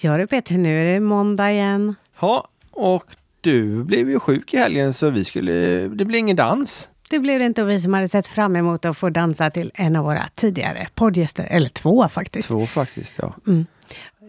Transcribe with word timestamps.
Ja 0.00 0.16
du 0.18 0.26
Peter, 0.26 0.54
nu 0.54 0.80
är 0.80 0.94
det 0.94 1.00
måndag 1.00 1.52
igen. 1.52 1.94
Ja, 2.20 2.48
och 2.70 3.04
du 3.40 3.84
blev 3.84 4.10
ju 4.10 4.20
sjuk 4.20 4.54
i 4.54 4.56
helgen 4.56 4.92
så 4.92 5.10
vi 5.10 5.24
skulle, 5.24 5.52
det 5.88 6.04
blir 6.04 6.18
ingen 6.18 6.36
dans. 6.36 6.88
Det 7.10 7.18
blev 7.18 7.38
det 7.38 7.44
inte 7.46 7.62
och 7.62 7.70
vi 7.70 7.80
som 7.80 7.94
hade 7.94 8.08
sett 8.08 8.26
fram 8.26 8.56
emot 8.56 8.84
att 8.84 8.96
få 8.96 9.10
dansa 9.10 9.50
till 9.50 9.70
en 9.74 9.96
av 9.96 10.04
våra 10.04 10.22
tidigare 10.34 10.86
poddgäster, 10.94 11.46
eller 11.50 11.68
två 11.68 12.08
faktiskt. 12.08 12.48
Två 12.48 12.66
faktiskt, 12.66 13.18
ja. 13.18 13.34
Mm. 13.46 13.66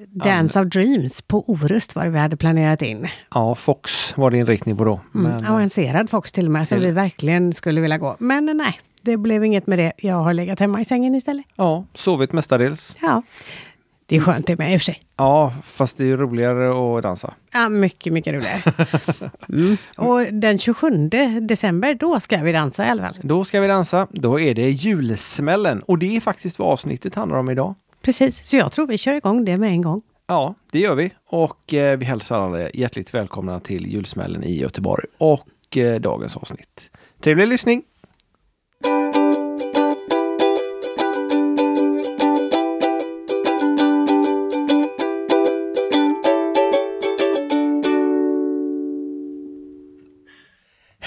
Dance 0.10 0.60
of 0.60 0.68
Dreams 0.68 1.22
på 1.22 1.50
Orust 1.50 1.96
var 1.96 2.04
det 2.06 2.10
vi 2.10 2.20
hade 2.20 2.38
planerat 2.38 2.82
in. 2.82 3.08
Ja, 3.34 3.56
Fox 3.56 4.18
var 4.18 4.32
det 4.32 4.38
inriktning 4.38 4.78
på 4.78 4.86
då. 4.86 5.02
Mm. 5.16 5.32
Men, 5.32 5.46
Avancerad 5.46 6.10
Fox 6.10 6.32
till 6.32 6.46
och 6.46 6.52
med, 6.52 6.68
som 6.68 6.80
vi 6.80 6.92
verkligen 6.92 7.54
skulle 7.54 7.82
vilja 7.82 7.98
gå. 7.98 8.16
Men 8.20 8.46
nej, 8.46 8.80
det 9.02 9.18
blev 9.18 9.44
inget 9.46 9.68
med 9.68 9.80
det. 9.80 9.94
Jag 9.98 10.20
har 10.20 10.34
legat 10.34 10.60
hemma 10.60 10.82
i 10.82 10.86
sängen 10.86 11.16
istället. 11.16 11.46
ja, 11.56 11.86
sovit 11.94 12.32
mestadels. 12.32 12.96
Ja, 13.02 13.22
det 14.06 14.16
är 14.16 14.20
skönt 14.20 14.48
det 14.48 14.58
med 14.58 14.74
i 14.74 14.78
och 14.78 14.82
för 14.82 14.86
sig. 14.86 15.02
Ja, 15.18 15.54
fast 15.64 15.98
det 15.98 16.12
är 16.12 16.18
roligare 16.18 16.98
att 16.98 17.04
dansa. 17.04 17.34
Ja, 17.54 17.70
mycket, 17.70 18.14
mycket 18.14 18.34
roligare. 18.34 18.62
Mm. 19.50 19.78
Och 19.98 20.34
den 20.34 20.60
27 20.60 21.10
december, 21.42 21.94
då 21.94 22.20
ska 22.20 22.38
vi 22.38 22.52
dansa 22.52 22.86
i 22.86 22.90
alla 22.90 23.04
fall. 23.04 23.18
Då 23.24 23.44
ska 23.44 23.62
vi 23.62 23.68
dansa. 23.68 24.08
Då 24.12 24.40
är 24.40 24.54
det 24.54 24.70
julsmällen 24.70 25.82
och 25.82 26.00
det 26.00 26.16
är 26.16 26.22
faktiskt 26.22 26.60
vad 26.60 26.72
avsnittet 26.72 27.16
handlar 27.16 27.38
om 27.38 27.50
idag. 27.50 27.76
Precis, 28.02 28.48
så 28.48 28.58
jag 28.58 28.72
tror 28.72 28.88
vi 28.88 28.98
kör 28.98 29.14
igång 29.14 29.46
det 29.46 29.58
med 29.58 29.70
en 29.70 29.82
gång. 29.82 30.02
Ja, 30.28 30.56
det 30.72 30.80
gör 30.80 30.96
vi. 30.96 31.12
Och 31.30 31.74
eh, 31.74 31.98
vi 31.98 32.06
hälsar 32.06 32.40
alla 32.40 32.70
hjärtligt 32.70 33.14
välkomna 33.14 33.60
till 33.60 33.88
julsmällen 33.88 34.44
i 34.44 34.58
Göteborg 34.58 35.06
och 35.18 35.78
eh, 35.78 36.00
dagens 36.00 36.38
avsnitt. 36.38 36.90
Trevlig 37.20 37.48
lyssning! 37.48 37.84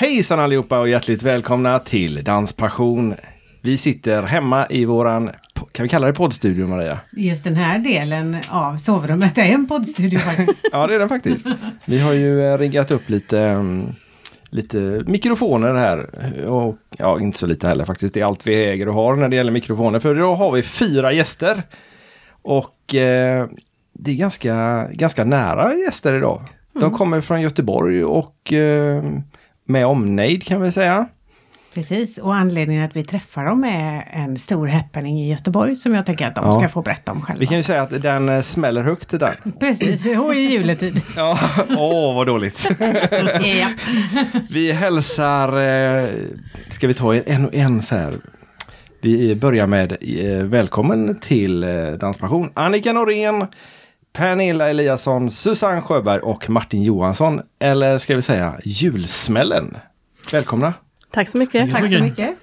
Hejsan 0.01 0.41
allihopa 0.41 0.81
och 0.81 0.89
hjärtligt 0.89 1.23
välkomna 1.23 1.79
till 1.79 2.25
Danspassion. 2.25 3.15
Vi 3.63 3.79
sitter 3.79 4.23
hemma 4.23 4.67
i 4.71 4.85
våran, 4.85 5.31
kan 5.73 5.83
vi 5.83 5.89
kalla 5.89 6.07
det 6.07 6.13
poddstudio 6.13 6.67
Maria? 6.67 6.99
Just 7.13 7.45
den 7.45 7.57
här 7.57 7.79
delen 7.79 8.37
av 8.49 8.77
sovrummet 8.77 9.39
är 9.39 9.43
en 9.43 9.67
poddstudio 9.67 10.19
faktiskt. 10.19 10.61
Ja, 10.73 10.87
det 10.87 10.95
är 10.95 10.99
den 10.99 11.09
faktiskt. 11.09 11.47
Vi 11.85 11.99
har 11.99 12.13
ju 12.13 12.43
eh, 12.43 12.59
riggat 12.59 12.91
upp 12.91 13.09
lite, 13.09 13.41
mm, 13.41 13.95
lite 14.51 15.05
mikrofoner 15.07 15.75
här. 15.75 16.09
Och, 16.47 16.77
ja, 16.99 17.21
inte 17.21 17.39
så 17.39 17.47
lite 17.47 17.69
heller 17.69 17.85
faktiskt. 17.85 18.15
Det 18.15 18.21
är 18.21 18.25
allt 18.25 18.47
vi 18.47 18.65
äger 18.65 18.89
och 18.89 18.95
har 18.95 19.17
när 19.17 19.29
det 19.29 19.37
gäller 19.37 19.53
mikrofoner. 19.53 20.01
För 20.01 20.17
idag 20.17 20.35
har 20.35 20.53
vi 20.53 20.63
fyra 20.63 21.13
gäster. 21.13 21.63
Och 22.43 22.95
eh, 22.95 23.47
det 23.93 24.11
är 24.11 24.17
ganska, 24.17 24.87
ganska 24.93 25.25
nära 25.25 25.75
gäster 25.75 26.15
idag. 26.15 26.43
De 26.73 26.91
kommer 26.91 27.21
från 27.21 27.43
Göteborg 27.43 28.05
och 28.05 28.53
eh, 28.53 29.03
med 29.69 29.87
omnejd 29.87 30.45
kan 30.45 30.63
vi 30.63 30.73
säga. 30.73 31.07
Precis, 31.75 32.19
och 32.19 32.35
anledningen 32.35 32.85
att 32.85 32.97
vi 32.97 33.05
träffar 33.05 33.45
dem 33.45 33.65
är 33.65 34.09
en 34.13 34.39
stor 34.39 34.67
happening 34.67 35.21
i 35.21 35.31
Göteborg 35.31 35.77
som 35.77 35.95
jag 35.95 36.07
tänker 36.07 36.27
att 36.27 36.35
de 36.35 36.45
Ja. 36.45 36.53
ska 36.53 36.69
få 36.69 36.83
berätta 36.83 37.13
om 37.13 37.23
själva. 37.23 37.41
Vi 37.41 37.47
kan 37.47 37.57
ju 37.57 37.63
säga 37.63 37.83
att 37.83 38.03
den 38.03 38.29
eh, 38.29 38.43
smäller 38.43 38.83
högt 38.83 39.11
den. 39.11 39.35
Precis, 39.61 40.07
och 40.19 40.35
i 40.35 40.39
juletid. 40.39 41.01
Ja, 41.17 41.39
åh 41.77 42.15
vad 42.15 42.27
dåligt. 42.27 42.69
ja. 43.43 43.69
Vi 44.51 44.73
hälsar, 44.73 45.49
eh, 45.49 46.07
ska 46.71 46.87
vi 46.87 46.95
ta 46.95 47.15
en 47.15 47.47
och 47.47 47.55
en 47.55 47.83
så 47.83 47.95
här. 47.97 48.15
Vi 49.01 49.35
börjar 49.35 49.67
med 49.67 49.93
eh, 50.01 50.45
välkommen 50.45 51.19
till 51.21 51.67
Danspassion. 52.01 52.51
Annika 52.55 52.93
Norén, 52.93 53.47
Pernilla 54.13 54.71
Eliasson, 54.71 55.31
Susanne 55.31 55.83
Sjöberg 55.83 56.21
och 56.21 56.51
Martin 56.51 56.83
Johansson. 56.83 57.41
Eller 57.59 57.99
ska 57.99 58.17
vi 58.17 58.23
säga 58.23 58.61
julsmällen. 58.65 59.77
Välkomna! 60.33 60.75
Tack 61.11 61.29
så 61.29 61.39
mycket. 61.39 61.73
Tack 61.73 61.91
så 61.91 62.03
mycket. 62.03 62.37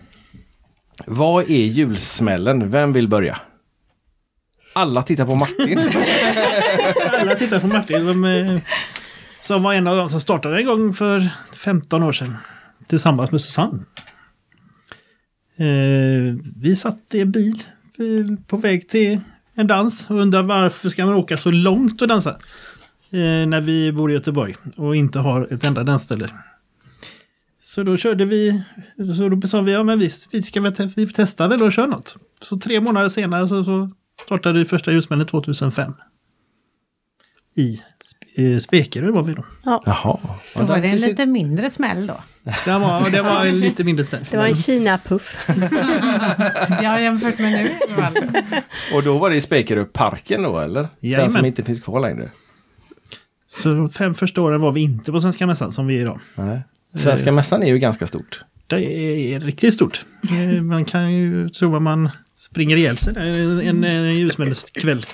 Vad 1.06 1.44
är 1.44 1.66
julsmällen? 1.66 2.72
Vem 2.72 2.94
vill 2.94 3.08
börja? 3.08 3.38
Alla 4.74 5.04
tittar 5.04 5.26
på 5.26 5.36
Martin. 5.36 5.80
Alla 7.20 7.36
tittar 7.36 7.60
på 7.60 7.68
Martin 7.68 8.02
som, 8.02 8.24
eh, 8.24 8.60
som 9.42 9.64
var 9.64 9.74
en 9.74 9.88
av 9.88 9.98
dem 9.98 10.10
som 10.10 10.20
startade 10.22 10.58
en 10.58 10.66
gång 10.66 10.94
för 10.94 11.30
15 11.64 12.04
år 12.04 12.12
sedan. 12.12 12.38
Tillsammans 12.88 13.32
med 13.32 13.42
Susanne. 13.42 13.80
Eh, 15.58 16.36
vi 16.56 16.76
satt 16.76 17.14
i 17.14 17.22
en 17.22 17.32
bil 17.32 17.64
eh, 17.98 18.38
på 18.48 18.58
väg 18.58 18.90
till 18.90 19.20
en 19.56 19.68
dans 19.68 20.10
och 20.10 20.20
undrar 20.20 20.44
varför 20.44 20.90
ska 20.90 21.06
man 21.06 21.16
åka 21.16 21.38
så 21.38 21.52
långt 21.52 22.02
och 22.02 22.08
dansa? 22.08 22.40
Eh, 23.10 23.20
när 23.48 23.62
vi 23.62 23.92
bor 23.92 24.12
i 24.12 24.14
Göteborg 24.14 24.56
och 24.76 24.96
inte 24.96 25.20
har 25.20 25.54
ett 25.54 25.64
enda 25.64 25.84
dansställe. 25.84 26.30
Så 27.62 27.84
då 27.84 27.98
körde 27.98 28.26
vi, 28.26 28.64
så 29.18 29.30
då 29.30 29.48
sa 29.48 29.62
vi, 29.62 29.72
ja 29.72 29.84
men 29.84 30.00
visst, 30.00 30.28
vi 30.32 30.44
ska 30.44 30.62
väl 30.62 30.76
te- 30.76 30.92
vi 30.96 31.08
testar 31.08 31.48
väl 31.48 31.64
och 31.64 31.74
kör 31.74 31.88
något. 31.88 32.16
Så 32.42 32.58
tre 32.58 32.82
månader 32.82 33.10
senare 33.10 33.48
så, 33.48 33.64
så 33.64 33.92
startade 34.26 34.60
vi 34.60 34.66
första 34.66 34.92
ljusmännen 34.92 35.28
2005 35.28 35.94
i 37.56 37.82
eh, 38.36 38.58
Spekerö 38.60 39.12
var 39.12 39.24
vi 39.24 39.34
då. 39.34 39.46
Jaha. 39.64 39.82
Ja, 39.86 40.20
Då 40.56 40.64
var 40.64 40.78
det 40.78 40.88
en 40.88 40.98
lite 40.98 41.26
mindre 41.26 41.70
smäll 41.70 42.08
då. 42.08 42.18
Det 42.66 42.72
var, 42.72 43.10
det 43.10 43.22
var 43.22 43.46
en 43.46 43.60
lite 43.60 43.84
mindre 43.84 44.06
spänn. 44.06 44.24
Det 44.32 44.38
var 44.38 44.46
en 44.48 44.54
Kina-puff. 44.56 45.48
Ja, 46.84 47.00
jämfört 47.00 47.40
med 47.40 47.52
nu. 47.52 47.64
i 47.64 47.72
alla 47.98 48.12
fall. 48.12 48.32
Och 48.94 49.04
då 49.04 49.18
var 49.18 49.30
det 49.30 49.36
i 49.36 49.42
Spekeröparken 49.42 50.44
då 50.44 50.60
eller? 50.60 50.82
Den 50.82 50.90
Jajamän. 51.00 51.32
som 51.32 51.46
inte 51.46 51.64
finns 51.64 51.82
kvar 51.82 52.00
längre. 52.00 52.30
Så 53.48 53.90
fem 53.90 54.14
första 54.14 54.42
åren 54.42 54.62
var 54.62 54.72
vi 54.72 54.82
inte 54.82 55.12
på 55.12 55.22
Svenska 55.22 55.48
Mässan 55.48 55.72
som 55.72 55.88
vi 55.88 55.96
är 55.98 56.02
idag. 56.02 56.20
Nej. 56.36 56.62
Svenska 56.96 57.32
mässan 57.32 57.64
är 57.64 57.68
ju 57.68 57.80
ganska 57.80 58.08
stort. 58.08 58.42
Det 58.68 58.76
är 59.34 59.40
riktigt 59.40 59.74
stort. 59.74 60.06
Eh, 60.30 60.62
Man 60.62 60.86
kan 60.86 61.14
ju 61.14 61.50
tro 61.50 61.76
att 61.76 61.82
man 61.82 62.10
springer 62.38 62.76
ihjäl 62.78 62.98
sig 62.98 63.14
där 63.14 63.64
en, 63.68 63.84
en 63.84 64.16
ljusmedelskväll. 64.16 65.06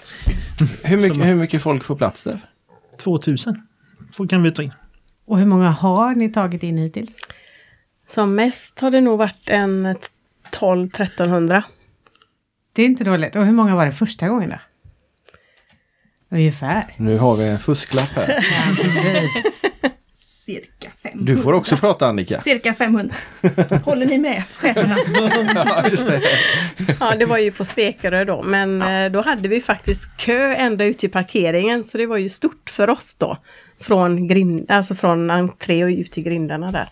Hur 0.83 0.97
mycket, 0.97 1.25
hur 1.25 1.35
mycket 1.35 1.61
folk 1.61 1.83
får 1.83 1.95
plats 1.95 2.23
där? 2.23 2.39
2000 3.03 3.61
får- 4.13 4.27
kan 4.27 4.43
vi 4.43 4.51
ta 4.51 4.63
in. 4.63 4.73
Och 5.25 5.37
hur 5.39 5.45
många 5.45 5.69
har 5.69 6.15
ni 6.15 6.29
tagit 6.31 6.63
in 6.63 6.77
hittills? 6.77 7.11
Som 8.07 8.35
mest 8.35 8.79
har 8.79 8.91
det 8.91 9.01
nog 9.01 9.17
varit 9.17 9.49
en 9.49 9.95
12-1300. 10.51 11.63
Det 12.73 12.81
är 12.81 12.85
inte 12.85 13.03
dåligt. 13.03 13.35
Och 13.35 13.45
hur 13.45 13.53
många 13.53 13.75
var 13.75 13.85
det 13.85 13.91
första 13.91 14.27
gången 14.27 14.49
då? 14.49 14.59
Ungefär. 16.35 16.93
Nu 16.97 17.17
har 17.17 17.35
vi 17.35 17.47
en 17.47 17.59
fusklapp 17.59 18.09
här. 18.09 18.45
Ja. 19.83 19.89
Cirka 20.55 20.89
500. 21.03 21.33
Du 21.33 21.41
får 21.41 21.53
också 21.53 21.77
prata 21.77 22.07
Annika. 22.07 22.39
Cirka 22.41 22.73
500. 22.73 23.15
Håller 23.85 24.05
ni 24.05 24.17
med 24.17 24.43
cheferna? 24.57 24.97
Ja, 25.55 25.89
just 25.89 26.07
det. 26.07 26.21
Ja, 26.99 27.15
det 27.19 27.25
var 27.25 27.37
ju 27.37 27.51
på 27.51 27.65
Spekerö 27.65 28.25
då, 28.25 28.43
men 28.43 28.81
eh, 28.81 29.11
då 29.11 29.21
hade 29.21 29.47
vi 29.49 29.61
faktiskt 29.61 30.17
kö 30.17 30.53
ända 30.55 30.85
ut 30.85 30.97
till 30.97 31.11
parkeringen, 31.11 31.83
så 31.83 31.97
det 31.97 32.05
var 32.05 32.17
ju 32.17 32.29
stort 32.29 32.69
för 32.69 32.89
oss 32.89 33.15
då. 33.15 33.37
Från, 33.79 34.27
grind, 34.27 34.71
alltså 34.71 34.95
från 34.95 35.31
entré 35.31 35.83
och 35.83 35.89
ut 35.89 36.11
till 36.11 36.23
grindarna 36.23 36.71
där. 36.71 36.89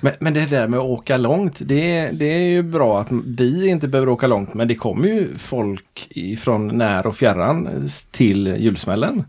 Men, 0.00 0.12
men 0.20 0.34
det 0.34 0.46
där 0.46 0.68
med 0.68 0.78
att 0.80 0.86
åka 0.86 1.16
långt, 1.16 1.56
det, 1.60 1.96
är- 1.98 2.12
det 2.12 2.24
är 2.26 2.48
ju 2.48 2.62
bra 2.62 3.00
att 3.00 3.08
vi 3.38 3.68
inte 3.68 3.88
behöver 3.88 4.12
åka 4.12 4.26
långt. 4.26 4.54
Men 4.54 4.68
det 4.68 4.74
kommer 4.74 5.08
ju 5.08 5.34
folk 5.38 6.06
ifrån 6.10 6.66
när 6.78 7.06
och 7.06 7.16
fjärran 7.16 7.88
till 8.10 8.46
julsmällen. 8.58 9.24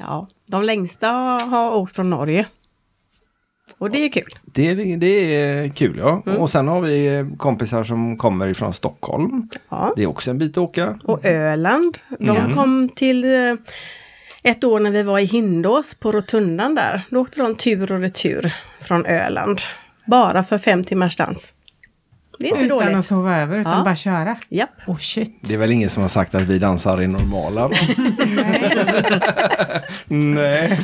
Ja, 0.00 0.28
de 0.52 0.62
längsta 0.64 1.08
har 1.50 1.74
åkt 1.74 1.94
från 1.96 2.10
Norge. 2.10 2.46
Och 3.78 3.90
det 3.90 3.98
är 4.04 4.08
kul. 4.08 4.38
Det, 4.42 4.74
det 4.96 5.34
är 5.36 5.68
kul 5.68 5.98
ja. 5.98 6.22
Och 6.38 6.50
sen 6.50 6.68
har 6.68 6.80
vi 6.80 7.26
kompisar 7.38 7.84
som 7.84 8.16
kommer 8.16 8.48
ifrån 8.48 8.72
Stockholm. 8.74 9.48
Ja. 9.68 9.92
Det 9.96 10.02
är 10.02 10.06
också 10.06 10.30
en 10.30 10.38
bit 10.38 10.50
att 10.52 10.58
åka. 10.58 10.98
Och 11.04 11.24
Öland, 11.24 11.98
de 12.18 12.28
Mm. 12.36 12.52
kom 12.52 12.88
till 12.88 13.24
eh, 13.24 13.54
ett 14.42 14.64
år 14.64 14.80
när 14.80 14.90
vi 14.90 15.02
var 15.02 15.18
i 15.18 15.24
Hindås 15.24 15.94
på 15.94 16.12
Rotundan 16.12 16.74
där. 16.74 17.02
Då 17.10 17.20
åkte 17.20 17.40
de 17.42 17.54
tur 17.54 17.92
och 17.92 18.00
retur 18.00 18.54
från 18.80 19.06
Öland. 19.06 19.60
Bara 20.06 20.44
för 20.44 20.58
fem 20.58 20.84
timmars 20.84 21.16
dans. 21.16 21.52
Det 22.38 22.46
är 22.46 22.48
inte 22.48 22.64
Utan 22.64 22.78
att 22.78 22.92
dåligt. 22.92 23.06
sova 23.06 23.36
över, 23.36 23.58
utan 23.58 23.78
Ja. 23.78 23.84
bara 23.84 23.96
köra. 23.96 24.36
Japp. 24.48 24.70
Oh 24.86 24.98
shit. 24.98 25.36
Det 25.40 25.54
är 25.54 25.58
väl 25.58 25.70
ingen 25.70 25.90
som 25.90 26.02
har 26.02 26.08
sagt 26.10 26.34
att 26.34 26.42
vi 26.42 26.58
dansar 26.58 27.02
i 27.02 27.06
normala? 27.06 27.68
Nej. 30.06 30.78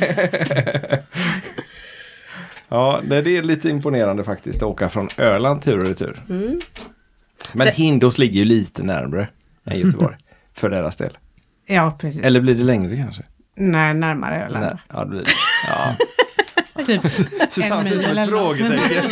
ja, 2.69 2.99
det 3.03 3.21
det 3.21 3.37
är 3.37 3.43
lite 3.43 3.69
imponerande 3.69 4.23
faktiskt 4.23 4.57
att 4.57 4.63
åka 4.69 4.89
från 4.89 5.09
Öland 5.17 5.63
tur 5.63 5.77
och 5.77 5.87
retur. 5.87 6.21
Mm. 6.29 6.61
Men 7.53 7.67
Så- 7.67 7.73
Hindås 7.73 8.17
ligger 8.17 8.39
ju 8.39 8.45
lite 8.45 8.83
närmre 8.83 9.27
än 9.65 9.79
Göteborg. 9.79 10.15
för 10.53 10.69
deras 10.69 10.95
del. 10.95 11.17
Ja, 11.65 11.97
precis. 11.99 12.21
Eller 12.21 12.41
blir 12.41 12.55
det 12.55 12.63
längre 12.63 12.95
kanske? 12.97 13.23
Nej, 13.55 13.93
närmare 13.93 14.45
Öland. 14.45 14.65
Nej, 14.65 14.75
ja, 14.93 14.99
det 15.03 15.09
blir 15.09 15.19
det. 15.19 15.31
Ja. 15.67 15.95
Typ. 16.85 17.01
Susanne 17.49 17.89
ser 17.89 17.95
ut 17.95 18.03
som 18.03 18.17
ett 18.17 18.29
frågetecken. 18.29 19.11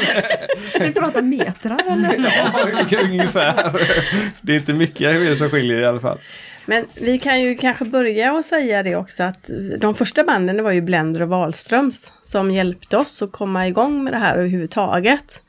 Vi 0.79 0.91
pratar 0.91 1.21
metrar 1.21 1.81
eller? 1.91 2.33
ja, 2.89 2.99
ungefär. 3.03 3.81
Det 4.41 4.53
är 4.53 4.57
inte 4.57 4.73
mycket 4.73 5.37
som 5.37 5.49
skiljer 5.49 5.79
i 5.79 5.85
alla 5.85 5.99
fall. 5.99 6.19
Men 6.65 6.85
vi 6.93 7.19
kan 7.19 7.41
ju 7.41 7.55
kanske 7.55 7.85
börja 7.85 8.33
och 8.33 8.45
säga 8.45 8.83
det 8.83 8.95
också 8.95 9.23
att 9.23 9.49
de 9.79 9.95
första 9.95 10.23
banden 10.23 10.57
det 10.57 10.63
var 10.63 10.71
ju 10.71 10.81
Blender 10.81 11.21
och 11.21 11.29
Wahlströms 11.29 12.13
som 12.21 12.51
hjälpte 12.51 12.97
oss 12.97 13.21
att 13.21 13.31
komma 13.31 13.67
igång 13.67 14.03
med 14.03 14.13
det 14.13 14.17
här 14.17 14.37
överhuvudtaget. 14.37 15.41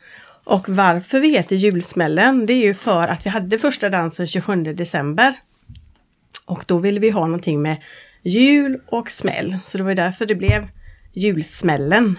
Och 0.44 0.68
varför 0.68 1.20
vi 1.20 1.28
heter 1.28 1.56
Julsmällen, 1.56 2.46
det 2.46 2.52
är 2.52 2.64
ju 2.64 2.74
för 2.74 3.08
att 3.08 3.26
vi 3.26 3.30
hade 3.30 3.58
första 3.58 3.88
dansen 3.88 4.26
27 4.26 4.62
december. 4.62 5.34
Och 6.44 6.64
då 6.66 6.78
ville 6.78 7.00
vi 7.00 7.10
ha 7.10 7.20
någonting 7.20 7.62
med 7.62 7.76
jul 8.22 8.80
och 8.86 9.10
smäll. 9.10 9.58
Så 9.64 9.78
det 9.78 9.84
var 9.84 9.90
ju 9.90 9.96
därför 9.96 10.26
det 10.26 10.34
blev 10.34 10.68
Julsmällen. 11.18 12.18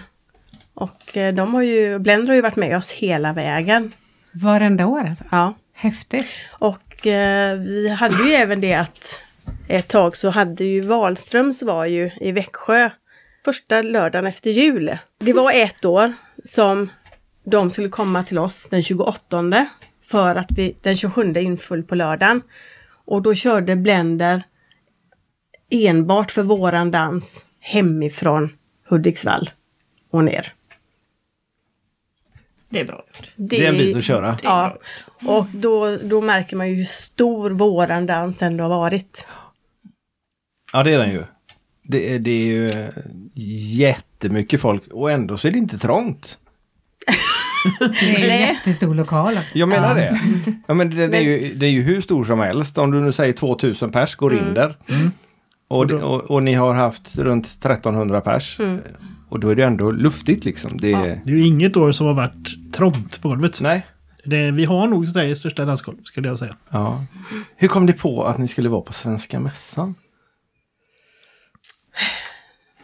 Och 0.74 1.16
eh, 1.16 1.34
de 1.34 1.54
har 1.54 1.62
ju, 1.62 1.98
Blender 1.98 2.28
har 2.28 2.34
ju 2.34 2.42
varit 2.42 2.56
med 2.56 2.76
oss 2.76 2.92
hela 2.92 3.32
vägen. 3.32 3.92
Varenda 4.32 4.86
år 4.86 5.04
alltså. 5.04 5.24
Ja. 5.30 5.54
Häftigt. 5.74 6.26
Och 6.58 7.06
eh, 7.06 7.58
vi 7.58 7.88
hade 7.88 8.28
ju 8.28 8.32
även 8.32 8.60
det 8.60 8.74
att 8.74 9.20
ett 9.68 9.88
tag 9.88 10.16
så 10.16 10.30
hade 10.30 10.64
ju 10.64 10.80
Wahlströms 10.80 11.62
var 11.62 11.86
ju 11.86 12.10
i 12.20 12.32
Växjö 12.32 12.90
första 13.44 13.82
lördagen 13.82 14.26
efter 14.26 14.50
jul. 14.50 14.98
Det 15.18 15.32
var 15.32 15.52
ett 15.52 15.84
år 15.84 16.12
som 16.44 16.90
de 17.44 17.70
skulle 17.70 17.88
komma 17.88 18.24
till 18.24 18.38
oss 18.38 18.68
den 18.70 18.82
28 18.82 19.66
för 20.10 20.36
att 20.36 20.48
vi 20.50 20.76
den 20.82 20.96
27 20.96 21.34
inföll 21.36 21.82
på 21.82 21.94
lördagen. 21.94 22.42
Och 23.04 23.22
då 23.22 23.34
körde 23.34 23.76
Blender 23.76 24.42
enbart 25.70 26.32
för 26.32 26.42
våran 26.42 26.90
dans 26.90 27.44
hemifrån 27.60 28.56
Hudiksvall 28.90 29.50
och 30.10 30.24
ner. 30.24 30.52
Det 32.68 32.80
är 32.80 32.84
bra 32.84 33.04
gjort. 33.08 33.30
Det 33.36 33.66
är 33.66 33.68
en 33.68 33.78
bit 33.78 33.96
att 33.96 34.04
köra. 34.04 34.36
Ja, 34.42 34.78
och 35.26 35.46
då, 35.54 35.96
då 35.96 36.20
märker 36.20 36.56
man 36.56 36.68
ju 36.68 36.74
hur 36.74 36.84
stor 36.84 37.50
våran 37.50 38.06
dans 38.06 38.42
ändå 38.42 38.64
har 38.64 38.68
varit. 38.68 39.24
Ja, 40.72 40.82
det 40.82 40.92
är 40.92 40.98
den 40.98 41.10
ju. 41.12 41.24
Det 41.82 42.14
är, 42.14 42.18
det 42.18 42.30
är 42.30 42.46
ju 42.46 42.66
eh, 42.66 42.88
jättemycket 43.78 44.60
folk 44.60 44.86
och 44.92 45.10
ändå 45.10 45.38
så 45.38 45.48
är 45.48 45.52
det 45.52 45.58
inte 45.58 45.78
trångt. 45.78 46.38
Det 47.78 48.16
är 48.16 48.28
en 48.30 48.40
jättestor 48.40 48.94
lokal 48.94 49.38
också. 49.38 49.58
Jag 49.58 49.68
menar 49.68 49.88
Ja. 49.88 49.94
det. 49.94 50.20
Ja, 50.68 50.74
men 50.74 50.90
det, 50.96 51.06
det, 51.06 51.16
är 51.16 51.20
ju, 51.22 51.54
det 51.54 51.66
är 51.66 51.70
ju 51.70 51.82
hur 51.82 52.00
stor 52.00 52.24
som 52.24 52.38
helst. 52.38 52.78
Om 52.78 52.90
du 52.90 53.00
nu 53.00 53.12
säger 53.12 53.32
2000 53.32 53.92
pers 53.92 54.14
går 54.16 54.34
in 54.34 54.54
där. 54.54 54.76
Och, 55.70 55.86
det, 55.86 55.94
och, 55.94 56.30
och 56.30 56.44
ni 56.44 56.54
har 56.54 56.74
haft 56.74 57.18
runt 57.18 57.46
1300 57.46 58.20
pers. 58.20 58.58
Och 59.28 59.40
då 59.40 59.48
är 59.48 59.54
det 59.54 59.64
ändå 59.64 59.90
luftigt 59.90 60.44
liksom. 60.44 60.70
Det, 60.76 60.90
Ja. 60.90 60.98
Det 60.98 61.30
är 61.30 61.36
ju 61.36 61.46
inget 61.46 61.76
år 61.76 61.92
som 61.92 62.06
har 62.06 62.14
varit 62.14 62.72
trångt 62.72 63.22
på 63.22 63.28
golvet. 63.28 63.60
Nej. 63.60 63.86
Det, 64.24 64.50
vi 64.50 64.64
har 64.64 64.86
nog 64.86 65.08
Sveriges 65.08 65.38
största 65.38 65.64
dansgolv, 65.64 65.96
skulle 66.04 66.28
jag 66.28 66.38
säga. 66.38 66.56
Ja. 66.70 67.04
Hur 67.56 67.68
kom 67.68 67.86
det 67.86 67.92
på 67.92 68.24
att 68.24 68.38
ni 68.38 68.48
skulle 68.48 68.68
vara 68.68 68.80
på 68.80 68.92
Svenska 68.92 69.40
Mässan? 69.40 69.94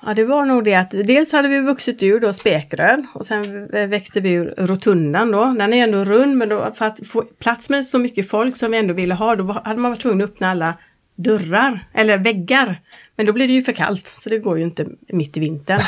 Ja, 0.06 0.15
det 0.15 0.25
var 0.25 0.44
nog 0.44 0.65
det 0.65 0.75
att 0.75 0.91
dels 0.91 1.33
hade 1.33 1.49
vi 1.49 1.61
vuxit 1.61 2.03
ur 2.03 2.21
då 2.21 2.33
Spekröd 2.33 3.06
och 3.15 3.27
sen 3.27 3.69
växte 3.91 4.21
vi 4.21 4.33
ur 4.33 4.55
Rotundan 4.59 5.31
då. 5.31 5.44
Den 5.44 5.73
är 5.73 5.85
ändå 5.85 6.05
rund 6.05 6.37
men 6.37 6.49
då, 6.49 6.73
för 6.75 6.85
att 6.85 7.06
få 7.06 7.23
plats 7.23 7.71
med 7.71 7.87
så 7.87 7.99
mycket 7.99 8.31
folk 8.31 8.56
som 8.56 8.71
vi 8.71 8.79
ändå 8.79 8.94
ville 8.94 9.15
ha, 9.15 9.37
då 9.37 9.61
hade 9.65 9.81
man 9.81 9.91
varit 9.91 10.03
tvungen 10.03 10.23
att 10.23 10.31
öppna 10.31 10.50
alla 10.50 10.75
dörrar 11.16 11.84
eller 11.92 12.18
väggar. 12.18 12.80
Men 13.16 13.26
då 13.26 13.32
blir 13.32 13.48
det 13.48 13.54
ju 13.54 13.62
för 13.62 13.72
kallt 13.72 14.08
så 14.08 14.28
det 14.28 14.38
går 14.38 14.58
ju 14.58 14.64
inte 14.64 14.86
mitt 15.08 15.36
i 15.36 15.40
vintern. 15.40 15.80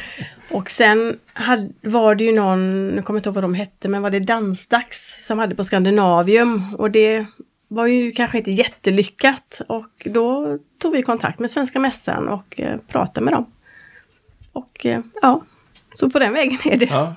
och 0.50 0.70
sen 0.70 1.18
hade, 1.32 1.72
var 1.82 2.14
det 2.14 2.24
ju 2.24 2.32
någon, 2.32 2.88
nu 2.88 3.02
kommer 3.02 3.16
jag 3.16 3.20
inte 3.20 3.28
ihåg 3.28 3.34
vad 3.34 3.44
de 3.44 3.54
hette, 3.54 3.88
men 3.88 4.02
var 4.02 4.10
det 4.10 4.20
Dansdags 4.20 5.26
som 5.26 5.38
hade 5.38 5.54
på 5.54 5.64
Skandinavium 5.64 6.74
och 6.74 6.90
det 6.90 7.26
var 7.68 7.86
ju 7.86 8.10
kanske 8.10 8.38
inte 8.38 8.50
jättelyckat 8.50 9.60
och 9.68 9.90
då 10.04 10.58
tog 10.82 10.92
vi 10.92 11.02
kontakt 11.02 11.38
med 11.38 11.50
Svenska 11.50 11.80
Mässan 11.80 12.28
och 12.28 12.60
eh, 12.60 12.78
pratade 12.88 13.24
med 13.24 13.34
dem. 13.34 13.46
Och 14.52 14.86
eh, 14.86 15.00
ja, 15.22 15.42
så 15.94 16.10
på 16.10 16.18
den 16.18 16.32
vägen 16.32 16.58
är 16.64 16.76
det. 16.76 16.86
Ja. 16.86 17.16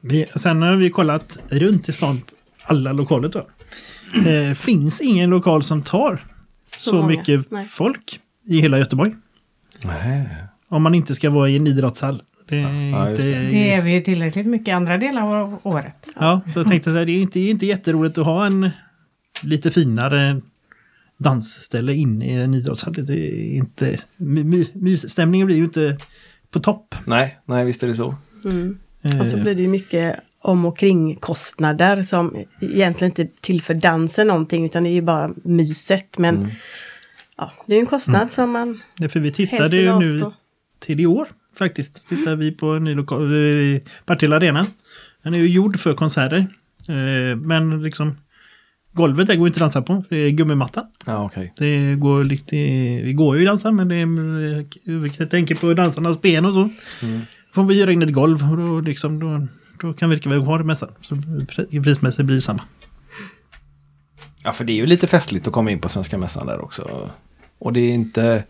Vi, 0.00 0.26
sen 0.36 0.62
har 0.62 0.76
vi 0.76 0.90
kollat 0.90 1.38
runt 1.48 1.88
i 1.88 1.92
stan, 1.92 2.22
alla 2.62 2.92
lokaler 2.92 3.28
tror 3.28 3.44
jag. 3.44 3.52
Eh, 4.26 4.54
finns 4.54 5.00
ingen 5.00 5.30
lokal 5.30 5.62
som 5.62 5.82
tar 5.82 6.24
så, 6.76 6.94
många. 6.94 7.06
mycket 7.06 7.50
Nej. 7.50 7.64
folk 7.64 8.20
i 8.46 8.60
hela 8.60 8.78
Göteborg. 8.78 9.14
Nej. 9.84 10.28
Om 10.68 10.82
man 10.82 10.94
inte 10.94 11.14
ska 11.14 11.30
vara 11.30 11.48
i 11.48 11.56
en 11.56 11.66
idrottshall. 11.66 12.22
Det 12.48 12.56
är 12.56 12.90
Ja, 12.90 13.10
inte, 13.10 13.22
det. 13.22 13.30
Det 13.32 13.72
är 13.72 13.82
vi 13.82 13.92
ju 13.92 14.00
tillräckligt 14.00 14.46
mycket 14.46 14.74
andra 14.74 14.98
delar 14.98 15.36
av 15.36 15.60
året. 15.62 16.08
Ja, 16.16 16.40
så 16.52 16.58
jag 16.58 16.68
tänkte 16.68 16.90
så 16.90 16.96
här, 16.96 17.06
det 17.06 17.12
är 17.12 17.22
inte, 17.22 17.40
inte 17.40 17.66
jätteroligt 17.66 18.18
att 18.18 18.24
ha 18.24 18.46
en 18.46 18.70
lite 19.42 19.70
finare 19.70 20.40
dansställe 21.18 21.94
inne 21.94 22.26
i 22.26 22.34
en 22.34 22.54
idrottshall. 22.54 22.92
Det 22.92 23.12
är 23.12 23.56
inte, 23.56 24.00
my, 24.16 24.44
my, 24.44 24.66
mysstämningen 24.72 25.46
blir 25.46 25.56
ju 25.56 25.64
inte 25.64 25.98
på 26.50 26.60
topp. 26.60 26.94
Nej, 27.04 27.38
nej, 27.44 27.64
visst 27.64 27.82
är 27.82 27.86
det 27.86 27.94
så. 27.94 28.14
Mm. 28.44 28.78
Och 29.20 29.26
så 29.26 29.36
blir 29.36 29.54
det 29.54 29.62
ju 29.62 29.68
mycket 29.68 30.16
om 30.42 30.64
och 30.64 30.78
kringkostnader 30.78 32.02
som 32.02 32.36
egentligen 32.60 33.10
inte 33.10 33.26
tillför 33.40 33.74
dansen 33.74 34.26
någonting 34.26 34.64
utan 34.64 34.82
det 34.82 34.90
är 34.90 34.94
ju 34.94 35.02
bara 35.02 35.30
myset. 35.44 36.18
Men 36.18 36.52
ja, 37.36 37.52
det 37.66 37.72
är 37.72 37.76
ju 37.76 37.80
en 37.80 37.86
kostnad 37.86 38.32
som 38.32 38.50
man 38.50 38.80
det 38.98 39.04
är 39.04 39.08
för 39.08 39.20
vi 39.20 39.32
tittade 39.32 39.76
ju 39.76 39.98
nu 39.98 40.32
till 40.78 41.00
i 41.00 41.06
år 41.06 41.28
faktiskt. 41.58 42.08
Tittar 42.08 42.36
vi 42.36 42.52
på 42.52 42.66
en 42.66 42.84
ny 42.84 42.94
lokal, 42.94 43.22
eh, 43.74 43.80
Partille 44.04 44.36
Arena. 44.36 44.66
Den 45.22 45.34
är 45.34 45.38
ju 45.38 45.48
gjord 45.48 45.80
för 45.80 45.94
konserter. 45.94 46.46
Eh, 46.88 47.36
Men 47.36 47.82
liksom 47.82 48.16
golvet 48.92 49.26
där 49.26 49.36
går 49.36 49.46
inte 49.46 49.56
att 49.56 49.60
dansa 49.60 49.82
på. 49.82 50.04
Det 50.08 50.16
är 50.16 50.30
gummimatta. 50.30 50.86
Ja, 51.06 51.24
okej. 51.24 51.52
Det 51.56 51.94
går 51.94 52.24
lite, 52.24 52.56
vi 53.04 53.12
går 53.12 53.38
ju 53.38 53.44
dansa 53.44 53.70
men 53.72 53.88
det 53.88 53.94
är, 53.94 55.00
vi 55.00 55.26
tänker 55.26 55.54
på 55.54 55.74
dansarnas 55.74 56.22
ben 56.22 56.44
och 56.44 56.54
så. 56.54 56.70
Får 57.54 57.62
vi 57.62 57.74
göra 57.74 57.92
in 57.92 58.02
ett 58.02 58.12
golv 58.12 58.50
och 58.50 58.56
då, 58.56 58.80
liksom, 58.80 59.20
då, 59.20 59.46
då 59.82 59.92
kan 59.92 60.10
vi 60.10 60.16
lika 60.16 60.28
väl 60.28 60.40
ha 60.42 60.58
det 60.58 60.64
mässan. 60.64 60.88
Så 61.00 61.14
pri- 61.14 61.82
prismässigt 61.84 62.26
blir 62.26 62.34
det 62.36 62.40
samma. 62.42 62.62
Ja, 64.44 64.52
för 64.52 64.64
det 64.64 64.72
är 64.72 64.74
ju 64.76 64.86
lite 64.86 65.06
festligt 65.06 65.46
att 65.46 65.52
komma 65.52 65.70
in 65.70 65.78
på 65.80 65.88
Svenska 65.88 66.18
Mässan 66.18 66.46
där 66.46 66.60
också. 66.64 67.10
Och 67.58 67.72
det 67.72 67.80
är 67.80 67.90
inte... 67.94 68.44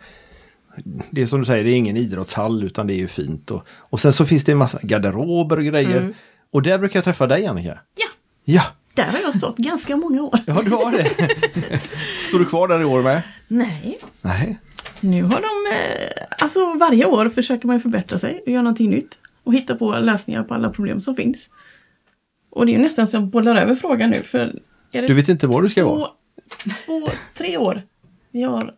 Det 1.10 1.22
är 1.22 1.26
som 1.26 1.40
du 1.40 1.46
säger, 1.46 1.64
det 1.64 1.70
är 1.70 1.74
ingen 1.74 1.96
idrottshall 1.96 2.64
utan 2.64 2.86
det 2.86 2.94
är 2.94 2.96
ju 2.98 3.08
fint. 3.08 3.50
Och, 3.50 3.66
och 3.68 4.00
sen 4.00 4.12
så 4.12 4.26
finns 4.26 4.44
det 4.44 4.52
en 4.52 4.58
massa 4.58 4.78
garderober 4.82 5.56
och 5.56 5.64
grejer. 5.64 6.14
Och 6.50 6.62
där 6.62 6.78
brukar 6.78 6.96
jag 6.96 7.04
träffa 7.04 7.26
dig 7.26 7.46
Annika. 7.46 7.78
Ja, 7.94 8.06
Ja, 8.44 8.62
där 8.94 9.04
har 9.04 9.18
jag 9.18 9.34
stått 9.34 9.56
ganska 9.56 9.96
många 9.96 10.22
år. 10.22 10.38
ja 10.46 10.62
du 10.62 10.70
har 10.70 10.92
det. 10.92 11.10
Står 12.28 12.38
du 12.38 12.44
kvar 12.44 12.68
där 12.68 12.80
i 12.80 12.84
år 12.84 13.02
med? 13.02 13.22
Nej, 13.48 13.98
Nej. 14.22 14.58
nu 15.00 15.22
har 15.22 15.40
de... 15.40 15.74
Eh, 15.76 16.26
alltså 16.44 16.74
varje 16.74 17.04
år 17.04 17.28
försöker 17.28 17.66
man 17.66 17.80
förbättra 17.80 18.18
sig 18.18 18.42
och 18.46 18.52
göra 18.52 18.62
någonting 18.62 18.90
nytt. 18.90 19.18
Och 19.44 19.54
hitta 19.54 19.74
på 19.74 19.92
lösningar 19.92 20.42
på 20.42 20.54
alla 20.54 20.70
problem 20.70 21.00
som 21.00 21.16
finns. 21.16 21.50
Och 22.50 22.66
det 22.66 22.72
är 22.72 22.76
ju 22.76 22.82
nästan 22.82 23.06
så 23.06 23.16
jag 23.16 23.26
bollar 23.26 23.56
över 23.56 23.74
frågan 23.74 24.10
nu 24.10 24.22
för... 24.22 24.62
Är 24.92 25.02
det 25.02 25.08
Du 25.08 25.14
vet 25.14 25.28
inte 25.28 25.46
var 25.46 25.62
du 25.62 25.70
ska 25.70 25.82
två, 25.82 25.94
vara? 25.94 26.10
två, 26.86 27.08
tre 27.34 27.56
år 27.56 27.82
vi 28.30 28.42
har 28.42 28.74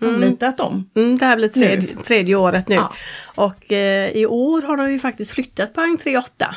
anlitat 0.00 0.56
dem. 0.56 0.90
Mm, 0.94 1.18
det 1.18 1.24
här 1.24 1.36
blir 1.36 1.48
tredje, 1.48 1.96
tredje 1.96 2.34
året 2.36 2.68
nu. 2.68 2.74
Ja. 2.74 2.92
Och 3.34 3.72
eh, 3.72 4.10
i 4.10 4.26
år 4.26 4.62
har 4.62 4.76
de 4.76 4.92
ju 4.92 4.98
faktiskt 4.98 5.30
flyttat 5.30 5.74
på 5.74 5.80
entré 5.80 6.16
8. 6.16 6.56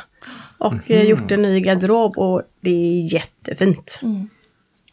Och 0.58 0.90
eh, 0.90 1.02
gjort 1.02 1.30
en 1.30 1.42
ny 1.42 1.60
garderob 1.60 2.18
och 2.18 2.42
det 2.60 2.70
är 2.70 3.14
jättefint. 3.14 4.00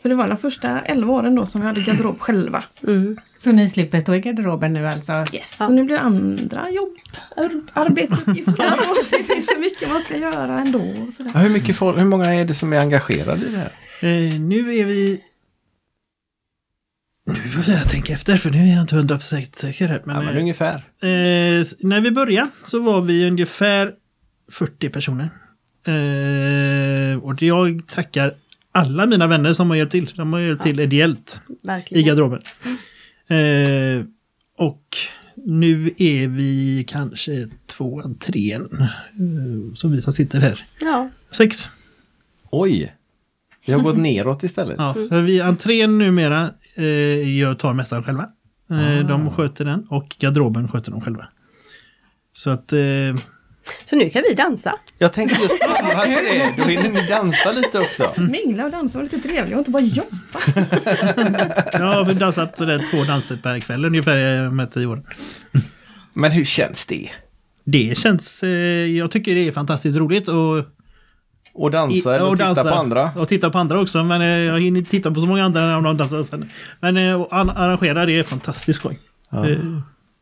För 0.03 0.10
det 0.10 0.15
var 0.15 0.27
de 0.27 0.38
första 0.38 0.81
11 0.81 1.13
åren 1.13 1.36
då 1.36 1.45
som 1.45 1.62
vi 1.62 1.67
hade 1.67 1.81
garderob 1.81 2.19
själva. 2.19 2.63
Mm. 2.88 3.17
Så 3.38 3.51
ni 3.51 3.69
slipper 3.69 4.00
stå 4.00 4.15
i 4.15 4.19
garderoben 4.19 4.74
nu 4.74 4.88
alltså? 4.88 5.13
Yes. 5.33 5.55
Så 5.57 5.69
nu 5.69 5.83
blir 5.83 5.95
det 5.95 6.01
andra 6.01 6.69
jobb, 6.69 6.95
ar- 7.38 7.62
arbetsuppgifter 7.86 8.74
och 8.74 8.98
det 9.12 9.24
finns 9.24 9.45
så 9.48 9.60
mycket 9.60 9.89
man 9.89 10.01
ska 10.01 10.17
göra 10.17 10.60
ändå. 10.60 10.79
Och 11.07 11.13
sådär. 11.13 11.31
Ja, 11.33 11.39
hur, 11.39 11.50
mycket 11.50 11.75
folk, 11.75 11.98
hur 11.98 12.05
många 12.05 12.33
är 12.33 12.45
det 12.45 12.53
som 12.53 12.74
är 12.74 12.79
engagerade 12.79 13.45
i 13.45 13.50
det 13.50 13.57
här? 13.57 13.72
Eh, 14.33 14.39
nu 14.39 14.75
är 14.75 14.86
vi... 14.86 15.22
Nu 17.25 17.36
får 17.63 17.74
jag 17.74 17.89
tänka 17.89 18.13
efter 18.13 18.38
för 18.38 18.50
nu 18.50 18.57
är 18.57 18.74
jag 18.74 18.81
inte 18.81 18.95
hundra 18.95 19.15
procent 19.15 19.55
säker 19.55 19.88
här. 19.88 20.01
Men, 20.05 20.15
Ja, 20.15 20.22
men 20.22 20.36
eh, 20.36 20.41
ungefär. 20.41 20.75
Eh, 20.75 21.65
när 21.79 22.01
vi 22.01 22.12
började 22.12 22.50
så 22.67 22.79
var 22.79 23.01
vi 23.01 23.27
ungefär 23.27 23.93
40 24.51 24.89
personer. 24.89 25.29
Eh, 25.88 27.17
och 27.24 27.41
jag 27.41 27.81
tackar 27.88 28.36
alla 28.75 29.06
mina 29.06 29.27
vänner 29.27 29.53
som 29.53 29.70
har 29.70 29.77
hjälpt 29.77 29.92
till. 29.92 30.06
De 30.15 30.34
har 30.34 30.39
hjälpt 30.39 30.63
till 30.63 30.80
ideellt 30.80 31.42
i 31.63 31.68
Verkligen. 31.68 32.06
garderoben. 32.08 32.42
Eh, 33.27 34.06
och 34.58 34.98
nu 35.36 35.92
är 35.98 36.27
vi 36.27 36.86
kanske 36.88 37.50
tvåan, 37.65 38.15
trean. 38.20 38.70
Eh, 38.82 39.74
som 39.75 39.92
vi 39.92 40.01
som 40.01 40.13
sitter 40.13 40.39
här. 40.39 40.65
Ja, 40.82 41.10
Sex. 41.32 41.68
Oj! 42.51 42.94
Vi 43.65 43.74
har 43.74 43.80
gått 43.80 43.98
neråt 43.98 44.44
istället. 44.44 44.75
Ja, 44.77 44.94
för 44.94 45.22
vi 45.22 45.42
entrén 45.42 45.98
numera 45.98 46.50
eh, 46.75 46.86
jag 47.39 47.60
tar 47.60 47.74
mässan 47.74 48.03
själva. 48.03 48.27
Eh, 48.70 49.08
De 49.08 49.32
sköter 49.32 49.65
den 49.65 49.88
och 49.89 50.15
garderoben 50.20 50.68
sköter 50.68 50.92
de 50.92 51.01
själva. 51.01 51.27
Så 52.34 52.50
att 52.50 52.74
eh, 52.74 52.80
Så 53.86 53.96
nu 53.96 54.10
kan 54.10 54.24
vi 54.29 54.34
dansa. 54.34 54.75
Jag 54.98 55.13
tänkte 55.13 55.41
just 55.41 55.60
komma 55.62 56.03
till 56.03 56.12
det. 56.13 56.53
Då 56.58 56.63
hinner 56.63 56.89
ni 56.89 57.08
dansa 57.08 57.51
lite 57.51 57.79
också. 57.79 58.13
Mingla 58.17 58.65
och 58.65 58.72
dansa 58.72 58.98
och 59.00 59.03
lite 59.03 59.20
trevligt 59.20 59.53
och 59.53 59.60
inte 59.60 59.72
bara 59.72 59.82
jobba. 59.84 60.39
Jag 61.74 62.03
har 62.03 62.13
dansat 62.13 62.58
sådär 62.58 62.86
två 62.91 63.03
danser 63.03 63.36
per 63.43 63.60
kväll 63.60 63.86
ungefär 63.86 64.43
de 64.46 64.60
här 64.60 64.65
tio 64.65 64.86
åren. 64.86 65.03
Men 66.13 66.32
hur 66.32 66.46
känns 66.46 66.86
det? 66.86 67.10
Det 67.63 67.98
känns... 67.98 68.43
Eh, 68.43 68.50
jag 68.98 69.12
tycker 69.12 69.36
det 69.36 69.48
är 69.48 69.51
fantastiskt 69.51 69.98
roligt 69.98 70.27
och... 70.27 70.65
Och 71.55 71.72
dansa 71.72 72.15
eller 72.15 72.25
och 72.25 72.38
titta 72.38 72.63
på 72.63 72.70
andra? 72.70 73.10
Och 73.15 73.27
titta 73.29 73.50
på 73.50 73.58
andra 73.58 73.79
också, 73.82 74.03
men 74.03 74.22
eh, 74.22 74.27
jag 74.27 74.60
hinner 74.60 74.79
inte 74.79 74.91
titta 74.91 75.12
på 75.12 75.20
så 75.20 75.25
många 75.25 75.43
andra 75.46 75.62
när 75.62 75.82
de 75.82 75.98
dansar 75.98 76.24
sen. 76.24 76.50
Men 76.79 76.98
eh, 76.98 77.22
att 77.22 77.34
an- 77.34 77.50
arrangera 77.50 78.05
det 78.05 78.20
är 78.20 78.24
fantastiskt 78.24 78.79
skoj. 78.79 79.00
Ja. 79.29 79.50
Eh, 79.50 79.58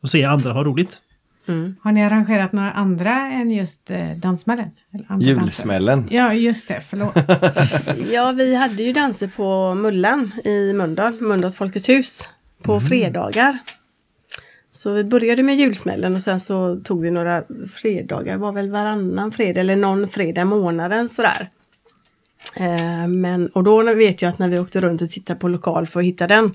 och 0.03 0.09
se 0.09 0.23
andra 0.23 0.53
ha 0.53 0.63
roligt. 0.63 0.97
Har 1.81 1.91
ni 1.91 2.03
arrangerat 2.03 2.51
några 2.51 2.71
andra 2.71 3.31
än 3.31 3.51
just 3.51 3.91
eh, 3.91 4.11
andra 5.07 5.27
Julsmällen. 5.27 5.99
danser? 6.01 6.15
Ja, 6.15 6.33
just 6.33 6.67
det. 6.67 6.81
Förlåt. 6.89 7.15
Ja, 8.11 8.31
vi 8.31 8.55
hade 8.55 8.83
ju 8.83 8.93
danser 8.93 9.27
på 9.27 9.75
Mullan 9.75 10.31
i 10.43 10.73
Mölndal, 10.73 11.21
Mölndals 11.21 11.55
Folkets 11.55 11.89
hus, 11.89 12.29
på 12.61 12.81
fredagar. 12.81 13.57
Så 14.71 14.93
vi 14.93 15.03
började 15.03 15.43
med 15.43 15.55
julsmällen 15.57 16.15
och 16.15 16.21
sen 16.21 16.39
så 16.39 16.75
tog 16.75 17.01
vi 17.01 17.11
några 17.11 17.43
fredagar, 17.73 18.37
var 18.37 18.51
väl 18.51 18.69
varannan 18.69 19.31
fredag 19.31 19.59
eller 19.59 19.75
någon 19.75 20.07
fredag 20.07 20.41
i 20.41 20.45
månaden 20.45 21.09
sådär. 21.09 21.49
Eh, 22.55 23.07
men, 23.07 23.47
och 23.47 23.63
då 23.63 23.93
vet 23.93 24.21
jag 24.21 24.29
att 24.29 24.39
när 24.39 24.47
vi 24.49 24.59
åkte 24.59 24.81
runt 24.81 25.01
och 25.01 25.09
tittade 25.09 25.39
på 25.39 25.47
lokal 25.47 25.87
för 25.87 25.99
att 25.99 26.05
hitta 26.05 26.27
den, 26.27 26.53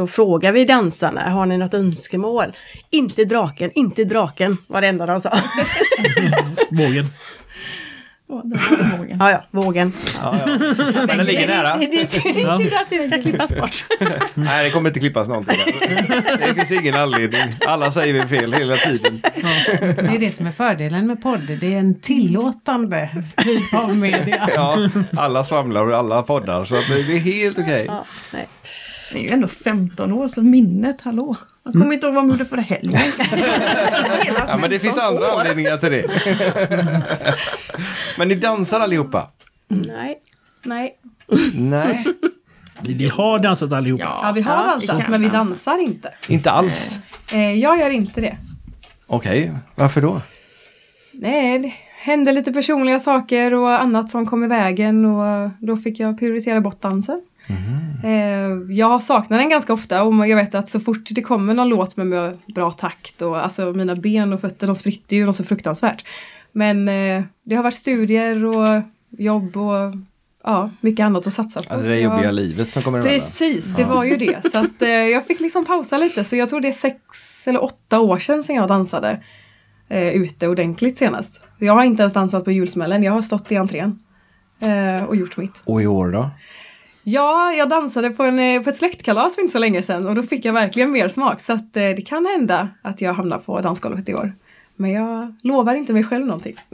då 0.00 0.06
frågar 0.06 0.52
vi 0.52 0.64
dansarna, 0.64 1.30
har 1.30 1.46
ni 1.46 1.58
något 1.58 1.74
önskemål? 1.74 2.56
Inte 2.90 3.24
draken, 3.24 3.70
inte 3.74 4.04
draken, 4.04 4.56
var 4.66 4.80
det 4.80 4.86
enda 4.86 5.06
de 5.06 5.20
sa. 5.20 5.30
Vågen. 6.70 7.06
Var 8.26 8.42
vågen. 8.98 9.16
ja, 9.20 9.30
ja, 9.30 9.42
vågen. 9.50 9.92
Ja, 10.22 10.38
ja. 10.46 10.56
Men 11.06 11.16
den 11.18 11.26
ligger 11.26 11.46
nära. 11.46 11.76
Det, 11.76 11.86
det, 11.86 11.96
det, 11.96 12.32
det 12.34 12.42
är 12.42 12.58
tur 12.58 12.74
att 12.74 12.90
det 12.90 13.08
ska 13.08 13.22
klippas 13.22 13.56
bort. 13.56 13.84
Nej, 14.34 14.64
det 14.64 14.70
kommer 14.70 14.90
inte 14.90 15.00
klippas 15.00 15.28
någonting. 15.28 15.58
Det 16.38 16.54
finns 16.54 16.70
ingen 16.70 16.94
anledning. 16.94 17.54
Alla 17.66 17.92
säger 17.92 18.12
vi 18.12 18.22
fel 18.22 18.52
hela 18.52 18.76
tiden. 18.76 19.22
Det 19.96 20.14
är 20.14 20.18
det 20.18 20.36
som 20.36 20.46
är 20.46 20.52
fördelen 20.52 21.06
med 21.06 21.22
podd. 21.22 21.58
Det 21.60 21.74
är 21.74 21.78
en 21.78 22.00
tillåtande 22.00 23.24
typ 23.36 23.74
av 23.74 23.96
media. 23.96 24.48
Ja, 24.54 24.88
alla 25.16 25.44
svamlar 25.44 25.86
och 25.86 25.98
alla 25.98 26.22
poddar 26.22 26.64
så 26.64 26.74
det 26.74 27.00
är 27.16 27.18
helt 27.18 27.58
okej. 27.58 27.84
Ja, 27.88 28.04
nej. 28.32 28.48
Det 29.12 29.18
är 29.18 29.22
ju 29.22 29.30
ändå 29.30 29.48
15 29.48 30.12
år, 30.12 30.28
så 30.28 30.42
minnet, 30.42 31.00
hallå. 31.00 31.36
Jag 31.64 31.72
kommer 31.72 31.92
inte 31.92 32.06
ihåg 32.06 32.14
vad 32.14 32.24
de 32.24 32.30
gjorde 32.30 32.44
förra 32.44 32.60
helgen. 32.60 33.00
Ja, 34.48 34.56
men 34.56 34.70
det 34.70 34.78
finns 34.78 34.94
15 34.94 35.14
andra 35.16 35.34
år. 35.34 35.40
anledningar 35.40 35.76
till 35.76 35.90
det. 35.92 36.06
Men 38.18 38.28
ni 38.28 38.34
dansar 38.34 38.80
allihopa? 38.80 39.28
nej. 39.68 40.18
Nej. 40.62 40.94
Nej, 41.54 42.04
Vi, 42.82 42.94
vi 42.94 43.08
har 43.08 43.38
dansat 43.38 43.72
allihop. 43.72 44.00
Ja, 44.00 44.20
Ja, 44.22 44.32
vi 44.32 44.40
har 44.40 44.54
ja, 44.56 44.66
dansat, 44.66 45.08
men 45.08 45.20
vi 45.20 45.28
dansa. 45.28 45.50
dansar 45.50 45.78
inte. 45.82 46.14
inte 46.28 46.50
alls. 46.50 46.98
Eh, 47.32 47.52
jag 47.54 47.78
gör 47.78 47.90
inte 47.90 48.20
det. 48.20 48.36
Okej, 49.06 49.52
varför 49.74 50.00
då? 50.02 50.20
Nej, 51.12 51.58
det 51.58 51.72
hände 52.02 52.32
lite 52.32 52.52
personliga 52.52 53.00
saker 53.00 53.54
och 53.54 53.80
annat 53.82 54.10
som 54.10 54.26
kom 54.26 54.44
i 54.44 54.46
vägen 54.46 55.04
och 55.04 55.50
då 55.58 55.76
fick 55.76 56.00
jag 56.00 56.18
prioritera 56.18 56.60
bort 56.60 56.80
dansen. 56.82 57.22
Eh, 58.04 58.76
jag 58.76 59.02
saknar 59.02 59.38
den 59.38 59.48
ganska 59.48 59.72
ofta 59.72 60.02
och 60.02 60.28
jag 60.28 60.36
vet 60.36 60.54
att 60.54 60.68
så 60.68 60.80
fort 60.80 61.08
det 61.10 61.22
kommer 61.22 61.54
någon 61.54 61.68
låt 61.68 61.96
med, 61.96 62.38
bra 62.54 62.70
takt 62.70 63.22
och 63.22 63.44
alltså 63.44 63.72
mina 63.72 63.96
ben 63.96 64.32
och 64.32 64.40
fötter 64.40 64.66
de 64.66 64.76
spritter 64.76 65.16
ju 65.16 65.26
något 65.26 65.36
så 65.36 65.44
fruktansvärt. 65.44 66.04
Men 66.52 66.88
eh, 66.88 67.22
det 67.44 67.54
har 67.54 67.62
varit 67.62 67.74
studier 67.74 68.44
och 68.44 68.82
jobb 69.18 69.56
och 69.56 69.94
ja, 70.44 70.70
mycket 70.80 71.04
annat 71.04 71.26
att 71.26 71.32
satsa 71.32 71.60
på. 71.62 71.74
Så 71.74 71.80
det 71.80 71.88
jag- 72.00 72.00
jobbiga 72.12 72.30
livet 72.30 72.70
som 72.70 72.82
kommer 72.82 72.98
emellan. 72.98 73.18
Precis, 73.20 73.74
det 73.74 73.84
var 73.84 74.04
ju 74.04 74.16
det. 74.16 74.50
Så 74.52 74.58
att, 74.58 74.82
eh, 74.82 74.88
jag 74.88 75.26
fick 75.26 75.40
liksom 75.40 75.64
pausa 75.64 75.98
lite. 75.98 76.24
Så 76.24 76.36
jag 76.36 76.48
tror 76.48 76.60
det 76.60 76.68
är 76.68 76.72
sex 76.72 76.98
eller 77.46 77.64
åtta 77.64 78.00
år 78.00 78.18
sedan, 78.18 78.42
sedan 78.42 78.56
jag 78.56 78.68
dansade 78.68 79.20
eh, 79.88 80.08
ute 80.08 80.48
ordentligt 80.48 80.98
senast. 80.98 81.40
Jag 81.58 81.72
har 81.74 81.84
inte 81.84 82.02
ens 82.02 82.12
dansat 82.12 82.44
på 82.44 82.52
julsmällen, 82.52 83.02
jag 83.02 83.12
har 83.12 83.22
stått 83.22 83.52
i 83.52 83.56
entrén 83.56 83.98
eh, 84.60 85.04
och 85.04 85.16
gjort 85.16 85.36
mitt. 85.36 85.62
Och 85.64 85.82
i 85.82 85.86
år 85.86 86.08
då? 86.08 86.30
Ja, 87.12 87.52
jag 87.52 87.68
dansade 87.68 88.10
på, 88.10 88.22
en, 88.22 88.38
eh, 88.38 88.62
på 88.62 88.70
ett 88.70 88.76
släktkalas 88.76 89.34
för 89.34 89.42
inte 89.42 89.52
så 89.52 89.58
länge 89.58 89.82
sedan 89.82 90.06
och 90.06 90.14
då 90.14 90.22
fick 90.22 90.44
jag 90.44 90.52
verkligen 90.52 90.92
mer 90.92 91.08
smak. 91.08 91.40
Så 91.40 91.52
att, 91.52 91.76
eh, 91.76 91.82
det 91.82 92.06
kan 92.06 92.26
hända 92.26 92.68
att 92.82 93.00
jag 93.00 93.14
hamnar 93.14 93.38
på 93.38 93.60
dansgolvet 93.60 94.08
i 94.08 94.14
år. 94.14 94.32
Men 94.80 94.90
jag 94.90 95.34
lovar 95.42 95.74
inte 95.74 95.92
mig 95.92 96.04
själv 96.04 96.26
någonting. 96.26 96.56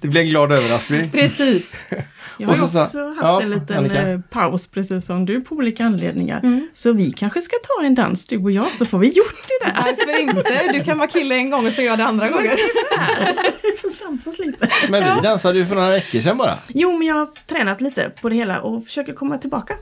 Det 0.00 0.08
blir 0.08 0.20
en 0.20 0.28
glad 0.28 0.52
överraskning. 0.52 1.10
Precis. 1.10 1.84
Jag 2.38 2.48
har 2.48 2.54
så 2.54 2.64
också 2.64 2.78
haft 2.78 2.94
ja, 3.20 3.42
en 3.42 3.50
liten 3.50 3.78
Annika. 3.78 4.08
eh, 4.08 4.20
paus 4.20 4.66
precis 4.66 5.06
som 5.06 5.26
du 5.26 5.40
på 5.40 5.54
olika 5.54 5.84
anledningar. 5.84 6.62
Så 6.72 6.92
vi 6.92 7.12
kanske 7.12 7.40
ska 7.40 7.56
ta 7.62 7.86
en 7.86 7.94
dans 7.94 8.26
du 8.26 8.38
och 8.38 8.50
jag 8.50 8.66
så 8.66 8.86
får 8.86 8.98
vi 8.98 9.08
gjort 9.08 9.44
det 9.48 9.66
där. 9.66 9.74
Varför 9.76 10.20
inte? 10.20 10.72
Du 10.72 10.84
kan 10.84 10.98
vara 10.98 11.08
kille 11.08 11.34
en 11.34 11.50
gång 11.50 11.66
och 11.66 11.72
så 11.72 11.82
gör 11.82 11.88
jag 11.88 11.98
det 11.98 12.04
andra 12.04 12.28
får 13.82 13.90
samsas 13.90 14.38
lite. 14.38 14.68
Men 14.88 15.16
vi 15.16 15.22
dansade 15.22 15.58
ju 15.58 15.66
för 15.66 15.74
några 15.74 15.90
veckor 15.90 16.20
sedan 16.20 16.38
bara. 16.38 16.58
Jo 16.68 16.98
men 16.98 17.06
jag 17.06 17.14
har 17.14 17.28
tränat 17.46 17.80
lite 17.80 18.10
på 18.20 18.28
det 18.28 18.34
hela 18.34 18.60
och 18.60 18.84
försöker 18.84 19.12
komma 19.12 19.38
tillbaka. 19.38 19.74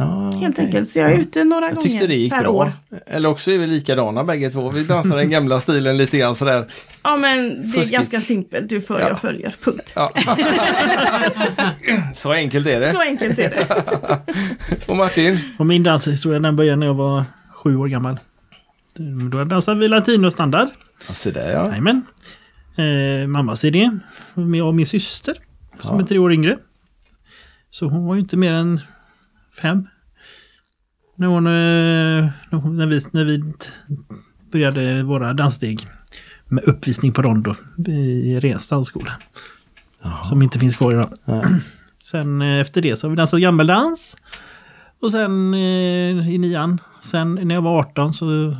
Ja, 0.00 0.30
Helt 0.40 0.54
okej. 0.54 0.64
enkelt. 0.66 0.88
Så 0.90 0.98
jag 0.98 1.12
är 1.12 1.18
ute 1.18 1.44
några 1.44 1.66
Jag 1.66 1.74
gånger 1.74 1.88
tyckte 1.90 2.06
det 2.06 2.14
gick 2.14 2.32
per 2.32 2.40
bra. 2.42 2.50
år. 2.50 2.72
Eller 3.06 3.28
också 3.28 3.50
är 3.50 3.58
vi 3.58 3.66
likadana 3.66 4.24
bägge 4.24 4.50
två. 4.50 4.70
Vi 4.70 4.84
dansar 4.84 5.16
den 5.16 5.30
gamla 5.30 5.60
stilen 5.60 5.96
lite 5.96 6.18
grann 6.18 6.34
sådär. 6.34 6.66
Ja 7.02 7.16
men 7.16 7.48
det 7.48 7.68
är 7.68 7.72
Fuskigt. 7.72 7.92
ganska 7.92 8.20
simpelt. 8.20 8.68
Du 8.68 8.80
följer, 8.80 9.04
Ja. 9.06 9.08
jag 9.08 9.20
följer. 9.20 9.54
Punkt. 9.64 9.92
Ja. 9.96 10.10
Så 12.14 12.32
enkelt 12.32 12.66
är 12.66 12.80
det. 12.80 12.90
Så 12.90 13.00
enkelt 13.00 13.38
är 13.38 13.50
det. 13.50 13.66
Och 14.88 14.96
Martin? 14.96 15.38
Och 15.58 15.66
min 15.66 15.82
danshistoria 15.82 16.38
den 16.38 16.56
började 16.56 16.76
när 16.76 16.86
jag 16.86 16.94
var 16.94 17.24
sju 17.54 17.76
år 17.76 17.88
gammal. 17.88 18.18
Då 19.32 19.44
dansade 19.44 19.80
vi 19.80 19.88
latino-standard. 19.88 20.68
Alltså 21.08 21.30
det 21.30 21.52
ja. 21.52 21.68
Jajamän. 21.68 22.02
Eh, 22.76 23.26
mammas 23.28 23.64
idé. 23.64 23.90
Med 24.34 24.60
jag 24.60 24.66
och 24.68 24.74
min 24.74 24.86
syster. 24.86 25.34
Som 25.80 25.96
Ja. 25.96 26.02
är 26.04 26.08
tre 26.08 26.18
år 26.18 26.32
yngre. 26.32 26.58
Så 27.70 27.86
hon 27.88 28.06
var 28.06 28.14
ju 28.14 28.20
inte 28.20 28.36
mer 28.36 28.52
än 28.52 28.80
fem. 29.62 29.86
När, 31.16 31.26
hon, 31.26 31.46
eh, 31.46 32.30
när, 32.50 32.58
hon, 32.58 32.76
när, 32.76 32.86
vi, 32.86 33.00
när 33.12 33.24
vi 33.24 33.42
började 34.52 35.02
våra 35.02 35.32
danssteg. 35.32 35.86
Med 36.48 36.64
uppvisning 36.64 37.12
på 37.12 37.22
rondo 37.22 37.54
i 37.86 38.40
Rensta 38.40 38.74
dansskola. 38.74 39.12
Som 40.24 40.42
inte 40.42 40.58
finns 40.58 40.76
kvar 40.76 40.92
idag. 40.92 41.10
Nej. 41.24 41.44
Sen 42.02 42.42
eh, 42.42 42.60
efter 42.60 42.82
det 42.82 42.96
så 42.96 43.06
har 43.06 43.10
vi 43.10 43.16
dansat 43.16 43.40
gammeldans. 43.40 44.16
Och 45.00 45.10
sen 45.10 45.54
eh, 45.54 46.30
i 46.30 46.38
nian. 46.38 46.80
Sen 47.02 47.34
när 47.42 47.54
jag 47.54 47.62
var 47.62 47.78
18 47.78 48.14
så 48.14 48.56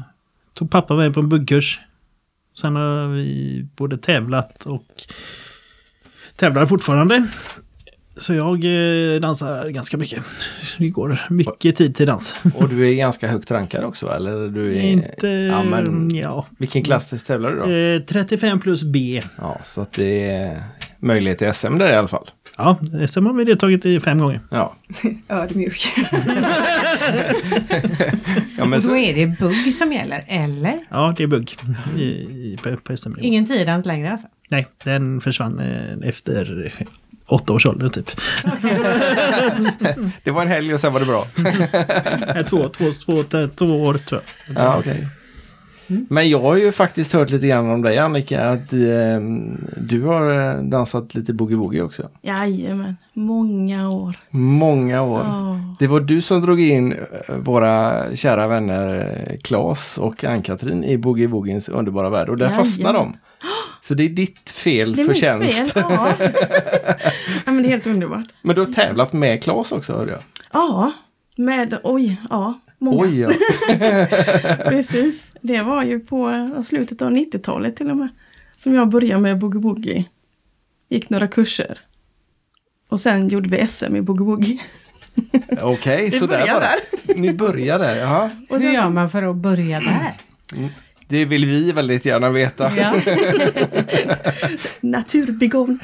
tog 0.54 0.71
pappa 0.71 0.97
mig 0.97 1.12
på 1.12 1.21
en 1.21 1.28
buggkurs. 1.28 1.80
Sen 2.61 2.76
har 2.76 3.09
vi 3.09 3.69
både 3.76 3.99
tävlat 3.99 4.66
och 4.66 4.87
tävlar 6.37 6.66
fortfarande. 6.66 7.28
Så 8.21 8.35
jag 8.35 8.65
eh, 8.65 9.21
dansar 9.21 9.69
ganska 9.69 9.97
mycket. 9.97 10.23
Det 10.79 10.89
går 10.89 11.21
mycket 11.31 11.77
tid 11.77 11.97
till 11.97 12.07
dans. 12.07 12.35
Och 12.55 12.69
du 12.69 12.89
är 12.89 12.95
ganska 12.95 13.29
högt 13.29 13.50
rankad 13.50 13.85
också 13.85 14.09
eller? 14.09 14.49
Du 14.49 14.77
är... 14.77 14.81
Inte... 14.81 15.29
Ja, 15.29 15.62
men... 15.62 16.15
ja. 16.15 16.47
Vilken 16.59 16.83
klass 16.83 17.25
tävlar 17.25 17.50
du 17.50 17.57
då? 17.57 17.71
Eh, 17.71 18.07
35 18.07 18.61
plus 18.61 18.83
B. 18.83 19.23
Ja, 19.37 19.59
så 19.65 19.81
att 19.81 19.93
det 19.93 20.31
är 20.31 20.62
möjlighet 20.99 21.39
till 21.39 21.55
SM 21.55 21.79
där 21.79 21.93
i 21.93 21.95
alla 21.95 22.09
fall. 22.09 22.31
Ja, 22.57 22.79
SM 23.09 23.27
har 23.27 23.33
vi 23.33 23.45
deltagit 23.45 23.87
i 23.87 24.00
fem 24.00 24.19
gånger. 24.19 24.41
Ja, 24.50 24.75
Ödmjuk. 25.29 25.89
ja 28.59 28.65
men 28.65 28.73
Och 28.73 28.83
då 28.83 28.89
så... 28.89 28.97
är 28.97 29.15
det 29.15 29.27
bugg 29.27 29.75
som 29.75 29.93
gäller, 29.93 30.25
eller? 30.27 30.81
Ja, 30.91 31.15
det 31.17 31.23
är 31.23 31.27
bugg 31.27 31.57
i, 31.97 32.03
i, 32.03 32.59
på, 32.62 32.77
på 32.77 32.97
SM. 32.97 33.12
Ingen 33.21 33.47
tiodans 33.47 33.87
längre 33.87 34.12
alltså? 34.12 34.29
Nej, 34.50 34.67
den 34.85 35.21
försvann 35.21 35.59
eh, 35.59 36.09
efter 36.09 36.73
åtta 37.32 37.52
års 37.52 37.66
ålder 37.66 37.88
typ. 37.88 38.10
Det 40.22 40.30
var 40.30 40.42
en 40.42 40.49
helg 40.49 40.75
och 40.75 40.80
sen 40.80 40.92
var 40.92 41.00
det 41.00 41.06
bra. 41.06 41.26
Två, 42.49 42.68
två, 42.68 42.92
två, 42.92 43.22
två, 43.22 43.49
två 43.56 43.82
år 43.82 43.94
tror 43.94 44.22
jag. 44.46 44.56
Ja, 44.64 44.82
Men 46.09 46.28
jag 46.30 46.40
har 46.40 46.56
ju 46.56 46.73
faktiskt 46.73 47.12
hört 47.12 47.30
lite 47.30 47.47
grann 47.47 47.70
om 47.70 47.82
dig 47.82 47.99
Annika, 47.99 48.49
att 48.50 48.73
eh, 48.73 49.20
du 49.76 50.02
har 50.02 50.32
eh, 50.56 50.62
dansat 50.62 51.14
lite 51.14 51.32
boogie-woogie 51.32 51.82
också. 51.82 52.09
Jajamän. 52.23 52.97
Många 53.12 53.90
år. 53.90 54.16
Många 54.30 55.02
år. 55.02 55.20
Ja. 55.25 55.59
Det 55.78 55.87
var 55.87 56.00
du 56.00 56.23
som 56.23 56.40
drog 56.40 56.61
in 56.61 56.92
eh, 56.92 57.35
våra 57.37 58.02
kära 58.16 58.47
vänner 58.47 59.16
eh, 59.30 59.38
Claes 59.38 59.99
och 59.99 60.25
Ann-Katrin 60.25 60.85
i 60.85 60.97
boogie-woogiens 60.97 61.70
underbara 61.70 62.11
värld 62.11 62.28
och 62.28 62.37
där 62.37 62.44
Jajamän. 62.47 62.64
fastnade 62.66 62.99
de. 62.99 63.16
Så 63.82 63.94
det 63.94 64.02
är 64.04 64.09
ditt 64.09 64.50
fel, 64.50 64.97
Det 64.97 65.02
är 65.02 65.09
mitt 65.09 65.16
förtjänst. 65.16 65.73
fel. 65.73 65.82
Ja. 65.88 66.09
ja 67.47 67.52
men 67.52 67.62
det 67.62 67.68
är 67.68 67.70
helt 67.70 67.87
underbart. 67.87 68.26
Men 68.42 68.54
du 68.54 68.61
har 68.64 68.73
tävlat 68.73 69.12
med 69.12 69.42
Claes 69.42 69.73
också 69.73 69.92
hörde 69.92 70.11
jag. 70.12 70.20
Ja. 70.52 70.92
Med, 71.37 71.78
oj, 71.82 72.20
ja. 72.30 72.54
Många. 72.82 73.02
Oj, 73.02 73.20
ja. 73.20 73.30
Precis. 74.68 75.30
Det 75.40 75.62
var 75.62 75.84
ju 75.84 76.00
på 76.00 76.49
slutet 76.64 77.02
av 77.02 77.10
90-talet 77.10 77.76
till 77.76 77.90
och 77.90 77.96
med. 77.96 78.08
som 78.56 78.75
jag 78.75 78.88
började 78.88 79.20
med 79.22 79.38
boogie 79.38 79.60
woogie. 79.60 80.04
Gick 80.88 81.10
några 81.10 81.28
kurser. 81.28 81.78
Och 82.88 83.00
sen 83.00 83.28
gjorde 83.28 83.49
vi 83.49 83.66
SM 83.66 83.96
i 83.96 84.00
boogie 84.00 84.25
woogie. 84.26 84.60
Okej, 85.62 86.10
så 86.12 86.26
där 86.26 86.38
börjar 86.40 86.54
bara. 86.54 87.14
Ni 87.16 87.32
börjar 87.32 87.78
där, 87.78 87.96
jaha. 87.96 88.30
Och 88.49 88.56
Hur 88.56 88.64
sen, 88.66 88.75
gör 88.75 88.88
man 88.88 89.10
för 89.10 89.22
att 89.22 89.37
börja 89.37 89.80
där? 89.80 90.14
Det 91.08 91.25
vill 91.25 91.46
vi 91.46 91.72
väldigt 91.72 92.04
gärna 92.04 92.30
veta. 92.30 92.72
Ja. 92.76 92.94
naturbegåvning. 94.80 95.78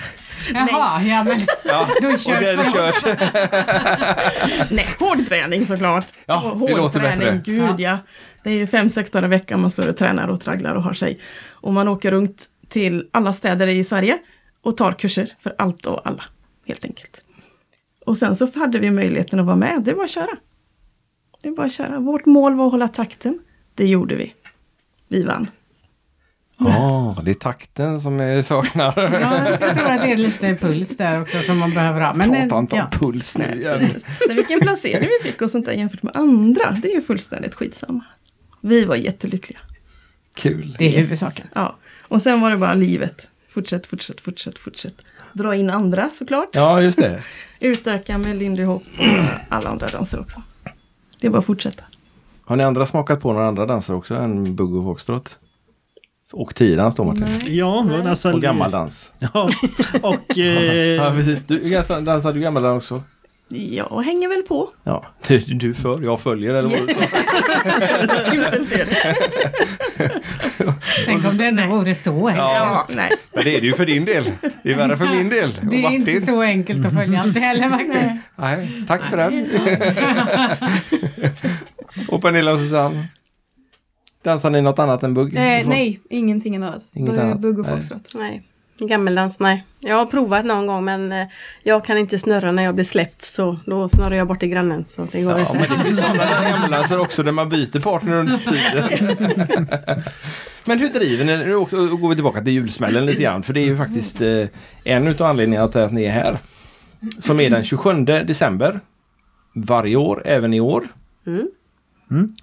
Jaha, 0.55 1.03
ja 1.03 1.25
men 1.25 1.41
Ja, 1.65 1.89
då 2.03 2.07
är 2.09 2.41
det 2.41 2.41
det 2.41 2.51
är 2.51 2.73
kört 2.73 3.05
det 3.05 3.11
kört. 3.11 4.71
Nej, 4.71 4.87
hård 4.99 5.27
träning 5.29 5.67
såklart. 5.67 6.07
Ja, 6.27 6.51
Och 6.51 6.59
det 6.61 6.73
hård 6.73 6.81
låter 6.83 7.01
träning, 7.01 7.19
bättre. 7.19 7.43
gud 7.53 7.81
ja. 7.81 7.99
Det 8.45 8.51
är 8.51 8.55
ju 8.55 8.67
fem, 8.67 8.89
sex 8.89 9.11
dagar 9.11 9.25
i 9.25 9.29
veckan 9.29 9.61
man 9.61 9.71
står 9.71 9.89
och 9.89 9.97
tränar 9.97 10.29
och 10.29 10.41
tragglar 10.41 10.75
och 10.75 10.83
har 10.83 10.93
sig. 10.95 11.21
Och 11.51 11.73
man 11.73 11.89
åker 11.89 12.11
runt 12.11 12.45
till 12.69 13.09
alla 13.13 13.33
städer 13.33 13.67
i 13.67 13.85
Sverige 13.85 14.19
och 14.63 14.77
tar 14.77 14.93
kurser 14.93 15.29
för 15.39 15.55
allt 15.59 15.87
och 15.87 16.07
alla, 16.09 16.25
helt 16.67 16.85
enkelt. 16.85 17.21
Och 18.07 18.19
sen 18.19 18.37
så 18.37 18.49
hade 18.59 18.79
vi 18.79 18.91
möjligheten 18.91 19.41
att 19.41 19.47
vara 19.47 19.57
med, 19.57 19.83
det 19.85 19.93
var 19.95 20.05
att 20.05 20.11
köra. 20.11 20.37
Det 21.43 21.51
var 21.51 21.65
att 21.65 21.73
köra. 21.73 21.99
Vårt 21.99 22.27
mål 22.27 22.55
var 22.55 22.67
att 22.67 22.73
hålla 22.73 22.89
takten. 22.89 23.39
Det 23.75 23.87
gjorde 23.87 24.15
vi. 24.15 24.35
Vi 25.09 25.23
vann. 25.23 25.47
Ja, 26.59 27.17
det 27.25 27.31
är 27.31 27.35
takten 27.35 28.01
som 28.01 28.19
jag 28.19 28.45
saknar. 28.45 28.95
Ja, 29.21 29.51
jag 29.67 29.77
tror 29.77 29.91
att 29.91 30.03
det 30.03 30.13
är 30.13 30.17
lite 30.17 30.55
puls 30.55 30.97
där 30.97 31.23
också 31.23 31.43
som 31.43 31.59
man 31.59 31.75
behöver 31.75 32.01
ha. 32.01 32.15
Men, 32.15 32.31
Prata 32.31 32.59
inte 32.59 32.75
om 32.75 32.79
ja. 32.79 32.89
puls 32.99 33.37
nu 33.37 33.45
Nej, 33.49 33.59
igen. 33.59 34.01
Sen 34.27 34.37
vilken 34.37 34.61
placering 34.61 35.09
vi 35.23 35.31
fick 35.31 35.43
och 35.43 35.51
sånt 35.51 35.65
där 35.65 35.73
jämfört 35.73 36.03
med 36.03 36.17
andra, 36.17 36.71
det 36.83 36.91
är 36.91 36.95
ju 36.95 37.03
fullständigt 37.03 37.55
skitsamma. 37.55 38.05
Vi 38.61 38.85
var 38.85 38.97
jättelyckliga. 38.97 39.59
Kul. 40.35 40.77
Det 40.79 40.85
är 40.85 40.99
huvudsaken. 40.99 41.47
Ja. 41.55 41.77
Och 42.09 42.23
sen 42.23 42.41
var 42.41 42.51
det 42.51 42.57
bara 42.57 42.75
livet. 42.75 43.29
Fortsätt, 43.49 43.87
fortsätt, 43.87 44.21
fortsätt, 44.21 44.59
fortsätt. 44.59 44.95
Dra 45.33 45.55
in 45.55 45.71
andra 45.71 46.11
såklart. 46.15 46.49
Ja, 46.53 46.83
just 46.83 46.99
det. 46.99 47.23
Utöka 47.61 48.19
med 48.19 48.37
Lindy 48.37 48.63
Hop 48.65 48.85
och 48.99 49.07
alla 49.49 49.69
andra 49.69 49.89
danser 49.89 50.21
också. 50.21 50.43
Det 51.21 51.27
är 51.27 51.31
bara 51.31 51.39
att 51.39 51.47
fortsätta. 51.47 51.83
Har 52.45 52.57
ni 52.57 52.65
andra 52.65 52.87
smakat 52.87 53.21
på 53.21 53.33
några 53.33 53.47
andra 53.47 53.67
danser 53.67 53.95
också 53.95 54.15
än 54.15 54.57
bugg 54.57 54.75
och 54.75 54.85
foxtrot? 54.85 55.39
Och 56.33 56.55
tiodans 56.55 56.95
då 56.95 57.05
Martin? 57.05 57.27
Ja, 57.47 57.83
men 57.83 58.07
alltså, 58.07 58.33
Och 58.33 58.43
gammaldans? 58.43 59.13
Ja, 59.19 59.49
och 60.03 60.17
Ja, 60.37 61.07
eh, 61.07 61.15
precis. 61.15 61.43
Du, 61.47 61.71
dansar 62.01 62.33
du 62.33 62.41
gammaldans 62.41 62.85
också? 62.85 63.03
Jag 63.49 64.03
hänger 64.03 64.29
väl 64.29 64.43
på. 64.43 64.69
Ja, 64.85 65.05
du, 65.27 65.39
du 65.39 65.75
för, 65.75 66.03
jag 66.03 66.21
följer 66.21 66.55
eller 66.55 66.69
vad 66.69 66.89
du 66.89 66.95
sa. 66.95 67.01
Tänk 71.07 71.27
om 71.27 71.39
det 71.39 71.47
ändå 71.47 71.67
vore 71.67 71.95
så 71.95 72.29
enkelt. 72.29 72.49
Ja, 72.49 72.87
nej. 72.89 73.11
Men 73.33 73.45
det 73.45 73.57
är 73.57 73.61
det 73.61 73.67
ju 73.67 73.75
för 73.75 73.87
din 73.87 74.05
del. 74.05 74.31
Det 74.63 74.73
är 74.73 74.77
värre 74.77 74.97
för 74.97 75.07
min 75.07 75.29
del. 75.29 75.55
Det 75.63 75.85
är 75.85 75.91
inte 75.91 76.27
så 76.27 76.43
enkelt 76.43 76.87
att 76.87 76.95
följa 76.95 77.21
allt 77.21 77.39
heller 77.39 77.71
faktiskt. 77.71 78.15
Nej, 78.37 78.85
tack 78.89 79.05
för 79.05 79.17
den. 79.17 79.49
och 82.09 82.23
Pernilla 82.23 82.53
och 82.53 82.59
Susanne? 82.59 83.09
Dansar 84.27 84.51
ni 84.51 84.61
något 84.63 84.79
annat 84.79 85.03
än 85.03 85.15
bugg? 85.15 85.35
Eh, 85.37 85.69
nej, 85.69 86.01
ingenting 86.11 86.57
annat. 86.57 86.83
Inget 86.95 87.07
Då 87.07 87.13
är 87.13 87.17
det 87.17 87.23
annat. 87.31 87.39
bugg 87.41 87.59
och 87.59 87.67
Nej. 87.67 87.75
foxtrot. 87.77 88.13
Nej, 88.15 88.43
gammeldans 88.79 89.39
nej. 89.41 89.65
Jag 89.81 89.97
har 89.97 90.07
provat 90.07 90.45
någon 90.45 90.67
gång 90.67 90.85
men 90.85 91.13
eh, 91.13 91.27
jag 91.63 91.85
kan 91.85 91.99
inte 91.99 92.19
snurra 92.19 92.53
när 92.53 92.63
jag 92.63 92.75
blir 92.75 92.85
släppt 92.85 93.23
så 93.23 93.59
då 93.67 93.89
snurrar 93.89 94.17
jag 94.17 94.27
bort 94.29 94.41
till 94.41 94.49
grannen 94.49 94.85
så 94.89 95.07
det 95.13 95.23
går 95.23 95.33
Ja, 95.33 95.41
inte. 95.41 95.53
men 95.69 95.79
det 95.79 95.85
finns 95.85 95.99
sådana 95.99 96.15
där 96.25 96.51
gammeldanser 96.51 96.99
också 97.01 97.23
där 97.23 97.33
man 97.33 97.49
byter 97.49 97.81
partner 97.81 98.17
under 98.17 98.39
tiden. 98.99 99.67
men 100.65 100.79
hur 100.81 100.89
driver 100.89 101.25
ni? 101.25 101.37
Nu 101.37 101.53
går 101.97 102.09
vi 102.09 102.15
tillbaka 102.15 102.41
till 102.41 102.53
julsmällen 102.53 103.07
lite 103.07 103.23
grann. 103.23 103.43
För 103.43 103.53
det 103.53 103.61
är 103.61 103.65
ju 103.67 103.77
faktiskt 103.77 104.21
eh, 104.21 104.47
en 104.85 105.07
utav 105.09 105.27
anledningarna 105.27 105.69
till 105.69 105.81
att 105.81 105.93
ni 105.93 106.05
är 106.05 106.11
här. 106.13 106.39
Som 107.21 107.41
är 107.41 107.51
den 107.51 107.65
27 107.65 107.93
december. 108.05 108.81
Varje 109.55 109.97
år, 109.97 110.23
även 110.27 110.55
i 110.55 110.61
år. 110.61 110.85
Mm. 111.27 111.49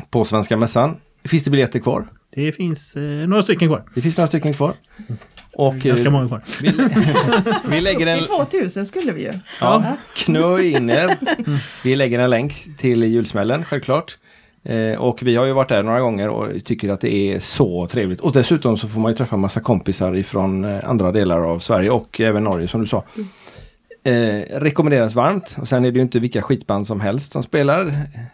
På 0.09 0.25
Svenska 0.25 0.57
Mässan. 0.57 0.95
Finns 1.25 1.43
det 1.43 1.49
biljetter 1.49 1.79
kvar? 1.79 2.07
det 2.35 2.51
finns 2.51 2.95
eh, 2.95 3.01
några 3.01 3.43
stycken 3.43 3.67
kvar. 3.67 3.83
Det 3.95 4.01
finns 4.01 4.17
några 4.17 4.27
stycken 4.27 4.53
kvar. 4.53 4.73
Och 5.55 5.75
Ganska 5.75 6.05
eh, 6.05 6.11
många 6.11 6.27
kvar. 6.27 6.41
vi, 6.61 6.71
vi 7.75 7.81
lägger 7.81 8.07
en... 8.07 8.17
Till 8.17 8.27
2000 8.27 8.85
skulle 8.85 9.11
vi 9.11 9.21
ju. 9.21 9.33
Ja, 9.61 9.83
knö 10.15 10.61
in 10.61 10.89
er. 10.89 11.17
Vi 11.83 11.95
lägger 11.95 12.19
en 12.19 12.29
länk 12.29 12.67
till 12.77 13.03
julsmällen, 13.03 13.65
självklart. 13.65 14.17
Eh, 14.63 15.01
och 15.01 15.23
vi 15.23 15.35
har 15.35 15.45
ju 15.45 15.53
varit 15.53 15.69
där 15.69 15.83
några 15.83 15.99
gånger 15.99 16.29
och 16.29 16.65
tycker 16.65 16.89
att 16.89 17.01
det 17.01 17.13
är 17.13 17.39
så 17.39 17.87
trevligt. 17.87 18.19
Och 18.19 18.33
dessutom 18.33 18.77
så 18.77 18.87
får 18.87 18.99
man 18.99 19.11
ju 19.11 19.17
träffa 19.17 19.37
massa 19.37 19.59
kompisar 19.59 20.15
ifrån 20.15 20.63
eh, 20.63 20.89
andra 20.89 21.11
delar 21.11 21.41
av 21.41 21.59
Sverige 21.59 21.89
och 21.89 22.21
även 22.21 22.43
Norge 22.43 22.67
som 22.67 22.81
du 22.81 22.87
sa. 22.87 23.03
Eh, 24.05 24.59
rekommenderas 24.59 25.13
varmt. 25.15 25.55
Och 25.61 25.67
sen 25.67 25.85
är 25.85 25.91
det 25.91 25.95
ju 25.95 26.01
inte 26.01 26.19
vilka 26.19 26.41
skitband 26.41 26.87
som 26.87 27.01
helst 27.01 27.31
som 27.33 27.43
spelar. 27.43 27.93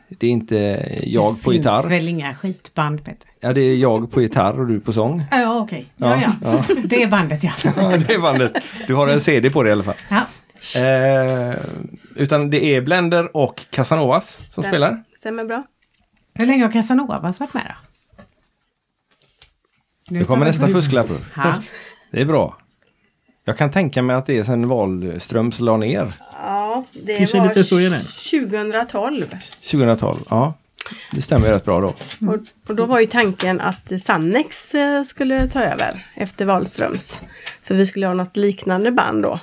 Det 0.09 0.27
är 0.27 0.31
inte 0.31 0.55
jag 1.03 1.41
på 1.43 1.49
Det 1.51 1.57
gitarr. 1.57 1.81
finns 1.81 1.91
väl 1.93 2.07
inga 2.07 2.35
skitband 2.35 3.05
Peter? 3.05 3.29
Ja, 3.39 3.53
det 3.53 3.61
är 3.61 3.75
jag 3.77 4.11
på 4.11 4.21
gitarr 4.21 4.59
och 4.59 4.67
du 4.67 4.79
på 4.79 4.93
sång. 4.93 5.23
Ja, 5.31 5.59
okej. 5.59 5.91
Ja, 5.97 6.21
ja. 6.21 6.31
ja. 6.41 6.63
Det 6.85 7.03
är 7.03 7.07
bandet 7.07 7.43
ja. 7.43 7.51
Ja, 7.75 7.97
det 8.07 8.13
är 8.13 8.19
bandet. 8.19 8.53
Du 8.87 8.95
har 8.95 9.07
en 9.07 9.21
CD 9.21 9.49
på 9.49 9.63
det 9.63 9.69
i 9.69 9.71
alla 9.71 9.83
fall. 9.83 9.95
ja. 10.09 10.21
Eh, 10.79 11.55
utan 12.15 12.49
det 12.49 12.63
är 12.75 12.81
Blender 12.81 13.37
och 13.37 13.65
Casanovas 13.69 14.39
som 14.53 14.63
Ja. 14.63 14.69
spelar. 14.69 15.03
Stämmer 15.17 15.43
bra. 15.45 15.63
Hur 16.33 16.45
länge 16.45 16.63
har 16.63 16.71
Casanovas 16.71 17.39
varit 17.39 17.53
med 17.53 17.63
då? 17.67 18.23
Nu 20.09 20.25
kommer 20.25 20.45
nästa 20.45 20.67
fusklapp. 20.67 21.07
Det 22.11 22.21
är 22.21 22.25
bra. 22.25 22.57
Jag 23.49 23.57
kan 23.57 23.71
tänka 23.71 24.01
mig 24.01 24.15
att 24.15 24.25
det 24.25 24.37
är 24.37 24.43
sen 24.43 24.67
Wahlströms 24.67 25.59
la 25.59 25.77
ner 25.77 26.13
Ja, 26.31 26.85
det 26.91 27.17
Kanske 27.17 27.37
var 27.37 27.47
lite 27.47 27.63
så 27.63 27.79
är 27.79 27.89
det. 27.89 28.01
2012. 28.49 29.25
2012. 29.71 30.19
Ja, 30.29 30.53
det 31.11 31.21
stämmer 31.21 31.47
rätt 31.47 31.65
bra 31.65 31.79
då. 31.81 31.87
Och, 32.27 32.37
och 32.67 32.75
då 32.75 32.85
var 32.85 32.99
ju 32.99 33.05
tanken 33.05 33.61
att 33.61 34.01
Sannex 34.01 34.75
eh, 34.75 35.03
skulle 35.03 35.47
ta 35.47 35.63
över 35.63 36.05
efter 36.15 36.45
Wahlströms. 36.45 37.19
För 37.63 37.75
vi 37.75 37.85
skulle 37.85 38.07
ha 38.07 38.13
något 38.13 38.37
liknande 38.37 38.91
band 38.91 39.23
då. 39.23 39.39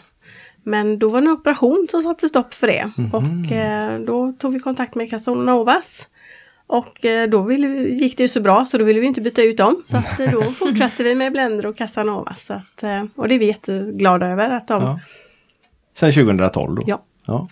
Men 0.62 0.98
då 0.98 1.08
var 1.08 1.20
det 1.20 1.26
en 1.26 1.32
operation 1.32 1.86
som 1.90 2.02
satte 2.02 2.28
stopp 2.28 2.54
för 2.54 2.66
det. 2.66 2.90
Och 3.12 3.52
eh, 3.52 4.00
då 4.00 4.32
tog 4.32 4.52
vi 4.52 4.60
kontakt 4.60 4.94
med 4.94 5.10
Casanovas. 5.10 6.06
Och 6.66 7.04
eh, 7.04 7.28
då 7.28 7.42
ville 7.42 7.66
vi, 7.66 7.94
gick 7.94 8.16
det 8.16 8.22
ju 8.22 8.28
så 8.28 8.40
bra 8.40 8.66
så 8.66 8.78
då 8.78 8.84
ville 8.84 9.00
vi 9.00 9.06
inte 9.06 9.20
byta 9.20 9.42
ut 9.42 9.56
dem. 9.56 9.82
Så 9.84 9.96
att, 9.96 10.20
eh, 10.20 10.30
då 10.30 10.42
fortsatte 10.58 11.02
vi 11.02 11.14
med 11.14 11.32
Blender 11.32 11.66
och 11.66 11.76
Casanovas. 11.76 12.44
Så 12.44 12.52
att, 12.52 12.82
eh, 12.82 13.04
och 13.14 13.28
det 13.28 13.34
är 13.34 13.38
vi 13.38 13.46
jätteglada 13.46 14.26
över 14.26 14.50
att 14.50 14.68
de... 14.68 14.82
Ja. 14.82 15.00
Sen 15.94 16.12
2012 16.12 16.74
då? 16.74 16.82
Ja. 16.86 17.02
ja. 17.26 17.48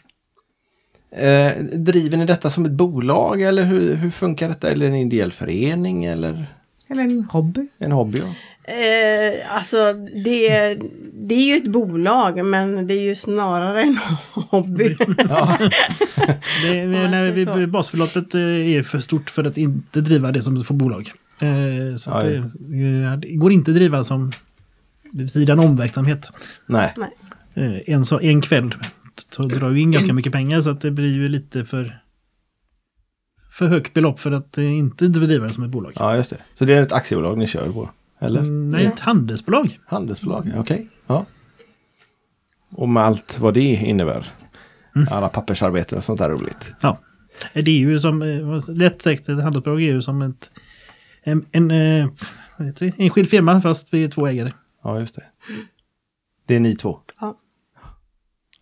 Eh, 1.18 1.53
driver 1.62 2.16
ni 2.16 2.24
detta 2.24 2.50
som 2.50 2.64
ett 2.64 2.72
bolag 2.72 3.42
eller 3.42 3.64
hur, 3.64 3.94
hur 3.94 4.11
funkar 4.11 4.48
detta? 4.48 4.70
Eller 4.70 4.87
en 4.87 4.94
ideell 4.94 5.33
förening 5.33 6.05
eller 6.05 6.46
Eller 6.88 7.03
en 7.03 7.25
hobby. 7.25 7.68
en 7.79 7.92
hobby? 7.92 8.18
Ja. 8.18 8.35
Eh, 8.73 9.57
alltså 9.57 9.92
det, 10.25 10.75
det 11.12 11.35
är 11.35 11.47
ju 11.47 11.57
ett 11.57 11.73
bolag 11.73 12.44
men 12.44 12.87
det 12.87 12.94
är 12.94 13.03
ju 13.03 13.14
snarare 13.14 13.83
en 13.83 13.99
hobby. 14.35 14.97
Ja. 15.29 15.59
Det, 16.62 16.87
när 16.87 17.57
vi, 17.57 17.66
basförloppet 17.66 18.35
eh, 18.35 18.77
är 18.77 18.83
för 18.83 18.99
stort 18.99 19.31
för 19.31 19.44
att 19.44 19.59
inte 19.59 20.01
driva 20.01 20.33
det 20.33 20.42
som 20.42 20.64
för 20.64 20.75
bolag. 20.75 21.12
Eh, 21.38 21.97
så 21.97 22.20
det, 22.20 22.37
eh, 22.37 23.16
det 23.18 23.37
går 23.37 23.53
inte 23.53 23.70
att 23.70 23.77
driva 23.77 24.05
som 24.05 24.33
vid 25.12 25.31
sidan 25.31 25.59
om 25.59 25.77
verksamhet. 25.77 26.33
Nej. 26.66 26.94
Eh, 27.55 27.73
en, 27.87 28.05
så, 28.05 28.20
en 28.20 28.40
kväll 28.40 28.75
så 29.31 29.42
drar 29.42 29.70
ju 29.70 29.81
in 29.81 29.92
ganska 29.92 30.12
mycket 30.12 30.33
pengar 30.33 30.61
så 30.61 30.70
att 30.70 30.81
det 30.81 30.90
blir 30.90 31.14
ju 31.14 31.29
lite 31.29 31.64
för 31.64 32.01
för 33.54 33.66
högt 33.66 33.94
belopp 33.94 34.20
för 34.20 34.32
att 34.32 34.58
eh, 34.58 34.78
inte 34.78 35.08
driva 35.08 35.46
det 35.46 35.52
som 35.52 35.64
ett 35.64 35.70
bolag. 35.70 35.92
Ja, 35.96 36.16
just 36.16 36.30
det. 36.30 36.38
Så 36.54 36.64
det 36.64 36.74
är 36.74 36.82
ett 36.82 36.92
aktiebolag 36.92 37.38
ni 37.38 37.46
kör 37.46 37.72
på? 37.72 37.90
Eller? 38.18 38.40
Mm, 38.40 38.70
Nej, 38.70 38.86
ett 38.86 39.00
handelsbolag. 39.00 39.78
Handelsbolag, 39.86 40.52
okej. 40.56 40.88
Ja. 41.06 41.26
Och 42.70 42.88
med 42.88 43.02
allt 43.02 43.38
vad 43.38 43.54
det 43.54 43.60
innebär. 43.60 44.26
Alla 45.10 45.28
pappersarbeten 45.28 45.98
och 45.98 46.04
sånt 46.04 46.18
där 46.18 46.30
roligt. 46.30 46.72
Ja. 46.80 46.98
Det 47.52 47.60
är 47.60 47.68
ju 47.78 47.98
som, 47.98 48.22
eh, 48.22 48.70
lätt 48.74 49.02
sagt, 49.02 49.28
ett 49.28 49.42
handelsbolag 49.42 49.82
är 49.82 49.92
ju 49.92 50.02
som 50.02 50.22
ett, 50.22 50.50
en, 51.22 51.46
en 51.52 51.70
eh, 51.70 52.08
vad 52.58 52.66
heter 52.66 52.86
det? 52.86 53.04
enskild 53.04 53.28
firma 53.28 53.60
fast 53.60 53.88
vi 53.94 54.04
är 54.04 54.08
två 54.08 54.26
ägare. 54.26 54.52
Ja, 54.84 55.00
just 55.00 55.14
det. 55.14 55.24
Det 56.46 56.54
är 56.54 56.60
ni 56.60 56.76
två. 56.76 56.98
Ja. 57.20 57.38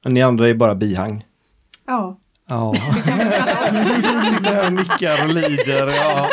Och 0.05 0.13
ni 0.13 0.23
andra 0.23 0.49
är 0.49 0.55
bara 0.55 0.75
bihang. 0.75 1.25
Ja. 1.87 2.19
Ja. 2.53 2.75
Sitter 3.65 4.67
och 4.67 4.73
nickar 4.73 5.25
och 5.25 5.35
lider. 5.35 5.87
Ja. 5.87 6.31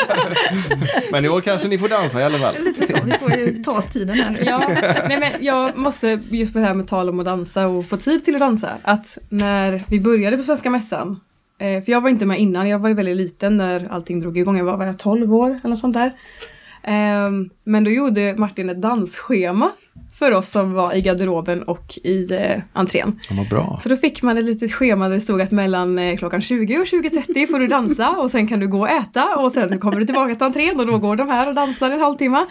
Men 1.12 1.26
i 1.26 1.30
år 1.30 1.42
kanske 1.42 1.68
ni 1.68 1.78
får 1.78 1.90
dansa 1.90 2.22
i 2.22 2.24
alla 2.24 2.38
fall. 2.38 2.56
Lite 2.64 2.88
så, 2.88 2.98
vi 3.06 3.12
får 3.12 3.32
ju 3.32 3.64
ta 3.64 3.72
oss 3.72 3.88
tiden 3.88 4.20
här 4.20 4.32
nu. 4.32 4.40
Ja, 4.46 4.64
nej 5.08 5.20
men 5.20 5.46
jag 5.46 5.78
måste 5.78 6.20
just 6.30 6.54
på 6.54 6.60
det 6.60 6.66
här 6.66 6.74
med 6.74 6.88
tal 6.88 7.10
om 7.10 7.20
att 7.20 7.26
dansa 7.26 7.68
och 7.68 7.86
få 7.86 7.98
tid 7.98 8.26
till 8.26 8.36
att 8.36 8.40
dansa. 8.40 8.70
Att 8.82 9.18
när 9.30 9.84
vi 9.88 10.00
började 10.00 10.38
på 10.38 10.44
Svenska 10.44 10.70
Mässan, 10.70 11.20
eh, 11.60 11.84
för 11.84 11.92
jag 11.92 12.02
var 12.02 12.10
inte 12.10 12.26
med 12.26 12.40
innan, 12.40 12.70
jag 12.70 12.80
var 12.80 12.90
ju 12.90 12.96
väldigt 12.96 13.18
liten 13.18 13.58
när 13.58 13.92
allting 13.92 14.20
drog 14.20 14.38
igång, 14.38 14.58
jag 14.58 14.66
var, 14.66 14.78
var 14.78 14.86
jag 14.86 15.00
12 15.00 15.36
år 15.36 15.50
eller 15.50 15.70
något 15.70 15.80
sånt 15.80 15.94
där. 15.94 16.14
Ehm, 16.84 17.50
men 17.64 17.84
då 17.84 17.92
gjorde 17.92 18.36
Martin 18.38 18.70
ett 18.70 18.82
dansschema 18.82 19.72
för 20.20 20.32
oss 20.32 20.50
som 20.50 20.74
var 20.74 20.94
i 20.94 21.02
garderoben 21.02 21.64
och 21.64 21.98
i 22.04 22.34
eh, 22.34 22.62
entrén. 22.74 23.20
Ja, 23.30 23.46
bra. 23.50 23.80
Så 23.84 23.90
då 23.90 23.98
fick 23.98 24.22
man 24.22 24.38
ett 24.38 24.44
litet 24.44 24.74
schema 24.74 25.08
där 25.08 25.16
det 25.16 25.22
stod 25.22 25.42
att 25.42 25.52
mellan 25.52 26.00
eh, 26.00 26.18
klockan 26.18 26.42
20 26.42 26.78
och 26.78 26.86
20.30 26.86 27.48
får 27.48 27.60
du 27.60 27.68
dansa 27.68 28.10
och 28.20 28.32
sen 28.32 28.48
kan 28.48 28.60
du 28.60 28.68
gå 28.68 28.80
och 28.80 28.90
äta 28.90 29.36
och 29.36 29.52
sen 29.52 29.80
kommer 29.80 30.00
du 30.00 30.06
tillbaka 30.06 30.36
till 30.36 30.44
entrén 30.44 30.80
och 30.80 30.88
då 30.88 30.98
går 30.98 31.16
de 31.16 31.30
här 31.30 31.48
och 31.48 31.56
dansar 31.56 31.92
en 31.92 32.00
halvtimme. 32.00 32.46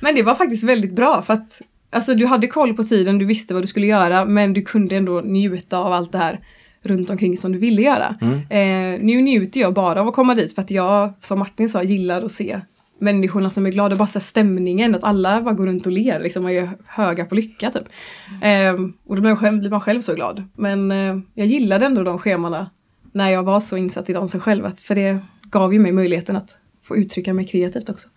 Men 0.00 0.14
det 0.14 0.22
var 0.22 0.34
faktiskt 0.34 0.64
väldigt 0.64 0.92
bra 0.92 1.22
för 1.22 1.32
att 1.32 1.60
alltså, 1.90 2.14
du 2.14 2.26
hade 2.26 2.46
koll 2.46 2.74
på 2.74 2.82
tiden, 2.82 3.18
du 3.18 3.24
visste 3.24 3.54
vad 3.54 3.62
du 3.62 3.66
skulle 3.66 3.86
göra 3.86 4.24
men 4.24 4.52
du 4.52 4.62
kunde 4.62 4.96
ändå 4.96 5.20
njuta 5.24 5.78
av 5.78 5.92
allt 5.92 6.12
det 6.12 6.18
här 6.18 6.40
runt 6.82 7.10
omkring 7.10 7.36
som 7.36 7.52
du 7.52 7.58
ville 7.58 7.82
göra. 7.82 8.16
Eh, 8.50 9.00
nu 9.00 9.20
njuter 9.20 9.60
jag 9.60 9.74
bara 9.74 10.00
av 10.00 10.08
att 10.08 10.14
komma 10.14 10.34
dit 10.34 10.54
för 10.54 10.62
att 10.62 10.70
jag, 10.70 11.12
som 11.20 11.38
Martin 11.38 11.68
sa, 11.68 11.82
gillar 11.82 12.22
att 12.22 12.32
se 12.32 12.60
människorna 12.98 13.50
som 13.50 13.66
är 13.66 13.70
glada, 13.70 13.96
bara 13.96 14.06
så 14.06 14.20
stämningen, 14.20 14.94
att 14.94 15.04
alla 15.04 15.42
bara 15.42 15.54
går 15.54 15.66
runt 15.66 15.86
och 15.86 15.92
ler 15.92 16.20
liksom 16.20 16.44
och 16.44 16.50
är 16.50 16.68
höga 16.86 17.24
på 17.24 17.34
lycka 17.34 17.70
typ. 17.70 17.84
Eh, 18.42 18.72
och 19.06 19.16
då 19.16 19.22
blir 19.22 19.30
man, 19.30 19.36
själv, 19.36 19.60
blir 19.60 19.70
man 19.70 19.80
själv 19.80 20.00
så 20.00 20.14
glad. 20.14 20.48
Men 20.56 20.90
eh, 20.90 21.18
jag 21.34 21.46
gillade 21.46 21.86
ändå 21.86 22.02
de 22.02 22.18
schemana 22.18 22.70
när 23.12 23.30
jag 23.30 23.42
var 23.42 23.60
så 23.60 23.76
insatt 23.76 24.10
i 24.10 24.12
dansen 24.12 24.40
själv, 24.40 24.66
att, 24.66 24.80
för 24.80 24.94
det 24.94 25.18
gav 25.42 25.72
ju 25.72 25.78
mig 25.78 25.92
möjligheten 25.92 26.36
att 26.36 26.56
få 26.82 26.96
uttrycka 26.96 27.34
mig 27.34 27.46
kreativt 27.46 27.88
också. 27.88 28.08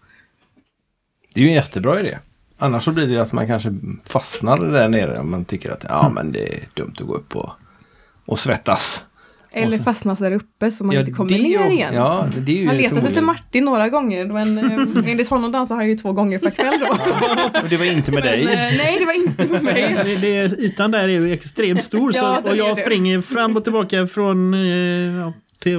Det 1.34 1.40
är 1.40 1.44
ju 1.44 1.50
en 1.50 1.56
jättebra 1.56 2.00
idé. 2.00 2.18
Annars 2.58 2.84
så 2.84 2.92
blir 2.92 3.08
det 3.08 3.22
att 3.22 3.32
man 3.32 3.48
kanske 3.48 3.76
fastnar 4.06 4.58
där 4.58 4.88
nere 4.88 5.20
om 5.20 5.32
man 5.32 5.46
tycker 5.46 5.72
att 5.72 5.86
ja 5.90 6.12
men 6.16 6.32
det 6.32 6.54
är 6.54 6.70
dumt 6.74 6.94
att 7.00 7.08
gå 7.08 7.16
upp 7.16 7.36
och, 7.36 7.50
och 8.28 8.40
svettas. 8.40 9.06
Eller 9.63 9.78
fastnas 9.78 10.20
där 10.20 10.32
uppe 10.32 10.72
så 10.72 10.84
man 10.84 10.93
ja, 10.96 11.00
inte 11.00 11.12
kommer 11.12 11.32
det 11.32 11.43
ner 11.43 11.70
igen. 11.70 11.93
Ja, 11.93 12.28
det 12.38 12.52
är 12.52 12.56
ju 12.56 12.65
Han 12.67 12.76
har 12.76 12.82
letat 12.82 13.04
efter 13.04 13.22
Martin 13.22 13.65
några 13.65 13.89
gånger 13.89 14.26
men 14.26 14.58
eh, 14.58 15.06
enligt 15.12 15.30
honom 15.30 15.52
dansar 15.52 15.76
han 15.76 15.88
ju 15.88 15.96
två 15.96 16.12
gånger 16.12 16.39
per 16.39 16.50
kväll 16.50 16.80
då. 16.80 16.88
Och 17.63 17.70
det 17.70 17.78
var 17.78 17.86
inte 17.86 18.12
med 18.12 18.24
Men, 18.24 18.32
dig. 18.32 18.41
eh, 18.43 18.78
nej, 18.78 18.98
det 19.00 19.06
var 19.06 19.13
inte 19.13 19.54
med 19.54 19.63
mig. 19.63 19.98
Det, 20.04 20.15
det, 20.15 20.60
ytan 20.60 20.91
där 20.91 21.04
är 21.04 21.08
ju 21.08 21.34
extremt 21.34 21.84
stor 21.84 22.12
så, 22.12 22.20
Ja, 22.20 22.41
och 22.52 22.58
jag 22.58 22.78
springer 22.78 23.22
fram 23.22 23.58
och 23.58 23.63
tillbaka 23.63 24.08
från 24.08 24.54
eh, 24.54 24.60
ja, 25.20 25.34
till 25.60 25.78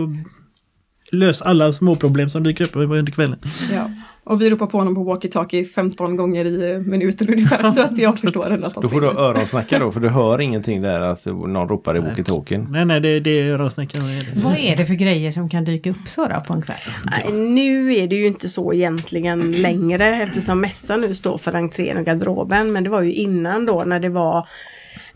lösa 1.12 1.44
alla 1.44 1.72
småproblem 1.72 2.28
som 2.28 2.42
dyker 2.42 2.64
upp 2.64 2.76
under 2.76 3.12
kvällen. 3.12 3.38
Ja. 3.72 3.90
Och 4.28 4.40
vi 4.40 4.50
ropar 4.50 4.66
på 4.66 4.78
honom 4.78 4.94
på 4.94 5.14
walkie-talkie 5.14 5.64
15 5.64 6.16
gånger 6.16 6.44
i 6.44 6.72
eh, 6.72 6.78
minuten 6.78 7.28
ungefär 7.28 7.72
så 7.72 7.80
att 7.80 7.98
jag 7.98 8.18
förstår 8.18 8.52
ändå 8.52 8.66
att 8.66 8.74
han 8.74 8.82
Då 8.82 8.88
får 8.88 9.00
du 9.00 9.06
öronsnacka 9.06 9.78
då 9.78 9.92
för 9.92 10.00
du 10.00 10.08
hör 10.08 10.40
ingenting 10.40 10.82
där 10.82 11.00
att 11.00 11.26
någon 11.26 11.68
ropar 11.68 11.96
i 11.96 12.00
walkie-talkien. 12.00 12.66
Nej, 12.70 12.84
nej, 12.84 13.00
det, 13.00 13.20
det 13.20 13.30
är 13.30 13.52
öronsnäckaren. 13.52 14.20
Vad 14.34 14.56
är 14.58 14.76
det 14.76 14.86
för 14.86 14.94
grejer 14.94 15.32
som 15.32 15.48
kan 15.48 15.64
dyka 15.64 15.90
upp 15.90 16.08
så 16.08 16.26
då 16.28 16.42
på 16.46 16.52
en 16.52 16.62
kväll? 16.62 16.76
Nej, 17.04 17.32
nu 17.32 17.94
är 17.94 18.08
det 18.08 18.16
ju 18.16 18.26
inte 18.26 18.48
så 18.48 18.72
egentligen 18.72 19.52
längre 19.52 20.22
eftersom 20.22 20.60
mässan 20.60 21.00
nu 21.00 21.14
står 21.14 21.38
för 21.38 21.52
entrén 21.52 21.96
och 21.96 22.04
garderoben. 22.04 22.72
Men 22.72 22.84
det 22.84 22.90
var 22.90 23.02
ju 23.02 23.12
innan 23.12 23.66
då 23.66 23.84
när 23.86 24.00
det 24.00 24.08
var 24.08 24.48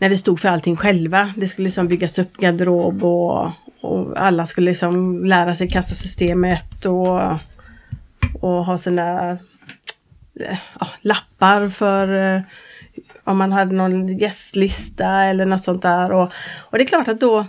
när 0.03 0.09
vi 0.09 0.17
stod 0.17 0.39
för 0.39 0.49
allting 0.49 0.77
själva. 0.77 1.33
Det 1.37 1.47
skulle 1.47 1.65
liksom 1.65 1.87
byggas 1.87 2.19
upp 2.19 2.37
garderob 2.37 3.03
och, 3.03 3.51
och 3.81 4.13
alla 4.15 4.45
skulle 4.45 4.71
liksom 4.71 5.25
lära 5.25 5.55
sig 5.55 5.69
kassasystemet 5.69 6.85
och, 6.85 7.21
och 8.41 8.65
ha 8.65 8.77
sina 8.77 9.31
eh, 10.39 10.57
ja, 10.79 10.87
lappar 11.01 11.69
för 11.69 12.35
eh, 12.35 12.41
om 13.23 13.37
man 13.37 13.51
hade 13.51 13.75
någon 13.75 14.17
gästlista 14.17 15.23
eller 15.23 15.45
något 15.45 15.63
sånt 15.63 15.81
där. 15.81 16.11
Och, 16.11 16.31
och 16.59 16.77
det 16.77 16.83
är 16.83 16.87
klart 16.87 17.07
att 17.07 17.19
då 17.19 17.45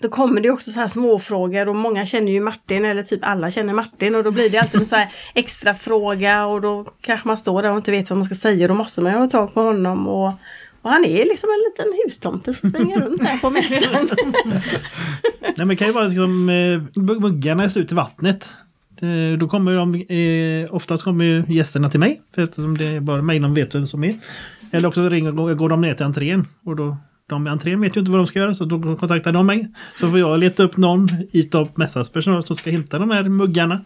då 0.00 0.08
kommer 0.08 0.40
det 0.40 0.50
också 0.50 0.70
så 0.70 0.80
här 0.80 0.88
småfrågor 0.88 1.68
och 1.68 1.76
många 1.76 2.06
känner 2.06 2.32
ju 2.32 2.40
Martin 2.40 2.84
eller 2.84 3.02
typ 3.02 3.20
alla 3.22 3.50
känner 3.50 3.72
Martin 3.72 4.14
och 4.14 4.24
då 4.24 4.30
blir 4.30 4.50
det 4.50 4.58
alltid 4.58 4.80
en 4.80 4.86
så 4.86 4.96
här 4.96 5.08
extra 5.34 5.74
fråga 5.74 6.46
och 6.46 6.60
då 6.60 6.84
kanske 7.00 7.28
man 7.28 7.36
står 7.36 7.62
där 7.62 7.70
och 7.70 7.76
inte 7.76 7.90
vet 7.90 8.10
vad 8.10 8.16
man 8.16 8.24
ska 8.24 8.34
säga. 8.34 8.64
och 8.64 8.68
Då 8.68 8.74
måste 8.74 9.00
man 9.00 9.12
ju 9.12 9.18
ha 9.18 9.26
tag 9.26 9.54
på 9.54 9.62
honom 9.62 10.08
och, 10.08 10.32
och 10.86 10.92
han 10.92 11.04
är 11.04 11.24
liksom 11.24 11.50
en 11.50 11.70
liten 11.70 12.00
hustomte 12.04 12.54
som 12.54 12.70
springer 12.70 13.00
runt 13.00 13.22
här 13.22 13.38
på 13.38 13.50
mässan. 13.50 14.10
Nej, 15.40 15.54
men 15.56 15.68
det 15.68 15.76
kan 15.76 15.86
ju 15.86 15.92
vara 15.92 16.06
liksom 16.06 16.48
eh, 16.48 17.02
muggarna 17.02 17.64
är 17.64 17.68
slut 17.68 17.92
i 17.92 17.94
vattnet. 17.94 18.48
Eh, 19.00 19.38
då 19.38 19.48
kommer 19.48 19.72
de, 19.72 19.94
eh, 19.94 20.74
oftast 20.74 21.04
kommer 21.04 21.24
ju 21.24 21.44
gästerna 21.48 21.90
till 21.90 22.00
mig 22.00 22.20
eftersom 22.36 22.78
det 22.78 22.84
är 22.84 23.00
bara 23.00 23.22
mig 23.22 23.38
de 23.38 23.54
vet 23.54 23.74
vem 23.74 23.86
som 23.86 24.04
är. 24.04 24.14
Eller 24.72 24.88
också 24.88 25.08
ringer, 25.08 25.30
går, 25.30 25.54
går 25.54 25.68
de 25.68 25.80
ner 25.80 25.94
till 25.94 26.06
entrén 26.06 26.46
och 26.64 26.76
då 26.76 26.96
de 27.28 27.46
i 27.46 27.50
entrén 27.50 27.80
vet 27.80 27.96
ju 27.96 28.00
inte 28.00 28.12
vad 28.12 28.20
de 28.20 28.26
ska 28.26 28.38
göra 28.38 28.54
så 28.54 28.64
då 28.64 28.96
kontaktar 28.96 29.32
de 29.32 29.46
mig. 29.46 29.68
Så 30.00 30.10
får 30.10 30.18
jag 30.18 30.40
leta 30.40 30.62
upp 30.62 30.76
någon 30.76 31.08
utav 31.32 31.68
mässans 31.74 32.08
personal 32.08 32.42
som 32.42 32.56
ska 32.56 32.70
hämta 32.70 32.98
de 32.98 33.10
här 33.10 33.22
muggarna. 33.22 33.80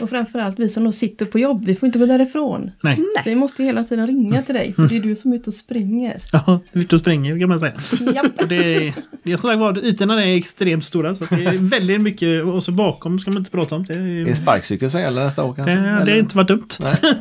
Och 0.00 0.10
framförallt 0.10 0.58
vi 0.58 0.68
som 0.68 0.84
då 0.84 0.92
sitter 0.92 1.26
på 1.26 1.38
jobb, 1.38 1.64
vi 1.64 1.74
får 1.74 1.86
inte 1.86 1.98
gå 1.98 2.06
därifrån. 2.06 2.70
Nej, 2.82 2.96
Så 2.96 3.22
vi 3.28 3.34
måste 3.34 3.62
ju 3.62 3.66
hela 3.66 3.84
tiden 3.84 4.06
ringa 4.06 4.42
till 4.42 4.54
dig, 4.54 4.72
för 4.74 4.88
det 4.88 4.96
är 4.96 5.00
du 5.00 5.16
som 5.16 5.32
är 5.32 5.36
ute 5.36 5.50
och 5.50 5.54
springer. 5.54 6.22
ja, 6.32 6.60
ute 6.72 6.94
och 6.96 7.00
springer 7.00 7.38
kan 7.40 7.48
man 7.48 7.60
säga. 7.60 7.72
Japp. 8.14 8.40
Och 8.42 8.48
det, 8.48 8.56
är- 8.88 8.94
det 9.22 9.32
är 9.32 9.36
som 9.36 9.48
sagt 9.50 9.60
var, 9.60 9.84
ytorna 9.84 10.24
är 10.24 10.36
extremt 10.36 10.84
stora 10.84 11.14
så 11.14 11.24
det 11.24 11.44
är 11.44 11.58
väldigt 11.58 12.00
mycket 12.00 12.44
och 12.44 12.62
så 12.62 12.72
bakom 12.72 13.18
ska 13.18 13.30
man 13.30 13.38
inte 13.38 13.50
prata 13.50 13.74
om. 13.74 13.84
Det, 13.84 13.94
är- 13.94 14.24
Det 14.24 14.30
är 14.30 14.34
sparkcykel 14.34 14.90
som 14.90 15.00
gäller 15.00 15.24
nästa 15.24 15.44
år 15.44 15.54
kanske? 15.54 15.74
det, 15.74 15.80
det 16.04 16.10
har 16.12 16.18
inte 16.18 16.36
varit 16.36 16.48
dumt. 16.48 16.68
Nej. 16.80 16.96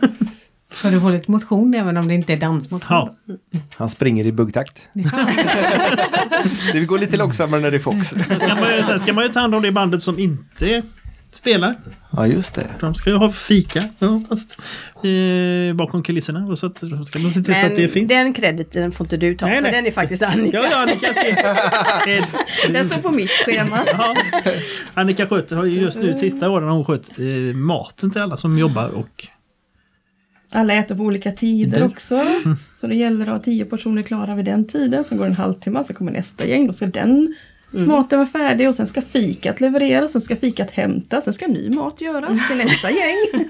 Så 0.74 0.90
du 0.90 1.00
får 1.02 1.12
lite 1.12 1.32
motion 1.32 1.74
även 1.74 1.98
om 1.98 2.08
det 2.08 2.14
inte 2.14 2.34
är 2.34 2.38
dansmotion? 2.38 2.88
Ja. 2.90 3.16
Han 3.76 3.90
springer 3.90 4.26
i 4.26 4.32
buggtakt. 4.32 4.82
det 6.74 6.80
går 6.86 6.98
lite 7.00 7.18
långsammare 7.18 7.62
när 7.62 7.72
det 7.72 7.78
är 7.78 7.82
Fox. 7.82 8.08
Sen 8.08 8.40
ska, 8.40 8.56
man, 8.56 8.76
ju- 8.78 8.84
sen 8.84 9.00
ska 9.00 9.14
man 9.14 9.24
ju 9.24 9.30
ta 9.30 9.40
hand 9.40 9.56
om 9.56 9.62
det 9.62 9.72
bandet 9.72 10.04
som 10.04 10.20
inte 10.20 10.84
spelar. 11.36 11.76
Ja, 12.12 12.28
just 12.28 12.56
det. 12.56 12.68
De 12.80 12.96
ska 12.96 13.10
ju 13.10 13.16
ha 13.16 13.32
fika 13.32 13.84
ja, 14.00 14.22
fast, 14.30 14.62
eh, 15.04 15.76
bakom 15.76 16.04
kulisserna. 16.04 16.46
Och 16.46 16.60
så 16.60 16.66
att, 16.66 16.82
då 16.82 17.04
ska 17.06 17.20
man 17.20 17.32
se 17.32 17.40
till 17.42 17.56
så 17.56 17.66
att 17.66 17.76
det 17.76 17.88
finns. 17.88 18.10
den 18.10 18.34
krediten 18.34 18.92
får 18.92 19.06
inte 19.06 19.18
du 19.18 19.36
ta 19.36 19.46
Nej, 19.46 19.56
för 19.56 19.62
nej. 19.62 19.72
den 19.72 19.86
är 19.86 19.92
faktiskt 19.92 20.24
Annika. 20.24 20.58
Ja, 20.58 20.66
ja, 20.72 20.78
Annika, 20.82 21.08
det, 22.06 22.28
Den 22.74 22.90
står 22.90 23.02
på 23.02 23.12
mitt 23.12 23.30
schema. 23.46 23.80
ja. 23.86 24.16
Annika 24.94 25.28
sköter 25.28 25.56
har 25.56 25.66
ju 25.66 25.82
just 25.82 25.98
nu 25.98 26.14
sista 26.14 26.50
åren 26.50 26.68
har 26.68 26.76
hon 26.76 26.86
skött 26.86 27.10
eh, 27.20 27.26
maten 27.56 28.12
till 28.12 28.22
alla 28.22 28.38
som 28.38 28.58
jobbar 28.58 28.88
och 28.88 29.28
Alla 30.52 30.74
äter 30.74 30.96
på 30.96 31.04
olika 31.04 31.32
tider 31.32 31.80
Det- 31.80 31.86
också. 31.86 32.26
Så 32.82 32.88
det 32.88 32.96
gäller 32.96 33.26
att 33.26 33.32
ha 33.32 33.40
tio 33.40 33.66
portioner 33.66 34.02
klara 34.02 34.36
vid 34.36 34.46
den 34.46 34.68
tiden. 34.68 35.04
Sen 35.04 35.18
går 35.18 35.26
det 35.26 35.32
en 35.32 35.36
halvtimme, 35.38 35.84
så 35.84 35.94
kommer 35.94 36.12
nästa 36.12 36.46
gäng. 36.46 36.68
Då 36.68 36.74
ska 36.74 36.86
den 36.86 37.36
maten 37.74 38.20
vara 38.20 38.30
färdig 38.30 38.68
och 38.70 38.76
sen 38.76 38.88
ska 38.88 39.02
fikat 39.02 39.62
levereras. 39.62 40.12
Sen 40.12 40.22
ska 40.22 40.36
fikat 40.36 40.72
hämtas. 40.72 41.24
Sen 41.24 41.34
ska 41.34 41.48
ny 41.48 41.70
mat 41.70 42.02
göras 42.02 42.48
till 42.48 42.58
nästa 42.58 42.90
gäng. 42.92 43.50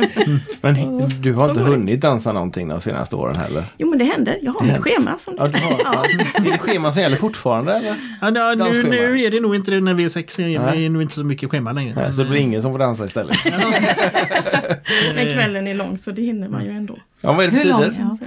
Men 0.62 1.08
du 1.22 1.34
har 1.34 1.50
inte 1.50 1.62
hunnit 1.62 2.02
dansa 2.02 2.32
någonting 2.34 2.68
de 2.68 2.82
senaste 2.82 3.16
åren 3.16 3.36
heller? 3.36 3.66
Jo 3.78 3.90
men 3.90 4.00
det 4.00 4.06
händer. 4.06 4.38
Jag 4.42 4.52
har 4.52 4.60
Det 4.60 4.66
mitt 4.66 4.74
händer. 4.76 4.92
schema. 4.92 5.18
Som 5.18 5.34
Ja, 5.38 5.48
du 5.48 5.60
har, 5.60 5.72
ja. 5.84 6.04
Är 6.36 6.52
det 6.52 6.58
schema 6.58 6.94
som 6.94 7.02
gäller 7.02 7.18
fortfarande 7.18 7.74
eller? 7.74 7.96
ja, 8.22 8.32
ja, 8.36 8.56
nu, 8.56 8.84
nu 8.84 9.22
är 9.22 9.32
det 9.32 9.40
nog 9.40 9.56
inte 9.56 9.72
det 9.72 9.82
när 9.82 9.94
vi 9.94 10.06
är 10.06 10.10
sex. 10.10 10.36
Det 10.38 10.60
Nej. 10.60 10.86
är 10.86 10.90
nog 10.90 11.02
inte 11.02 11.14
så 11.14 11.24
mycket 11.24 11.50
schema 11.52 11.72
längre. 11.72 11.96
Nej, 11.96 12.14
så 12.14 12.24
det 12.24 12.30
blir 12.30 12.40
ingen 12.40 12.62
som 12.62 12.72
får 12.72 12.80
dansa 12.80 13.06
istället? 13.06 13.38
Men 15.16 15.26
kvällen 15.34 15.68
är 15.68 15.74
lång 15.76 15.98
så 15.98 16.12
det 16.12 16.22
hinner 16.22 16.50
man 16.50 16.64
ju 16.66 16.70
ändå. 16.72 16.98
Ja, 17.22 17.34
vad 17.34 17.46
är 17.46 17.52
det 17.52 17.58
för 17.58 17.64
Hur 17.64 17.70
lång, 17.70 17.82
tider? 17.84 17.96
ja. 18.00 18.18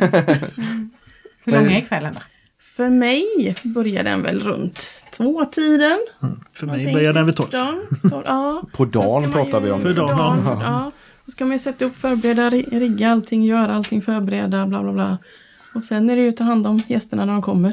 Hur 1.45 1.53
lång 1.53 1.73
är 1.73 1.81
kvällen 1.81 2.15
då? 2.17 2.21
För 2.77 2.91
mig 2.91 3.57
börjar 3.62 4.05
den 4.05 4.23
väl 4.23 4.41
runt 4.41 5.05
tvåtiden. 5.12 5.99
För 6.53 6.67
mig 6.67 6.93
börjar 6.93 7.12
den 7.12 7.27
vid 7.27 7.37
tolv. 7.37 7.49
14, 7.51 8.11
12, 8.11 8.23
ja. 8.27 8.62
På 8.73 8.85
dagen 8.85 9.33
pratar 9.33 9.61
vi 9.61 9.67
ju- 9.67 9.73
om. 9.73 9.81
För 9.83 9.89
nu. 9.89 9.95
dagen, 9.95 10.19
ja. 10.19 10.43
ja. 10.45 10.62
ja. 10.62 10.91
Då 11.27 11.33
ska 11.33 11.45
man 11.45 11.53
ju 11.53 11.59
sätta 11.59 11.85
upp, 11.85 11.97
förbereda, 11.97 12.51
ri- 12.51 12.79
rigga 12.81 13.11
allting, 13.11 13.45
göra 13.45 13.75
allting, 13.75 14.03
förbereda, 14.03 14.67
bla 14.67 14.83
bla 14.83 14.93
bla. 14.93 15.19
Och 15.75 15.85
sen 15.85 16.11
är 16.11 16.17
det 16.17 16.23
ju 16.23 16.29
att 16.29 16.37
ta 16.37 16.45
hand 16.45 16.67
om 16.67 16.83
gästerna 16.87 17.25
när 17.25 17.33
de 17.33 17.43
kommer. 17.43 17.73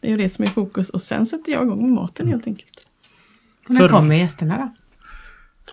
Det 0.00 0.06
är 0.06 0.10
ju 0.10 0.16
det 0.16 0.28
som 0.28 0.42
är 0.44 0.48
fokus. 0.48 0.90
Och 0.90 1.02
sen 1.02 1.26
sätter 1.26 1.52
jag 1.52 1.62
igång 1.62 1.82
med 1.82 1.90
maten 1.90 2.28
helt 2.28 2.46
enkelt. 2.46 2.88
När 3.68 3.80
För- 3.80 3.88
kommer 3.88 4.16
gästerna 4.16 4.72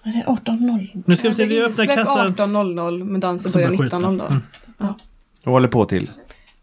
då? 0.04 0.10
Är 0.10 0.14
det 0.14 0.24
18.00? 0.28 1.04
Nu 1.06 1.16
ska 1.18 1.30
vi 1.30 1.36
se, 1.36 1.46
vi 1.46 1.62
öppnar 1.62 1.86
kassan. 1.86 2.36
18.00 2.36 3.04
men 3.04 3.20
dansen 3.22 3.52
Så 3.52 3.58
börjar 3.58 3.70
bara 3.70 3.78
skjuta. 3.78 3.98
19.00. 3.98 4.94
Och 5.46 5.52
håller 5.52 5.68
på 5.68 5.86
till? 5.86 6.10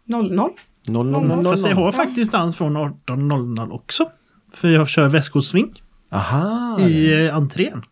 00. 0.05 0.49
0, 0.87 1.11
0, 1.11 1.27
0, 1.27 1.43
0, 1.43 1.53
Fast 1.53 1.65
vi 1.65 1.71
har 1.71 1.91
faktiskt 1.91 2.31
dans 2.31 2.55
från 2.55 2.77
18.00 2.77 3.71
också. 3.71 4.09
För 4.53 4.69
jag 4.69 4.87
kör 4.89 5.07
väskosving 5.07 5.81
Aha, 6.11 6.79
i 6.79 7.25
eh, 7.25 7.35
entrén. 7.35 7.83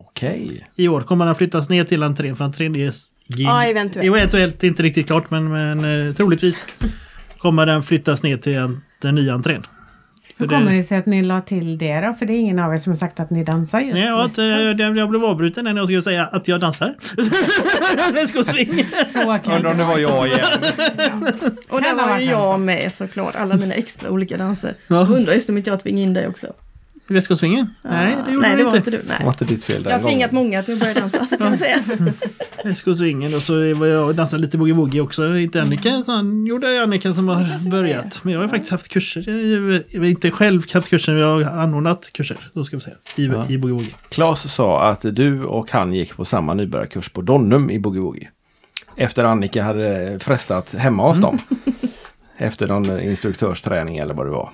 okej. 0.00 0.68
I 0.76 0.88
år 0.88 1.00
kommer 1.00 1.26
den 1.26 1.34
flyttas 1.34 1.68
ner 1.68 1.84
till 1.84 2.02
entrén 2.02 2.36
för 2.36 2.44
entrén 2.44 2.76
är 2.76 2.92
gig. 3.26 3.46
Ja, 3.46 3.64
eventuellt. 3.64 4.06
Jo, 4.06 4.14
eventuellt 4.14 4.62
inte 4.62 4.82
riktigt 4.82 5.06
klart 5.06 5.30
men, 5.30 5.52
men 5.52 6.08
eh, 6.08 6.14
troligtvis 6.14 6.64
kommer 7.38 7.66
den 7.66 7.82
flyttas 7.82 8.22
ner 8.22 8.36
till 8.36 8.54
en, 8.54 8.80
den 9.02 9.14
nya 9.14 9.34
entrén. 9.34 9.66
Hur 10.36 10.46
För 10.48 10.54
kommer 10.54 10.70
det- 10.70 10.76
det 10.76 10.82
sig 10.82 10.98
att 10.98 11.06
ni 11.06 11.22
la 11.22 11.40
till 11.40 11.78
det 11.78 12.00
då? 12.00 12.14
För 12.14 12.26
det 12.26 12.32
är 12.32 12.38
ingen 12.38 12.58
av 12.58 12.74
er 12.74 12.78
som 12.78 12.90
har 12.92 12.96
sagt 12.96 13.20
att 13.20 13.30
ni 13.30 13.44
dansar 13.44 13.80
just 13.80 13.94
Nej, 13.94 14.04
ja, 14.04 14.24
att, 14.24 14.38
jag, 14.38 14.96
jag 14.96 15.08
blev 15.10 15.24
avbruten 15.24 15.64
när 15.64 15.74
jag 15.76 15.86
skulle 15.86 16.02
säga 16.02 16.24
att 16.26 16.48
jag 16.48 16.60
dansar. 16.60 16.94
Väskosving! 18.12 18.86
Undrar 19.46 19.70
om 19.70 19.78
det 19.78 19.84
var 19.84 19.98
jag 19.98 20.26
igen. 20.26 20.44
Och 21.68 21.80
där 21.82 21.88
Kan 21.88 21.98
ha 21.98 22.06
var 22.08 22.18
ju 22.18 22.30
jag 22.30 22.60
med 22.60 22.94
såklart. 22.94 23.34
Alla 23.36 23.56
mina 23.56 23.74
extra 23.74 24.10
olika 24.10 24.36
danser. 24.36 24.74
Ja. 24.86 25.06
Undrar 25.06 25.32
just 25.34 25.48
om 25.48 25.56
inte 25.56 25.70
jag 25.70 25.80
tvingade 25.82 26.02
in 26.02 26.14
dig 26.14 26.28
också. 26.28 26.46
I 27.08 27.12
Västgårdsvingen? 27.14 27.74
Nej, 27.82 28.16
det 28.26 28.32
gjorde 28.32 28.48
Nej, 28.48 28.56
det 28.56 28.64
var 28.64 28.76
inte. 28.76 28.90
du. 28.90 28.96
Det 28.96 29.02
var 29.08 29.18
Nej. 29.18 29.28
inte 29.28 29.44
ditt 29.44 29.64
fel 29.64 29.82
den 29.82 29.90
Jag 29.90 29.98
har 29.98 30.02
tvingat 30.02 30.32
många 30.32 30.62
till 30.62 30.74
att 30.74 30.80
börja 30.80 30.94
dansa, 30.94 31.26
så 31.26 31.36
kan 31.36 31.46
man 31.48 31.58
säga. 31.58 31.76
Västgårdsvingen 32.64 33.34
och 33.34 33.40
så 33.42 33.74
var 33.74 33.86
jag 33.86 34.06
och 34.06 34.14
dansade 34.14 34.42
lite 34.42 34.58
boogie-woogie 34.58 35.00
också. 35.00 35.36
Inte 35.36 35.62
Annika, 35.62 36.02
så 36.02 36.44
gjorde 36.48 36.82
Annika 36.82 37.12
som 37.12 37.28
har 37.28 37.70
börjat. 37.70 38.24
Men 38.24 38.34
jag 38.34 38.40
har 38.40 38.48
faktiskt 38.48 38.70
haft 38.70 38.88
kurser. 38.88 39.24
Jag 39.90 40.00
har 40.00 40.06
inte 40.06 40.30
själv 40.30 40.62
haft 40.72 40.90
kurser, 40.90 41.12
men 41.12 41.20
jag 41.22 41.40
har 41.40 41.62
anordnat 41.62 42.10
kurser. 42.12 42.50
Då 42.52 42.64
ska 42.64 42.76
vi 42.76 42.80
säga. 42.80 42.96
I, 43.16 43.26
Ja. 43.26 43.46
i 43.48 43.56
boogie-woogie. 43.58 43.94
Claes 44.08 44.52
sa 44.54 44.82
att 44.88 45.00
du 45.02 45.44
och 45.44 45.70
han 45.70 45.92
gick 45.92 46.16
på 46.16 46.24
samma 46.24 46.54
nybörjarkurs 46.54 47.08
på 47.08 47.20
Donnum 47.22 47.70
i 47.70 47.78
Boogie 47.78 48.00
Woogie. 48.00 48.28
Efter 48.96 49.24
Annika 49.24 49.62
hade 49.62 50.18
frestat 50.20 50.74
hemma 50.74 51.02
hos 51.08 51.18
dem. 51.18 51.38
Efter 52.38 52.66
någon 52.66 53.00
instruktörsträning 53.00 53.96
eller 53.98 54.14
vad 54.14 54.26
det 54.26 54.30
var. 54.30 54.50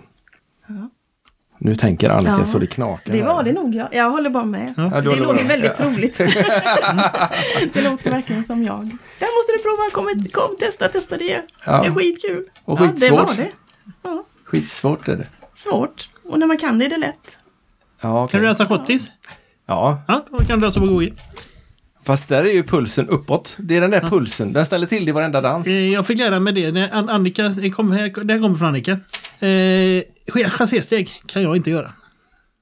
Nu 1.63 1.75
tänker 1.75 2.11
Annika 2.11 2.37
Ja. 2.39 2.47
så 2.47 2.59
det 2.59 2.67
knakar. 2.67 3.13
Det 3.13 3.19
här. 3.19 3.27
var 3.27 3.43
det 3.43 3.53
nog, 3.53 3.75
ja. 3.75 3.89
Jag 3.93 4.11
håller 4.11 4.31
bara 4.31 4.45
med. 4.45 4.75
Ja. 4.77 4.91
Ja, 4.95 5.01
det 5.01 5.17
låter 5.17 5.45
väldigt 5.45 5.77
troligt. 5.77 6.19
det 7.73 7.83
låter 7.91 8.11
verkligen 8.11 8.45
som 8.45 8.65
jag. 8.65 8.85
Det 9.19 9.25
här 9.25 9.39
måste 9.39 9.53
du 9.53 9.59
prova, 9.63 9.91
kom, 9.93 10.25
kom 10.33 10.57
testa, 10.57 10.89
testa 10.89 11.17
det. 11.17 11.43
Ja. 11.67 11.83
Det 11.83 11.87
är 11.89 11.95
skitkul. 11.95 12.45
Och 12.65 12.81
ja, 12.81 12.85
det 12.85 12.91
skitsvårt. 12.93 13.29
var 13.29 13.35
det. 13.37 13.49
Ja, 14.03 14.25
Skitsvårt 14.45 15.09
är 15.09 15.17
det. 15.17 15.27
svårt. 15.55 16.09
Och 16.29 16.39
när 16.39 16.47
man 16.47 16.59
kan 16.59 16.79
det 16.79 16.85
är 16.85 16.91
det 16.91 16.99
lätt. 16.99 17.39
Ja, 18.01 18.23
okej. 18.25 18.31
Kan 18.33 18.41
du 18.41 18.47
dansa 18.47 18.67
schottis? 18.67 19.11
ja, 19.67 20.03
Ja, 20.09 20.25
då 20.31 20.39
kan 20.39 20.61
du 20.61 20.67
dansa 20.67 20.81
boogie-woogie. 20.81 21.13
fast 22.05 22.29
där 22.29 22.45
är 22.45 22.53
ju 22.53 22.63
pulsen 22.63 23.09
uppåt. 23.09 23.55
Det 23.59 23.77
är 23.77 23.81
den 23.81 23.91
där 23.91 24.01
pulsen. 24.01 24.53
Den 24.53 24.67
ställer 24.67 24.87
till 24.87 25.05
det 25.05 25.09
i 25.09 25.13
varenda 25.13 25.41
dans. 25.41 25.67
Eh, 25.67 25.73
Jag 25.93 26.07
fick 26.07 26.19
lära 26.19 26.41
mig 26.41 26.53
det. 26.53 26.91
Annika, 26.93 27.49
det 27.49 27.71
kom, 27.71 27.93
här- 27.93 28.25
det 28.25 28.33
här 28.33 28.41
kommer 28.41 28.57
från 28.57 28.69
Annika. 28.69 28.99
Chassé-steg 30.31 31.11
kan 31.27 31.43
jag 31.43 31.57
inte 31.57 31.71
göra. 31.71 31.93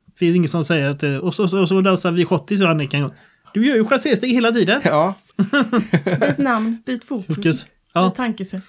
Det 0.07 0.19
finns 0.19 0.37
ingen 0.37 0.49
som 0.49 0.65
säger 0.65 0.89
att... 0.89 1.03
Och 1.23 1.35
så, 1.35 1.49
så, 1.49 1.67
så 1.67 1.81
dansar 1.81 2.13
vi 2.13 2.25
schottis 2.25 2.61
och 2.61 2.69
Annika 2.69 2.97
en 2.97 3.03
gång. 3.03 3.13
Du 3.55 3.67
gör 3.67 3.77
ju 3.77 3.85
chassé-steg 3.85 4.31
hela 4.33 4.53
tiden. 4.53 4.81
Ja, 4.85 5.15
Byt 6.21 6.39
namn, 6.39 6.83
byt 6.87 7.05
fokus, 7.05 7.37
Fokus. 7.37 7.67
Ja, 7.95 8.09
byt 8.09 8.15
tankesätt. 8.17 8.63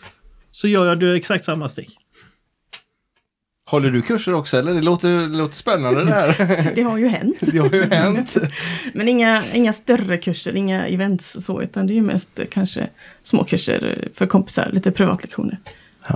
så 0.52 0.68
gör 0.68 0.86
jag 0.86 1.00
du 1.00 1.16
exakt 1.16 1.46
samma 1.46 1.70
steg. 1.70 1.90
håller 3.70 3.90
du 3.92 4.02
kurser 4.02 4.34
också 4.34 4.58
eller? 4.58 4.74
Det 4.74 4.82
låter, 4.82 5.10
det 5.12 5.28
låter 5.38 5.56
spännande 5.56 6.06
det 6.06 6.12
här. 6.14 6.72
Det 6.76 6.82
har 6.82 6.98
ju 6.98 7.08
hänt. 7.08 7.38
Det 7.42 7.58
har 7.58 7.72
ju 7.74 7.84
hänt. 7.90 8.38
Men 8.94 9.08
inga, 9.08 9.44
inga 9.54 9.74
större 9.74 10.18
kurser, 10.18 10.56
inga 10.56 10.88
events 10.88 11.46
så, 11.46 11.62
utan 11.62 11.88
det 11.88 11.94
är 11.94 11.96
ju 11.96 12.02
mest 12.02 12.40
kanske 12.52 12.90
små 13.24 13.44
kurser 13.44 14.10
för 14.14 14.26
kompisar, 14.26 14.70
lite 14.74 14.92
privatlektioner. 14.92 15.58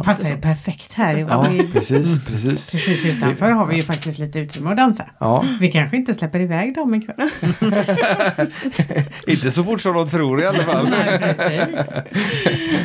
Passar 0.02 0.30
ju 0.30 0.38
perfekt 0.38 0.94
här. 0.94 1.16
Ja, 1.18 1.28
Ja. 1.30 1.64
precis, 1.74 2.26
precis. 2.26 2.72
Precis 2.72 3.06
utanför 3.06 3.52
har 3.52 3.66
vi 3.66 3.76
ju 3.76 3.84
faktiskt 3.84 4.20
lite 4.20 4.40
utrymme 4.40 4.70
att 4.72 4.78
dansa. 4.78 5.10
Ja, 5.20 5.46
Vi 5.60 5.72
kanske 5.72 5.98
inte 5.98 6.14
släpper 6.14 6.40
iväg 6.40 6.76
dem 6.76 6.96
ikväll. 6.96 7.30
inte 9.28 9.52
så 9.52 9.64
fort 9.64 9.82
som 9.82 9.94
de 9.94 10.10
tror 10.10 10.42
i 10.42 10.46
alla 10.46 10.64
fall. 10.64 10.90
Nej, 10.90 11.20
precis. 11.20 11.76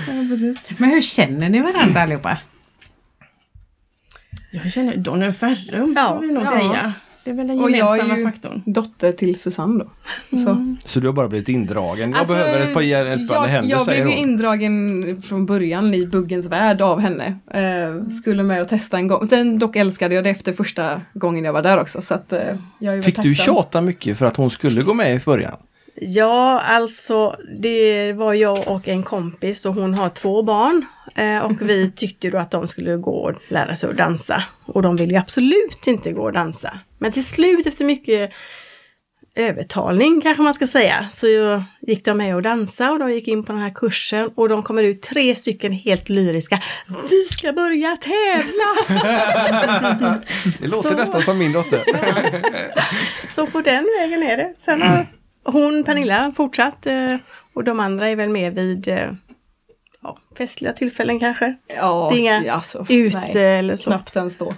Ja, 0.07 0.27
precis. 0.29 0.59
Men 0.79 0.91
hur 0.91 1.03
känner 1.03 1.49
ni 1.49 1.61
varandra 1.61 2.03
allihopa? 2.03 2.39
Jag 4.51 4.73
känner 4.73 4.97
Donnel 4.97 5.33
Ferrum, 5.33 5.95
Ja. 5.97 6.09
får 6.09 6.21
vi 6.21 6.33
nog 6.33 6.43
Ja. 6.45 6.49
säga. 6.51 6.93
Det 7.29 7.33
är 7.33 7.37
väl 7.37 7.47
den 7.47 7.61
Och 7.61 7.71
jag 7.71 7.79
är 7.79 7.97
gemensamma 7.97 8.19
ju- 8.19 8.25
faktorn. 8.25 8.63
Dotter 8.67 9.13
till 9.13 9.39
Susanne 9.41 9.85
då. 10.31 10.37
Så. 10.39 10.75
Så 10.85 11.01
du 11.01 11.07
har 11.09 11.13
bara 11.15 11.29
blivit 11.29 11.49
indragen. 11.49 12.11
Jag 12.11 12.19
Alltså, 12.19 12.35
behöver 12.35 12.61
ett 12.67 12.75
par 12.75 12.81
hjälpande 12.81 13.25
jag, 13.35 13.43
händer 13.47 13.71
jag 13.71 13.87
blev 13.87 14.09
ju 14.09 14.17
indragen 14.17 15.23
från 15.23 15.47
början 15.47 15.95
i 15.95 16.07
buggens 16.07 16.47
värld 16.47 16.81
av 16.83 17.01
henne. 17.01 17.39
Eh, 17.51 18.09
skulle 18.11 18.43
med 18.43 18.61
och 18.61 18.69
testa 18.69 18.97
en 18.97 19.09
gång. 19.09 19.29
Sen 19.29 19.59
dock 19.59 19.77
älskade 19.77 20.15
jag 20.15 20.25
det 20.25 20.31
efter 20.31 20.53
första 20.53 21.01
gången 21.15 21.45
jag 21.45 21.53
var 21.53 21.63
där 21.63 21.79
också. 21.81 22.03
Så 22.03 22.15
att, 22.15 22.33
eh, 22.33 22.41
jag 22.79 23.05
Fick 23.05 23.23
du 23.23 23.35
tjata 23.35 23.81
mycket 23.81 24.19
för 24.19 24.27
att 24.27 24.37
hon 24.37 24.51
skulle 24.51 24.83
gå 24.83 24.95
med 24.95 25.15
i 25.17 25.21
början? 25.25 25.57
Ja, 26.01 26.61
alltså 26.61 27.37
det 27.61 28.13
var 28.13 28.35
jag 28.35 28.69
och 28.69 28.89
en 28.89 29.03
kompis 29.03 29.67
och 29.67 29.75
hon 29.75 29.95
har 29.95 30.09
två 30.09 30.43
barn. 30.43 30.85
Eh, 31.19 31.43
och 31.43 31.63
vi 31.63 31.91
tyckte 31.97 32.31
då 32.31 32.39
att 32.39 32.51
de 32.51 32.69
skulle 32.69 32.97
gå 32.97 33.17
och 33.17 33.35
lära 33.49 33.77
sig 33.77 33.91
att 33.91 33.97
dansa. 33.97 34.45
Och 34.67 34.83
de 34.83 34.97
ville 34.97 35.13
ju 35.13 35.19
absolut 35.19 35.87
inte 35.87 36.13
gå 36.13 36.23
och 36.23 36.33
dansa. 36.33 36.79
Men 36.99 37.13
till 37.13 37.25
slut 37.25 37.67
efter 37.67 37.85
mycket 37.85 38.33
övertalning 39.35 40.21
kanske 40.21 40.43
man 40.43 40.55
ska 40.55 40.67
säga, 40.67 41.09
så 41.13 41.27
gick 41.81 42.05
de 42.05 42.17
med 42.17 42.35
och 42.35 42.43
dansa 42.43 42.91
och 42.91 42.99
de 42.99 43.13
gick 43.13 43.29
in 43.29 43.45
på 43.45 43.53
den 43.53 43.63
här 43.63 43.71
kursen 43.75 44.31
och 44.35 44.49
de 44.49 44.63
kommer 44.63 44.83
ut 44.83 45.03
tre 45.03 45.35
stycken 45.35 45.73
helt 45.73 46.09
lyriska. 46.09 46.63
Vi 47.11 47.25
ska 47.25 47.53
börja 47.53 47.97
tävla! 47.97 48.65
Det 50.61 50.69
låter 50.69 50.91
Så. 50.91 50.97
nästan 50.97 51.23
som 51.23 51.39
min 51.39 51.53
dotter. 51.53 51.83
Så 53.29 53.47
på 53.47 53.61
den 53.61 53.87
vägen 54.01 54.23
är 54.23 54.37
det. 54.37 54.55
Sen 54.59 54.83
har 54.83 55.07
hon, 55.45 55.85
Pernilla, 55.85 56.33
fortsatt 56.37 56.87
eh, 56.87 57.17
och 57.55 57.65
de 57.65 57.81
andra 57.81 58.09
är 58.09 58.17
väl 58.17 58.29
med 58.29 58.55
vid 58.55 58.89
eh, 58.89 59.11
ja, 60.09 60.37
festliga 60.39 60.73
tillfällen 60.73 61.19
kanske. 61.21 61.55
Ja, 61.77 62.09
Det 62.13 62.17
är 62.17 62.21
inga 62.21 62.53
alltså, 62.53 62.87
Ute 62.89 63.19
nej, 63.35 63.59
eller 63.59 63.77
så. 63.77 63.91
knappt 63.91 64.17
ens 64.17 64.37
då. 64.37 64.55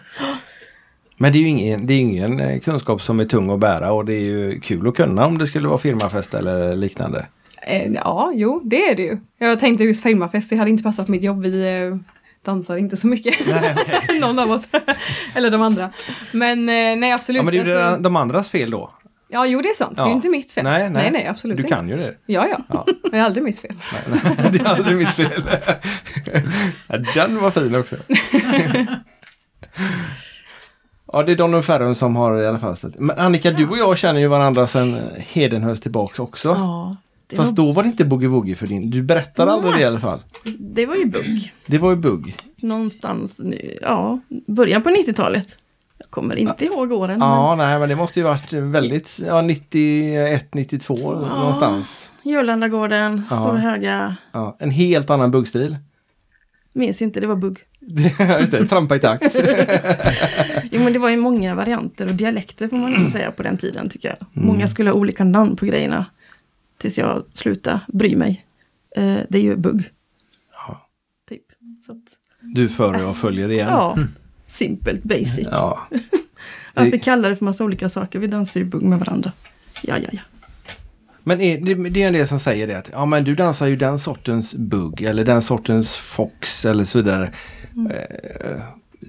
Men 1.16 1.32
det 1.32 1.38
är 1.38 1.40
ju 1.40 1.48
ingen, 1.48 1.86
det 1.86 1.94
är 1.94 1.98
ingen 1.98 2.40
eh, 2.40 2.60
kunskap 2.60 3.02
som 3.02 3.20
är 3.20 3.24
tung 3.24 3.50
att 3.50 3.58
bära 3.58 3.92
och 3.92 4.04
det 4.04 4.14
är 4.14 4.20
ju 4.20 4.60
kul 4.60 4.88
att 4.88 4.94
kunna 4.96 5.26
om 5.26 5.38
det 5.38 5.46
skulle 5.46 5.68
vara 5.68 5.78
firmafest 5.78 6.34
eller 6.34 6.76
liknande. 6.76 7.26
Eh, 7.62 7.92
ja, 7.92 8.32
jo, 8.34 8.60
det 8.64 8.88
är 8.88 8.96
det 8.96 9.02
ju. 9.02 9.18
Jag 9.38 9.60
tänkte 9.60 9.84
just 9.84 10.02
firmafest, 10.02 10.50
det 10.50 10.56
hade 10.56 10.70
inte 10.70 10.82
passat 10.82 11.08
mitt 11.08 11.22
jobb. 11.22 11.42
Vi 11.42 11.68
eh, 11.82 11.96
dansar 12.44 12.76
inte 12.76 12.96
så 12.96 13.06
mycket. 13.06 13.34
Någon 14.20 14.38
av 14.38 14.50
oss. 14.50 14.68
Eller 15.34 15.50
de 15.50 15.62
andra. 15.62 15.90
Men 16.32 16.66
nej, 16.66 17.12
absolut. 17.12 17.38
Ja 17.38 17.42
men 17.44 17.54
det 17.54 17.60
är 17.60 17.64
ju 17.66 17.72
alltså- 17.80 17.96
de- 17.96 18.02
de 18.02 18.16
andras 18.16 18.50
fel 18.50 18.70
då. 18.70 18.90
Ja, 19.32 19.46
jo 19.46 19.60
det 19.62 19.68
är 19.68 19.74
sant. 19.74 19.96
Det 19.96 20.02
är 20.02 20.04
Ja. 20.04 20.08
ju 20.10 20.14
inte 20.14 20.28
mitt 20.28 20.52
fel. 20.52 20.64
Nej, 20.64 20.82
nej. 20.82 20.90
nej, 21.02 21.10
nej 21.10 21.26
absolut 21.26 21.56
Du 21.56 21.62
inte. 21.62 21.74
kan 21.76 21.88
ju 21.88 21.96
det. 21.96 22.14
Ja, 22.26 22.46
ja. 22.50 22.58
Ja. 22.68 22.86
Det 23.10 23.16
är 23.18 23.22
aldrig 23.22 23.44
mitt 23.44 23.58
fel. 23.58 23.70
Nej, 23.92 24.20
nej, 24.38 24.50
det 24.52 24.58
är 24.58 24.64
aldrig 24.64 24.96
mitt 24.96 25.10
fel. 25.12 25.42
Ja, 26.88 26.96
Den 27.14 27.40
var 27.40 27.50
fin 27.50 27.74
också. 27.74 27.96
Ja, 31.12 31.22
det 31.22 31.32
är 31.32 31.36
Don 31.36 31.62
Ferrum 31.62 31.94
som 31.94 32.16
har 32.16 32.42
i 32.42 32.46
alla 32.46 32.58
fall 32.58 32.76
ställt. 32.76 32.98
Men 32.98 33.18
Annika, 33.18 33.50
du 33.50 33.68
och 33.68 33.78
jag 33.78 33.98
känner 33.98 34.20
ju 34.20 34.26
varandra 34.26 34.66
sedan 34.66 34.96
Hedenhös 35.18 35.80
tillbaks 35.80 36.18
också. 36.18 36.48
Ja, 36.48 36.96
det 37.26 37.36
Fast 37.36 37.48
var, 37.48 37.56
då 37.66 37.72
var 37.72 37.82
det 37.82 37.86
inte 37.88 38.04
boogie-woogie 38.04 38.54
för 38.54 38.66
din. 38.66 38.90
Du 38.90 39.02
berättade 39.02 39.52
aldrig 39.52 39.74
det 39.74 39.80
i 39.80 39.84
alla 39.84 40.00
fall. 40.00 40.18
det 40.58 40.86
var 40.86 40.94
ju 40.94 41.06
bugg. 41.06 41.52
Det 41.66 41.78
var 41.78 41.90
ju 41.90 41.96
bugg. 41.96 42.36
Någonstans, 42.56 43.40
ja, 43.82 44.18
början 44.46 44.82
på 44.82 44.88
90-talet. 44.90 45.56
Kommer 46.10 46.36
inte 46.36 46.64
ihåg 46.64 46.92
åren. 46.92 47.20
Ja, 47.20 47.54
nej, 47.56 47.78
men 47.78 47.88
det 47.88 47.96
måste 47.96 48.20
ju 48.20 48.24
varit 48.24 48.52
väldigt, 48.52 49.18
ja 49.26 49.42
91, 49.42 50.54
92 50.54 50.94
någonstans. 51.12 52.10
Men 52.22 52.32
Jörlandagården, 52.32 53.22
Ja. 53.30 53.36
Stora 53.36 53.58
Höga. 53.58 54.16
Ja, 54.32 54.56
en 54.58 54.70
helt 54.70 55.10
annan 55.10 55.30
buggstil. 55.30 55.76
Minns 56.72 57.02
inte, 57.02 57.20
det 57.20 57.26
var 57.26 57.36
bugg. 57.36 57.58
Just 58.40 58.52
det, 58.52 58.66
trampa 58.66 58.96
i 58.96 58.98
takt. 58.98 59.36
Jo 60.72 60.82
men 60.82 60.92
det 60.92 60.98
var 60.98 61.08
ju 61.10 61.16
många 61.16 61.54
varianter 61.54 62.06
och 62.08 62.14
dialekter 62.14 62.68
får 62.68 62.76
man 62.76 62.90
nästan 62.90 63.10
säga 63.12 63.30
på 63.30 63.42
den 63.42 63.56
tiden 63.56 63.88
tycker 63.88 64.08
jag. 64.08 64.16
Mm. 64.36 64.48
Många 64.48 64.68
skulle 64.68 64.90
ha 64.90 64.96
olika 64.96 65.24
namn 65.24 65.56
på 65.56 65.66
grejerna. 65.66 66.06
Tills 66.78 66.98
jag 66.98 67.24
slutade 67.34 67.80
bry 67.88 68.16
mig. 68.16 68.44
Eh, 68.96 69.16
det 69.28 69.38
är 69.38 69.42
ju 69.42 69.56
bugg. 69.56 69.84
Ja. 70.68 70.88
Typ. 71.28 71.42
Så 71.86 71.92
att, 71.92 71.98
Du 72.40 72.68
för 72.68 72.94
och 72.94 73.00
jag 73.00 73.16
följer 73.16 73.50
igen. 73.50 73.68
ja, 73.70 73.96
simpelt, 74.50 75.02
basic. 75.02 75.48
Ja. 75.50 75.78
Varför 76.74 76.98
kalla 76.98 77.28
det 77.28 77.36
för 77.36 77.44
massa 77.44 77.64
olika 77.64 77.88
saker? 77.88 78.18
Vi 78.18 78.26
dansar 78.26 78.60
ju 78.60 78.66
bugg 78.66 78.82
med 78.82 78.98
varandra. 78.98 79.32
Ja, 79.82 79.98
ja, 79.98 80.08
ja. 80.12 80.20
Men 81.24 81.40
är, 81.40 81.60
det, 81.60 81.90
det 81.90 82.02
är 82.02 82.06
en 82.06 82.12
del 82.12 82.28
som 82.28 82.40
säger 82.40 82.66
det 82.66 82.78
att 82.78 82.88
ja 82.92 83.06
men 83.06 83.24
du 83.24 83.34
dansar 83.34 83.66
ju 83.66 83.76
den 83.76 83.98
sortens 83.98 84.54
bugg 84.54 85.02
eller 85.02 85.24
den 85.24 85.42
sortens 85.42 85.96
fox 85.96 86.64
eller 86.64 86.84
så 86.84 86.98
vidare. 86.98 87.32
Eh, 87.90 88.60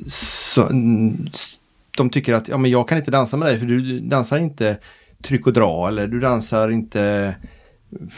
så, 0.08 0.68
mm, 0.70 1.28
s- 1.34 1.60
de 1.98 2.10
tycker 2.10 2.34
att 2.34 2.48
ja 2.48 2.58
men 2.58 2.72
jag 2.72 2.88
kan 2.88 2.98
inte 2.98 3.12
dansa 3.12 3.38
med 3.38 3.48
dig 3.48 3.60
för 3.60 3.66
du 3.66 4.00
dansar 4.00 4.38
inte 4.38 4.78
tryck 5.24 5.48
och 5.48 5.54
dra 5.54 5.88
eller 5.88 6.08
du 6.08 6.20
dansar 6.20 6.70
inte 6.72 7.36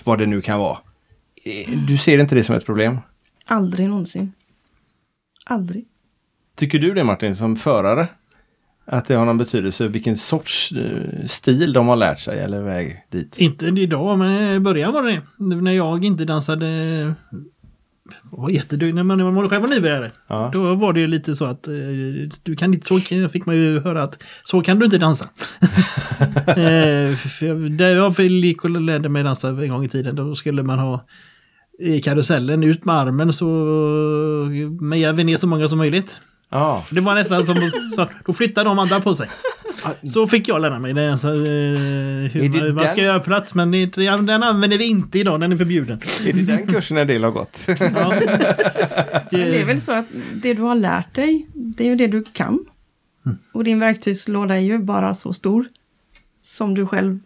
vad 0.03 0.19
det 0.19 0.25
nu 0.25 0.41
kan 0.41 0.59
vara. 0.59 0.77
Eh, 1.43 1.77
Du 1.88 1.97
ser 1.97 2.17
inte 2.19 2.36
det 2.36 2.43
som 2.43 2.55
ett 2.55 2.65
problem? 2.65 2.97
Aldrig 3.45 3.89
någonsin. 3.89 4.31
Aldrig. 5.45 5.86
Tycker 6.57 6.79
du 6.79 6.93
det 6.93 7.03
Martin 7.03 7.35
som 7.35 7.55
förare? 7.55 8.07
Att 8.85 9.05
det 9.05 9.15
har 9.15 9.25
någon 9.25 9.37
betydelse 9.37 9.87
vilken 9.87 10.17
sorts 10.17 10.71
eh, 10.71 11.25
stil 11.27 11.73
de 11.73 11.87
har 11.87 11.95
lärt 11.95 12.19
sig 12.19 12.39
eller 12.39 12.61
väg 12.61 13.05
dit? 13.09 13.37
Inte 13.37 13.65
idag, 13.65 14.17
men 14.17 14.55
i 14.55 14.59
början 14.59 14.93
var 14.93 15.03
det. 15.03 15.21
När 15.37 15.71
jag 15.71 16.05
inte 16.05 16.25
dansade... 16.25 16.67
var 18.23 18.49
jätteduktig. 18.49 18.95
När 18.95 19.03
man, 19.03 19.17
när 19.17 19.31
man 19.31 19.49
själv 19.49 19.61
var 19.61 19.69
nybörjare. 19.69 20.11
Ja. 20.27 20.49
Då 20.53 20.75
var 20.75 20.93
det 20.93 20.99
ju 20.99 21.07
lite 21.07 21.35
så 21.35 21.45
att 21.45 21.67
eh, 21.67 21.73
du 22.43 22.55
kan 22.55 22.73
inte, 22.73 22.87
så 22.87 22.99
fick 23.29 23.45
man 23.45 23.55
ju 23.55 23.79
höra 23.79 24.03
att 24.03 24.23
så 24.43 24.61
kan 24.61 24.79
du 24.79 24.85
inte 24.85 24.97
dansa. 24.97 25.25
eh, 26.47 27.55
där 27.69 27.95
jag 27.95 28.19
gick 28.19 28.63
och 28.63 28.69
lärde 28.69 29.09
mig 29.09 29.23
dansa 29.23 29.49
en 29.49 29.69
gång 29.69 29.85
i 29.85 29.89
tiden, 29.89 30.15
då 30.15 30.35
skulle 30.35 30.63
man 30.63 30.79
ha 30.79 31.05
i 31.79 31.99
karusellen 31.99 32.63
ut 32.63 32.85
med 32.85 32.95
armen 32.95 33.33
så 33.33 33.45
vi 35.15 35.23
ner 35.23 35.37
så 35.37 35.47
många 35.47 35.67
som 35.67 35.77
möjligt. 35.77 36.19
Ja. 36.53 36.85
Det 36.89 37.01
var 37.01 37.15
nästan 37.15 37.45
som 37.45 37.71
så, 37.95 38.09
då 38.25 38.33
flyttade 38.33 38.69
de 38.69 38.79
andra 38.79 38.99
på 38.99 39.15
sig. 39.15 39.27
Så 40.03 40.27
fick 40.27 40.47
jag 40.47 40.61
lära 40.61 40.79
mig. 40.79 40.93
Det 40.93 41.11
alltså, 41.11 41.27
hur 41.27 42.49
det 42.49 42.59
man, 42.59 42.75
man 42.75 42.87
ska 42.87 43.01
göra 43.01 43.19
plats. 43.19 43.55
Men 43.55 43.71
det, 43.71 43.95
den 43.95 44.43
använder 44.43 44.77
vi 44.77 44.85
inte 44.85 45.19
idag. 45.19 45.39
Den 45.39 45.51
är 45.51 45.57
förbjuden. 45.57 46.01
Är 46.25 46.33
det 46.33 46.41
den 46.41 46.67
kursen 46.67 46.97
en 46.97 47.07
del 47.07 47.23
har 47.23 47.31
gått? 47.31 47.59
Ja. 47.67 48.13
Men 49.31 49.41
det 49.41 49.61
är 49.61 49.65
väl 49.65 49.81
så 49.81 49.91
att 49.91 50.05
det 50.33 50.53
du 50.53 50.61
har 50.61 50.75
lärt 50.75 51.13
dig, 51.13 51.47
det 51.53 51.83
är 51.83 51.87
ju 51.87 51.95
det 51.95 52.07
du 52.07 52.23
kan. 52.23 52.65
Och 53.51 53.63
din 53.63 53.79
verktygslåda 53.79 54.55
är 54.55 54.59
ju 54.59 54.77
bara 54.77 55.15
så 55.15 55.33
stor 55.33 55.65
som 56.43 56.73
du 56.75 56.87
själv, 56.87 57.19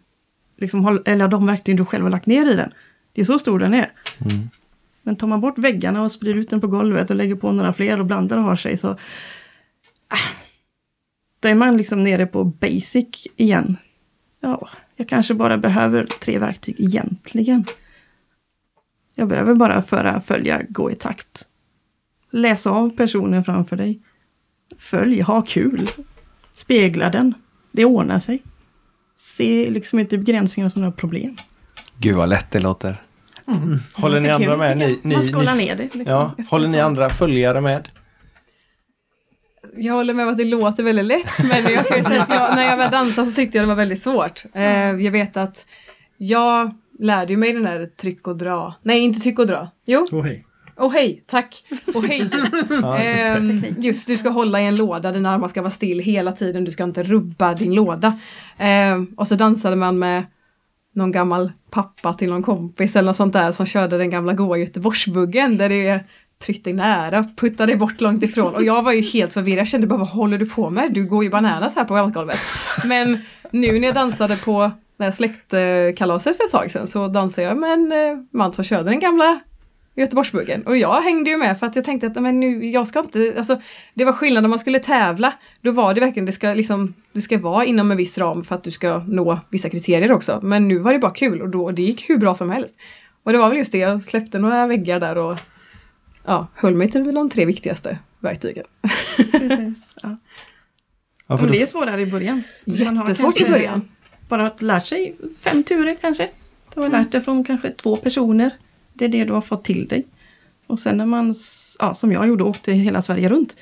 liksom, 0.56 1.02
eller 1.04 1.28
de 1.28 1.46
verktyg 1.46 1.76
du 1.76 1.84
själv 1.84 2.04
har 2.04 2.10
lagt 2.10 2.26
ner 2.26 2.52
i 2.52 2.54
den. 2.54 2.70
Det 3.12 3.20
är 3.20 3.24
så 3.24 3.38
stor 3.38 3.58
den 3.58 3.74
är. 3.74 3.90
Men 5.02 5.16
tar 5.16 5.26
man 5.26 5.40
bort 5.40 5.58
väggarna 5.58 6.02
och 6.02 6.12
sprider 6.12 6.40
ut 6.40 6.50
den 6.50 6.60
på 6.60 6.66
golvet 6.66 7.10
och 7.10 7.16
lägger 7.16 7.34
på 7.34 7.52
några 7.52 7.72
fler 7.72 8.00
och 8.00 8.06
blandar 8.06 8.36
och 8.36 8.42
har 8.42 8.56
sig 8.56 8.76
så... 8.76 8.90
Äh, 8.90 10.28
då 11.40 11.48
är 11.48 11.54
man 11.54 11.76
liksom 11.76 12.04
nere 12.04 12.26
på 12.26 12.44
basic 12.44 13.26
igen. 13.36 13.76
Ja, 14.40 14.68
jag 14.96 15.08
kanske 15.08 15.34
bara 15.34 15.58
behöver 15.58 16.04
tre 16.04 16.38
verktyg 16.38 16.80
egentligen. 16.80 17.64
Jag 19.14 19.28
behöver 19.28 19.54
bara 19.54 19.82
föra, 19.82 20.20
följa, 20.20 20.62
gå 20.68 20.90
i 20.90 20.94
takt. 20.94 21.46
Läs 22.30 22.66
av 22.66 22.96
personen 22.96 23.44
framför 23.44 23.76
dig. 23.76 24.00
Följ, 24.78 25.20
ha 25.20 25.42
kul. 25.42 25.90
Spegla 26.52 27.10
den. 27.10 27.34
Det 27.72 27.84
ordnar 27.84 28.18
sig. 28.18 28.42
Se 29.16 29.70
liksom 29.70 29.98
inte 29.98 30.10
typ 30.10 30.26
begränsningar 30.26 30.68
som 30.68 30.82
några 30.82 30.92
problem. 30.92 31.36
Gud 31.98 32.16
vad 32.16 32.28
lätt 32.28 32.50
det 32.50 32.60
låter. 32.60 33.02
Håller 33.94 34.20
ni 34.20 34.28
andra 34.28 34.48
kul, 34.48 34.58
med? 34.58 34.78
Ni, 34.78 34.98
ni, 35.02 35.14
Man 35.14 35.24
skålar 35.24 35.54
ni, 35.54 35.64
ner 35.64 35.76
det. 35.76 35.82
Liksom, 35.82 36.04
ja, 36.06 36.32
håller 36.50 36.68
ni 36.68 36.80
andra 36.80 37.10
följare 37.10 37.60
med? 37.60 37.88
Jag 39.76 39.94
håller 39.94 40.14
med 40.14 40.26
om 40.26 40.32
att 40.32 40.36
det 40.36 40.44
låter 40.44 40.82
väldigt 40.82 41.04
lätt, 41.04 41.38
men 41.38 41.72
jag 41.72 41.86
kan 41.86 42.04
säga 42.04 42.22
att 42.22 42.30
jag, 42.30 42.56
när 42.56 42.66
jag 42.66 42.76
väl 42.76 42.90
dansade 42.90 43.26
så 43.26 43.34
tyckte 43.34 43.58
jag 43.58 43.64
det 43.64 43.68
var 43.68 43.74
väldigt 43.74 44.02
svårt. 44.02 44.44
Eh, 44.54 44.64
jag 44.90 45.10
vet 45.10 45.36
att 45.36 45.66
jag 46.16 46.74
lärde 46.98 47.36
mig 47.36 47.52
den 47.52 47.62
där 47.62 47.86
tryck 47.86 48.28
och 48.28 48.36
dra. 48.36 48.74
Nej, 48.82 49.00
inte 49.00 49.20
tryck 49.20 49.38
och 49.38 49.46
dra. 49.46 49.68
Jo, 49.86 50.06
Åh, 50.12 50.24
hej. 50.24 50.44
och 50.76 50.92
hej, 50.92 51.22
tack. 51.26 51.64
Och 51.94 52.04
hej. 52.04 52.30
Ja. 52.82 52.98
Ehm, 52.98 53.62
just, 53.78 54.08
du 54.08 54.16
ska 54.16 54.28
hålla 54.28 54.60
i 54.60 54.64
en 54.64 54.76
låda, 54.76 55.12
dina 55.12 55.30
armar 55.30 55.48
ska 55.48 55.62
vara 55.62 55.70
still 55.70 56.00
hela 56.00 56.32
tiden, 56.32 56.64
du 56.64 56.72
ska 56.72 56.84
inte 56.84 57.02
rubba 57.02 57.54
din 57.54 57.74
låda. 57.74 58.18
Ehm, 58.58 59.06
och 59.16 59.28
så 59.28 59.34
dansade 59.34 59.76
man 59.76 59.98
med 59.98 60.24
någon 60.98 61.12
gammal 61.12 61.52
pappa 61.70 62.14
till 62.14 62.30
någon 62.30 62.42
kompis 62.42 62.96
eller 62.96 63.06
något 63.06 63.16
sånt 63.16 63.32
där 63.32 63.52
som 63.52 63.66
körde 63.66 63.98
den 63.98 64.10
gamla 64.10 64.32
goa 64.32 64.58
Göteborgsbuggen 64.58 65.58
där 65.58 65.68
det 65.68 65.86
är 65.86 66.04
tryck 66.38 66.64
dig 66.64 66.72
nära, 66.72 67.24
putta 67.36 67.66
dig 67.66 67.76
bort 67.76 68.00
långt 68.00 68.22
ifrån. 68.22 68.54
Och 68.54 68.62
jag 68.62 68.82
var 68.82 68.92
ju 68.92 69.00
helt 69.00 69.32
förvirrad, 69.32 69.60
jag 69.60 69.68
kände 69.68 69.86
bara 69.86 69.98
vad 69.98 70.08
håller 70.08 70.38
du 70.38 70.46
på 70.46 70.70
med? 70.70 70.92
Du 70.92 71.04
går 71.04 71.24
ju 71.24 71.30
bananas 71.30 71.76
här 71.76 71.84
på 71.84 71.96
dansgolvet. 71.96 72.38
Men 72.84 73.18
nu 73.50 73.72
när 73.72 73.88
jag 73.88 73.94
dansade 73.94 74.36
på 74.36 74.70
det 74.98 75.04
här 75.04 75.10
släktkalaset 75.10 76.36
för 76.36 76.44
ett 76.44 76.50
tag 76.50 76.70
sedan 76.70 76.86
så 76.86 77.08
dansade 77.08 77.46
jag 77.46 77.58
med 77.58 77.72
en 77.72 77.92
eh, 77.92 78.24
man 78.32 78.52
som 78.52 78.64
körde 78.64 78.90
den 78.90 79.00
gamla 79.00 79.40
Göteborgsbuggen. 79.98 80.62
Och 80.62 80.76
jag 80.76 81.02
hängde 81.02 81.30
ju 81.30 81.36
med 81.36 81.58
för 81.58 81.66
att 81.66 81.76
jag 81.76 81.84
tänkte 81.84 82.06
att 82.06 82.22
men 82.22 82.40
nu, 82.40 82.66
jag 82.66 82.88
ska 82.88 83.00
inte, 83.00 83.34
alltså 83.36 83.60
det 83.94 84.04
var 84.04 84.12
skillnad 84.12 84.44
om 84.44 84.50
man 84.50 84.58
skulle 84.58 84.78
tävla. 84.78 85.32
Då 85.60 85.72
var 85.72 85.94
det 85.94 86.00
verkligen, 86.00 86.26
det 86.26 86.32
ska 86.32 86.54
liksom, 86.54 86.94
det 87.12 87.20
ska 87.20 87.38
vara 87.38 87.64
inom 87.64 87.90
en 87.90 87.96
viss 87.96 88.18
ram 88.18 88.44
för 88.44 88.54
att 88.54 88.64
du 88.64 88.70
ska 88.70 88.98
nå 88.98 89.40
vissa 89.50 89.68
kriterier 89.68 90.12
också. 90.12 90.40
Men 90.42 90.68
nu 90.68 90.78
var 90.78 90.92
det 90.92 90.98
bara 90.98 91.14
kul 91.14 91.42
och 91.42 91.48
då, 91.48 91.70
det 91.70 91.82
gick 91.82 92.10
hur 92.10 92.18
bra 92.18 92.34
som 92.34 92.50
helst. 92.50 92.76
Och 93.22 93.32
det 93.32 93.38
var 93.38 93.48
väl 93.48 93.58
just 93.58 93.72
det, 93.72 93.78
jag 93.78 94.02
släppte 94.02 94.38
några 94.38 94.66
väggar 94.66 95.00
där 95.00 95.18
och 95.18 95.38
ja, 96.24 96.46
höll 96.54 96.74
mig 96.74 96.90
till 96.90 97.14
de 97.14 97.30
tre 97.30 97.44
viktigaste 97.44 97.98
verktygen. 98.20 98.64
Precis, 99.16 99.94
ja. 100.02 100.16
Ja, 101.26 101.36
Men 101.36 101.50
det 101.50 101.62
är 101.62 101.66
svårare 101.66 102.00
i 102.00 102.06
början. 102.06 102.42
Jättesvårt 102.64 103.40
i 103.40 103.44
början. 103.44 103.88
Bara 104.28 104.46
att 104.46 104.62
lärt 104.62 104.86
sig 104.86 105.16
fem 105.40 105.62
turer 105.62 105.94
kanske. 106.00 106.30
Du 106.74 106.80
har 106.80 106.88
lärt 106.88 107.12
dig 107.12 107.20
från 107.20 107.44
kanske 107.44 107.70
två 107.70 107.96
personer. 107.96 108.50
Det 108.98 109.04
är 109.04 109.08
det 109.08 109.24
du 109.24 109.32
har 109.32 109.40
fått 109.40 109.64
till 109.64 109.88
dig. 109.88 110.06
Och 110.66 110.78
sen 110.78 110.96
när 110.96 111.06
man, 111.06 111.34
ja, 111.78 111.94
som 111.94 112.12
jag 112.12 112.28
gjorde, 112.28 112.44
åkte 112.44 112.72
hela 112.72 113.02
Sverige 113.02 113.28
runt. 113.28 113.56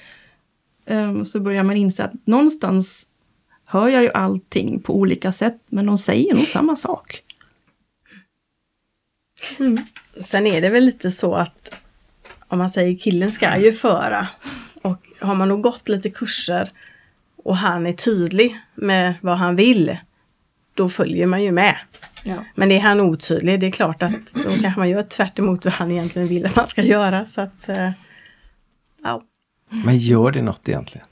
Ehm, 0.86 1.24
så 1.24 1.40
börjar 1.40 1.62
man 1.62 1.76
inse 1.76 2.04
att 2.04 2.26
någonstans 2.26 3.08
hör 3.64 3.88
jag 3.88 4.02
ju 4.02 4.10
allting 4.10 4.80
på 4.80 4.96
olika 4.96 5.32
sätt. 5.32 5.58
Men 5.66 5.86
de 5.86 5.98
säger 5.98 6.34
nog 6.34 6.44
samma 6.44 6.76
sak. 6.76 7.22
Mm. 9.58 9.78
Sen 10.20 10.46
är 10.46 10.60
det 10.60 10.68
väl 10.68 10.84
lite 10.84 11.12
så 11.12 11.34
att 11.34 11.74
om 12.48 12.58
man 12.58 12.70
säger 12.70 12.98
killen 12.98 13.32
ska 13.32 13.58
ju 13.58 13.72
föra 13.72 14.28
och 14.82 15.06
har 15.20 15.34
man 15.34 15.48
då 15.48 15.56
gått 15.56 15.88
lite 15.88 16.10
kurser 16.10 16.72
och 17.36 17.56
han 17.56 17.86
är 17.86 17.92
tydlig 17.92 18.60
med 18.74 19.14
vad 19.20 19.38
han 19.38 19.56
vill, 19.56 19.98
då 20.74 20.88
följer 20.88 21.26
man 21.26 21.42
ju 21.42 21.52
med. 21.52 21.76
Ja. 22.26 22.36
Men 22.54 22.70
är 22.72 22.80
han 22.80 23.00
otydlig, 23.00 23.60
det 23.60 23.66
är 23.66 23.70
klart 23.70 24.02
att 24.02 24.12
då 24.34 24.42
kanske 24.62 24.78
man 24.80 24.88
gör 24.88 25.02
tvärt 25.02 25.38
emot 25.38 25.64
vad 25.64 25.74
han 25.74 25.90
egentligen 25.90 26.28
vill 26.28 26.46
att 26.46 26.56
man 26.56 26.66
ska 26.68 26.82
göra. 26.82 27.26
Så 27.26 27.40
att, 27.40 27.68
eh, 27.68 27.90
ja. 29.02 29.22
Men 29.84 29.96
gör 29.96 30.30
det 30.30 30.42
något 30.42 30.68
egentligen? 30.68 31.06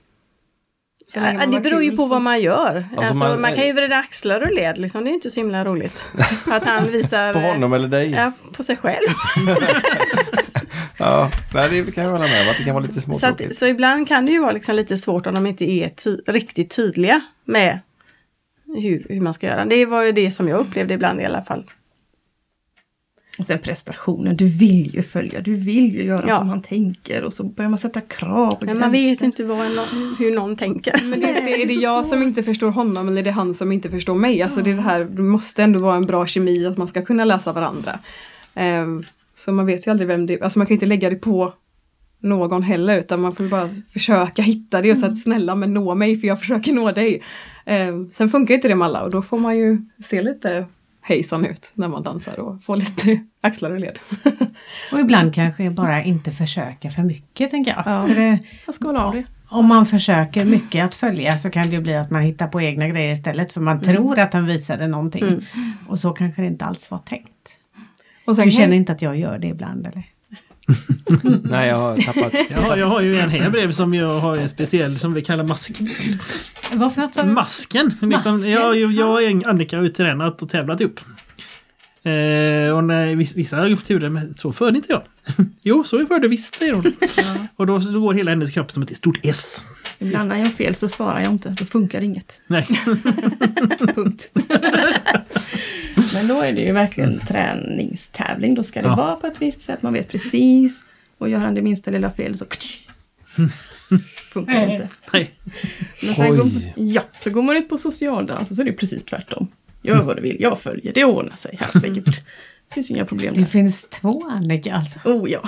Så 1.07 1.19
Ja, 1.19 1.47
det 1.47 1.61
beror 1.61 1.83
ju 1.83 1.91
på 1.91 1.97
så- 2.03 2.07
vad 2.09 2.23
man 2.23 2.41
gör. 2.41 2.77
Alltså, 2.77 2.99
Alltså, 3.01 3.15
man- 3.15 3.41
man, 3.41 3.55
kan 3.55 3.67
ju 3.67 3.73
vrida 3.73 3.97
axlar 3.97 4.41
och 4.41 4.53
led, 4.53 4.79
liksom. 4.79 5.05
det 5.05 5.11
är 5.11 5.13
inte 5.15 5.31
så 5.31 5.41
himla 5.41 5.65
roligt. 5.65 6.05
att 6.47 6.65
han 6.65 6.91
visar 6.91 7.33
På 7.33 7.39
honom 7.39 7.73
eller 7.73 7.89
dig? 7.89 8.11
ja, 8.11 8.33
på 8.53 8.63
sig 8.63 8.77
själv. 8.77 9.09
Ja, 10.99 11.31
det 11.53 11.95
kan 11.95 12.05
jag 12.05 12.11
hålla 12.11 12.25
med 12.27 12.43
om 12.43 12.51
att 12.51 12.57
det 12.59 12.65
kan 12.65 12.75
vara 12.75 12.83
lite 12.85 12.95
Så, 12.95 13.01
småtråkigt. 13.01 13.51
att, 13.51 13.57
så 13.57 13.67
ibland 13.67 14.09
kan 14.09 14.27
det 14.27 14.33
ju 14.33 14.41
vara 14.41 14.53
liksom 14.53 14.75
lite 14.77 14.97
svårt 14.99 15.27
om 15.27 15.35
de 15.35 15.47
inte 15.47 15.65
är 15.65 15.89
ty 15.89 16.17
riktigt 16.27 16.71
tydliga 16.77 17.21
med 17.45 17.79
hur, 18.75 19.07
hur 19.09 19.21
man 19.21 19.35
ska 19.35 19.47
göra. 19.47 19.65
Det 19.65 19.87
var 19.87 20.03
ju 20.03 20.13
det 20.13 20.31
som 20.31 20.49
jag 20.49 20.61
upplevde 20.61 20.95
ibland 20.95 21.21
i 21.21 21.25
alla 21.25 21.45
fall. 21.45 21.71
Och 23.39 23.47
sen 23.47 23.59
prestationen, 23.59 24.37
du 24.37 24.47
vill 24.47 24.95
ju 24.95 25.03
följa, 25.03 25.41
du 25.41 25.55
vill 25.55 25.95
ju 25.95 26.05
göra 26.05 26.25
Ja. 26.29 26.39
som 26.39 26.49
han 26.49 26.63
tänker. 26.63 27.25
Och 27.25 27.33
så 27.33 27.45
börjar 27.45 27.69
man 27.69 27.79
sätta 27.79 28.01
krav 28.01 28.53
och 28.53 28.65
Men 28.65 28.79
man 28.79 28.93
vet 28.93 29.21
inte 29.21 29.45
vad 29.45 29.67
en, 29.67 29.79
hur 30.19 30.35
någon 30.35 30.57
tänker. 30.57 31.01
Men 31.05 31.21
det, 31.21 31.27
är 31.27 31.45
det, 31.45 31.63
är 31.63 31.67
det 31.67 31.73
jag 31.83 32.07
som 32.07 32.23
inte 32.23 32.43
förstår 32.43 32.71
honom 32.71 33.09
eller 33.09 33.21
är 33.21 33.25
det 33.25 33.31
han 33.31 33.55
som 33.55 33.73
inte 33.73 33.91
förstår 33.91 34.15
mig? 34.15 34.43
Alltså 34.43 34.61
det 34.61 34.71
är 34.71 34.75
det 34.75 34.83
här, 34.83 35.05
det 35.05 35.23
måste 35.23 35.63
ändå 35.63 35.79
vara 35.79 35.97
en 35.97 36.07
bra 36.07 36.27
kemi 36.27 36.67
att 36.67 36.77
man 36.77 36.89
ska 36.89 37.03
kunna 37.05 37.25
läsa 37.25 37.53
varandra. 37.53 37.99
Ehm, 38.55 39.03
så 39.35 39.53
man 39.53 39.67
vet 39.67 39.87
ju 39.87 39.91
aldrig 39.91 40.09
vem 40.09 40.27
det 40.27 40.35
är, 40.35 40.45
alltså 40.45 40.59
man 40.59 40.67
kan 40.67 40.73
ju 40.75 40.77
inte 40.77 40.87
lägga 40.87 41.11
det 41.11 41.17
på 41.17 41.53
någon 42.21 42.63
heller 42.63 42.99
utan 42.99 43.21
man 43.21 43.35
får 43.35 43.45
bara 43.45 43.69
försöka 43.93 44.43
hitta 44.43 44.81
det 44.81 44.91
och 44.93 44.99
så 44.99 45.07
att 45.07 45.19
snälla 45.19 45.55
men 45.55 45.75
nå 45.75 45.95
mig 45.95 46.17
för 46.17 46.27
jag 46.27 46.41
försöker 46.41 46.73
nå 46.73 46.93
dig. 46.93 47.23
Ehm, 47.67 48.11
sen 48.11 48.29
funkar 48.29 48.55
inte 48.55 48.69
det 48.69 48.75
med 48.75 48.87
alla 48.87 49.03
och 49.03 49.11
då 49.11 49.23
får 49.23 49.39
man 49.39 49.57
ju 49.57 49.79
se 50.03 50.23
lite 50.23 50.67
hejsan 51.03 51.45
ut 51.45 51.73
när 51.75 51.89
man 51.89 52.03
dansar 52.03 52.41
och 52.41 52.63
få 52.63 52.75
lite 52.75 53.21
axlar 53.41 53.71
och 53.71 53.81
led. 53.81 53.99
Och 54.93 55.01
ibland 55.01 55.35
kanske 55.35 55.71
bara 55.71 56.03
inte 56.03 56.31
försöka 56.33 56.91
för 56.91 57.03
mycket 57.03 57.51
tänker 57.51 57.71
jag. 57.71 57.83
Ja. 57.87 58.15
Det, 58.15 58.39
Jag 58.67 58.75
ska 58.75 58.99
av 58.99 59.15
det. 59.15 59.25
om 59.49 59.69
man 59.69 59.87
försöker 59.87 60.45
mycket 60.45 60.85
att 60.85 60.95
följa 60.95 61.39
så 61.39 61.51
kan 61.51 61.67
det 61.71 61.77
ju 61.77 61.81
bli 61.81 61.95
att 61.95 62.11
man 62.11 62.23
hittar 62.23 62.47
på 62.49 62.61
egna 62.61 62.89
grejer 62.89 63.13
istället 63.13 63.53
för 63.53 63.61
man 63.61 63.81
tror 63.83 64.19
att 64.19 64.33
han 64.33 64.47
visade 64.47 64.87
någonting. 64.87 65.47
Och 65.89 66.01
så 66.01 66.13
kanske 66.13 66.43
det 66.43 66.49
inte 66.49 66.65
alls 66.65 66.91
var 66.91 66.99
tänkt. 66.99 67.59
Och 68.27 68.37
sen 68.37 68.45
Du 68.45 68.51
känner 68.51 68.77
inte 68.77 68.93
att 68.93 69.03
jag 69.03 69.17
gör 69.19 69.39
det 69.39 69.49
ibland 69.49 69.87
eller? 69.87 70.03
Nej, 71.43 71.69
jag 71.69 71.77
har 71.77 71.97
tappat. 71.97 72.35
Jag 72.51 72.61
har, 72.61 72.77
jag 72.77 72.87
har 72.87 73.01
ju 73.01 73.19
en 73.21 73.31
här 73.31 73.51
brev 73.51 73.73
som 73.73 73.95
jag 73.95 74.21
har 74.21 74.37
en 74.37 74.49
speciell 74.49 74.99
som 74.99 75.15
vi 75.15 75.23
kallar 75.23 75.45
masken. 75.45 75.91
Vad 76.73 76.95
för 76.95 77.03
något? 77.03 77.15
sa 77.15 77.23
du? 77.23 77.31
Masken! 77.33 77.87
Liksom, 77.87 78.09
Masken? 78.09 78.51
jag, 78.51 78.77
jag, 78.77 78.93
jag 78.93 79.11
och 79.11 79.47
Annika 79.47 79.77
har 79.77 79.83
ju 79.83 79.89
tränat 79.89 80.43
och 80.43 80.49
tävlat 80.49 80.81
upp. 80.81 81.01
Eh, 82.07 82.77
och 82.77 82.85
när 82.85 83.17
viss- 83.17 83.37
vissa 83.37 83.57
har 83.57 83.77
fått 83.77 83.87
turen, 83.87 84.13
men 84.13 84.35
så 84.35 84.53
förde 84.53 84.77
inte 84.77 84.93
jag. 84.93 85.03
jo, 85.63 85.85
så 85.85 86.07
förde 86.07 86.29
visst, 86.29 86.55
säger 86.59 86.73
hon. 86.73 86.93
Och 87.57 87.67
då, 87.67 87.79
då 87.79 88.01
går 88.01 88.15
hela 88.15 88.31
hennes 88.31 88.51
kropp 88.51 88.73
som 88.73 88.83
ett 88.83 88.97
stort 88.97 89.19
S. 89.23 89.65
Ibland 89.99 90.29
när 90.29 90.37
jag 90.37 90.45
har 90.45 90.51
fel 90.51 90.75
så 90.75 90.89
svarar 90.89 91.21
jag 91.21 91.33
inte, 91.33 91.49
då 91.59 91.65
funkar 91.65 92.01
inget. 92.01 92.39
Nej. 92.47 92.69
Punkt. 93.95 94.31
Men 96.15 96.29
då 96.29 96.41
är 96.43 96.53
det 96.53 96.61
ju 96.61 96.73
verkligen 96.73 97.21
träningstävling. 97.27 98.55
Då 98.55 98.63
ska 98.63 98.83
det 98.83 98.89
Ja. 98.89 98.95
vara 98.95 99.17
på 99.17 99.27
ett 99.27 99.35
visst 99.39 99.63
sätt. 99.63 99.83
Man 99.83 99.93
vet 99.93 100.09
precis. 100.09 100.83
Och 101.19 101.29
gör 101.29 101.39
han 101.39 101.55
det 101.55 101.63
minsta 101.63 101.91
lilla 101.91 102.11
fel 102.11 102.37
så 102.39 102.45
funkar 104.33 104.67
det 104.67 104.73
inte. 104.73 104.89
Nej. 105.13 105.31
Men 106.03 106.15
sen 106.15 106.37
går, 106.37 106.51
ja, 106.77 107.03
så 107.15 107.31
går 107.31 107.43
man 107.43 107.57
ut 107.57 107.69
på 107.69 107.79
socialdans 107.79 108.51
och 108.51 108.57
så 108.57 108.63
är 108.63 108.67
det 108.67 108.73
precis 108.73 109.05
tvärtom. 109.05 109.49
Gör 109.83 110.03
vad 110.03 110.17
du 110.17 110.23
vill, 110.23 110.37
jag 110.41 110.61
följer, 110.61 110.93
det 110.93 111.05
ordnar 111.05 111.37
sig. 111.37 111.59
Herregud. 111.61 112.05
Det 112.69 112.75
finns 112.75 112.91
inga 112.91 113.05
problem 113.05 113.35
Det 113.35 113.41
där. 113.41 113.47
finns 113.47 113.87
två 113.91 114.29
Annika 114.31 114.75
alltså. 114.75 114.99
Oh 115.05 115.31
ja. 115.31 115.41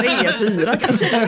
Tre, 0.00 0.32
fyra 0.38 0.76
kanske. 0.76 1.26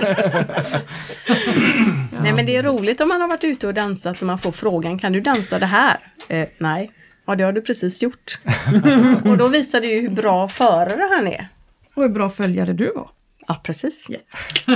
Nej 2.23 2.33
men 2.33 2.47
det 2.47 2.57
är 2.57 2.63
roligt 2.63 3.01
om 3.01 3.09
man 3.09 3.21
har 3.21 3.29
varit 3.29 3.45
ute 3.45 3.67
och 3.67 3.75
dansat 3.75 4.21
och 4.21 4.27
man 4.27 4.39
får 4.39 4.53
frågan, 4.53 4.99
kan 4.99 5.13
du 5.13 5.21
dansa 5.21 5.59
det 5.59 5.67
här? 5.67 5.97
Eh, 6.29 6.49
nej. 6.59 6.91
Ja 7.27 7.35
det 7.35 7.45
har 7.45 7.53
du 7.53 7.63
precis 7.63 8.03
gjort. 8.03 8.39
och 9.25 9.39
då 9.39 9.49
visar 9.49 9.81
det 9.81 9.87
ju 9.87 10.01
hur 10.01 10.11
bra 10.11 10.49
förare 10.49 11.09
han 11.17 11.27
är. 11.27 11.49
Och 11.95 12.03
hur 12.03 12.09
bra 12.09 12.31
följare 12.31 12.73
du 12.73 12.93
var. 12.93 13.11
Ja, 13.49 13.61
precis. 13.65 14.07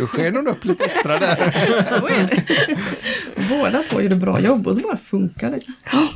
Då 0.00 0.06
sker 0.06 0.32
nog 0.32 0.48
upp 0.48 0.64
lite 0.64 0.84
extra 0.84 1.18
där. 1.18 1.36
Så 1.82 2.06
är 2.06 2.26
det. 2.26 2.44
Båda 3.48 3.82
två 3.82 4.00
gjorde 4.00 4.16
bra 4.16 4.40
jobb 4.40 4.66
och 4.66 4.76
så 4.76 4.82
bara 4.82 4.96
funkar 4.96 5.50
det. 5.50 5.60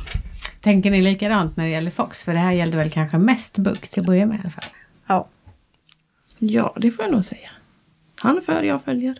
Tänker 0.61 0.91
ni 0.91 1.01
likadant 1.01 1.57
när 1.57 1.63
det 1.63 1.69
gäller 1.69 1.91
Fox? 1.91 2.23
För 2.23 2.33
det 2.33 2.39
här 2.39 2.51
gällde 2.51 2.77
väl 2.77 2.91
kanske 2.91 3.17
mest 3.17 3.57
bugg 3.57 3.81
till 3.81 3.99
att 3.99 4.05
börja 4.05 4.25
med 4.25 4.37
i 4.37 4.39
alla 4.41 4.51
fall. 4.51 4.69
Ja. 5.07 5.27
Ja, 6.37 6.75
det 6.77 6.91
får 6.91 7.05
jag 7.05 7.11
nog 7.11 7.25
säga. 7.25 7.49
Han 8.21 8.41
för, 8.41 8.63
jag 8.63 8.83
följer. 8.83 9.19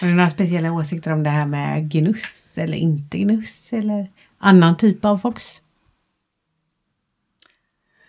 Har 0.00 0.06
ni 0.06 0.14
några 0.14 0.30
speciella 0.30 0.72
åsikter 0.72 1.12
om 1.12 1.22
det 1.22 1.30
här 1.30 1.46
med 1.46 1.90
gnuss 1.90 2.52
eller 2.56 2.78
inte 2.78 3.18
gnuss 3.18 3.72
eller 3.72 4.08
annan 4.40 4.76
typ 4.76 5.04
av 5.04 5.18
Fox? 5.18 5.62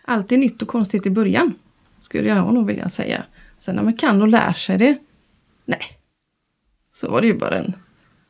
Allt 0.06 0.32
är 0.32 0.38
nytt 0.38 0.62
och 0.62 0.68
konstigt 0.68 1.06
i 1.06 1.10
början. 1.10 1.54
Skulle 2.00 2.30
jag 2.30 2.54
nog 2.54 2.68
vilja 2.68 2.90
säga. 2.90 3.24
Sen 3.58 3.76
när 3.76 3.84
man 3.84 3.98
kan 3.98 4.22
och 4.22 4.28
lär 4.28 4.54
sig 4.54 4.78
det. 4.78 4.98
Nej. 5.66 5.82
Så 6.94 7.12
var 7.12 7.22
det 7.22 7.28
ju 7.28 7.38
bara 7.38 7.58
en 7.58 7.74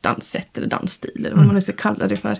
danssätt 0.00 0.58
eller 0.58 0.66
dansstil 0.66 1.26
eller 1.26 1.36
vad 1.36 1.46
man 1.46 1.54
nu 1.54 1.60
ska 1.60 1.72
kalla 1.72 2.08
det 2.08 2.16
för. 2.16 2.38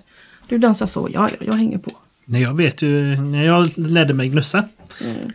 Du 0.48 0.58
dansar 0.58 0.86
så, 0.86 1.08
ja, 1.12 1.28
ja, 1.30 1.46
jag 1.46 1.54
hänger 1.54 1.78
på. 1.78 1.90
Nej, 2.24 2.42
jag 2.42 2.54
vet 2.54 2.82
ju, 2.82 3.16
när 3.16 3.44
jag 3.44 3.78
lärde 3.78 4.14
mig 4.14 4.28
gnussa. 4.28 4.58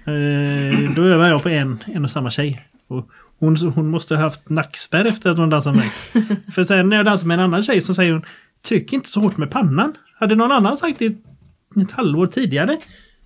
Eh, 0.06 0.96
då 0.96 1.04
övade 1.04 1.30
jag 1.30 1.44
på 1.44 1.50
en, 1.50 1.84
en 1.86 2.04
och 2.04 2.12
samma 2.12 2.30
tjej. 2.30 2.68
Och 2.88 3.10
hon, 3.40 3.56
hon 3.58 3.88
måste 3.88 4.16
ha 4.16 4.24
haft 4.24 4.50
nackspärr 4.50 5.06
efter 5.06 5.30
att 5.30 5.38
hon 5.38 5.50
dansade 5.50 5.76
med 5.78 5.86
mig. 5.86 6.38
För 6.56 6.64
sen 6.64 6.90
när 6.90 6.98
jag 6.98 7.06
dansar 7.06 7.28
med 7.28 7.40
en 7.40 7.46
annan 7.46 7.64
tjej 7.64 7.82
så 7.82 7.94
säger 7.94 8.12
hon 8.12 8.26
Tryck 8.62 8.94
inte 8.94 9.10
så 9.10 9.20
hårt 9.20 9.38
med 9.38 9.52
pannan. 9.52 9.94
Hade 10.20 10.36
någon 10.36 10.52
annan 10.52 10.78
sagt 10.78 11.00
det 11.00 11.06
ett, 11.82 11.92
halvår 11.92 12.28
tidigare 12.28 12.78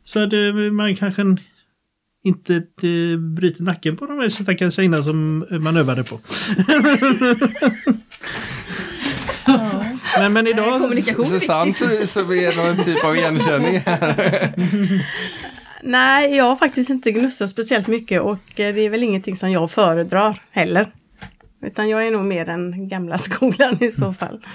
så 0.03 0.19
hade 0.19 0.71
man 0.71 0.95
kanske 0.95 1.21
inte 2.23 2.55
eh, 2.55 3.19
brutit 3.19 3.59
nacken 3.59 3.97
på 3.97 4.05
de 4.05 4.19
här 4.19 4.29
stackars 4.29 4.75
tjejerna 4.75 5.03
som 5.03 5.45
man 5.51 5.77
övade 5.77 6.03
på. 6.03 6.19
Men, 10.17 10.33
men 10.33 10.47
idag... 10.47 10.91
Susanne 11.27 11.65
viktigt. 11.65 11.77
ser 11.77 12.03
ut 12.03 12.09
som 12.09 12.31
är 12.31 12.67
någon 12.67 12.85
typ 12.85 13.03
av 13.03 13.15
igenkänning 13.15 13.79
här. 13.85 14.53
Nej, 15.83 16.35
jag 16.35 16.43
har 16.43 16.55
faktiskt 16.55 16.89
inte 16.89 17.11
gnussat 17.11 17.49
speciellt 17.49 17.87
mycket 17.87 18.21
och 18.21 18.59
eh, 18.59 18.73
det 18.73 18.81
är 18.81 18.89
väl 18.89 19.03
ingenting 19.03 19.35
som 19.35 19.51
jag 19.51 19.71
föredrar 19.71 20.41
heller. 20.51 20.91
Utan 21.65 21.89
jag 21.89 22.07
är 22.07 22.11
nog 22.11 22.25
mer 22.25 22.45
den 22.45 22.89
gamla 22.89 23.17
skolan 23.17 23.83
i 23.83 23.91
så 23.91 24.13
fall. 24.13 24.45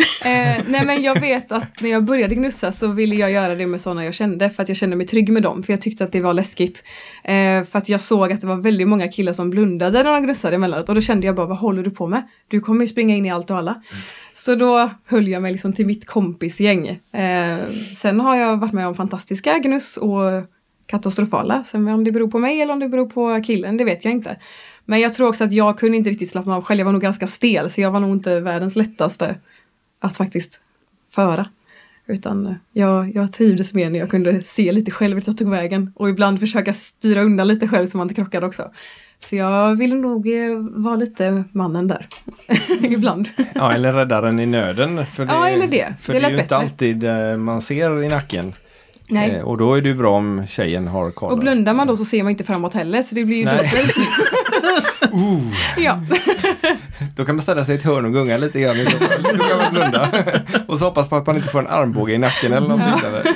Eh, 0.00 0.64
nej 0.66 0.86
men 0.86 1.02
jag 1.02 1.20
vet 1.20 1.52
att 1.52 1.80
när 1.80 1.90
jag 1.90 2.04
började 2.04 2.34
gnussa 2.34 2.72
så 2.72 2.88
ville 2.88 3.14
jag 3.14 3.30
göra 3.30 3.54
det 3.54 3.66
med 3.66 3.80
sådana 3.80 4.04
jag 4.04 4.14
kände 4.14 4.50
för 4.50 4.62
att 4.62 4.68
jag 4.68 4.76
kände 4.76 4.96
mig 4.96 5.06
trygg 5.06 5.32
med 5.32 5.42
dem 5.42 5.62
för 5.62 5.72
jag 5.72 5.80
tyckte 5.80 6.04
att 6.04 6.12
det 6.12 6.20
var 6.20 6.34
läskigt. 6.34 6.84
Eh, 7.24 7.64
för 7.64 7.78
att 7.78 7.88
jag 7.88 8.00
såg 8.00 8.32
att 8.32 8.40
det 8.40 8.46
var 8.46 8.56
väldigt 8.56 8.88
många 8.88 9.08
killar 9.08 9.32
som 9.32 9.50
blundade 9.50 10.02
när 10.02 10.12
de 10.12 10.22
gnussade 10.22 10.56
emellanåt 10.56 10.88
och 10.88 10.94
då 10.94 11.00
kände 11.00 11.26
jag 11.26 11.36
bara 11.36 11.46
vad 11.46 11.58
håller 11.58 11.82
du 11.82 11.90
på 11.90 12.06
med? 12.06 12.22
Du 12.48 12.60
kommer 12.60 12.80
ju 12.80 12.88
springa 12.88 13.16
in 13.16 13.26
i 13.26 13.30
allt 13.30 13.50
och 13.50 13.56
alla. 13.58 13.82
Så 14.32 14.54
då 14.54 14.90
höll 15.06 15.28
jag 15.28 15.42
mig 15.42 15.52
liksom 15.52 15.72
till 15.72 15.86
mitt 15.86 16.06
kompisgäng. 16.06 16.88
Eh, 17.12 17.58
sen 17.96 18.20
har 18.20 18.36
jag 18.36 18.56
varit 18.56 18.72
med 18.72 18.86
om 18.86 18.94
fantastiska 18.94 19.58
gnuss 19.58 19.96
och 19.96 20.20
katastrofala. 20.86 21.64
Sen 21.64 21.88
om 21.88 22.04
det 22.04 22.12
beror 22.12 22.30
på 22.30 22.38
mig 22.38 22.60
eller 22.60 22.72
om 22.72 22.78
det 22.78 22.88
beror 22.88 23.06
på 23.06 23.42
killen, 23.46 23.76
det 23.76 23.84
vet 23.84 24.04
jag 24.04 24.12
inte. 24.12 24.36
Men 24.84 25.00
jag 25.00 25.14
tror 25.14 25.28
också 25.28 25.44
att 25.44 25.52
jag 25.52 25.78
kunde 25.78 25.96
inte 25.96 26.10
riktigt 26.10 26.30
slappna 26.30 26.56
av 26.56 26.64
själv. 26.64 26.78
Jag 26.78 26.84
var 26.84 26.92
nog 26.92 27.02
ganska 27.02 27.26
stel 27.26 27.70
så 27.70 27.80
jag 27.80 27.90
var 27.90 28.00
nog 28.00 28.10
inte 28.10 28.40
världens 28.40 28.76
lättaste 28.76 29.36
att 30.00 30.16
faktiskt 30.16 30.60
föra. 31.10 31.46
Utan 32.06 32.46
eh, 32.46 32.52
jag, 32.72 33.14
jag 33.14 33.32
trivdes 33.32 33.74
mer 33.74 33.90
när 33.90 33.98
jag 33.98 34.10
kunde 34.10 34.42
se 34.42 34.72
lite 34.72 34.90
själv 34.90 35.16
vart 35.16 35.26
jag 35.26 35.38
tog 35.38 35.50
vägen 35.50 35.92
och 35.96 36.08
ibland 36.08 36.40
försöka 36.40 36.72
styra 36.72 37.22
undan 37.22 37.48
lite 37.48 37.68
själv 37.68 37.86
så 37.86 37.96
man 37.96 38.04
inte 38.04 38.14
krockade 38.14 38.46
också. 38.46 38.70
Så 39.18 39.36
jag 39.36 39.76
ville 39.76 39.94
nog 39.94 40.28
eh, 40.28 40.58
vara 40.70 40.96
lite 40.96 41.44
mannen 41.52 41.88
där. 41.88 42.06
ibland. 42.82 43.28
Ja, 43.54 43.72
eller 43.72 43.92
räddaren 43.92 44.40
i 44.40 44.46
nöden. 44.46 45.06
För 45.06 45.26
det, 45.26 45.32
Ja, 45.32 45.48
eller 45.48 45.66
det. 45.66 45.94
För 46.00 46.12
Det 46.12 46.18
det, 46.18 46.26
är 46.26 46.30
ju 46.30 46.38
inte 46.38 46.56
alltid 46.56 47.04
eh, 47.04 47.36
man 47.36 47.62
ser 47.62 48.02
i 48.02 48.08
nacken. 48.08 48.52
Nej. 49.08 49.30
Eh, 49.30 49.42
Och 49.42 49.56
då 49.58 49.74
är 49.74 49.82
det 49.82 49.88
ju 49.88 49.94
bra 49.94 50.16
om 50.16 50.46
tjejen 50.48 50.88
har 50.88 51.10
koll. 51.10 51.32
Och 51.32 51.38
blundar 51.38 51.74
man 51.74 51.86
då 51.86 51.96
så 51.96 52.04
ser 52.04 52.22
man 52.22 52.30
inte 52.30 52.44
framåt 52.44 52.74
heller 52.74 53.02
så 53.02 53.14
det 53.14 53.24
blir 53.24 53.36
ju 53.36 53.44
dubbelt. 53.44 53.94
ja. 55.78 56.00
Då 57.16 57.24
kan 57.24 57.36
man 57.36 57.42
ställa 57.42 57.64
sig 57.64 57.74
i 57.74 57.78
ett 57.78 57.84
hörn 57.84 58.04
och 58.04 58.12
gunga 58.12 58.36
lite 58.36 58.60
grann. 58.60 58.76
Då 59.38 59.44
kan 59.44 59.58
man 59.58 59.72
blunda. 59.72 60.24
och 60.66 60.78
så 60.78 60.84
hoppas 60.84 61.08
på 61.08 61.16
att 61.16 61.26
man 61.26 61.36
inte 61.36 61.48
får 61.48 61.58
en 61.58 61.66
armbåge 61.66 62.14
i 62.14 62.18
nacken 62.18 62.52
eller 62.52 62.68
någonting. 62.68 62.92
Eller? 63.06 63.34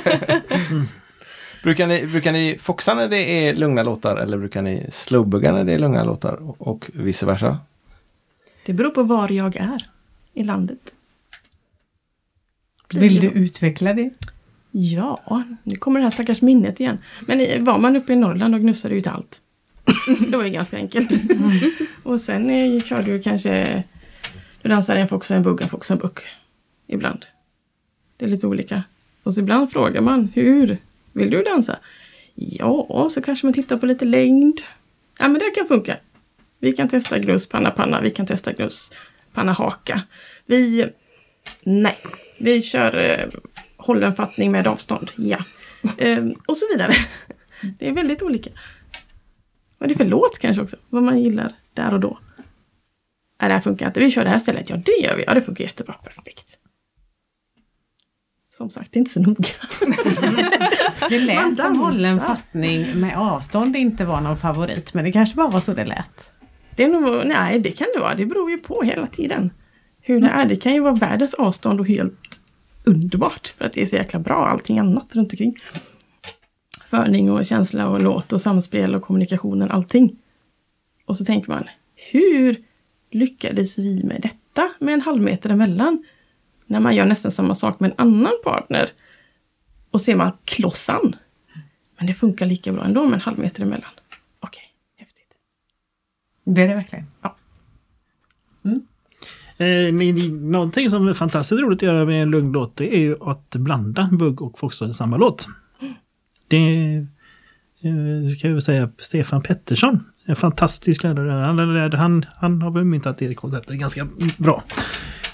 brukar, 1.63 1.87
ni, 1.87 2.05
brukar 2.07 2.31
ni 2.31 2.57
foxa 2.61 2.93
när 2.93 3.07
det 3.07 3.47
är 3.47 3.53
lugna 3.55 3.83
låtar 3.83 4.17
eller 4.17 4.37
brukar 4.37 4.61
ni 4.61 4.87
slowbugga 4.91 5.51
när 5.51 5.63
det 5.63 5.73
är 5.73 5.79
lugna 5.79 6.03
låtar? 6.03 6.33
Och, 6.49 6.67
och 6.67 6.89
vice 6.93 7.25
versa? 7.25 7.57
Det 8.65 8.73
beror 8.73 8.89
på 8.89 9.03
var 9.03 9.31
jag 9.31 9.55
är 9.55 9.85
i 10.33 10.43
landet. 10.43 10.93
Vill 12.93 13.19
du 13.19 13.27
utveckla 13.27 13.93
det? 13.93 14.11
Ja, 14.75 15.43
nu 15.63 15.75
kommer 15.75 15.99
det 15.99 16.05
här 16.05 16.11
stackars 16.11 16.41
minnet 16.41 16.79
igen. 16.79 16.97
Men 17.21 17.63
var 17.63 17.79
man 17.79 17.95
uppe 17.95 18.13
i 18.13 18.15
Norrland 18.15 18.55
och 18.55 18.61
gnussade 18.61 18.95
ut 18.95 19.07
allt. 19.07 19.41
det 20.29 20.37
var 20.37 20.43
ju 20.43 20.49
ganska 20.49 20.77
enkelt. 20.77 21.09
och 22.03 22.21
sen 22.21 22.49
eh, 22.49 22.83
kör 22.83 23.03
du 23.03 23.21
kanske... 23.21 23.83
Du 24.61 24.69
dansar 24.69 24.95
en 24.95 25.07
fox 25.07 25.31
och 25.31 25.37
en 25.37 25.43
bugg, 25.43 25.61
en 25.61 25.69
fox 25.69 25.91
och 25.91 25.95
en 25.95 26.01
buck. 26.01 26.19
Ibland. 26.87 27.25
Det 28.17 28.25
är 28.25 28.29
lite 28.29 28.47
olika. 28.47 28.83
Och 29.23 29.33
så 29.33 29.39
ibland 29.39 29.71
frågar 29.71 30.01
man, 30.01 30.31
hur 30.33 30.77
vill 31.11 31.29
du 31.29 31.43
dansa? 31.43 31.79
Ja, 32.35 33.09
så 33.11 33.21
kanske 33.21 33.45
man 33.45 33.53
tittar 33.53 33.77
på 33.77 33.85
lite 33.85 34.05
längd. 34.05 34.61
Ja, 35.19 35.27
men 35.27 35.39
det 35.39 35.51
kan 35.55 35.67
funka. 35.67 35.97
Vi 36.59 36.71
kan 36.71 36.87
testa 36.87 37.19
gnuss, 37.19 37.49
panna, 37.49 37.71
panna. 37.71 38.01
Vi 38.01 38.11
kan 38.11 38.25
testa 38.25 38.53
gnuss, 38.53 38.91
panna, 39.33 39.51
haka. 39.51 40.01
Vi... 40.45 40.85
Nej, 41.63 41.97
vi 42.37 42.61
kör 42.61 42.97
eh, 42.97 43.29
hållen 43.85 44.15
fattning 44.15 44.51
med 44.51 44.67
avstånd. 44.67 45.11
Ja. 45.15 45.37
Eh, 45.97 46.25
och 46.45 46.57
så 46.57 46.65
vidare. 46.71 46.93
Det 47.79 47.89
är 47.89 47.93
väldigt 47.93 48.21
olika. 48.21 48.49
Vad 49.77 49.89
är 49.89 49.93
det 49.93 49.97
för 49.97 50.05
låt 50.05 50.39
kanske 50.39 50.61
också? 50.61 50.77
Vad 50.89 51.03
man 51.03 51.19
gillar 51.19 51.53
där 51.73 51.93
och 51.93 51.99
då. 51.99 52.19
Nej, 53.41 53.49
det 53.49 53.53
här 53.53 53.61
funkar 53.61 53.87
inte. 53.87 53.99
Vi 53.99 54.11
kör 54.11 54.23
det 54.23 54.29
här 54.29 54.39
stället. 54.39 54.69
Ja, 54.69 54.75
det 54.75 55.01
gör 55.01 55.15
vi. 55.15 55.23
Ja, 55.27 55.33
det 55.33 55.41
funkar 55.41 55.63
jättebra. 55.63 55.93
Perfekt. 55.93 56.57
Som 58.49 58.69
sagt, 58.69 58.91
det 58.91 58.97
är 58.97 58.99
inte 58.99 59.11
så 59.11 59.21
noga. 59.21 59.43
Det 61.09 61.19
lät 61.19 61.57
som 61.57 61.79
hållen 61.79 62.19
fattning 62.19 62.99
med 62.99 63.17
avstånd 63.17 63.75
inte 63.75 64.05
var 64.05 64.21
någon 64.21 64.37
favorit 64.37 64.93
men 64.93 65.05
det 65.05 65.11
kanske 65.11 65.35
bara 65.35 65.47
var 65.47 65.59
så 65.59 65.73
det 65.73 65.85
lät. 65.85 66.31
Det 66.75 66.83
är 66.83 66.87
nog, 66.87 67.27
nej, 67.27 67.59
det 67.59 67.71
kan 67.71 67.87
det 67.93 67.99
vara. 67.99 68.15
Det 68.15 68.25
beror 68.25 68.51
ju 68.51 68.57
på 68.57 68.81
hela 68.81 69.07
tiden. 69.07 69.51
Hur 70.01 70.21
det 70.21 70.27
är. 70.27 70.45
Det 70.45 70.55
kan 70.55 70.73
ju 70.73 70.79
vara 70.79 70.93
världens 70.93 71.33
avstånd 71.33 71.79
och 71.79 71.87
helt 71.87 72.42
underbart. 72.83 73.47
För 73.47 73.65
att 73.65 73.73
det 73.73 73.81
är 73.81 73.85
så 73.85 73.95
jäkla 73.95 74.19
bra 74.19 74.47
allting 74.47 74.79
annat 74.79 75.15
runt 75.15 75.33
omkring. 75.33 75.55
Förning 76.85 77.31
och 77.31 77.45
känsla 77.45 77.87
och 77.87 78.01
låt 78.01 78.33
och 78.33 78.41
samspel 78.41 78.95
och 78.95 79.01
kommunikationen, 79.01 79.71
allting. 79.71 80.15
Och 81.05 81.17
så 81.17 81.25
tänker 81.25 81.49
man, 81.49 81.67
hur 82.11 82.63
lyckades 83.11 83.79
vi 83.79 84.03
med 84.03 84.21
detta 84.21 84.73
med 84.79 84.93
en 84.93 85.01
halv 85.01 85.21
meter 85.21 85.49
emellan? 85.49 86.05
När 86.65 86.79
man 86.79 86.95
gör 86.95 87.05
nästan 87.05 87.31
samma 87.31 87.55
sak 87.55 87.79
med 87.79 87.91
en 87.91 87.97
annan 87.97 88.33
partner. 88.43 88.89
Och 89.91 90.01
ser 90.01 90.15
man 90.15 90.31
klossan. 90.45 91.15
Men 91.97 92.07
det 92.07 92.13
funkar 92.13 92.45
lika 92.45 92.71
bra 92.71 92.85
ändå 92.85 93.05
med 93.05 93.13
en 93.13 93.21
halv 93.21 93.39
meter 93.39 93.61
emellan. 93.63 93.91
Okej, 94.39 94.63
häftigt. 94.97 95.33
Det 96.43 96.61
är 96.61 96.67
det 96.67 96.75
verkligen. 96.75 97.05
Eh, 99.57 99.93
någonting 100.31 100.89
som 100.89 101.07
är 101.07 101.13
fantastiskt 101.13 101.61
roligt 101.61 101.77
att 101.77 101.87
göra 101.87 102.05
med 102.05 102.23
en 102.23 102.31
lugn 102.31 102.51
låt 102.51 102.77
det 102.77 102.95
är 102.95 102.99
ju 102.99 103.15
att 103.21 103.55
blanda 103.55 104.09
bugg 104.11 104.41
och 104.41 104.59
foxtrot 104.59 104.89
i 104.89 104.93
samma 104.93 105.17
låt. 105.17 105.47
Det 106.47 106.95
eh, 107.83 108.29
ska 108.37 108.47
jag 108.47 108.53
väl 108.53 108.61
säga 108.61 108.89
Stefan 108.97 109.41
Pettersson. 109.41 110.03
En 110.25 110.35
fantastisk 110.35 111.03
lärare. 111.03 111.31
Han, 111.31 111.93
han, 111.93 112.25
han 112.35 112.61
har 112.61 112.71
väl 112.71 112.83
myntat 112.83 113.17
det 113.17 113.35
konceptet 113.35 113.79
ganska 113.79 114.07
bra. 114.37 114.63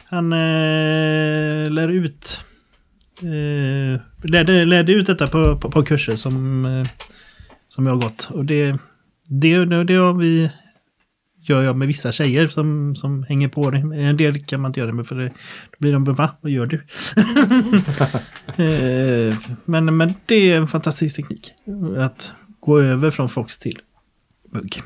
Han 0.05 0.33
eh, 0.33 1.69
lär 1.71 1.87
ut 1.87 2.43
eh, 3.21 4.01
lärde, 4.23 4.65
lärde 4.65 4.91
ut 4.91 5.07
detta 5.07 5.27
på, 5.27 5.57
på, 5.57 5.71
på 5.71 5.83
kurser 5.83 6.15
som, 6.15 6.65
eh, 6.65 6.87
som 7.67 7.85
jag 7.85 7.93
har 7.93 8.01
gått. 8.01 8.29
Och 8.33 8.45
det, 8.45 8.77
det, 9.29 9.65
det, 9.65 9.83
det 9.83 9.95
har 9.95 10.13
vi 10.13 10.51
gör 11.41 11.63
jag 11.63 11.77
med 11.77 11.87
vissa 11.87 12.11
tjejer 12.11 12.47
som, 12.47 12.95
som 12.95 13.23
hänger 13.23 13.47
på 13.47 13.69
det. 13.71 13.77
En 13.77 14.17
del 14.17 14.45
kan 14.45 14.61
man 14.61 14.69
inte 14.69 14.79
göra 14.79 14.91
det 14.91 14.95
med 14.95 15.07
för 15.07 15.15
det, 15.15 15.27
då 15.71 15.77
blir 15.79 15.93
de 15.93 16.03
va? 16.03 16.29
Vad 16.41 16.51
gör 16.51 16.65
du? 16.65 16.81
Eh, 18.49 19.35
men, 19.65 19.97
men 19.97 20.13
det 20.25 20.51
är 20.51 20.57
en 20.57 20.67
fantastisk 20.67 21.15
teknik. 21.15 21.53
Att 21.97 22.33
gå 22.59 22.79
över 22.79 23.11
från 23.11 23.29
Fox 23.29 23.57
till 23.57 23.79
bugg. 24.51 24.81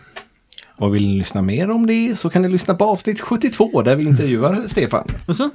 Och 0.75 0.95
vill 0.95 1.07
ni 1.07 1.17
lyssna 1.17 1.41
mer 1.41 1.69
om 1.69 1.87
det 1.87 2.19
så 2.19 2.29
kan 2.29 2.41
ni 2.41 2.49
lyssna 2.49 2.75
på 2.75 2.85
avsnitt 2.85 3.21
72 3.21 3.81
där 3.81 3.95
vi 3.95 4.03
intervjuar 4.03 4.61
Stefan 4.67 5.07
Och 5.25 5.35
så? 5.35 5.49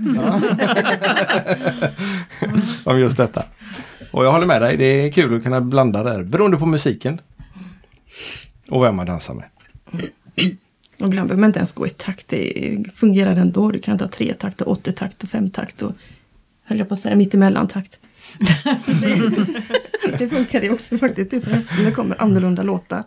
om 2.90 3.00
just 3.00 3.16
detta. 3.16 3.44
Och 4.10 4.18
Och 4.18 4.24
jag 4.24 4.32
håller 4.32 4.46
med 4.46 4.62
dig, 4.62 4.76
det 4.76 4.84
är 4.84 5.12
kul 5.12 5.36
att 5.36 5.42
kunna 5.42 5.60
blanda 5.60 6.02
där 6.02 6.22
beroende 6.22 6.56
på 6.56 6.66
musiken. 6.66 7.20
Och 8.70 8.82
vem 8.82 8.96
man 8.96 9.06
dansar 9.06 9.34
med. 9.34 9.44
Och 11.00 11.06
ibland 11.06 11.28
behöver 11.28 11.40
man 11.40 11.48
inte 11.48 11.58
ens 11.58 11.72
gå 11.72 11.86
i 11.86 11.90
takt. 11.90 12.28
Det 12.28 12.84
fungerar 12.94 13.36
ändå. 13.36 13.70
Du 13.70 13.78
kan 13.78 13.98
ta 13.98 14.08
tre 14.08 14.34
takt, 14.34 14.60
och 14.60 14.72
åtta 14.72 14.92
takt 14.92 15.22
och 15.22 15.28
fem 15.28 15.50
takt 15.50 15.82
och 15.82 15.92
höll 16.64 16.78
jag 16.78 16.88
på 16.88 16.94
att 16.94 17.00
säga 17.00 17.16
mittemellan 17.16 17.68
takt. 17.68 17.98
det, 19.00 19.32
det 20.18 20.28
funkar 20.28 20.60
det 20.60 20.70
också 20.70 20.98
faktiskt. 20.98 21.30
Det 21.30 21.36
är 21.36 21.40
så 21.40 21.50
häftigt 21.50 21.78
när 21.78 21.84
det 21.84 21.90
kommer 21.90 22.22
annorlunda 22.22 22.62
låtar. 22.62 23.02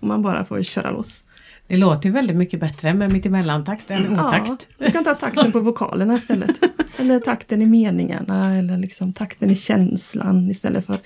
Och 0.00 0.06
man 0.06 0.22
bara 0.22 0.44
får 0.44 0.62
köra 0.62 0.90
loss. 0.90 1.24
Det 1.66 1.76
låter 1.76 2.08
ju 2.08 2.12
väldigt 2.12 2.36
mycket 2.36 2.60
bättre 2.60 2.94
med 2.94 3.12
mittemellantakt 3.12 3.90
än 3.90 4.20
otakt. 4.20 4.66
Ja, 4.78 4.86
du 4.86 4.90
kan 4.90 5.04
ta 5.04 5.14
takten 5.14 5.52
på 5.52 5.60
vokalerna 5.60 6.14
istället. 6.14 6.50
Eller 6.98 7.20
takten 7.20 7.62
i 7.62 7.66
meningarna 7.66 8.56
eller 8.56 8.78
liksom 8.78 9.12
takten 9.12 9.50
i 9.50 9.54
känslan 9.54 10.50
istället 10.50 10.86
för 10.86 10.98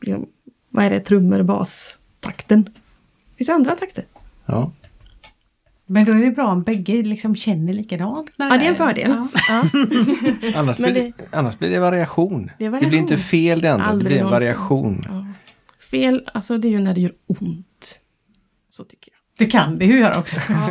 liksom, 0.00 0.26
vad 0.70 0.84
är 0.84 0.90
det, 0.90 1.00
trummor, 1.00 1.42
bas, 1.42 1.98
takten. 2.20 2.62
Det 2.62 3.36
finns 3.36 3.48
ju 3.48 3.52
andra 3.52 3.76
takter. 3.76 4.04
Ja. 4.46 4.72
Men 5.86 6.04
då 6.04 6.12
är 6.12 6.16
det 6.24 6.30
bra 6.30 6.46
om 6.46 6.62
bägge 6.62 7.02
liksom 7.02 7.36
känner 7.36 7.72
likadant. 7.72 8.32
när 8.36 8.50
Ja, 8.50 8.58
det 8.58 8.64
är 8.64 8.68
en 8.68 8.74
fördel. 8.76 9.10
Ja. 9.10 9.28
Ja. 9.48 9.64
Annars, 10.60 10.76
blir 10.76 10.94
det, 10.94 11.12
annars 11.30 11.58
blir 11.58 11.70
det 11.70 11.78
variation. 11.78 12.50
Det 12.58 12.64
är 12.64 12.70
Det 12.70 12.78
blir 12.78 12.80
variation. 12.80 12.98
inte 12.98 13.16
fel 13.16 13.60
det 13.60 13.68
andra, 13.72 13.92
det 13.92 14.04
blir 14.04 14.18
en 14.18 14.30
variation. 14.30 15.02
Ja. 15.08 15.26
Fel, 15.90 16.28
alltså 16.34 16.58
det 16.58 16.68
är 16.68 16.70
ju 16.70 16.78
när 16.78 16.94
det 16.94 17.00
gör 17.00 17.12
ont. 17.26 18.00
Så 18.70 18.84
tycker 18.84 19.12
jag. 19.12 19.18
Det 19.38 19.50
kan 19.50 19.78
det 19.78 19.84
ju 19.84 19.98
göra 19.98 20.18
också. 20.18 20.36
Ja, 20.48 20.70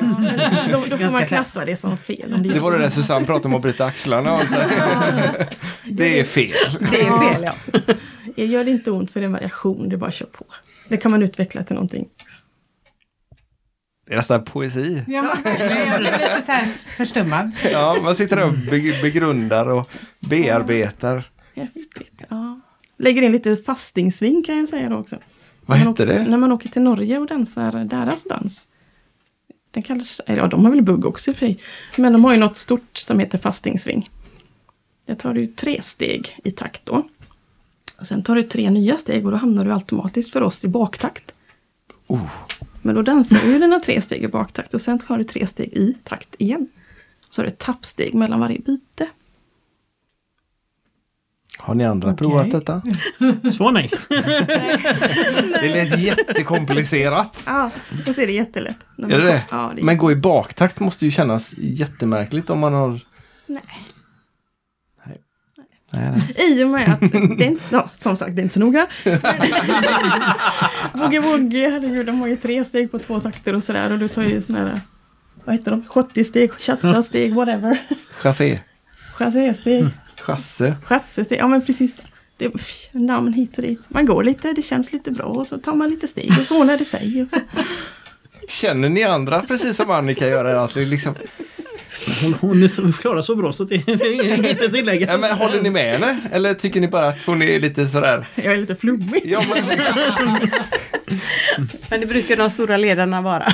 då, 0.71 0.83
då 0.89 0.97
får 0.97 1.11
man 1.11 1.25
klassa 1.25 1.65
det 1.65 1.77
som 1.77 1.97
fel. 1.97 2.33
Om 2.33 2.43
det, 2.43 2.49
Det 2.49 2.59
var 2.59 2.71
det 2.71 2.77
där. 2.77 2.89
Susanne 2.89 3.25
pratade 3.25 3.47
om 3.47 3.55
att 3.55 3.61
bryta 3.61 3.85
axlarna. 3.85 4.33
Och 4.33 4.43
så. 4.47 4.55
Det 5.89 6.19
är 6.19 6.23
fel. 6.23 6.51
Det 6.91 7.01
är 7.01 7.19
fel 7.19 7.43
ja. 8.35 8.43
Gör 8.43 8.63
det 8.63 8.71
inte 8.71 8.91
ont 8.91 9.11
så 9.11 9.19
är 9.19 9.21
det 9.21 9.25
en 9.25 9.31
variation, 9.31 9.89
det 9.89 9.95
är 9.95 9.97
bara 9.97 10.07
att 10.07 10.13
köra 10.13 10.29
på. 10.29 10.45
Det 10.89 10.97
kan 10.97 11.11
man 11.11 11.23
utveckla 11.23 11.63
till 11.63 11.73
någonting. 11.73 12.05
Det 14.05 14.13
är 14.13 14.17
nästan 14.17 14.43
poesi. 14.43 15.03
ja 15.07 15.37
men, 15.43 15.59
jag 15.59 15.99
blir 15.99 16.11
lite 16.11 16.43
så 16.45 16.51
här 16.51 16.65
förstummad. 16.65 17.51
Ja, 17.71 17.97
man 18.03 18.15
sitter 18.15 18.35
där 18.35 18.45
och 18.47 18.53
be- 18.53 19.01
begrundar 19.01 19.69
och 19.69 19.89
bearbetar. 20.19 21.23
Häftigt. 21.55 22.23
Ja. 22.29 22.59
Lägger 22.97 23.21
in 23.21 23.31
lite 23.31 23.55
fastingsving 23.55 24.43
kan 24.43 24.57
jag 24.57 24.69
säga 24.69 24.89
då 24.89 24.95
också. 24.97 25.15
Vad 25.65 25.77
När 25.77 25.85
man 25.85 25.93
hette 25.93 26.03
åker, 26.03 26.13
det? 26.23 26.29
När 26.29 26.37
man 26.37 26.51
åker 26.51 26.69
till 26.69 26.81
Norge 26.81 27.17
och 27.19 27.27
dansar 27.27 27.71
deras 27.85 28.23
dans. 28.23 28.67
Den 29.71 29.83
kallas, 29.83 30.21
ja 30.27 30.47
de 30.47 30.65
har 30.65 30.71
väl 30.71 30.81
bugg 30.81 31.05
också 31.05 31.31
i 31.31 31.33
och 31.33 31.37
för 31.37 31.45
sig. 31.45 31.59
Men 31.95 32.13
de 32.13 32.23
har 32.23 32.31
ju 32.33 32.39
något 32.39 32.57
stort 32.57 32.97
som 32.97 33.19
heter 33.19 33.37
fastingsving. 33.37 34.09
Där 35.05 35.15
tar 35.15 35.33
du 35.33 35.45
tre 35.45 35.81
steg 35.81 36.39
i 36.43 36.51
takt 36.51 36.85
då. 36.85 37.03
Och 37.99 38.07
sen 38.07 38.23
tar 38.23 38.35
du 38.35 38.43
tre 38.43 38.69
nya 38.69 38.97
steg 38.97 39.25
och 39.25 39.31
då 39.31 39.37
hamnar 39.37 39.65
du 39.65 39.73
automatiskt 39.73 40.31
för 40.33 40.41
oss 40.41 40.65
i 40.65 40.67
baktakt. 40.67 41.33
Oh. 42.07 42.29
Men 42.83 42.95
då 42.95 43.01
dansar 43.01 43.37
du 43.43 43.53
ju 43.53 43.59
dina 43.59 43.79
tre 43.79 44.01
steg 44.01 44.23
i 44.23 44.27
baktakt 44.27 44.73
och 44.73 44.81
sen 44.81 44.99
har 45.05 45.17
du 45.17 45.23
tre 45.23 45.47
steg 45.47 45.73
i 45.73 45.97
takt 46.03 46.35
igen. 46.37 46.67
Så 47.29 47.41
har 47.41 47.45
du 47.45 47.47
ett 47.47 47.59
tappsteg 47.59 48.13
mellan 48.13 48.39
varje 48.39 48.59
byte. 48.59 49.07
Har 51.57 51.75
ni 51.75 51.85
andra 51.85 52.09
Okej. 52.09 52.17
provat 52.17 52.51
detta? 52.51 52.81
Svar 53.51 53.71
nej. 53.71 53.91
Det 55.61 55.69
lät 55.69 55.99
jättekomplicerat. 55.99 57.37
Ja, 57.45 57.71
så 58.05 58.21
är 58.21 58.27
det 58.27 58.33
jättelätt. 58.33 58.77
Är 58.97 59.07
det 59.07 59.23
det? 59.23 59.43
Ja, 59.51 59.71
det 59.75 59.81
är 59.81 59.85
Men 59.85 59.97
gå 59.97 60.11
i 60.11 60.15
baktakt 60.15 60.79
måste 60.79 61.05
ju 61.05 61.11
kännas 61.11 61.53
jättemärkligt 61.57 62.49
om 62.49 62.59
man 62.59 62.73
har... 62.73 62.99
Nej. 63.45 63.63
I 66.35 66.63
och 66.63 66.69
med 66.69 66.93
att, 66.93 67.11
det 67.37 67.55
ja, 67.69 67.89
som 67.97 68.17
sagt 68.17 68.35
det 68.35 68.41
är 68.41 68.43
inte 68.43 68.53
så 68.53 68.59
noga. 68.59 68.87
Boogie 70.93 71.19
Woogie, 71.19 71.69
herregud, 71.69 72.05
de 72.05 72.19
har 72.19 72.27
ju 72.27 72.35
tre 72.35 72.65
steg 72.65 72.91
på 72.91 72.99
två 72.99 73.19
takter 73.19 73.55
och 73.55 73.63
sådär 73.63 73.91
och 73.91 73.99
du 73.99 74.07
tar 74.07 74.23
ju 74.23 74.41
sådana 74.41 74.69
här, 74.69 74.81
vad 75.45 75.55
heter 75.55 75.71
de, 75.71 75.83
70 75.85 76.23
steg, 76.23 76.51
cha 76.59 77.03
steg 77.03 77.33
whatever. 77.35 77.77
Chassé. 78.17 78.59
Chassé-steg, 79.13 79.87
Chasse. 80.21 80.75
chassé-steg, 80.85 81.39
ja 81.39 81.47
men 81.47 81.65
precis. 81.65 81.95
Det 82.37 82.49
pff, 82.49 82.89
namn 82.91 83.33
hit 83.33 83.57
och 83.57 83.63
dit. 83.63 83.89
Man 83.89 84.05
går 84.05 84.23
lite, 84.23 84.53
det 84.53 84.61
känns 84.61 84.93
lite 84.93 85.11
bra 85.11 85.25
och 85.25 85.47
så 85.47 85.57
tar 85.57 85.73
man 85.73 85.89
lite 85.89 86.07
steg 86.07 86.31
och 86.41 86.47
så 86.47 86.59
ordnar 86.59 86.77
det 86.77 86.85
sig. 86.85 87.27
Känner 88.47 88.89
ni 88.89 89.03
andra 89.03 89.41
precis 89.41 89.77
som 89.77 89.91
Annika 89.91 90.27
gör? 90.27 90.45
Att 90.45 90.75
liksom, 90.75 91.15
Hon, 92.23 92.33
hon 92.41 92.63
är 92.63 92.67
så- 92.67 93.35
bra 93.35 93.51
så 93.51 93.63
det 93.63 93.75
är 93.75 94.37
inget 94.37 94.65
att 94.65 94.73
tillägga. 94.73 95.07
ja, 95.11 95.17
men 95.17 95.37
håller 95.37 95.61
ni 95.61 95.69
med 95.69 95.91
henne? 95.91 96.19
Eller 96.31 96.53
tycker 96.53 96.81
ni 96.81 96.87
bara 96.87 97.07
att 97.07 97.23
hon 97.25 97.41
är 97.41 97.59
lite 97.59 97.85
sådär? 97.87 98.27
Jag 98.35 98.45
är 98.53 98.57
lite 98.57 98.75
flummig. 98.75 99.21
Ja, 99.25 99.43
men, 99.49 99.65
Men 101.89 101.99
det 101.99 102.05
brukar 102.05 102.37
de 102.37 102.49
stora 102.49 102.77
ledarna 102.77 103.21
vara. 103.21 103.53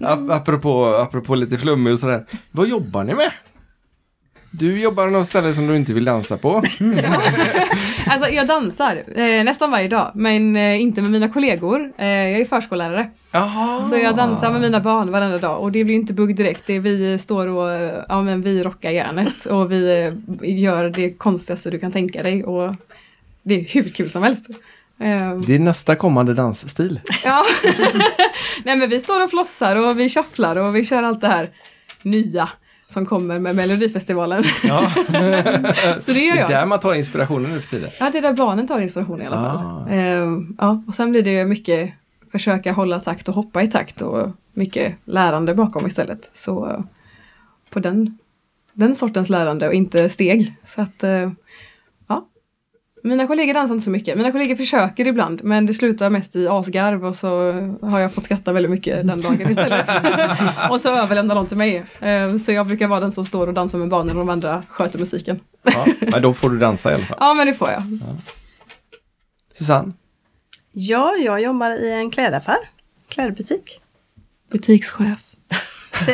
ap- 0.00 0.30
apropå, 0.30 0.86
apropå 0.96 1.34
lite 1.34 1.58
flummig 1.58 1.92
och 1.92 1.98
sådär. 1.98 2.24
Vad 2.50 2.68
jobbar 2.68 3.04
ni 3.04 3.14
med? 3.14 3.30
Du 4.50 4.80
jobbar 4.80 5.06
någon 5.06 5.26
ställe 5.26 5.54
som 5.54 5.66
du 5.66 5.76
inte 5.76 5.92
vill 5.92 6.04
dansa 6.04 6.36
på. 6.36 6.62
Alltså 8.10 8.30
jag 8.30 8.46
dansar 8.46 9.02
eh, 9.16 9.44
nästan 9.44 9.70
varje 9.70 9.88
dag 9.88 10.10
men 10.14 10.56
eh, 10.56 10.80
inte 10.80 11.02
med 11.02 11.10
mina 11.10 11.28
kollegor. 11.28 11.92
Eh, 11.98 12.06
jag 12.06 12.40
är 12.40 12.44
förskollärare. 12.44 13.10
Jaha. 13.32 13.82
Så 13.88 13.96
jag 13.96 14.16
dansar 14.16 14.52
med 14.52 14.60
mina 14.60 14.80
barn 14.80 15.10
varenda 15.10 15.38
dag 15.38 15.60
och 15.60 15.72
det 15.72 15.84
blir 15.84 15.94
inte 15.94 16.12
bugg 16.12 16.36
direkt. 16.36 16.62
Det 16.66 16.78
vi 16.78 17.18
står 17.18 17.46
och, 17.46 17.72
eh, 17.72 18.04
ja 18.08 18.22
men 18.22 18.42
vi 18.42 18.62
rockar 18.62 18.90
järnet 18.90 19.46
och 19.46 19.72
vi 19.72 20.06
eh, 20.42 20.58
gör 20.58 20.88
det 20.90 21.10
konstigaste 21.10 21.70
du 21.70 21.78
kan 21.78 21.92
tänka 21.92 22.22
dig 22.22 22.44
och 22.44 22.74
det 23.42 23.54
är 23.54 23.64
hur 23.74 23.88
kul 23.88 24.10
som 24.10 24.22
helst. 24.22 24.46
Eh, 25.00 25.38
Det 25.46 25.54
är 25.54 25.58
nästa 25.58 25.96
kommande 25.96 26.34
dansstil. 26.34 27.00
ja. 27.24 27.44
Nej 28.64 28.76
men 28.76 28.90
vi 28.90 29.00
står 29.00 29.24
och 29.24 29.30
flossar 29.30 29.76
och 29.76 29.98
vi 29.98 30.08
shufflar 30.08 30.56
och 30.58 30.76
vi 30.76 30.84
kör 30.84 31.02
allt 31.02 31.20
det 31.20 31.28
här 31.28 31.48
nya 32.02 32.48
som 32.88 33.06
kommer 33.06 33.38
med 33.38 33.56
Melodifestivalen. 33.56 34.44
Ja. 34.62 34.90
Så 36.00 36.12
det 36.12 36.20
gör 36.20 36.34
Det 36.34 36.40
är 36.40 36.40
jag. 36.40 36.50
där 36.50 36.66
man 36.66 36.80
tar 36.80 36.94
inspirationen 36.94 37.50
nu 37.50 37.60
för 37.60 37.68
tiden. 37.70 37.90
Ja, 38.00 38.10
det 38.12 38.18
är 38.18 38.22
där 38.22 38.32
barnen 38.32 38.66
tar 38.68 38.80
inspiration 38.80 39.22
i 39.22 39.26
alla 39.26 39.36
fall. 39.36 39.56
Ah. 39.56 39.88
Ehm, 39.90 40.56
ja, 40.58 40.82
och 40.88 40.94
sen 40.94 41.10
blir 41.10 41.22
det 41.22 41.44
mycket 41.44 41.92
försöka 42.32 42.72
hålla 42.72 43.00
takt 43.00 43.28
och 43.28 43.34
hoppa 43.34 43.62
i 43.62 43.66
takt 43.66 44.02
och 44.02 44.28
mycket 44.52 44.94
lärande 45.04 45.54
bakom 45.54 45.86
istället. 45.86 46.30
Så 46.34 46.70
eh, 46.70 46.80
på 47.70 47.78
den, 47.80 48.18
den 48.72 48.94
sortens 48.96 49.28
lärande 49.28 49.68
och 49.68 49.74
inte 49.74 50.08
steg. 50.08 50.54
Så 50.64 50.80
att, 50.82 51.04
eh. 51.04 51.30
Mina 53.06 53.26
kollegor 53.26 53.54
dansar 53.54 53.74
inte 53.74 53.84
så 53.84 53.90
mycket. 53.90 54.16
Mina 54.16 54.32
kollegor 54.32 54.56
försöker 54.56 55.06
ibland 55.06 55.44
men 55.44 55.66
det 55.66 55.74
slutar 55.74 56.10
mest 56.10 56.36
i 56.36 56.48
asgarv 56.48 57.04
och 57.04 57.16
så 57.16 57.28
har 57.82 58.00
jag 58.00 58.12
fått 58.12 58.24
skratta 58.24 58.52
väldigt 58.52 58.70
mycket 58.70 59.06
den 59.06 59.22
dagen 59.22 59.50
istället. 59.50 59.90
och 60.70 60.80
så 60.80 60.88
överlämnar 60.88 61.34
de 61.34 61.46
till 61.46 61.56
mig. 61.56 61.84
Ehm, 62.00 62.38
så 62.38 62.52
jag 62.52 62.66
brukar 62.66 62.88
vara 62.88 63.00
den 63.00 63.12
som 63.12 63.24
står 63.24 63.46
och 63.46 63.54
dansar 63.54 63.78
med 63.78 63.88
barnen 63.88 64.16
och 64.16 64.26
de 64.26 64.28
andra 64.28 64.62
sköter 64.68 64.98
musiken. 64.98 65.40
Ja, 65.62 65.86
men 66.00 66.22
då 66.22 66.34
får 66.34 66.50
du 66.50 66.58
dansa 66.58 66.90
i 66.90 66.94
alla 66.94 67.04
fall. 67.04 67.16
Ja 67.20 67.34
men 67.34 67.46
det 67.46 67.54
får 67.54 67.70
jag. 67.70 67.82
Susanne? 69.58 69.92
Ja, 70.72 71.16
jag 71.16 71.42
jobbar 71.42 71.70
i 71.70 71.92
en 71.92 72.10
klädaffär. 72.10 72.58
Klädbutik. 73.08 73.78
Butikschef. 74.50 75.20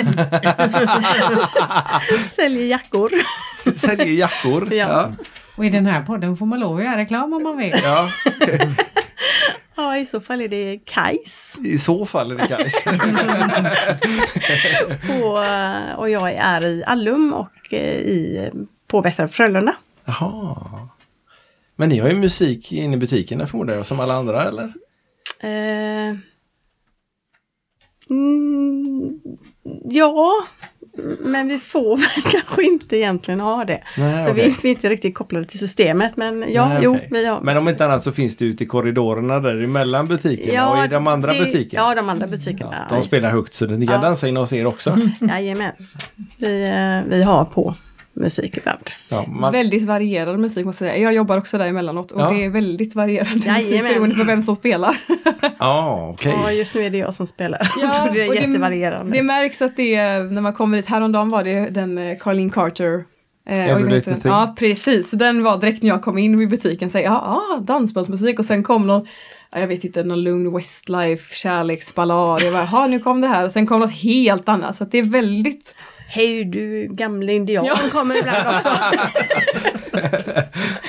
Säljer 2.37 2.67
jackor. 2.67 3.11
Säljer 3.77 4.15
jackor. 4.15 4.73
Ja. 4.73 5.13
Och 5.57 5.65
i 5.65 5.71
den 5.71 5.87
här 5.87 6.03
podden 6.03 6.37
får 6.37 6.47
man 6.47 6.61
lov 6.61 6.77
att 6.77 6.85
göra 6.85 6.97
reklam 6.97 7.33
om 7.33 7.43
man 7.43 7.57
vill. 7.57 7.73
ja. 7.83 8.11
Ja, 9.77 9.99
i 9.99 10.07
så 10.07 10.21
fall 10.21 10.41
är 10.41 10.49
det 10.49 10.79
Kajs. 10.85 11.57
I 11.65 11.79
så 11.79 12.07
fall 12.07 12.33
är 12.33 12.37
det 12.37 12.47
Kajs. 12.47 12.75
Eh, 15.43 15.95
och 15.99 16.11
jag 16.11 16.33
är 16.33 16.65
i 16.65 16.85
Allum 16.85 17.33
och 17.33 17.73
eh, 17.73 17.97
i, 17.97 18.51
på 18.87 19.01
Västra 19.01 19.29
Frölunda. 19.29 19.77
Jaha. 20.05 20.57
Men 21.77 21.89
ni 21.89 21.99
har 21.99 22.09
ju 22.09 22.15
musik 22.15 22.73
inne 22.73 22.97
i 22.97 22.99
butikerna 22.99 23.47
förmodar 23.47 23.75
jag, 23.75 23.87
som 23.87 24.01
alla 24.01 24.15
andra 24.15 24.45
eller? 24.49 24.73
Eh, 25.41 26.17
mm, 28.11 29.21
ja, 29.85 30.47
men 31.21 31.49
vi 31.49 31.59
får 31.59 31.97
väl 31.97 32.33
kanske 32.33 32.63
inte 32.63 32.97
egentligen 32.97 33.41
ha 33.41 33.65
det. 33.65 33.83
Nej, 33.99 34.27
För 34.27 34.35
vi, 34.35 34.55
vi 34.63 34.69
är 34.69 34.75
inte 34.75 34.89
riktigt 34.89 35.15
kopplade 35.15 35.47
till 35.47 35.59
systemet. 35.59 36.17
Men 36.17 36.45
ja, 36.53 36.69
Nej, 36.69 36.79
jo, 36.83 36.99
vi 37.11 37.27
har. 37.27 37.41
Men 37.41 37.59
om 37.59 37.69
inte 37.69 37.85
annat 37.85 38.03
så 38.03 38.13
finns 38.13 38.37
det 38.37 38.45
ute 38.45 38.65
i 38.65 38.67
korridorerna 38.67 39.41
där 39.41 39.65
emellan 39.65 40.09
butikerna 40.09 40.71
och 40.71 40.85
i 40.85 40.89
de 40.89 41.07
andra 41.07 41.33
det- 41.33 41.39
butikerna. 41.45 41.83
Ja, 41.83 41.95
de 41.95 42.09
andra 42.09 42.27
butikerna. 42.27 42.87
Ja, 42.91 42.97
de 42.97 43.03
spelar 43.03 43.31
högt 43.31 43.55
så 43.55 43.67
ni 43.67 43.87
kan 43.87 43.95
Ja. 43.95 44.01
dansa 44.03 44.29
in 44.29 44.37
hos 44.37 44.53
er 44.53 44.67
också. 44.67 44.99
Jajamän. 45.21 45.73
Vi, 46.39 46.63
eh, 46.65 47.11
vi 47.11 47.23
har 47.23 47.45
på 47.45 47.75
musik 48.15 48.57
ibland. 48.57 48.91
Ja, 49.09 49.25
man, 49.29 49.53
Väldigt 49.53 49.83
varierad 49.85 50.39
musik 50.39 50.65
måste 50.67 50.85
jag 50.85 50.93
säga. 50.95 51.03
Jag 51.05 51.15
jobbar 51.15 51.39
också 51.39 51.59
där 51.59 51.67
emellanåt 51.67 52.11
och 52.13 52.21
Ja. 52.21 52.31
det 52.31 52.45
är 52.45 52.49
väldigt 52.51 52.95
varierad 52.95 53.35
musik 53.47 53.83
beroende 53.83 54.15
på 54.17 54.25
vem 54.25 54.43
som 54.43 54.57
spelar. 54.57 54.97
ja, 55.59 56.09
okej. 56.15 56.35
Ja, 56.45 56.53
just 56.53 56.75
nu 56.75 56.83
är 56.85 56.91
det 56.91 56.99
jag 56.99 57.15
som 57.15 57.27
spelar. 57.27 57.73
Ja, 57.83 58.09
det 58.13 58.21
är 58.23 58.29
och 58.29 58.35
det- 58.35 58.41
jättevarierande. 58.41 59.13
Det 59.17 59.23
märks 59.23 59.63
att 59.63 59.77
det 59.77 59.95
är, 59.95 60.25
när 60.25 60.41
man 60.41 60.53
kommer 60.53 60.77
dit, 60.77 60.87
häromdagen 60.87 61.31
var 61.31 61.45
det 61.45 61.69
den 61.71 61.99
eh, 61.99 62.19
Carlene 62.19 62.51
Carter 62.51 63.05
Eh, 63.49 63.71
Every 63.71 63.75
oj, 63.75 63.83
vad 63.83 63.83
heter 63.83 63.95
Little 63.97 64.13
den? 64.13 64.21
Thing. 64.21 64.33
Ja, 64.33 64.55
precis. 64.59 65.11
Den 65.11 65.43
var 65.43 65.59
direkt 65.61 65.83
när 65.83 65.89
jag 65.91 66.03
kom 66.03 66.19
in 66.19 66.41
i 66.41 66.47
butiken. 66.47 66.91
Så, 66.91 66.99
ja, 66.99 67.11
ah, 67.19 67.61
dansbandsmusik 67.61 68.39
och 68.39 68.45
sen 68.45 68.63
kom 68.63 68.87
någon, 68.87 69.07
ja, 69.53 69.59
jag 69.61 69.67
vet 69.69 69.85
inte, 69.85 70.03
någon 70.03 70.23
lugn 70.23 70.55
Westlife 70.57 71.35
kärleksballad. 71.35 72.43
Jag 72.43 72.53
bara, 72.53 72.63
"Jaha, 72.73 72.87
nu 72.87 72.99
kom 72.99 73.21
det 73.21 73.27
här 73.29 73.45
och 73.45 73.53
sen 73.53 73.67
kom 73.67 73.81
något 73.81 73.91
helt 73.93 74.49
annat. 74.49 74.77
Så 74.77 74.85
att 74.85 74.93
det 74.93 74.99
är 74.99 75.03
väldigt, 75.03 75.75
Hej 76.15 76.45
du 76.45 76.89
gamle 76.91 77.33
indian 77.33 77.65
Ja. 77.65 77.77
kommer 77.93 78.19
ibland 78.19 78.49
också. 78.57 78.69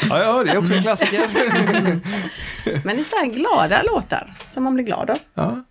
Ja, 0.09 0.19
ja, 0.23 0.43
det 0.43 0.51
är 0.51 0.57
också 0.57 0.73
en 0.73 0.81
klassiker. 0.81 1.21
Men 2.83 2.95
det 2.95 3.01
är 3.01 3.03
så 3.03 3.15
här 3.15 3.25
glada 3.25 3.81
låtar 3.83 4.33
som 4.53 4.63
man 4.63 4.73
blir 4.73 4.83
glad 4.85 5.09
av. 5.09 5.17
ja. 5.33 5.63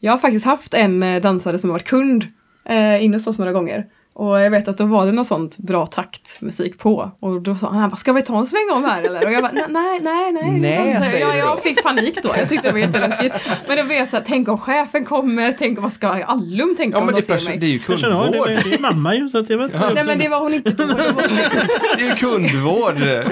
Jag 0.00 0.12
har 0.12 0.18
faktiskt 0.18 0.44
haft 0.44 0.74
en 0.74 1.02
eh, 1.02 1.22
dansare 1.22 1.58
som 1.58 1.70
har 1.70 1.74
varit 1.74 1.86
kund 1.86 2.26
eh, 2.68 3.04
inne 3.04 3.16
hos 3.16 3.26
oss 3.26 3.38
några 3.38 3.52
gånger. 3.52 3.86
Och 4.14 4.40
jag 4.40 4.50
vet 4.50 4.68
att 4.68 4.78
då 4.78 4.84
var 4.84 5.06
det 5.06 5.12
något 5.12 5.26
sånt 5.26 5.58
bra 5.58 5.86
taktmusik 5.86 6.78
på. 6.78 7.10
Och 7.20 7.42
då 7.42 7.54
sa 7.56 7.70
han, 7.70 7.90
"Vad 7.90 7.98
ska 7.98 8.12
vi 8.12 8.22
ta 8.22 8.38
en 8.38 8.46
sväng 8.46 8.68
om 8.74 8.84
här 8.84 9.02
eller? 9.02 9.26
Och 9.26 9.32
jag 9.32 9.42
bara, 9.42 9.52
nej, 9.52 10.00
nej, 10.02 10.32
nej. 10.32 10.50
Nej, 10.60 10.96
Så 10.98 11.04
säger 11.10 11.20
jag, 11.26 11.34
då. 11.34 11.38
jag 11.38 11.62
fick 11.62 11.82
panik 11.82 12.18
då, 12.22 12.30
jag 12.38 12.48
tyckte 12.48 12.68
det 12.68 12.72
var 12.72 12.78
jätteläskigt. 12.78 13.34
Men 13.68 13.76
då 13.76 13.84
blev 13.84 13.98
jag 13.98 14.08
så 14.08 14.16
här, 14.16 14.24
tänk 14.26 14.48
om 14.48 14.58
chefen 14.58 15.04
kommer, 15.04 15.52
tänk 15.58 15.78
om 15.78 15.82
vad 15.82 15.92
ska 15.92 16.08
Allum 16.08 16.74
tänka 16.76 16.96
ja, 16.96 17.00
om 17.00 17.06
de 17.06 17.12
det 17.20 17.30
är, 17.34 17.38
ser 17.38 17.48
mig? 17.48 17.58
det 17.58 17.66
är 17.66 17.68
ju 17.70 17.78
det, 17.78 17.84
kundvård. 17.84 18.30
men 18.46 18.54
det 18.70 18.74
är 18.74 18.80
mamma 18.80 19.14
ju 19.14 19.28
så 19.28 19.38
att 19.38 19.50
jag 19.50 19.58
vet 19.58 19.74
inte. 19.74 19.90
Nej 19.94 20.04
men 20.04 20.18
det 20.18 20.28
var 20.28 20.40
hon 20.40 20.54
inte 20.54 20.70
då. 20.70 20.86
Det 20.86 20.94
var- 20.94 21.22
Det 21.98 22.02
är 22.04 22.08
ju 22.08 22.14
kundvård. 22.14 23.24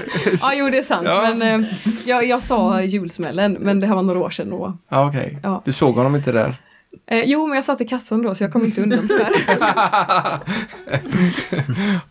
Ja 0.43 0.55
jo 0.55 0.71
det 0.71 0.79
är 0.79 0.83
sant. 0.83 1.07
Ja. 1.09 1.35
Men 1.35 1.63
eh, 1.65 1.71
jag, 2.05 2.25
jag 2.27 2.43
sa 2.43 2.83
julsmällen 2.83 3.57
men 3.61 3.81
det 3.81 3.87
här 3.87 3.95
var 3.95 4.03
några 4.03 4.21
år 4.21 4.31
sedan. 4.31 4.53
Och, 4.53 4.73
Ja, 4.89 5.09
okej. 5.09 5.39
Ja. 5.43 5.63
Du 5.65 5.73
såg 5.73 5.95
honom 5.95 6.15
inte 6.17 6.33
där? 6.33 6.55
Eh, 7.07 7.25
jo 7.25 7.47
men 7.47 7.57
jag 7.57 7.65
satt 7.65 7.81
i 7.81 7.85
kassan 7.85 8.23
då 8.23 8.35
så 8.35 8.45
jag 8.45 8.53
kom 8.53 8.65
inte 8.65 8.83
undan 8.83 9.09
tyvärr. 9.09 9.33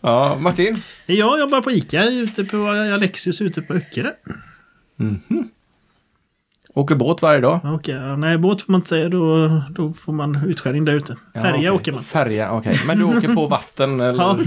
ja, 0.00 0.38
Martin? 0.40 0.82
Jag 1.06 1.38
jobbar 1.38 1.60
på 1.60 1.70
ICA 1.70 2.04
ute 2.04 2.44
på 2.44 2.68
Alexius 2.68 3.40
ute 3.40 3.62
på 3.62 3.74
Öckerö. 3.74 4.12
Åker 6.74 6.94
båt 6.94 7.22
varje 7.22 7.40
dag? 7.40 7.60
Okej, 7.64 7.94
ja, 7.94 8.16
nej 8.16 8.38
båt 8.38 8.62
får 8.62 8.72
man 8.72 8.78
inte 8.78 8.88
säga 8.88 9.08
då, 9.08 9.48
då 9.70 9.92
får 9.92 10.12
man 10.12 10.44
utskällning 10.48 10.84
där 10.84 10.92
ute. 10.92 11.16
Ja, 11.32 11.42
Färja 11.42 11.54
okej. 11.56 11.70
åker 11.70 11.92
man. 11.92 12.04
Färja, 12.04 12.50
okej. 12.52 12.80
Men 12.86 12.98
du 12.98 13.04
åker 13.04 13.34
på 13.34 13.46
vatten 13.46 14.00
eller? 14.00 14.18
Ja. 14.24 14.38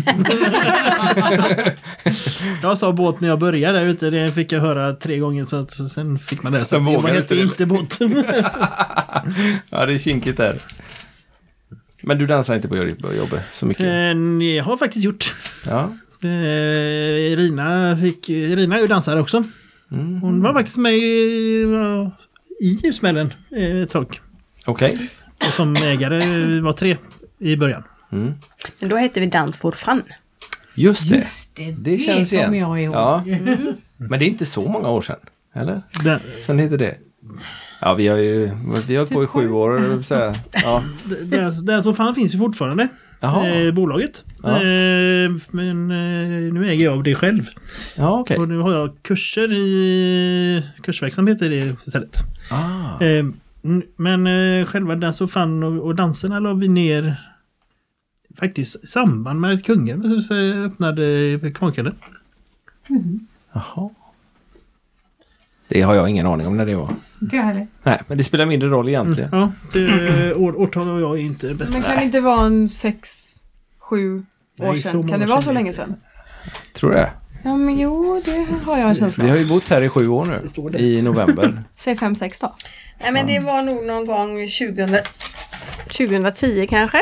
jag 2.61 2.77
sa 2.77 2.91
båt 2.91 3.19
när 3.21 3.29
jag 3.29 3.39
började 3.39 3.79
där 3.79 3.87
ute. 3.87 4.09
Det 4.09 4.31
fick 4.31 4.51
jag 4.51 4.59
höra 4.61 4.93
tre 4.93 5.17
gånger 5.17 5.43
så 5.43 5.55
att 5.59 5.71
så 5.71 5.89
sen 5.89 6.17
fick 6.17 6.43
man 6.43 6.51
läsa. 6.53 6.65
Sen 6.65 6.81
att 6.81 6.85
det 6.87 6.95
vågade 6.95 7.13
hette 7.19 7.35
inte 7.35 7.65
båt. 7.65 7.99
Ja, 9.69 9.85
det 9.85 9.93
är 9.93 9.97
kinkigt 9.97 10.37
där. 10.37 10.59
Men 12.01 12.17
du 12.17 12.25
dansar 12.25 12.55
inte 12.55 12.67
på 12.67 12.75
jobbet 12.77 13.41
så 13.51 13.65
mycket? 13.65 13.85
Eh, 13.85 14.45
jag 14.55 14.63
har 14.63 14.77
faktiskt 14.77 15.05
gjort. 15.05 15.35
Ja. 15.65 15.89
Eh, 16.23 16.29
Irina, 17.31 17.97
fick, 18.01 18.29
Irina 18.29 18.75
är 18.77 18.81
ju 18.81 18.87
dansare 18.87 19.21
också. 19.21 19.43
Mm. 19.93 20.21
Hon 20.21 20.41
var 20.41 20.53
faktiskt 20.53 20.77
med 20.77 20.93
i, 20.93 21.65
i 22.59 22.79
Ljusmällen 22.83 23.33
eh, 23.57 23.81
ett 23.81 23.89
tag. 23.89 24.21
Okej. 24.65 25.09
Och 25.47 25.53
som 25.53 25.75
ägare 25.75 26.45
vi 26.45 26.59
var 26.59 26.73
tre 26.73 26.97
i 27.39 27.55
början. 27.55 27.83
Mm. 28.11 28.33
Men 28.79 28.89
då 28.89 28.95
hette 28.95 29.19
vi 29.19 29.25
Dans 29.25 29.57
for 29.57 29.71
fun. 29.71 30.01
Just 30.75 31.09
det. 31.09 31.15
Just 31.15 31.55
det, 31.55 31.71
Det 31.71 31.97
känns 31.99 32.33
igen. 32.33 32.53
jag 32.53 32.81
ihåg. 32.81 32.95
Ja. 32.95 33.23
Men 33.97 34.19
det 34.19 34.25
är 34.25 34.27
inte 34.29 34.45
så 34.45 34.67
många 34.67 34.89
år 34.89 35.01
sedan. 35.01 35.19
Eller? 35.53 35.81
Den, 36.03 36.19
Sen 36.39 36.59
heter 36.59 36.77
det. 36.77 36.95
Ja, 37.81 37.93
vi 37.93 38.07
har 38.07 38.17
ju 38.17 38.51
vi 38.87 38.95
har 38.95 38.97
hållit 38.97 39.13
på 39.13 39.23
i 39.23 39.25
Typ 39.25 39.29
sju 39.31 39.51
år. 39.51 40.01
säga. 40.01 40.35
Ja. 40.53 40.83
den, 41.21 41.65
den 41.65 41.83
som 41.83 41.95
fan 41.95 42.15
finns 42.15 42.33
ju 42.33 42.37
fortfarande. 42.37 42.87
Jaha. 43.23 43.47
Eh, 43.47 43.71
bolaget. 43.71 44.25
Ja. 44.43 44.55
Eh, 44.55 45.31
men 45.51 45.91
eh, 45.91 46.53
nu 46.53 46.69
äger 46.69 46.85
jag 46.85 47.03
det 47.03 47.15
själv. 47.15 47.49
Ja, 47.97 48.19
okej. 48.19 48.37
Och 48.37 48.47
nu 48.47 48.57
har 48.57 48.73
jag 48.73 48.91
kurser 49.01 49.53
i 49.53 50.63
kursverksamhet 50.81 51.41
i 51.41 51.47
det 51.47 51.85
istället. 51.87 52.17
Ah. 52.51 53.03
Eh, 53.03 53.25
men 53.95 54.27
eh, 54.27 54.65
själva 54.65 54.95
Dance 54.95 55.23
of 55.23 55.31
Fun 55.31 55.63
och, 55.63 55.85
och 55.85 55.95
danserna 55.95 56.39
la 56.39 56.53
vi 56.53 56.67
ner 56.67 57.15
faktiskt 58.39 58.83
i 58.83 58.87
samband 58.87 59.39
med 59.39 59.53
att 59.53 59.63
kungen 59.63 60.05
öppnade 60.65 61.51
Kvarnkalle. 61.53 61.93
Jaha. 63.53 63.89
Det 65.73 65.81
har 65.81 65.95
jag 65.95 66.09
ingen 66.09 66.27
aning 66.27 66.47
om 66.47 66.57
när 66.57 66.65
det 66.65 66.75
var. 66.75 66.89
Inte 67.21 67.35
jag 67.35 67.43
heller. 67.43 67.67
Nej, 67.83 68.01
men 68.07 68.17
det 68.17 68.23
spelar 68.23 68.45
mindre 68.45 68.69
roll 68.69 68.89
egentligen. 68.89 69.29
Ja, 69.31 69.51
det, 69.73 70.33
år, 70.33 70.61
årtal 70.61 70.89
och 70.89 71.01
jag 71.01 71.19
är 71.19 71.21
inte 71.21 71.53
bäst. 71.53 71.73
Men 71.73 71.81
kan 71.81 71.95
det 71.95 72.03
inte 72.03 72.21
vara 72.21 72.45
en 72.45 72.69
sex, 72.69 73.09
sju 73.79 74.17
år 74.17 74.23
Nej, 74.55 74.77
sedan? 74.77 75.07
Kan 75.09 75.19
det 75.19 75.25
vara 75.25 75.41
så 75.41 75.51
länge 75.51 75.69
det. 75.69 75.75
sedan? 75.75 75.95
Tror 76.73 76.91
det? 76.91 77.09
Ja 77.43 77.57
men 77.57 77.79
jo, 77.79 78.21
det 78.25 78.45
har 78.65 78.77
jag 78.79 78.89
en 78.89 78.95
känsla 78.95 79.23
Vi 79.23 79.29
har 79.29 79.37
ju 79.37 79.45
bott 79.45 79.69
här 79.69 79.81
i 79.81 79.89
sju 79.89 80.07
år 80.07 80.25
nu. 80.25 80.47
Det 80.71 80.77
det. 80.77 80.83
I 80.83 81.01
november. 81.01 81.63
Säg 81.75 81.95
fem, 81.95 82.15
sex 82.15 82.39
då. 82.39 82.55
Nej 83.01 83.11
men 83.11 83.27
det 83.27 83.39
var 83.39 83.61
nog 83.61 83.85
någon 83.85 84.05
gång 84.05 84.49
2000, 84.49 84.97
2010 85.97 86.67
kanske. 86.69 87.01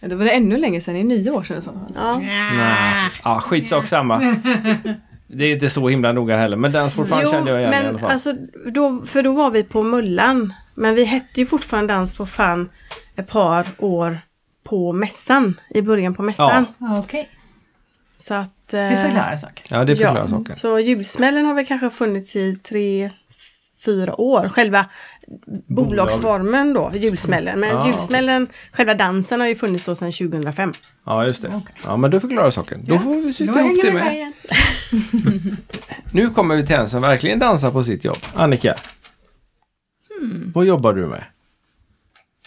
Ja, 0.00 0.08
Då 0.08 0.16
var 0.16 0.24
det 0.24 0.30
ännu 0.30 0.56
längre 0.56 0.80
sedan, 0.80 0.94
det 0.94 1.00
är 1.00 1.04
nio 1.04 1.30
år 1.30 1.42
sedan. 1.42 1.58
i 1.58 1.62
fall. 1.62 1.74
Ja. 1.94 2.18
Nej. 2.18 3.10
Ja, 3.24 3.40
skitsak 3.40 3.86
samma. 3.86 4.36
Det 5.32 5.44
är 5.44 5.52
inte 5.52 5.70
så 5.70 5.88
himla 5.88 6.12
noga 6.12 6.36
heller. 6.36 6.56
Men 6.56 6.72
Dance 6.72 6.96
for 6.96 7.04
Fun 7.04 7.30
kände 7.30 7.50
jag 7.50 7.60
igen 7.60 7.72
i 7.72 7.76
alla 7.76 7.92
men 7.92 8.00
fall. 8.00 8.10
alltså 8.10 8.32
då, 8.72 9.02
för 9.06 9.22
då 9.22 9.32
var 9.32 9.50
vi 9.50 9.64
på 9.64 9.82
Mullan. 9.82 10.54
Men 10.74 10.94
vi 10.94 11.04
hette 11.04 11.40
ju 11.40 11.46
fortfarande 11.46 11.94
Dans 11.94 12.16
for 12.16 12.26
Fun 12.26 12.68
ett 13.16 13.26
par 13.26 13.66
år 13.78 14.18
på 14.64 14.92
mässan. 14.92 15.60
I 15.70 15.82
början 15.82 16.14
på 16.14 16.22
mässan. 16.22 16.66
Ja, 16.78 16.98
Okej, 16.98 17.30
Så 18.16 18.34
att... 18.34 18.68
det 18.70 18.80
eh, 18.80 19.04
förklarar 19.04 19.36
saker. 19.36 19.64
Ja, 19.68 19.84
det 19.84 19.96
förklarar 19.96 20.26
saken. 20.26 20.54
Så 20.54 20.78
julsmällen 20.78 21.46
har 21.46 21.54
väl 21.54 21.66
kanske 21.66 21.90
funnits 21.90 22.36
i 22.36 22.56
tre, 22.56 23.10
fyra 23.84 24.20
år. 24.20 24.48
Själva 24.48 24.86
bolagsformen 25.66 26.72
då, 26.74 26.90
julsmällen. 26.94 27.60
Men 27.60 27.68
Ja, 27.68 27.86
julsmällen, 27.86 28.46
själva 28.72 28.94
dansen 28.94 29.40
har 29.40 29.48
ju 29.48 29.54
funnits 29.56 29.84
då 29.84 29.94
sedan 29.94 30.12
2005. 30.12 30.72
Ja, 31.04 31.24
just 31.24 31.42
det. 31.42 31.62
Ja, 31.84 31.96
men 31.96 32.10
det 32.10 32.20
förklarar 32.20 32.50
saken. 32.50 32.84
Då 32.84 32.98
får 32.98 33.14
vi 33.14 33.34
syta 33.34 33.60
ihop 33.60 33.78
det 33.82 33.92
med. 33.92 34.32
Nu 36.12 36.30
kommer 36.30 36.56
vi 36.56 36.66
till 36.66 36.76
en 36.76 36.88
som 36.88 37.02
verkligen 37.02 37.38
dansar 37.38 37.70
på 37.70 37.84
sitt 37.84 38.04
jobb. 38.04 38.18
Annika. 38.34 38.74
Vad 40.54 40.64
jobbar 40.66 40.92
du 40.94 41.06
med? 41.06 41.24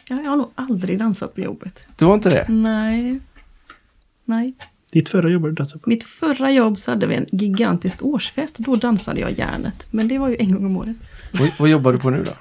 Ja, 0.09 0.15
jag 0.23 0.29
har 0.29 0.37
nog 0.37 0.49
aldrig 0.55 0.99
dansat 0.99 1.35
på 1.35 1.41
jobbet. 1.41 1.83
Du 1.97 2.05
har 2.05 2.13
inte 2.13 2.29
det? 2.29 2.45
Nej. 2.49 3.19
Nej. 4.25 4.53
Ditt 4.91 5.09
förra 5.09 5.29
jobb 5.29 5.43
du 5.43 5.51
dansade 5.51 5.79
på. 5.79 5.89
Mitt 5.89 6.03
förra 6.03 6.51
jobb 6.51 6.79
så 6.79 6.91
hade 6.91 7.05
vi 7.07 7.15
en 7.15 7.25
gigantisk 7.31 8.05
årsfest. 8.05 8.57
Då 8.57 8.75
dansade 8.75 9.19
jag 9.19 9.31
järnet. 9.31 9.87
Men 9.91 10.07
det 10.07 10.17
var 10.19 10.29
ju 10.29 10.35
en 10.39 10.53
gång 10.53 10.65
om 10.65 10.77
året. 10.77 10.95
Vad, 11.31 11.49
vad 11.59 11.69
jobbar 11.69 11.93
du 11.93 11.99
på 11.99 12.09
nu 12.09 12.23
då? 12.23 12.31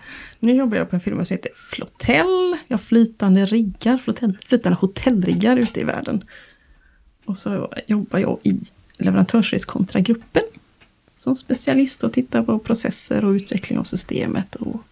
Nu 0.43 0.55
jobbar 0.55 0.76
jag 0.76 0.90
på 0.90 0.97
en 0.97 1.01
firma 1.01 1.24
som 1.24 1.34
heter 1.34 1.51
Flotell. 1.55 2.57
Jag 2.66 2.76
har 2.76 2.82
flytande 2.82 3.47
riggar, 3.47 3.99
flotell, 3.99 4.38
flytande 4.47 4.78
hotellriggar 4.80 5.57
ute 5.57 5.80
i 5.80 5.84
världen. 5.84 6.24
Och 7.24 7.38
så 7.38 7.72
jobbar 7.86 8.18
jag 8.18 8.38
i 8.43 8.61
leverantörsreskontragruppen. 8.97 10.43
Som 11.16 11.36
specialist 11.36 12.05
och 12.05 12.12
tittar 12.12 12.43
på 12.43 12.59
processer 12.59 13.24
och 13.24 13.30
utveckling 13.30 13.78
av 13.78 13.84
systemet 13.84 14.55
och 14.55 14.82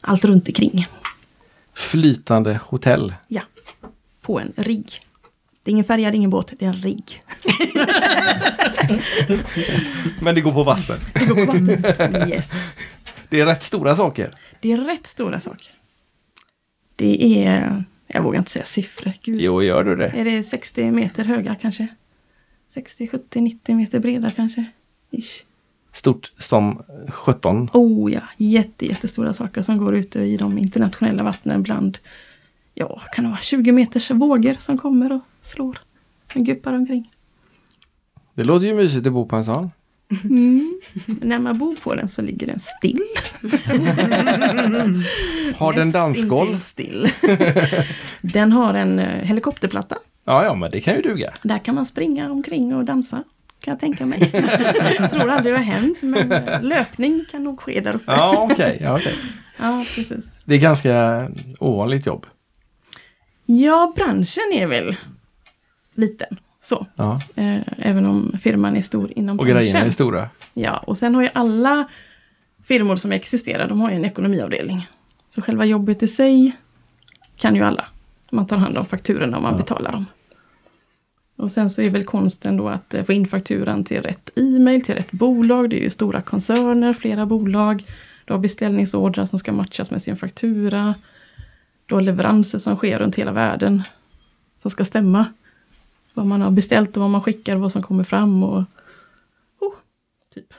allt 0.00 0.24
runt 0.24 0.48
omkring. 0.48 0.86
Flytande 1.74 2.60
hotell. 2.64 3.14
Ja, 3.28 3.42
på 4.20 4.40
en 4.40 4.52
rigg. 4.56 5.00
Det 5.62 5.70
är 5.70 5.72
ingen 5.72 5.84
färjad, 5.84 6.14
ingen 6.14 6.30
båt, 6.30 6.52
det 6.58 6.64
är 6.64 6.68
en 6.68 6.82
rigg. 6.82 7.22
Men 10.20 10.34
det 10.34 10.40
går 10.40 10.52
på 10.52 10.64
vatten. 10.64 10.96
Det 11.14 11.24
går 11.24 11.46
på 11.46 11.52
vatten. 11.52 12.30
Yes. 12.30 12.52
Det 13.28 13.40
är 13.40 13.46
rätt 13.46 13.62
stora 13.62 13.96
saker. 13.96 14.30
Det 14.60 14.72
är 14.72 14.76
rätt 14.76 15.06
stora 15.06 15.40
saker. 15.40 15.68
Det 16.96 17.44
är, 17.46 17.84
jag 18.06 18.22
vågar 18.22 18.38
inte 18.38 18.50
säga 18.50 18.64
siffror. 18.64 19.12
Gud. 19.22 19.40
Jo, 19.40 19.62
gör 19.62 19.84
du 19.84 19.96
det? 19.96 20.06
Är 20.06 20.24
det 20.24 20.42
60 20.42 20.90
meter 20.90 21.24
höga 21.24 21.54
kanske? 21.54 21.88
60, 22.68 23.08
70, 23.08 23.40
90 23.40 23.76
meter 23.76 23.98
breda 23.98 24.30
kanske? 24.30 24.64
Ish. 25.10 25.44
Stort 25.92 26.32
som 26.38 26.82
17. 27.08 27.70
Oh 27.72 28.12
ja, 28.12 28.20
jätte, 28.36 28.86
jättestora 28.86 29.32
saker 29.32 29.62
som 29.62 29.78
går 29.78 29.94
ute 29.94 30.20
i 30.20 30.36
de 30.36 30.58
internationella 30.58 31.22
vattnen 31.22 31.62
bland, 31.62 31.98
ja, 32.74 33.02
kan 33.12 33.24
det 33.24 33.30
vara 33.30 33.40
20 33.40 33.72
meters 33.72 34.10
vågor 34.10 34.56
som 34.58 34.78
kommer 34.78 35.12
och 35.12 35.20
slår. 35.42 35.78
Och 36.34 36.40
guppar 36.40 36.72
omkring. 36.72 37.10
Det 38.34 38.44
låter 38.44 38.66
ju 38.66 38.74
mysigt 38.74 39.06
att 39.06 39.12
bo 39.12 39.26
på 39.26 39.36
en 39.36 39.44
sån. 39.44 39.70
Mm. 40.24 40.80
När 41.06 41.38
man 41.38 41.58
bor 41.58 41.76
på 41.76 41.94
den 41.94 42.08
så 42.08 42.22
ligger 42.22 42.46
den 42.46 42.60
still. 42.60 43.00
Har 45.56 45.72
den 45.72 45.90
dansgolv? 45.90 46.58
still. 46.58 47.08
den 48.20 48.52
har 48.52 48.74
en 48.74 48.98
eh, 48.98 49.26
helikopterplatta 49.26 49.96
Ja, 50.24 50.44
ja, 50.44 50.54
men 50.54 50.70
det 50.70 50.80
kan 50.80 50.94
ju 50.94 51.02
duga. 51.02 51.32
Där 51.42 51.58
kan 51.58 51.74
man 51.74 51.86
springa 51.86 52.30
omkring 52.30 52.74
och 52.74 52.84
dansa. 52.84 53.24
Kan 53.60 53.72
jag 53.72 53.80
tänka 53.80 54.06
mig. 54.06 54.30
jag 54.98 55.10
tror 55.12 55.30
aldrig 55.30 55.54
det 55.54 55.58
har 55.58 55.64
hänt 55.64 56.02
men 56.02 56.32
eh, 56.32 56.62
löpning 56.62 57.24
kan 57.30 57.44
nog 57.44 57.60
ske 57.60 57.80
där 57.80 57.96
uppe. 57.96 58.12
Ja, 58.12 58.48
okej. 58.50 58.78
ja, 58.80 58.96
okej. 58.96 59.14
Ja, 59.58 59.84
precis. 59.94 60.42
Det 60.44 60.54
är 60.54 60.58
ganska 60.58 61.28
ovanligt 61.58 62.06
jobb. 62.06 62.26
Ja, 63.46 63.92
branschen 63.96 64.52
är 64.52 64.66
väl 64.66 64.96
liten. 65.94 66.38
Så. 66.64 66.86
Ja. 66.96 67.20
Eh, 67.36 67.58
även 67.78 68.06
om 68.06 68.32
firman 68.40 68.76
är 68.76 68.82
stor 68.82 69.12
inom 69.16 69.38
Och 69.38 69.44
branschen. 69.44 69.60
grejerna 69.62 69.80
är 69.86 69.90
stora. 69.90 70.28
Ja, 70.54 70.76
och 70.78 70.98
sen 70.98 71.14
har 71.14 71.22
ju 71.22 71.28
alla 71.34 71.88
firmor 72.64 72.96
som 72.96 73.12
existerar, 73.12 73.68
de 73.68 73.80
har 73.80 73.90
ju 73.90 73.96
en 73.96 74.04
ekonomiavdelning. 74.04 74.86
Så 75.28 75.42
själva 75.42 75.64
jobbet 75.64 76.02
i 76.02 76.08
sig 76.08 76.52
kan 77.36 77.54
ju 77.56 77.62
alla. 77.62 77.84
Man 78.30 78.46
tar 78.46 78.56
hand 78.56 78.78
om 78.78 78.86
fakturorna 78.86 79.36
och 79.36 79.42
man 79.42 79.52
Ja. 79.52 79.56
betalar 79.58 79.92
dem. 79.92 80.06
Och 81.36 81.52
sen 81.52 81.70
så 81.70 81.82
är 81.82 81.90
väl 81.90 82.04
konsten 82.04 82.56
då 82.56 82.68
att 82.68 82.94
eh, 82.94 83.02
få 83.04 83.12
in 83.12 83.26
fakturan 83.26 83.84
till 83.84 84.02
rätt 84.02 84.30
e-mail, 84.36 84.82
till 84.84 84.94
rätt 84.94 85.12
bolag. 85.12 85.70
Det 85.70 85.78
är 85.80 85.82
ju 85.82 85.90
stora 85.90 86.22
koncerner, 86.22 86.92
flera 86.92 87.26
bolag. 87.26 87.84
Du 88.24 88.32
har 88.32 88.40
beställningsordrar 88.40 89.26
som 89.26 89.38
ska 89.38 89.52
matchas 89.52 89.90
med 89.90 90.02
sin 90.02 90.16
faktura. 90.16 90.94
Du 91.86 91.94
har 91.94 92.02
leveranser 92.02 92.58
som 92.58 92.76
sker 92.76 92.98
runt 92.98 93.16
hela 93.16 93.32
världen. 93.32 93.82
Som 94.62 94.70
ska 94.70 94.84
stämma. 94.84 95.26
Vad 96.14 96.26
man 96.26 96.42
har 96.42 96.50
beställt 96.50 96.96
och 96.96 97.00
vad 97.00 97.10
man 97.10 97.20
skickar 97.20 97.54
och 97.54 97.62
vad 97.62 97.72
som 97.72 97.82
kommer 97.82 98.04
fram. 98.04 98.42
Och, 98.42 98.58
oh, 99.60 99.74
typ. 100.34 100.54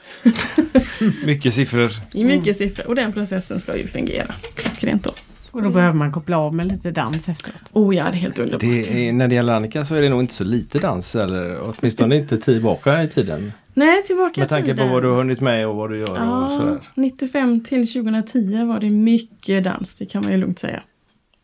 Mycket 1.24 1.54
siffror. 1.54 1.90
Är 2.14 2.24
mycket 2.24 2.56
siffror 2.56 2.86
och 2.86 2.94
den 2.94 3.12
processen 3.12 3.60
ska 3.60 3.76
ju 3.76 3.86
fungera 3.86 4.34
klockrent 4.54 5.04
då. 5.04 5.10
Och 5.52 5.62
då 5.62 5.70
behöver 5.70 5.94
man 5.94 6.12
koppla 6.12 6.38
av 6.38 6.54
med 6.54 6.66
lite 6.72 6.90
dans 6.90 7.28
efteråt. 7.28 7.62
Oh 7.72 7.96
ja, 7.96 8.04
det 8.04 8.10
är 8.10 8.12
helt 8.12 8.38
underbart. 8.38 8.60
Det 8.60 9.08
är, 9.08 9.12
när 9.12 9.28
det 9.28 9.34
gäller 9.34 9.52
Annika 9.52 9.84
så 9.84 9.94
är 9.94 10.02
det 10.02 10.08
nog 10.08 10.20
inte 10.20 10.34
så 10.34 10.44
lite 10.44 10.78
dans 10.78 11.14
eller 11.16 11.60
åtminstone 11.62 12.16
inte 12.16 12.40
tillbaka 12.40 13.02
i 13.02 13.08
tiden. 13.08 13.52
Nej, 13.74 14.02
tillbaka 14.02 14.40
Med 14.40 14.46
i 14.46 14.48
tanke 14.48 14.70
på 14.70 14.76
tiden. 14.76 14.92
vad 14.92 15.02
du 15.02 15.08
har 15.08 15.16
hunnit 15.16 15.40
med 15.40 15.68
och 15.68 15.76
vad 15.76 15.90
du 15.90 15.98
gör 15.98 16.10
och 16.10 16.16
Ja, 16.16 16.58
sådär. 16.58 16.80
95 16.94 17.64
till 17.64 17.92
2010 17.92 18.64
var 18.64 18.80
det 18.80 18.90
mycket 18.90 19.64
dans, 19.64 19.94
det 19.94 20.06
kan 20.06 20.22
man 20.22 20.32
ju 20.32 20.38
lugnt 20.38 20.58
säga. 20.58 20.82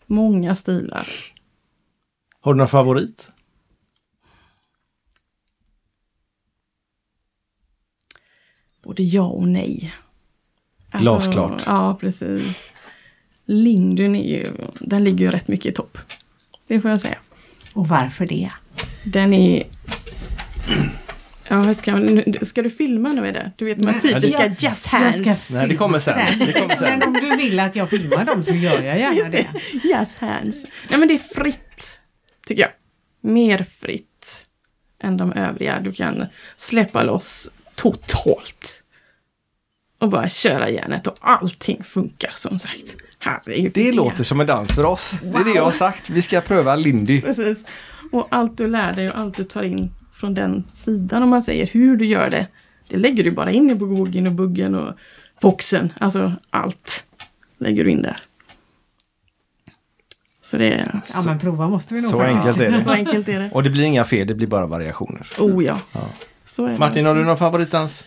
Många 0.07 0.57
stilar. 0.57 1.07
Har 2.41 2.55
du 2.55 2.59
någon 2.59 2.69
favorit? 2.69 3.29
Både 8.83 9.03
ja 9.03 9.23
och 9.23 9.49
nej. 9.49 9.95
Glasklart. 10.93 11.63
Ja, 11.67 11.97
precis. 12.01 12.71
Lindyn 13.47 14.17
är 14.17 14.39
ju, 14.39 14.53
den 14.81 15.05
ligger 15.05 15.25
ju 15.27 15.31
rätt 15.31 15.49
mycket 15.49 15.67
i 15.67 15.75
topp. 15.75 15.99
Det 16.67 16.81
får 16.81 16.91
jag 16.91 17.01
säga. 17.01 17.19
Och 17.75 17.89
varför 17.89 18.27
det? 18.27 18.51
Den 19.05 19.33
är... 19.33 19.67
Ja, 21.49 21.75
ska, 21.75 21.97
nu- 21.97 22.39
ska 22.43 22.63
du 22.63 22.71
filma 22.71 23.09
nu 23.13 23.27
är 23.27 23.33
det? 23.33 23.53
Du 23.57 23.65
vet 23.65 23.83
de 23.83 23.89
här 23.89 24.01
typiska 24.01 24.47
Ja, 24.47 24.69
just 24.71 24.87
hands. 24.87 25.51
Nej, 25.51 25.69
det 25.69 25.77
kommer 25.77 25.99
sen. 25.99 26.39
Det 26.39 26.53
kommer 26.53 26.77
sen. 26.77 26.99
Men 26.99 27.03
om 27.09 27.13
du 27.13 27.37
vill 27.37 27.61
att 27.61 27.77
jag 27.77 27.91
filmar 27.91 28.25
dem 28.25 28.45
så 28.45 28.55
gör 28.55 28.83
jag 28.83 28.99
gärna 28.99 29.15
Just 29.15 29.31
det. 29.33 29.47
Yes 29.85 30.17
hands. 30.17 30.67
Nej 30.91 30.99
men 30.99 31.09
det 31.09 31.15
är 31.15 31.43
fritt. 31.43 32.01
Tycker 32.47 32.63
jag. 32.63 32.71
Mer 33.33 33.63
fritt 33.63 34.47
än 35.03 35.17
de 35.17 35.33
övriga. 35.33 35.81
Du 35.81 35.93
kan 35.93 36.27
släppa 36.57 37.03
loss 37.03 37.51
totalt. 37.75 38.83
Och 39.99 40.09
bara 40.09 40.29
köra 40.29 40.71
järnet 40.71 41.07
och 41.07 41.17
allting 41.21 41.83
funkar 41.83 42.33
som 42.35 42.59
sagt. 42.59 42.97
Herregud. 43.19 43.73
Det 43.75 43.93
låter 43.93 44.25
som 44.25 44.41
en 44.41 44.47
dans 44.47 44.73
för 44.73 44.85
oss. 44.85 45.15
Det 45.23 45.39
är 45.39 45.45
det 45.45 45.51
jag 45.51 45.65
har 45.65 45.73
sagt. 45.73 46.11
Vi 46.11 46.23
ska 46.23 46.41
pröva 46.41 46.77
Lindy. 46.77 47.21
Precis. 47.21 47.65
Och 48.13 48.27
allt 48.31 48.57
du 48.57 48.67
lär 48.67 48.93
dig 48.93 49.11
och 49.11 49.19
allt 49.19 49.37
du 49.37 49.45
tar 49.45 49.63
in 49.63 49.91
från 50.13 50.35
den 50.35 50.65
sidan 50.73 51.23
om 51.23 51.29
man 51.29 51.43
säger 51.43 51.67
hur 51.67 51.97
du 51.97 52.07
gör 52.07 52.31
det. 52.31 52.47
Det 52.89 52.97
lägger 52.97 53.25
du 53.25 53.31
bara 53.31 53.51
in 53.53 53.71
i 53.71 53.75
boogen 53.75 54.27
och 54.27 54.33
buggen 54.33 54.75
och 54.75 54.95
foxen. 55.43 55.93
Alltså 56.01 56.33
allt 56.51 57.05
lägger 57.59 57.85
du 57.85 57.91
in 57.91 58.03
där. 58.03 58.17
Så 60.43 60.57
det 60.59 60.73
är 60.73 61.01
Ja 61.15 61.23
men 61.23 61.39
prova 61.39 61.69
måste 61.69 61.95
vi 61.95 62.03
nog 62.03 62.11
Så 62.11 62.21
enkelt 62.21 62.59
är 62.59 62.81
så 62.83 62.89
det. 62.91 62.95
enkelt 62.97 63.29
är 63.29 63.41
det. 63.41 63.51
Och 63.53 63.63
det 63.63 63.71
blir 63.71 63.85
inga 63.85 64.05
fel, 64.05 64.27
det 64.27 64.35
blir 64.35 64.47
bara 64.47 64.67
variationer. 64.67 65.27
Oh 65.39 65.65
ja. 65.65 65.79
Ja. 65.93 66.01
Så 66.45 66.67
är 66.67 66.71
det. 66.71 66.79
Martin, 66.79 67.07
har 67.07 67.15
du 67.15 67.25
någon 67.25 67.37
favoritdans? 67.37 68.05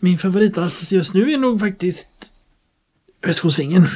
Min 0.00 0.18
favoritdans 0.18 0.92
just 0.92 1.14
nu 1.14 1.32
är 1.32 1.38
nog 1.38 1.60
faktiskt 1.60 2.32
Västgårdsvingen. 3.26 3.86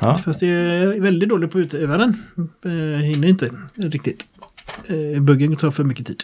Ja. 0.00 0.14
Fast 0.14 0.42
jag 0.42 0.50
är 0.50 1.00
väldigt 1.00 1.28
dålig 1.28 1.50
på 1.50 1.58
att 1.58 1.64
utöva 1.64 1.96
den. 1.96 2.22
Eh, 2.64 3.00
hinner 3.00 3.28
inte 3.28 3.50
riktigt. 3.74 4.26
Eh, 4.86 5.22
buggen 5.22 5.56
tar 5.56 5.70
för 5.70 5.84
mycket 5.84 6.06
tid. 6.06 6.22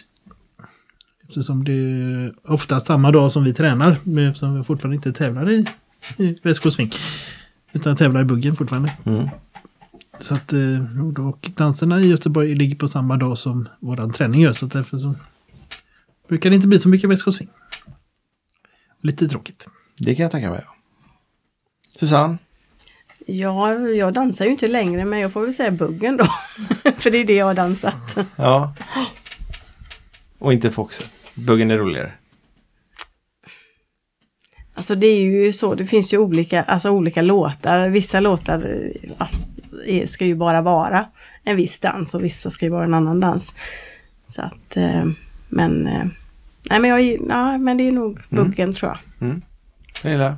Eftersom 1.27 1.63
det 1.63 1.73
är 1.73 2.33
ofta 2.43 2.79
samma 2.79 3.11
dag 3.11 3.31
som 3.31 3.43
vi 3.43 3.53
tränar. 3.53 3.97
men 4.03 4.27
Eftersom 4.27 4.55
jag 4.55 4.67
fortfarande 4.67 4.95
inte 4.95 5.13
tävlar 5.13 5.51
i, 5.51 5.65
i 6.17 6.37
Västgårdsving. 6.43 6.91
Utan 7.73 7.91
jag 7.91 7.97
tävlar 7.97 8.21
i 8.21 8.25
buggen 8.25 8.55
fortfarande. 8.55 8.93
Mm. 9.03 9.29
Så 10.19 10.33
att 10.33 10.53
eh, 10.53 11.27
och 11.27 11.49
danserna 11.55 12.01
i 12.01 12.07
Göteborg 12.07 12.55
ligger 12.55 12.75
på 12.75 12.87
samma 12.87 13.17
dag 13.17 13.37
som 13.37 13.69
våran 13.79 14.13
träning 14.13 14.41
gör. 14.41 14.53
Så 14.53 14.65
därför 14.65 14.97
så 14.97 15.15
brukar 16.27 16.49
det 16.49 16.55
inte 16.55 16.67
bli 16.67 16.79
så 16.79 16.89
mycket 16.89 17.09
Västgårdsving. 17.09 17.49
Lite 19.01 19.27
tråkigt. 19.27 19.67
Det 19.97 20.15
kan 20.15 20.23
jag 20.23 20.31
tänka 20.31 20.49
mig. 20.49 20.65
Susanne? 21.99 22.37
Ja, 23.25 23.73
jag 23.79 24.13
dansar 24.13 24.45
ju 24.45 24.51
inte 24.51 24.67
längre 24.67 25.05
men 25.05 25.19
jag 25.19 25.33
får 25.33 25.41
väl 25.41 25.53
säga 25.53 25.71
buggen 25.71 26.17
då. 26.17 26.25
För 26.97 27.11
det 27.11 27.17
är 27.17 27.25
det 27.25 27.35
jag 27.35 27.45
har 27.45 27.53
dansat. 27.53 28.17
Ja. 28.35 28.73
Och 30.39 30.53
inte 30.53 30.71
Foxen. 30.71 31.07
Buggen 31.35 31.71
är 31.71 31.77
roligare. 31.77 32.11
Alltså 34.73 34.95
det 34.95 35.07
är 35.07 35.21
ju 35.21 35.53
så, 35.53 35.75
det 35.75 35.85
finns 35.85 36.13
ju 36.13 36.17
olika, 36.17 36.63
alltså 36.63 36.89
olika 36.89 37.21
låtar. 37.21 37.89
Vissa 37.89 38.19
låtar 38.19 38.91
ja, 39.17 39.27
ska 40.07 40.25
ju 40.25 40.35
bara 40.35 40.61
vara 40.61 41.05
en 41.43 41.55
viss 41.55 41.79
dans 41.79 42.13
och 42.13 42.23
vissa 42.23 42.51
ska 42.51 42.65
ju 42.65 42.71
vara 42.71 42.83
en 42.83 42.93
annan 42.93 43.19
dans. 43.19 43.53
Så 44.27 44.41
att, 44.41 44.77
eh, 44.77 45.05
men, 45.55 45.87
eh, 45.87 46.05
nej 46.69 46.79
men 46.79 46.89
jag, 46.89 47.01
ja, 47.29 47.57
men 47.57 47.77
det 47.77 47.87
är 47.87 47.91
nog 47.91 48.19
buggen 48.29 48.73
tror 48.73 48.91
jag. 48.91 48.99
Pernilla? 50.01 50.37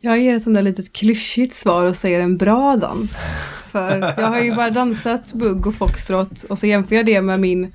Jag 0.00 0.18
ger 0.20 0.34
ett 0.34 0.42
sånt 0.42 0.54
där 0.54 0.62
litet 0.62 0.92
klyschigt 0.92 1.54
svar 1.54 1.84
och 1.84 1.96
säger 1.96 2.20
en 2.20 2.36
bra 2.36 2.76
dans. 2.76 3.18
För 3.66 3.98
jag 3.98 4.28
har 4.28 4.40
ju 4.40 4.54
bara 4.54 4.70
dansat 4.70 5.32
bugg 5.32 5.66
och 5.66 5.74
foxtrot 5.74 6.42
och 6.42 6.58
så 6.58 6.66
jämför 6.66 6.96
jag 6.96 7.06
det 7.06 7.20
med 7.20 7.40
min 7.40 7.72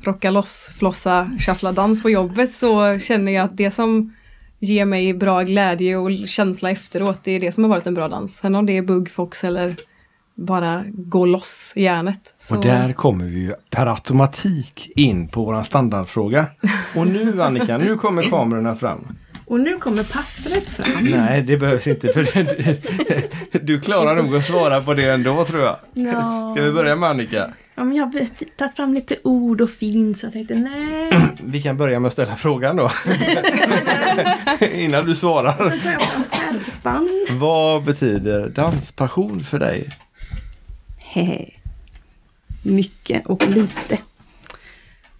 rocka 0.00 0.30
loss, 0.30 0.70
flossa, 0.78 1.30
shuffla 1.38 1.72
dans 1.72 2.02
på 2.02 2.10
jobbet 2.10 2.52
så 2.52 2.98
känner 2.98 3.32
jag 3.32 3.44
att 3.44 3.56
det 3.56 3.70
som 3.70 4.14
ger 4.58 4.84
mig 4.84 5.14
bra 5.14 5.42
glädje 5.42 5.96
och 5.96 6.28
känsla 6.28 6.70
efteråt, 6.70 7.24
det 7.24 7.32
är 7.32 7.40
det 7.40 7.52
som 7.52 7.64
har 7.64 7.68
varit 7.68 7.86
en 7.86 7.94
bra 7.94 8.08
dans. 8.08 8.36
Sen 8.36 8.54
om 8.54 8.66
det 8.66 8.76
är 8.76 8.82
bugg, 8.82 9.10
fox 9.10 9.44
eller 9.44 9.74
bara 10.34 10.84
gå 10.88 11.26
loss 11.26 11.72
i 11.76 11.82
järnet. 11.82 12.34
Så 12.38 12.56
Och 12.56 12.62
där 12.62 12.92
kommer 12.92 13.24
vi 13.24 13.40
ju 13.40 13.54
per 13.70 13.86
automatik 13.86 14.92
in 14.96 15.28
på 15.28 15.44
våran 15.44 15.64
standardfråga. 15.64 16.46
Och 16.96 17.06
nu 17.06 17.42
Annika, 17.42 17.78
nu 17.78 17.96
kommer 17.96 18.22
kamerorna 18.22 18.76
fram. 18.76 19.16
Och 19.46 19.60
nu 19.60 19.78
kommer 19.78 20.04
pappret 20.04 20.68
fram. 20.68 21.04
Nej, 21.04 21.42
det 21.42 21.56
behövs 21.56 21.86
inte. 21.86 22.12
För 22.12 22.22
du, 22.22 23.58
du 23.58 23.80
klarar 23.80 24.14
nog 24.14 24.36
att 24.36 24.44
svara 24.44 24.82
på 24.82 24.94
det 24.94 25.10
ändå 25.10 25.44
tror 25.44 25.62
jag. 25.62 25.76
Ja. 25.92 26.52
Ska 26.54 26.64
vi 26.64 26.72
börja 26.72 26.96
med 26.96 27.08
Annika? 27.08 27.52
ja, 27.74 27.84
men 27.84 27.96
jag 27.96 28.04
har 28.04 28.26
tagit 28.56 28.74
fram 28.76 28.94
lite 28.94 29.16
ord 29.24 29.60
och 29.60 29.70
fint 29.70 30.18
så 30.18 30.26
jag 30.26 30.32
tänkte 30.32 30.54
nej. 30.54 31.12
Vi 31.42 31.62
kan 31.62 31.76
börja 31.76 32.00
med 32.00 32.06
att 32.06 32.12
ställa 32.12 32.36
frågan 32.36 32.76
då. 32.76 32.90
Innan 34.72 35.06
du 35.06 35.14
svarar. 35.14 35.72
Vad 37.38 37.84
betyder 37.84 38.48
danspassion 38.48 39.44
för 39.44 39.58
dig? 39.58 39.88
Hehe. 41.12 41.46
Mycket 42.62 43.26
och 43.26 43.48
lite. 43.48 43.98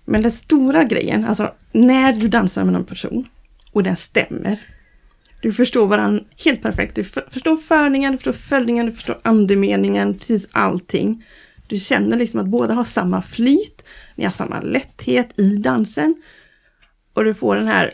Men 0.04 0.22
den 0.22 0.30
stora 0.30 0.84
grejen, 0.84 1.24
alltså 1.24 1.54
när 1.72 2.12
du 2.12 2.28
dansar 2.28 2.64
med 2.64 2.72
någon 2.72 2.84
person 2.84 3.28
och 3.72 3.82
den 3.82 3.96
stämmer. 3.96 4.58
Du 5.42 5.52
förstår 5.52 5.86
varandra 5.86 6.24
helt 6.44 6.62
perfekt. 6.62 6.96
Du 6.96 7.04
förstår 7.04 7.56
förningen, 7.56 8.12
du 8.12 8.18
förstår 8.18 8.32
följningen, 8.32 8.86
du 8.86 8.92
förstår 8.92 9.18
andemeningen, 9.22 10.18
precis 10.18 10.48
allting. 10.52 11.24
Du 11.66 11.78
känner 11.78 12.16
liksom 12.16 12.40
att 12.40 12.46
båda 12.46 12.74
har 12.74 12.84
samma 12.84 13.22
flyt, 13.22 13.84
ni 14.14 14.24
har 14.24 14.32
samma 14.32 14.60
lätthet 14.60 15.38
i 15.38 15.56
dansen. 15.56 16.22
Och 17.12 17.24
du 17.24 17.34
får 17.34 17.56
den 17.56 17.68
här 17.68 17.92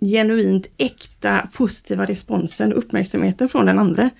genuint 0.00 0.66
äkta 0.76 1.48
positiva 1.52 2.04
responsen 2.04 2.72
och 2.72 2.78
uppmärksamheten 2.78 3.48
från 3.48 3.66
den 3.66 3.78
andra. 3.78 4.10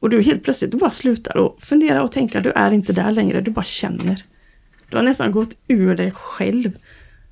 Och 0.00 0.10
du 0.10 0.22
helt 0.22 0.42
plötsligt, 0.42 0.72
du 0.72 0.78
bara 0.78 0.90
slutar 0.90 1.36
och 1.36 1.62
fundera 1.62 2.02
och 2.02 2.12
tänka, 2.12 2.40
du 2.40 2.50
är 2.50 2.70
inte 2.70 2.92
där 2.92 3.12
längre, 3.12 3.40
du 3.40 3.50
bara 3.50 3.64
känner. 3.64 4.24
Du 4.90 4.96
har 4.96 5.04
nästan 5.04 5.32
gått 5.32 5.58
ur 5.68 5.96
dig 5.96 6.10
själv. 6.10 6.78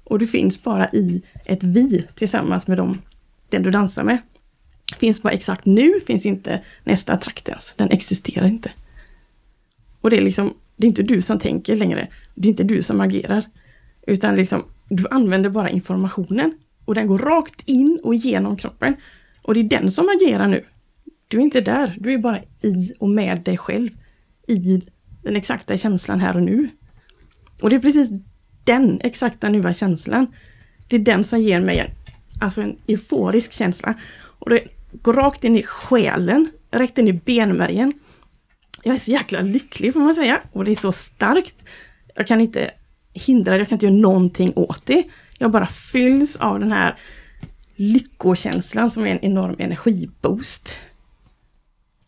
Och 0.04 0.18
du 0.18 0.26
finns 0.26 0.62
bara 0.62 0.88
i 0.88 1.22
ett 1.44 1.64
vi 1.64 2.06
tillsammans 2.14 2.66
med 2.66 2.78
dem, 2.78 3.02
den 3.48 3.62
du 3.62 3.70
dansar 3.70 4.04
med. 4.04 4.18
Finns 4.98 5.22
bara 5.22 5.32
exakt 5.32 5.66
nu, 5.66 6.00
finns 6.06 6.26
inte 6.26 6.62
nästa 6.84 7.16
takt 7.16 7.48
ens. 7.48 7.74
Den 7.76 7.90
existerar 7.90 8.46
inte. 8.46 8.70
Och 10.00 10.10
det 10.10 10.16
är 10.16 10.20
liksom 10.20 10.54
Det 10.76 10.86
är 10.86 10.88
inte 10.88 11.02
du 11.02 11.22
som 11.22 11.38
tänker 11.38 11.76
längre. 11.76 12.08
Det 12.34 12.48
är 12.48 12.50
inte 12.50 12.64
du 12.64 12.82
som 12.82 13.00
agerar. 13.00 13.44
Utan 14.06 14.36
liksom, 14.36 14.64
du 14.88 15.04
använder 15.10 15.50
bara 15.50 15.70
informationen. 15.70 16.58
Och 16.84 16.94
den 16.94 17.06
går 17.06 17.18
rakt 17.18 17.62
in 17.68 18.00
och 18.02 18.14
genom 18.14 18.56
kroppen. 18.56 18.96
Och 19.42 19.54
det 19.54 19.60
är 19.60 19.64
den 19.64 19.90
som 19.90 20.08
agerar 20.08 20.48
nu. 20.48 20.64
Du 21.28 21.36
är 21.36 21.42
inte 21.42 21.60
där, 21.60 21.96
du 22.00 22.12
är 22.12 22.18
bara 22.18 22.40
i 22.62 22.92
och 22.98 23.08
med 23.08 23.42
dig 23.42 23.56
själv. 23.56 23.90
I 24.46 24.82
den 25.22 25.36
exakta 25.36 25.76
känslan 25.76 26.20
här 26.20 26.36
och 26.36 26.42
nu. 26.42 26.68
Och 27.62 27.70
det 27.70 27.76
är 27.76 27.80
precis 27.80 28.10
den 28.64 29.00
exakta 29.00 29.48
nuva 29.48 29.72
känslan. 29.72 30.26
Det 30.88 30.96
är 30.96 31.00
den 31.00 31.24
som 31.24 31.40
ger 31.40 31.60
mig 31.60 31.78
en, 31.78 31.90
alltså 32.40 32.62
en 32.62 32.78
euforisk 32.86 33.52
känsla. 33.52 33.94
Och 34.14 34.50
det 34.50 34.64
går 34.92 35.14
rakt 35.14 35.44
in 35.44 35.56
i 35.56 35.62
själen, 35.62 36.48
rakt 36.70 36.98
in 36.98 37.08
i 37.08 37.12
benmärgen. 37.12 37.92
Jag 38.82 38.94
är 38.94 38.98
så 38.98 39.10
jäkla 39.10 39.40
lycklig 39.40 39.92
får 39.92 40.00
man 40.00 40.14
säga. 40.14 40.40
Och 40.52 40.64
det 40.64 40.70
är 40.70 40.76
så 40.76 40.92
starkt. 40.92 41.64
Jag 42.14 42.26
kan 42.26 42.40
inte 42.40 42.70
hindra 43.12 43.52
det, 43.52 43.58
jag 43.58 43.68
kan 43.68 43.76
inte 43.76 43.86
göra 43.86 43.96
någonting 43.96 44.52
åt 44.56 44.86
det. 44.86 45.04
Jag 45.38 45.50
bara 45.50 45.66
fylls 45.66 46.36
av 46.36 46.60
den 46.60 46.72
här 46.72 46.98
lyckokänslan 47.76 48.90
som 48.90 49.06
är 49.06 49.10
en 49.10 49.24
enorm 49.24 49.56
energiboost. 49.58 50.80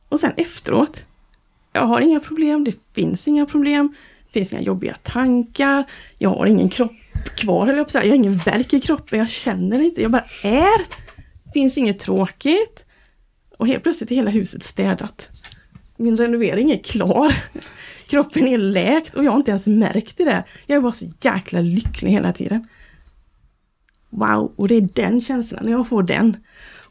Och 0.08 0.20
sen 0.20 0.32
efteråt, 0.36 1.04
jag 1.72 1.86
har 1.86 2.00
inga 2.00 2.20
problem, 2.20 2.64
det 2.64 2.74
finns 2.94 3.28
inga 3.28 3.46
problem, 3.46 3.94
det 4.26 4.32
finns 4.32 4.52
inga 4.52 4.62
jobbiga 4.62 4.94
tankar, 5.02 5.84
jag 6.18 6.30
har 6.30 6.46
ingen 6.46 6.68
kropp 6.68 6.92
kvar, 7.36 7.66
höll 7.66 7.76
jag 7.76 7.86
på 7.86 7.88
att 7.88 7.90
säga. 7.90 8.04
Jag 8.04 8.10
har 8.10 8.16
ingen 8.16 8.36
värk 8.36 8.74
i 8.74 8.80
kroppen, 8.80 9.18
jag 9.18 9.28
känner 9.28 9.80
inte, 9.80 10.02
jag 10.02 10.10
bara 10.10 10.24
är. 10.42 10.78
Det 11.44 11.52
finns 11.52 11.78
inget 11.78 11.98
tråkigt. 11.98 12.84
Och 13.58 13.66
helt 13.66 13.82
plötsligt 13.82 14.10
är 14.10 14.14
hela 14.14 14.30
huset 14.30 14.64
städat. 14.64 15.30
Min 15.96 16.16
renovering 16.16 16.70
är 16.70 16.78
klar. 16.78 17.34
Kroppen 18.06 18.46
är 18.46 18.58
läkt 18.58 19.14
och 19.14 19.24
jag 19.24 19.30
har 19.30 19.38
inte 19.38 19.50
ens 19.50 19.66
märkt 19.66 20.16
det. 20.16 20.44
Jag 20.66 20.76
är 20.76 20.80
bara 20.80 20.92
så 20.92 21.06
jäkla 21.20 21.60
lycklig 21.60 22.10
hela 22.10 22.32
tiden. 22.32 22.68
Wow, 24.10 24.52
och 24.56 24.68
det 24.68 24.74
är 24.74 24.88
den 24.94 25.20
känslan, 25.20 25.64
när 25.64 25.72
jag 25.72 25.88
får 25.88 26.02
den. 26.02 26.36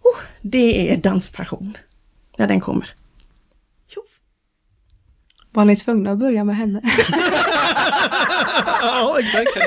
Oh, 0.01 0.20
det 0.41 0.91
är 0.91 0.97
danspassion. 0.97 1.78
När 2.38 2.47
den 2.47 2.61
kommer. 2.61 2.89
Var 5.58 5.66
ni 5.66 5.76
tvungna 5.76 6.12
att 6.12 6.18
börja 6.18 6.43
med 6.43 6.55
henne? 6.55 6.82
ja, 8.82 9.20
exakt. 9.20 9.58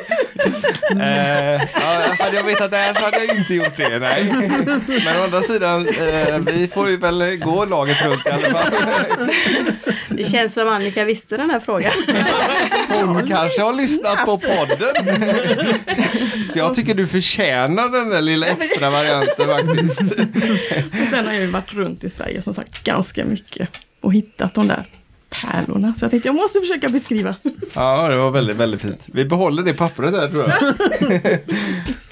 eh, 0.91 1.63
ja, 1.75 2.15
hade 2.19 2.37
jag 2.37 2.45
vetat 2.45 2.71
det 2.71 2.77
här 2.77 2.95
så 2.95 3.05
hade 3.05 3.25
jag 3.25 3.37
inte 3.37 3.55
gjort 3.55 3.77
det, 3.77 3.99
nej. 3.99 4.25
Men 5.05 5.21
å 5.21 5.25
andra 5.25 5.43
sidan, 5.43 5.89
eh, 5.89 6.39
vi 6.39 6.69
får 6.69 6.89
ju 6.89 6.97
väl 6.97 7.37
gå 7.37 7.65
laget 7.65 8.05
runt 8.05 8.27
i 8.27 8.31
alla 8.31 8.49
fall. 8.49 8.73
Det 10.09 10.31
känns 10.31 10.55
som 10.55 10.69
Annika 10.69 11.05
visste 11.05 11.37
den 11.37 11.51
här 11.51 11.61
frågan. 11.61 11.93
Hon 12.89 13.29
kanske 13.29 13.63
har 13.63 13.73
lyssnat 13.73 14.25
på 14.25 14.39
podden. 14.39 14.95
Så 16.53 16.59
jag 16.59 16.75
tycker 16.75 16.95
du 16.95 17.07
förtjänar 17.07 17.89
den 17.89 18.09
där 18.09 18.21
lilla 18.23 18.47
extra 18.47 18.91
varianten 18.91 19.47
faktiskt. 19.49 20.01
Och 21.03 21.09
sen 21.11 21.27
har 21.27 21.33
jag 21.33 21.43
ju 21.43 21.47
varit 21.47 21.75
runt 21.75 22.05
i 22.05 22.11
Sverige 22.11 22.43
som 22.43 22.55
sagt 22.55 22.85
ganska 22.85 23.25
mycket 23.25 23.69
och 24.01 24.13
hittat 24.13 24.55
de 24.55 24.69
där 24.69 24.85
pärlorna. 25.31 25.95
Så 25.95 26.05
jag 26.05 26.11
tänkte 26.11 26.29
jag 26.29 26.35
måste 26.35 26.61
försöka 26.61 26.89
beskriva. 26.89 27.35
Ja, 27.75 28.09
det 28.09 28.17
var 28.17 28.31
väldigt, 28.31 28.57
väldigt 28.57 28.81
fint. 28.81 29.03
Vi 29.07 29.25
behåller 29.25 29.63
det 29.63 29.73
pappret 29.75 30.13
där 30.13 30.29
tror 30.29 30.49
jag. 30.51 31.39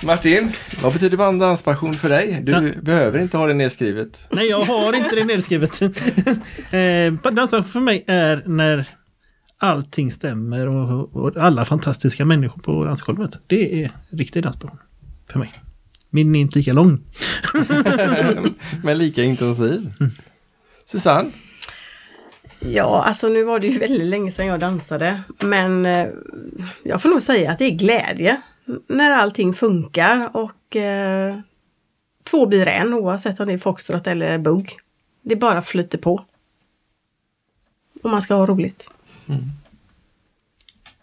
Martin, 0.07 0.53
vad 0.83 0.93
betyder 0.93 1.39
danspassion 1.39 1.95
för 1.95 2.09
dig? 2.09 2.41
Du 2.43 2.53
Ja. 2.53 2.63
behöver 2.83 3.19
inte 3.19 3.37
ha 3.37 3.47
det 3.47 3.55
nedskrivet. 3.55 4.23
Nej, 4.31 4.47
jag 4.49 4.61
har 4.61 4.93
inte 4.93 5.15
det 5.17 5.25
nedskrivet. 5.25 5.83
eh, 6.73 7.33
danspassion 7.33 7.65
för 7.65 7.81
mig 7.81 8.05
är 8.07 8.43
när 8.47 8.85
allting 9.59 10.13
stämmer 10.13 10.67
och, 10.69 11.17
och 11.17 11.37
alla 11.37 11.65
fantastiska 11.65 12.25
människor 12.25 12.61
på 12.63 12.85
dansgolvet. 12.85 13.31
Det 13.47 13.85
är 13.85 13.91
riktig 14.11 14.43
danspassion 14.43 14.79
för 15.33 15.39
mig. 15.39 15.53
Min 16.11 16.35
är 16.35 16.41
inte 16.41 16.59
lika 16.59 16.73
lång. 16.73 17.01
Men 18.83 18.99
lika 18.99 19.23
intensiv. 19.23 19.93
Susanne? 20.87 21.31
Ja, 22.61 23.03
alltså 23.03 23.29
nu 23.29 23.45
var 23.45 23.61
det 23.61 23.67
ju 23.67 23.79
väldigt 23.79 24.07
länge 24.07 24.33
sedan 24.33 24.47
jag 24.47 24.61
dansade. 24.61 25.23
Men 25.41 25.87
eh, 25.87 26.09
jag 26.83 27.03
får 27.03 27.09
nog 27.09 27.23
säga 27.23 27.51
att 27.51 27.59
det 27.59 27.65
är 27.65 27.71
glädje. 27.71 28.43
När 28.87 29.11
allting 29.11 29.55
funkar 29.55 30.37
och 30.37 30.77
eh, 30.77 31.39
två 32.31 32.47
blir 32.47 32.69
en 32.69 32.95
oavsett 32.95 33.41
om 33.41 33.47
det 33.47 33.53
är 33.53 33.59
foxtrot 33.59 34.07
eller 34.07 34.39
bugg. 34.39 34.73
Det 35.23 35.37
bara 35.37 35.63
flyter 35.63 35.99
på. 35.99 36.25
Och 38.03 38.11
man 38.11 38.23
ska 38.23 38.35
ha 38.35 38.47
roligt. 38.47 38.91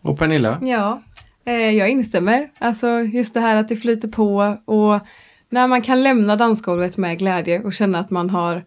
Och 0.01 0.19
Pernilla? 0.19 0.59
Ja, 0.61 1.01
eh, 1.45 1.53
jag 1.53 1.89
instämmer. 1.89 2.49
Alltså 2.57 2.99
just 2.99 3.33
det 3.33 3.39
här 3.39 3.55
att 3.55 3.67
det 3.67 3.75
flyter 3.75 4.07
på 4.07 4.57
och 4.65 4.99
när 5.49 5.67
man 5.67 5.81
kan 5.81 6.03
lämna 6.03 6.35
dansgolvet 6.35 6.97
med 6.97 7.19
glädje 7.19 7.61
och 7.63 7.73
känna 7.73 7.99
att 7.99 8.09
man 8.09 8.29
har 8.29 8.63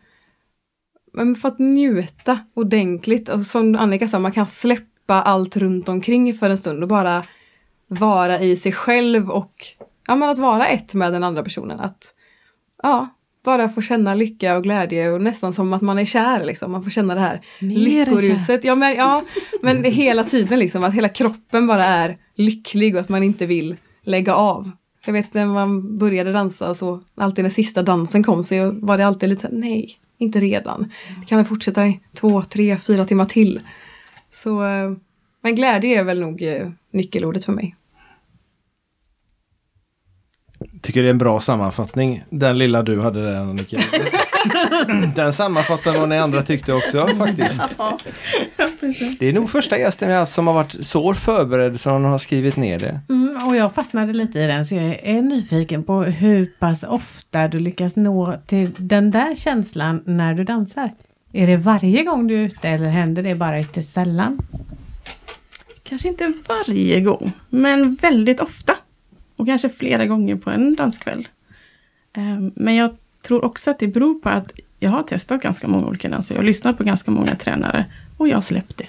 men, 1.25 1.35
fått 1.35 1.59
njuta 1.59 2.39
ordentligt. 2.55 3.29
Och 3.29 3.47
som 3.47 3.77
Annika 3.77 4.09
sa, 4.09 4.19
man 4.19 4.33
kan 4.33 4.47
släppa 4.47 5.23
allt 5.23 5.57
runt 5.57 5.89
omkring 5.89 6.35
för 6.35 6.51
en 6.51 6.59
stund 6.59 6.83
och 6.83 6.89
bara 6.89 7.25
vara 7.89 8.41
i 8.41 8.57
sig 8.57 8.73
själv 8.73 9.31
och 9.31 9.53
ja, 10.07 10.17
men 10.17 10.29
att 10.29 10.39
vara 10.39 10.67
ett 10.67 10.95
med 10.95 11.13
den 11.13 11.25
andra 11.25 11.43
personen. 11.43 11.81
Att 11.81 12.15
ja, 12.83 13.09
bara 13.45 13.69
få 13.69 13.83
känna 13.83 14.15
lycka 14.15 14.57
och 14.57 14.63
glädje 14.63 15.11
och 15.11 15.23
nästan 15.23 15.53
som 15.53 15.73
att 15.73 15.83
man 15.83 15.99
är 15.99 16.05
kär 16.05 16.45
liksom. 16.45 16.73
Man 16.73 16.83
får 16.83 16.91
känna 16.91 17.15
det 17.15 17.21
här 17.21 17.41
lyckoruset. 17.59 18.65
Ja 18.65 18.75
men, 18.75 18.95
ja, 18.95 19.25
men 19.63 19.83
det 19.83 19.89
hela 19.89 20.25
tiden 20.25 20.59
liksom 20.59 20.85
att 20.85 20.95
hela 20.95 21.09
kroppen 21.09 21.67
bara 21.67 21.85
är 21.85 22.19
lycklig 22.35 22.95
och 22.95 23.01
att 23.01 23.09
man 23.09 23.23
inte 23.23 23.47
vill 23.47 23.77
lägga 24.03 24.35
av. 24.35 24.71
Jag 25.07 25.13
vet 25.13 25.35
när 25.35 25.47
man 25.47 25.99
började 25.99 26.33
dansa 26.33 26.69
och 26.69 26.77
så, 26.77 27.01
alltid 27.15 27.45
när 27.45 27.51
sista 27.51 27.83
dansen 27.83 28.23
kom 28.23 28.45
så 28.45 28.71
var 28.71 28.99
det 28.99 29.07
alltid 29.07 29.29
lite 29.29 29.41
så 29.41 29.49
här, 29.49 29.55
nej, 29.55 29.99
inte 30.19 30.41
redan. 30.41 30.93
Det 31.21 31.27
kan 31.27 31.39
väl 31.39 31.47
fortsätta 31.47 31.87
i 31.87 32.01
två, 32.15 32.43
tre, 32.43 32.77
fyra 32.77 33.05
timmar 33.05 33.25
till. 33.25 33.61
Så, 34.31 34.65
eh, 34.65 34.93
men 35.41 35.55
glädje 35.55 36.01
är 36.01 36.05
väl 36.05 36.21
nog 36.21 36.43
eh, 36.43 36.71
nyckelordet 36.93 37.45
för 37.45 37.53
mig. 37.53 37.75
Tycker 40.83 41.03
det 41.03 41.09
är 41.09 41.11
en 41.11 41.19
bra 41.19 41.41
sammanfattning. 41.41 42.25
Den 42.31 42.59
lilla 42.59 42.83
du 42.83 43.01
hade 43.01 43.23
där 43.23 43.41
Annika. 43.41 43.81
Den 45.17 45.33
sammanfattar 45.33 45.99
vad 45.99 46.09
ni 46.09 46.19
andra 46.19 46.43
tyckte 46.43 46.73
också 46.73 47.07
faktiskt. 47.19 47.63
Det 49.19 49.29
är 49.29 49.33
nog 49.33 49.51
första 49.51 49.79
gästen 49.79 50.09
vi 50.09 50.15
har 50.15 50.21
haft 50.21 50.33
som 50.33 50.47
har 50.47 50.55
varit 50.55 50.87
så 50.87 51.15
förberedd 51.15 51.81
som 51.81 51.93
hon 51.93 52.05
har 52.05 52.19
skrivit 52.19 52.57
ner 52.57 52.79
det. 52.79 53.01
Mm, 53.09 53.49
och 53.49 53.57
jag 53.57 53.75
fastnade 53.75 54.13
lite 54.13 54.41
i 54.41 54.47
den 54.47 54.67
så 54.67 54.75
jag 54.75 55.01
är 55.03 55.23
nyfiken 55.23 55.85
på 55.85 56.03
hur 56.03 56.47
pass 56.59 56.85
ofta 56.85 57.49
du 57.49 57.61
lyckas 57.61 57.97
nå 57.97 58.39
till 58.47 58.75
den 58.79 59.11
där 59.11 59.37
känslan 59.37 60.03
när 60.05 60.35
du 60.35 60.45
dansar. 60.45 60.95
Är 61.33 61.47
det 61.47 61.57
varje 61.57 62.05
gång 62.05 62.27
du 62.27 62.35
är 62.35 62.45
ute 62.45 62.69
eller 62.69 62.89
händer 62.89 63.23
det 63.23 63.35
bara 63.35 63.61
ytterst 63.61 63.93
sällan? 63.93 64.39
Kanske 65.83 66.09
inte 66.09 66.33
varje 66.49 67.01
gång, 67.01 67.33
men 67.49 67.95
väldigt 67.95 68.41
ofta. 68.41 68.75
Och 69.37 69.47
kanske 69.47 69.69
flera 69.69 70.07
gånger 70.07 70.37
på 70.37 70.51
en 70.51 70.77
danskväll. 70.77 71.29
Ehm, 72.17 72.53
Men 72.57 72.75
jag 72.75 72.97
tror 73.23 73.45
också 73.45 73.71
att 73.71 73.79
det 73.79 73.89
beror 73.89 74.15
på 74.15 74.29
att 74.29 74.53
jag 74.79 74.91
har 74.91 75.03
testat 75.03 75.43
ganska 75.43 75.69
många 75.69 75.87
olika 75.87 76.09
danser. 76.09 76.35
Jag 76.35 76.41
har 76.41 76.47
lyssnat 76.47 76.79
på 76.79 76.85
ganska 76.85 77.11
många 77.11 77.35
tränare 77.35 77.85
och 78.17 78.29
jag 78.29 78.37
har 78.37 78.43
släppt 78.43 78.79
det. 78.79 78.87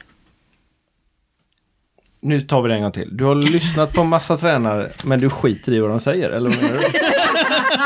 Nu 2.21 2.41
tar 2.41 2.61
vi 2.61 2.69
det 2.69 2.75
en 2.75 2.81
gång 2.81 2.91
till. 2.91 3.17
Du 3.17 3.23
har 3.23 3.35
lyssnat 3.35 3.93
på 3.93 4.03
massa 4.03 4.37
tränare 4.37 4.91
men 5.05 5.19
du 5.19 5.29
skiter 5.29 5.71
i 5.71 5.79
vad 5.79 5.89
de 5.89 5.99
säger, 5.99 6.29
eller 6.29 6.49
vad 6.49 6.61
menar 6.61 6.79
du? 6.79 6.87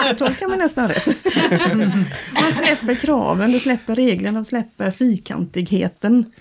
Jag 0.08 0.18
tolkar 0.18 0.48
mig 0.48 0.58
nästan 0.58 0.88
rätt. 0.90 1.08
Man 2.42 2.54
släpper 2.54 2.96
kraven, 2.96 3.52
du 3.52 3.60
släpper 3.60 3.96
reglerna, 3.96 4.40
du 4.40 4.46
släpper 4.46 4.92
fyrkantigheten. 4.92 6.32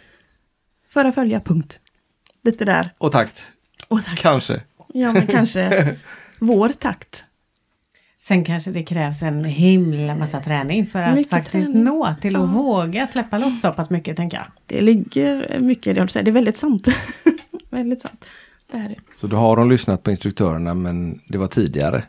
För 0.89 1.05
att 1.05 1.15
följa 1.15 1.41
punkt. 1.41 1.79
Lite 2.45 2.65
där. 2.65 2.91
Och 2.99 3.13
takt. 3.13 3.45
Och 3.89 4.05
tack. 4.05 4.19
Kanske. 4.19 4.61
Ja, 4.95 5.13
men 5.13 5.27
kanske 5.27 5.97
vår 6.39 6.69
takt. 6.69 7.25
Sen 8.23 8.45
kanske 8.45 8.71
det 8.71 8.83
krävs 8.83 9.23
en 9.23 9.45
himla 9.45 10.15
massa 10.15 10.41
träning 10.41 10.87
för 10.87 11.03
att 11.03 11.15
Mycket 11.15 11.31
faktiskt 11.31 11.67
träning. 11.67 11.85
nå 11.85 12.15
till 12.21 12.37
att 12.37 12.43
Ja. 12.43 12.47
våga 12.47 13.07
släppa 13.07 13.39
loss 13.39 13.61
så 13.61 13.73
pass 13.73 13.91
mycket 13.91 14.17
tänker 14.17 14.37
jag. 14.37 14.47
Det 14.67 14.81
ligger 14.81 15.61
mycket 15.61 15.87
i 15.87 15.93
det 15.93 16.01
jag 16.01 16.11
säger. 16.11 16.25
Det 16.25 16.31
är 16.31 16.33
väldigt 16.33 16.57
sant. 16.57 16.89
väldigt 17.71 18.03
sant. 18.03 18.31
Det 18.71 18.77
är 18.77 18.89
det. 18.89 18.95
Så 19.21 19.27
då 19.27 19.37
har 19.37 19.57
de 19.57 19.71
lyssnat 19.71 20.03
på 20.03 20.11
instruktörerna 20.11 20.75
men 20.75 21.21
det 21.29 21.39
var 21.39 21.47
tidigare. 21.47 22.05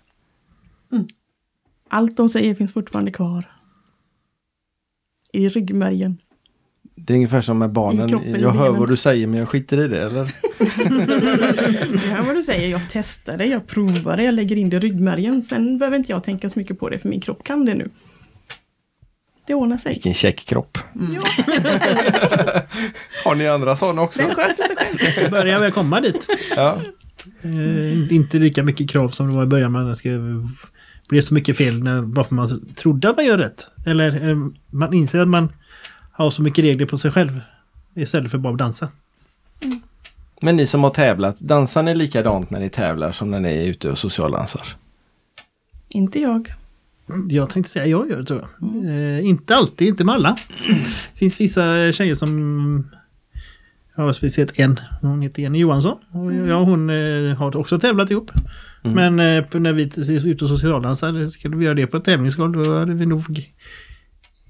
Allt 1.89 2.17
de 2.17 2.29
säger 2.29 2.55
finns 2.55 2.73
fortfarande 2.73 3.11
kör. 3.11 3.45
I 5.33 5.49
ryggmärgen. 5.49 6.17
Det 7.05 7.13
är 7.13 7.15
ungefär 7.15 7.41
som 7.41 7.57
med 7.59 7.69
barnen. 7.69 8.09
kroppen, 8.09 8.41
jag 8.41 8.51
hör 8.51 8.69
vad 8.69 8.89
du 8.89 8.97
säger 8.97 9.27
men 9.27 9.39
jag 9.39 9.49
skiter 9.49 9.85
i 9.85 9.87
det, 9.87 10.01
eller? 10.01 10.23
Det 11.91 11.97
här 11.99 12.21
vad 12.21 12.35
du 12.35 12.41
säger, 12.41 12.69
jag 12.69 12.81
testar 12.91 13.37
det, 13.37 13.45
jag 13.45 13.67
provar 13.67 14.17
det, 14.17 14.23
jag 14.23 14.33
lägger 14.33 14.55
in 14.55 14.69
det 14.69 14.77
i 14.77 14.79
ryggmärgen. 14.79 15.43
Sen 15.43 15.77
behöver 15.77 15.97
inte 15.97 16.11
jag 16.11 16.23
tänka 16.23 16.49
så 16.49 16.59
mycket 16.59 16.79
på 16.79 16.89
det 16.89 16.99
för 16.99 17.09
min 17.09 17.21
kropp 17.21 17.43
kan 17.43 17.65
det 17.65 17.73
nu. 17.73 17.89
Det 19.47 19.53
ordnar 19.53 19.77
sig. 19.77 19.93
Vilken 19.93 20.13
check 20.13 20.45
kropp. 20.45 20.77
Ja, 20.93 21.21
Har 23.25 23.35
ni 23.35 23.47
andra 23.47 23.75
sådana 23.75 24.01
också? 24.01 24.21
den 24.21 24.35
sköter 24.35 24.63
sig 24.63 24.75
själv. 24.75 24.97
Det 25.15 25.31
börjar 25.31 25.59
väl 25.59 25.71
komma 25.71 26.01
dit. 26.01 26.27
Ja. 26.55 26.77
Eh, 27.41 28.13
inte 28.13 28.37
lika 28.37 28.63
mycket 28.63 28.89
krav 28.89 29.09
som 29.09 29.29
det 29.29 29.35
var 29.35 29.43
i 29.43 29.47
början. 29.47 29.71
Men 29.71 29.87
det 29.87 29.95
ska 29.95 30.09
bli 31.09 31.21
så 31.21 31.33
mycket 31.33 31.57
fel 31.57 31.83
när, 31.83 32.01
bara 32.01 32.25
för 32.25 32.35
man 32.35 32.73
trodde 32.75 33.09
att 33.09 33.15
man 33.17 33.25
gör 33.25 33.37
rätt. 33.37 33.67
Eller 33.85 34.29
eh, 34.29 34.37
man 34.71 34.93
inser 34.93 35.19
att 35.19 35.27
man 35.27 35.49
har 36.13 36.29
så 36.29 36.41
mycket 36.41 36.63
regler 36.63 36.85
på 36.85 36.97
sig 36.97 37.11
själv. 37.11 37.41
Istället 37.95 38.31
för 38.31 38.37
bara 38.37 38.53
att 38.53 38.59
dansa. 38.59 38.87
Men 40.41 40.55
ni 40.55 40.67
som 40.67 40.83
har 40.83 40.89
tävlat, 40.89 41.39
dansar 41.39 41.83
ni 41.83 41.95
likadant 41.95 42.49
när 42.49 42.59
ni 42.59 42.69
tävlar 42.69 43.11
som 43.11 43.31
när 43.31 43.39
ni 43.39 43.49
är 43.49 43.63
ute 43.63 43.89
och 43.89 43.97
socialdansar? 43.97 44.75
Inte 45.89 46.19
jag. 46.19 46.53
Jag 47.29 47.49
tänkte 47.49 47.71
säga 47.71 47.85
jag 47.85 48.09
gör 48.09 48.17
det 48.17 48.25
tror 48.25 48.41
jag. 48.41 48.85
Eh, 48.85 49.25
inte 49.25 49.55
alltid, 49.55 49.87
inte 49.87 50.03
med 50.03 50.15
alla. 50.15 50.37
Det 50.67 50.73
finns 51.15 51.41
vissa 51.41 51.91
tjejer 51.91 52.15
som... 52.15 52.91
Jag 53.95 54.03
har 54.03 54.13
speciellt 54.13 54.59
en. 54.59 54.79
Hon 55.01 55.21
heter 55.21 55.41
Jenny 55.41 55.59
Johansson. 55.59 55.97
Och 56.11 56.33
jag 56.33 56.61
och 56.61 56.67
hon 56.67 56.89
eh, 56.89 57.35
har 57.35 57.57
också 57.57 57.79
tävlat 57.79 58.11
ihop. 58.11 58.31
Men 58.81 59.19
eh, 59.19 59.45
när 59.51 59.73
vi 59.73 59.83
är 59.83 60.27
ute 60.27 60.45
och 60.45 60.49
socialdansar, 60.49 61.27
skulle 61.27 61.55
vi 61.55 61.65
göra 61.65 61.75
det 61.75 61.87
på 61.87 61.97
ett 61.97 62.05
tävlingsgolv, 62.05 62.63
då 62.63 62.79
hade 62.79 62.93
vi 62.93 63.05
nog 63.05 63.51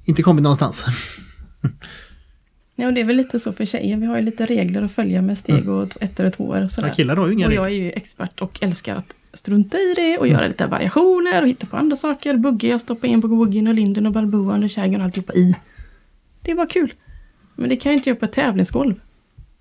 inte 0.06 0.24
kommit 0.24 0.44
någonstans. 0.44 0.86
Ja, 2.76 2.88
och 2.88 2.94
det 2.94 3.02
är 3.02 3.06
väl 3.06 3.16
lite 3.16 3.40
så 3.40 3.54
för 3.54 3.66
tjejer. 3.66 3.98
Vi 3.98 4.06
har 4.06 4.18
ju 4.18 4.24
lite 4.24 4.46
regler 4.46 4.82
att 4.82 4.92
följa 4.92 5.22
med 5.22 5.38
steg 5.38 5.70
och 5.70 5.90
t- 5.90 5.98
ettor 6.02 6.26
och 6.26 6.34
tvåor 6.34 6.58
och 6.58 6.64
Ja, 6.64 6.68
sådär. 6.70 6.90
killar 6.94 7.16
har 7.16 7.28
ju 7.28 7.34
inga 7.34 7.48
Och 7.48 7.54
jag 7.54 7.66
är 7.66 7.70
ju 7.70 7.92
expert 7.92 8.42
och 8.42 8.60
älskar 8.64 8.96
att 8.96 9.14
strunta 9.34 9.78
i 9.78 9.94
det 9.96 10.18
och 10.18 10.28
göra 10.28 10.48
lite 10.48 10.68
variationer 10.68 11.42
och 11.42 11.48
hitta 11.48 11.66
på 11.68 11.78
andra 11.78 11.96
saker. 11.96 12.38
Bugge, 12.38 12.68
jag 12.68 12.82
stoppar 12.82 13.08
in 13.08 13.22
på 13.22 13.28
woogien 13.28 13.68
och 13.68 13.74
linden 13.74 14.06
och 14.06 14.12
balboan 14.12 14.64
och 14.64 14.70
kägen 14.70 15.02
och 15.02 15.06
alltihopa 15.06 15.34
i. 15.34 15.56
Det 16.42 16.52
är 16.52 16.56
bara 16.56 16.68
kul. 16.68 16.94
Men 17.56 17.70
det 17.70 17.76
kan 17.76 17.92
jag 17.92 18.00
inte 18.00 18.10
göra 18.10 18.20
på 18.20 18.26
ett 18.26 18.32
tävlingsgolv. 18.34 18.96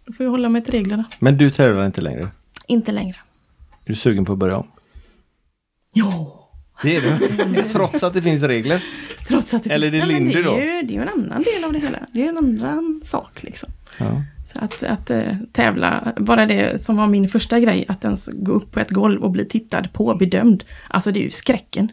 Då 0.05 0.13
får 0.13 0.25
jag 0.27 0.31
hålla 0.31 0.49
mig 0.49 0.65
till 0.65 0.73
reglerna. 0.73 1.05
Men 1.19 1.37
du 1.39 1.51
tävlar 1.51 1.87
inte 1.87 2.01
längre? 2.01 2.29
Inte 2.67 2.93
längre. 2.93 3.17
Är 3.85 3.89
du 3.91 3.95
sugen 3.95 4.25
på 4.25 4.33
att 4.33 4.39
börja 4.39 4.57
om? 4.57 4.67
Ja. 5.93 6.39
Det 6.83 6.97
är 6.97 7.01
du. 7.01 7.63
Trots 7.73 8.03
att 8.03 8.15
det 8.15 8.23
finns 8.23 8.43
regler. 8.43 8.85
Trots 9.29 9.55
att 9.55 9.64
det 9.64 9.70
Eller 9.70 9.87
är 9.87 9.91
det 9.91 10.07
Lindy 10.07 10.33
det 10.33 10.43
då? 10.43 10.59
ju, 10.59 10.64
det 10.64 10.95
är 10.95 10.97
ju 10.97 11.03
en 11.03 11.09
annan 11.09 11.43
del 11.43 11.64
av 11.64 11.73
det 11.73 11.79
hela. 11.79 11.99
Det 12.12 12.25
är 12.25 12.29
en 12.29 12.39
annan 12.39 13.01
sak 13.05 13.43
liksom. 13.43 13.68
Ja. 13.99 14.23
Så 14.53 14.59
att, 14.59 14.83
att 14.83 15.11
eh, 15.11 15.37
tävla, 15.53 16.14
bara 16.16 16.47
det 16.47 16.83
som 16.83 16.97
var 16.97 17.07
min 17.07 17.29
första 17.29 17.61
grej, 17.61 17.85
att 17.89 18.05
ens 18.05 18.29
gå 18.33 18.53
upp 18.53 18.73
på 18.73 18.81
ett 18.81 18.91
golv 18.91 19.23
och 19.23 19.31
bli 19.31 19.45
tittad 19.45 19.93
på, 19.93 20.14
bedömd. 20.14 20.64
Alltså 20.89 21.12
det 21.12 21.20
är 21.20 21.25
ju 21.25 21.31
skräcken. 21.31 21.89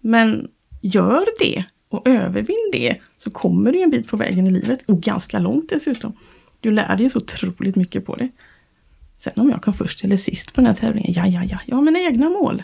Men 0.00 0.48
gör 0.80 1.24
det 1.38 1.64
och 1.88 2.08
övervinn 2.08 2.70
det 2.72 2.96
så 3.16 3.30
kommer 3.30 3.72
du 3.72 3.82
en 3.82 3.90
bit 3.90 4.08
på 4.08 4.16
vägen 4.16 4.46
i 4.46 4.50
livet 4.50 4.90
och 4.90 5.00
ganska 5.00 5.38
långt 5.38 5.68
dessutom. 5.68 6.12
Du 6.60 6.70
lär 6.70 6.96
dig 6.96 7.10
så 7.10 7.18
otroligt 7.18 7.76
mycket 7.76 8.06
på 8.06 8.16
det. 8.16 8.28
Sen 9.16 9.32
om 9.36 9.50
jag 9.50 9.62
kom 9.62 9.74
först 9.74 10.04
eller 10.04 10.16
sist 10.16 10.54
på 10.54 10.60
den 10.60 10.66
här 10.66 10.74
tävlingen, 10.74 11.12
ja, 11.12 11.26
ja, 11.26 11.44
ja, 11.44 11.58
jag 11.66 11.76
har 11.76 11.82
mina 11.82 11.98
egna 11.98 12.28
mål. 12.28 12.62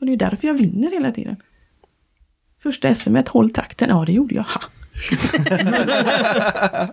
Och 0.00 0.06
det 0.06 0.12
är 0.12 0.16
därför 0.16 0.46
jag 0.46 0.54
vinner 0.54 0.90
hela 0.90 1.12
tiden. 1.12 1.36
Första 2.62 2.94
SM, 2.94 3.16
håll 3.28 3.50
takten, 3.50 3.88
ja 3.88 4.04
det 4.04 4.12
gjorde 4.12 4.34
jag, 4.34 4.42
ha! 4.42 4.60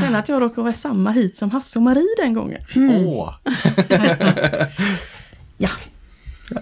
Sen 0.00 0.14
att 0.14 0.28
jag 0.28 0.42
råkade 0.42 0.62
vara 0.62 0.72
samma 0.72 1.10
hit 1.10 1.36
som 1.36 1.50
Hasse 1.50 1.78
och 1.78 1.82
Marie 1.82 2.14
den 2.18 2.34
gången. 2.34 2.60
Åh. 3.06 3.34
Ja. 5.58 5.68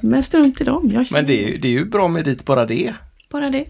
Men 0.02 0.22
strunt 0.22 0.60
i 0.60 0.64
dem. 0.64 0.90
Jag 0.94 1.06
Men 1.12 1.26
det 1.26 1.44
är, 1.44 1.48
ju, 1.48 1.58
det 1.58 1.68
är 1.68 1.72
ju 1.72 1.84
bra 1.84 2.08
med 2.08 2.24
dit 2.24 2.44
bara 2.44 2.66
det. 2.66 2.94
Bara 3.30 3.50
det. 3.50 3.64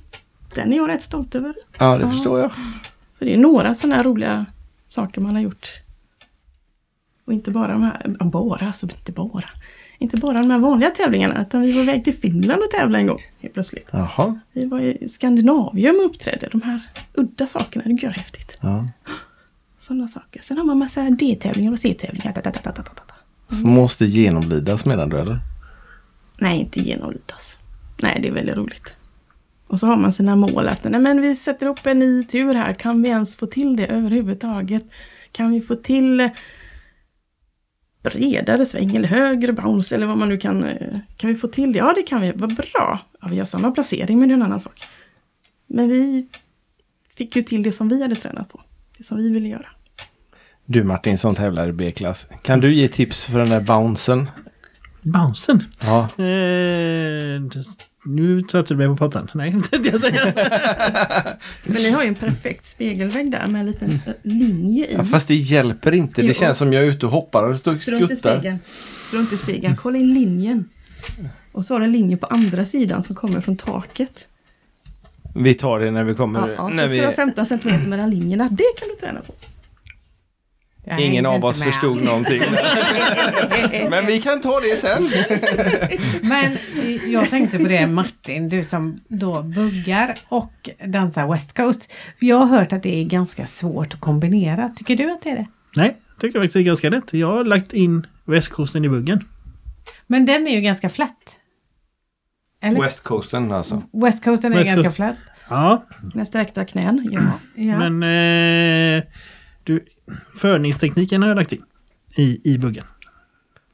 Den 0.54 0.72
är 0.72 0.76
jag 0.76 0.88
rätt 0.88 1.02
stolt 1.02 1.34
över. 1.34 1.54
Ja, 1.78 1.96
det 1.98 2.02
Ja. 2.04 2.10
förstår 2.10 2.40
jag. 2.40 2.50
Så 3.18 3.24
det 3.24 3.34
är 3.34 3.38
några 3.38 3.74
sådana 3.74 3.96
här 3.96 4.04
roliga 4.04 4.46
saker 4.88 5.20
man 5.20 5.34
har 5.34 5.42
gjort. 5.42 5.68
Och 7.24 7.32
inte 7.32 7.50
bara 7.50 7.72
de 7.72 7.82
här, 7.82 8.06
bara, 8.24 8.66
alltså 8.66 8.86
inte 8.86 9.12
bara. 9.12 9.50
Inte 10.02 10.16
bara 10.16 10.42
de 10.42 10.50
här 10.50 10.58
vanliga 10.58 10.90
tävlingarna, 10.90 11.42
utan 11.42 11.60
vi 11.60 11.72
var 11.72 11.82
iväg 11.82 12.04
till 12.04 12.14
Finland 12.14 12.62
och 12.62 12.70
tävlade 12.70 13.02
en 13.02 13.06
gång. 13.06 13.20
Helt 13.40 13.54
plötsligt. 13.54 13.88
Jaha. 13.90 14.40
Vi 14.52 14.64
var 14.64 14.80
i 14.80 15.08
Skandinavium 15.08 15.96
och 15.96 16.04
uppträdde. 16.04 16.48
De 16.52 16.62
här 16.62 16.80
udda 17.14 17.46
sakerna, 17.46 17.84
det 17.84 18.06
är 18.06 18.10
häftigt. 18.10 18.58
Ja. 18.60 18.88
Sådana 19.78 20.08
saker. 20.08 20.42
Sen 20.42 20.58
har 20.58 20.64
man 20.64 20.78
massa 20.78 21.10
D-tävlingar 21.10 21.72
och 21.72 21.78
C-tävlingar. 21.78 22.42
Som 23.48 23.70
måste 23.70 24.04
genomlidas 24.04 24.86
menar 24.86 25.06
du 25.06 25.18
eller? 25.18 25.38
Nej, 26.38 26.60
inte 26.60 26.80
genomlidas. 26.80 27.58
Nej, 28.02 28.18
det 28.22 28.28
är 28.28 28.32
väldigt 28.32 28.56
roligt. 28.56 28.94
Och 29.66 29.80
så 29.80 29.86
har 29.86 29.96
man 29.96 30.12
sina 30.12 30.36
mål 30.36 30.68
att 30.68 30.84
nej, 30.84 31.00
men 31.00 31.20
vi 31.20 31.34
sätter 31.34 31.66
upp 31.66 31.86
en 31.86 31.98
ny 31.98 32.22
tur 32.22 32.54
här. 32.54 32.74
Kan 32.74 33.02
vi 33.02 33.08
ens 33.08 33.36
få 33.36 33.46
till 33.46 33.76
det 33.76 33.86
överhuvudtaget? 33.86 34.84
Kan 35.32 35.50
vi 35.50 35.60
få 35.60 35.74
till 35.74 36.30
bredare 38.02 38.66
sväng 38.66 38.96
eller 38.96 39.08
högre 39.08 39.52
bounce 39.52 39.94
eller 39.94 40.06
vad 40.06 40.16
man 40.18 40.28
nu 40.28 40.38
kan. 40.38 40.64
eh, 40.64 40.98
Kan 41.16 41.30
vi 41.30 41.36
få 41.36 41.48
till 41.48 41.72
det? 41.72 41.78
Ja, 41.78 41.92
det 41.96 42.02
kan 42.02 42.20
vi. 42.20 42.32
Vad 42.34 42.54
bra. 42.54 42.98
Ja, 43.20 43.28
vi 43.30 43.38
har 43.38 43.44
samma 43.44 43.70
placering, 43.70 44.18
men 44.18 44.28
det 44.28 44.32
är 44.32 44.36
en 44.36 44.42
annan 44.42 44.60
sak. 44.60 44.82
Men 45.66 45.88
vi 45.88 46.26
fick 47.16 47.36
ju 47.36 47.42
till 47.42 47.62
det 47.62 47.72
som 47.72 47.88
vi 47.88 48.02
hade 48.02 48.14
tränat 48.14 48.48
på. 48.48 48.60
Det 48.98 49.04
som 49.04 49.16
vi 49.18 49.30
ville 49.30 49.48
göra. 49.48 49.66
Du 50.64 50.84
Martin 50.84 51.18
som 51.18 51.34
tävlar 51.34 51.68
i 51.68 51.72
B-klass. 51.72 52.26
Kan 52.42 52.60
du 52.60 52.74
ge 52.74 52.88
tips 52.88 53.24
för 53.24 53.38
den 53.38 53.48
där 53.48 53.60
bouncen? 53.60 54.30
Bouncen. 55.02 55.64
Ja. 55.82 56.08
Eh, 56.24 57.42
just- 57.54 57.80
nu 58.04 58.44
satte 58.48 58.74
du 58.74 58.78
mig 58.78 58.86
på 58.86 58.96
pottan. 58.96 59.30
Nej, 59.34 59.48
inte 59.52 59.78
det 59.78 59.88
jag 59.88 60.00
säga. 60.00 60.32
Men 61.64 61.82
ni 61.82 61.90
har 61.90 62.02
ju 62.02 62.08
en 62.08 62.14
perfekt 62.14 62.66
spegelvägg 62.66 63.30
där 63.30 63.46
med 63.46 63.60
en 63.60 63.66
liten 63.66 64.00
eh, 64.06 64.12
linje 64.22 64.86
i. 64.86 64.94
ja. 64.94 65.04
Fast 65.04 65.28
det 65.28 65.34
hjälper 65.34 65.92
inte. 65.92 66.22
Det 66.22 66.28
Jo. 66.28 66.34
känns 66.34 66.58
som 66.58 66.72
jag 66.72 66.82
är 66.84 66.88
ute 66.88 67.06
och 67.06 67.12
hoppar 67.12 67.42
och 67.42 67.58
står 67.58 67.72
och 67.72 67.80
Strunt 67.80 68.10
i 68.10 68.16
spegeln. 68.16 68.58
Strunt 69.08 69.32
i 69.32 69.36
spegeln. 69.36 69.76
Kolla 69.76 69.98
in 69.98 70.14
linjen. 70.14 70.68
Och 71.52 71.64
så 71.64 71.74
har 71.74 71.80
du 71.80 71.86
en 71.86 71.92
linje 71.92 72.16
på 72.16 72.26
andra 72.26 72.64
sidan 72.64 73.02
som 73.02 73.14
kommer 73.16 73.40
från 73.40 73.56
taket. 73.56 74.26
Vi 75.34 75.54
tar 75.54 75.80
det 75.80 75.90
när 75.90 76.04
vi 76.04 76.14
kommer. 76.14 76.48
Ja, 76.48 76.54
ja. 76.56 76.68
när 76.68 76.88
Så 76.88 76.94
ska 76.96 77.08
vi... 77.08 77.14
15 77.14 77.46
cm 77.46 77.90
mellan 77.90 78.10
linjerna. 78.10 78.48
Det 78.50 78.64
kan 78.78 78.88
du 78.88 78.94
träna 79.06 79.20
på. 79.20 79.32
Jag 80.90 81.00
Ingen 81.00 81.26
av 81.26 81.44
oss 81.44 81.58
med. 81.58 81.68
förstod 81.68 82.02
någonting. 82.04 82.42
Men 83.90 84.06
vi 84.06 84.22
kan 84.22 84.40
ta 84.40 84.60
det 84.60 84.80
sen. 84.80 85.10
Men 86.28 86.56
jag 87.12 87.30
tänkte 87.30 87.58
på 87.58 87.64
det 87.64 87.86
Martin, 87.86 88.48
du 88.48 88.64
som 88.64 88.98
då 89.08 89.42
buggar 89.42 90.14
och 90.28 90.70
dansar 90.86 91.32
West 91.32 91.56
Coast. 91.56 91.92
Jag 92.18 92.36
har 92.38 92.46
hört 92.58 92.72
att 92.72 92.82
det 92.82 93.00
är 93.00 93.04
ganska 93.04 93.46
svårt 93.46 93.94
att 93.94 94.00
kombinera. 94.00 94.68
Tycker 94.76 94.96
du 94.96 95.10
att 95.12 95.22
det 95.22 95.30
är 95.30 95.36
det? 95.36 95.46
Nej, 95.76 95.96
tycker 96.20 96.38
jag 96.38 96.42
faktiskt 96.42 96.56
är 96.56 96.60
ganska 96.60 96.90
lätt. 96.90 97.14
Jag 97.14 97.26
har 97.26 97.44
lagt 97.44 97.72
in 97.72 98.06
västkusten 98.24 98.84
i 98.84 98.88
buggen. 98.88 99.24
Men 100.06 100.26
den 100.26 100.46
är 100.46 100.54
ju 100.54 100.60
ganska 100.60 100.88
flat. 100.88 101.36
Eller? 102.62 102.82
West 102.82 103.02
Coasten 103.02 103.52
alltså. 103.52 103.82
West 103.92 104.24
Coasten 104.24 104.52
är 104.52 104.56
West 104.56 104.68
ganska 104.70 104.84
Coast. 104.84 104.96
flat. 104.96 105.16
Ja, 105.48 105.84
Med 106.14 106.26
sträckta 106.26 106.64
knän. 106.64 107.08
Ja. 107.12 107.20
Ja. 107.54 107.88
men 107.90 108.02
eh, 108.98 109.02
du, 109.70 109.84
förningstekniken 110.36 111.22
har 111.22 111.28
jag 111.28 111.36
lagt 111.36 111.52
in 111.52 111.62
i, 112.16 112.40
i 112.44 112.58
buggen. 112.58 112.84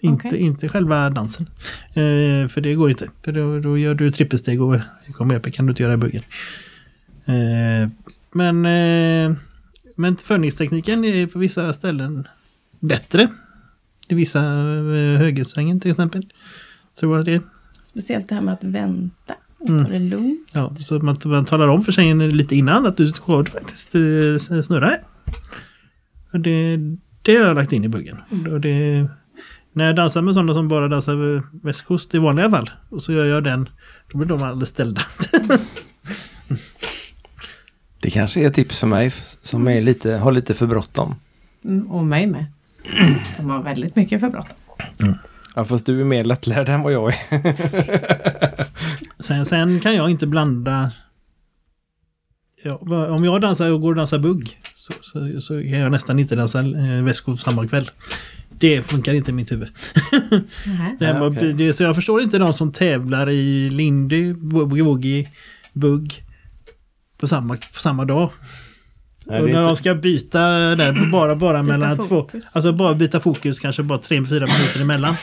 Inte, 0.00 0.28
Okej. 0.28 0.38
inte 0.40 0.68
själva 0.68 1.10
dansen. 1.10 1.46
Eh, 1.88 2.48
för 2.48 2.60
det 2.60 2.74
går 2.74 2.90
inte. 2.90 3.08
För 3.24 3.32
då, 3.32 3.60
då 3.60 3.78
gör 3.78 3.94
du 3.94 4.12
trippelsteg 4.12 4.62
och 4.62 4.80
kommer 5.12 5.34
upp 5.34 5.52
kan 5.52 5.66
du 5.66 5.70
inte 5.70 5.82
göra 5.82 5.92
i 5.94 5.96
buggen. 5.96 6.22
Eh, 7.24 7.88
men, 8.32 8.66
eh, 8.66 9.36
men 9.96 10.16
förningstekniken 10.16 11.04
är 11.04 11.26
på 11.26 11.38
vissa 11.38 11.72
ställen 11.72 12.28
bättre. 12.80 13.28
I 14.08 14.14
vissa 14.14 14.40
eh, 14.40 15.18
högersvängen 15.18 15.80
till 15.80 15.90
exempel. 15.90 16.26
Så 16.94 17.08
var 17.08 17.24
det 17.24 17.42
Speciellt 17.84 18.28
det 18.28 18.34
här 18.34 18.42
med 18.42 18.54
att 18.54 18.64
vänta 18.64 19.34
och 19.58 19.68
Mm. 19.68 19.84
ta 19.84 19.90
det 19.92 19.98
lugnt. 19.98 20.50
Ja, 20.52 20.74
så 20.76 20.98
man, 20.98 21.16
man 21.24 21.44
talar 21.44 21.68
om 21.68 21.82
för 21.82 21.92
tjejen 21.92 22.28
lite 22.28 22.56
innan 22.56 22.86
att 22.86 22.96
du 22.96 23.06
ska 23.06 23.44
faktiskt 23.44 23.94
eh, 23.94 24.62
snurra 24.62 24.86
här. 24.86 25.02
Och 26.36 26.42
det, 26.42 26.76
det 27.22 27.36
har 27.36 27.46
jag 27.46 27.54
lagt 27.54 27.72
in 27.72 27.84
i 27.84 27.88
buggen. 27.88 28.20
Och 28.52 28.60
det, 28.60 29.08
när 29.72 29.86
jag 29.86 29.96
dansar 29.96 30.22
med 30.22 30.34
sådana 30.34 30.54
som 30.54 30.68
bara 30.68 30.88
dansar 30.88 31.42
västkost 31.64 32.14
i 32.14 32.18
vanliga 32.18 32.50
fall 32.50 32.70
och 32.88 33.02
så 33.02 33.12
gör 33.12 33.26
jag 33.26 33.44
den, 33.44 33.68
då 34.12 34.18
blir 34.18 34.28
de 34.28 34.42
alldeles 34.42 34.68
ställda. 34.68 35.02
Det 38.00 38.10
kanske 38.10 38.40
är 38.40 38.46
ett 38.46 38.54
tips 38.54 38.78
för 38.78 38.86
mig 38.86 39.12
som 39.42 39.68
är 39.68 39.80
lite, 39.80 40.16
har 40.16 40.32
lite 40.32 40.54
för 40.54 40.66
bråttom. 40.66 41.14
Mm, 41.64 41.90
och 41.90 42.04
mig 42.04 42.26
med. 42.26 42.46
Som 43.36 43.50
har 43.50 43.62
väldigt 43.62 43.96
mycket 43.96 44.20
för 44.20 44.28
bråttom. 44.30 44.56
Ja, 45.54 45.64
fast 45.64 45.86
du 45.86 46.00
är 46.00 46.04
mer 46.04 46.24
lättlärd 46.24 46.68
än 46.68 46.82
vad 46.82 46.92
jag 46.92 47.12
är. 47.12 47.16
Sen, 49.22 49.46
sen 49.46 49.80
kan 49.80 49.94
jag 49.94 50.10
inte 50.10 50.26
blanda... 50.26 50.90
Ja, 52.62 52.78
om 53.08 53.24
jag 53.24 53.40
dansar 53.40 53.72
och 53.72 53.80
går 53.80 53.88
och 53.88 53.96
dansar 53.96 54.18
bugg 54.18 54.58
så, 54.86 54.92
så, 55.00 55.40
så 55.40 55.54
kan 55.54 55.78
jag 55.78 55.92
nästan 55.92 56.18
inte 56.18 56.36
dansa 56.36 56.60
eh, 56.60 57.02
västkost 57.02 57.42
samma 57.42 57.68
kväll. 57.68 57.90
Det 58.58 58.82
funkar 58.82 59.14
inte 59.14 59.30
i 59.30 59.34
mitt 59.34 59.52
huvud. 59.52 59.68
Okej. 61.20 61.52
det, 61.52 61.74
så 61.74 61.82
jag 61.82 61.94
förstår 61.94 62.22
inte 62.22 62.38
de 62.38 62.54
som 62.54 62.72
tävlar 62.72 63.30
i 63.30 63.70
Lindy, 63.70 64.32
Boogie 64.34 64.82
Woogie, 64.82 65.30
Bugg 65.72 66.24
på 67.18 67.26
samma, 67.26 67.56
på 67.56 67.80
samma 67.80 68.04
dag. 68.04 68.30
Nej, 69.24 69.40
och 69.42 69.48
när 69.48 69.62
de 69.62 69.76
ska 69.76 69.94
byta 69.94 70.40
där, 70.74 71.10
bara, 71.12 71.36
bara 71.36 71.62
Byta 71.62 71.76
mellan 71.76 71.96
två. 71.96 72.02
fokus. 72.02 72.56
Alltså 72.56 72.72
bara 72.72 72.94
byta 72.94 73.20
fokus 73.20 73.58
kanske 73.58 73.82
bara 73.82 73.98
3-4 73.98 74.24
minuter 74.30 74.80
emellan. 74.80 75.14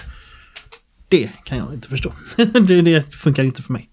Det 1.08 1.30
kan 1.44 1.58
jag 1.58 1.74
inte 1.74 1.90
förstå. 1.90 2.14
det, 2.68 2.82
det 2.82 3.16
funkar 3.16 3.44
inte 3.44 3.62
för 3.62 3.74
mig. 3.74 3.90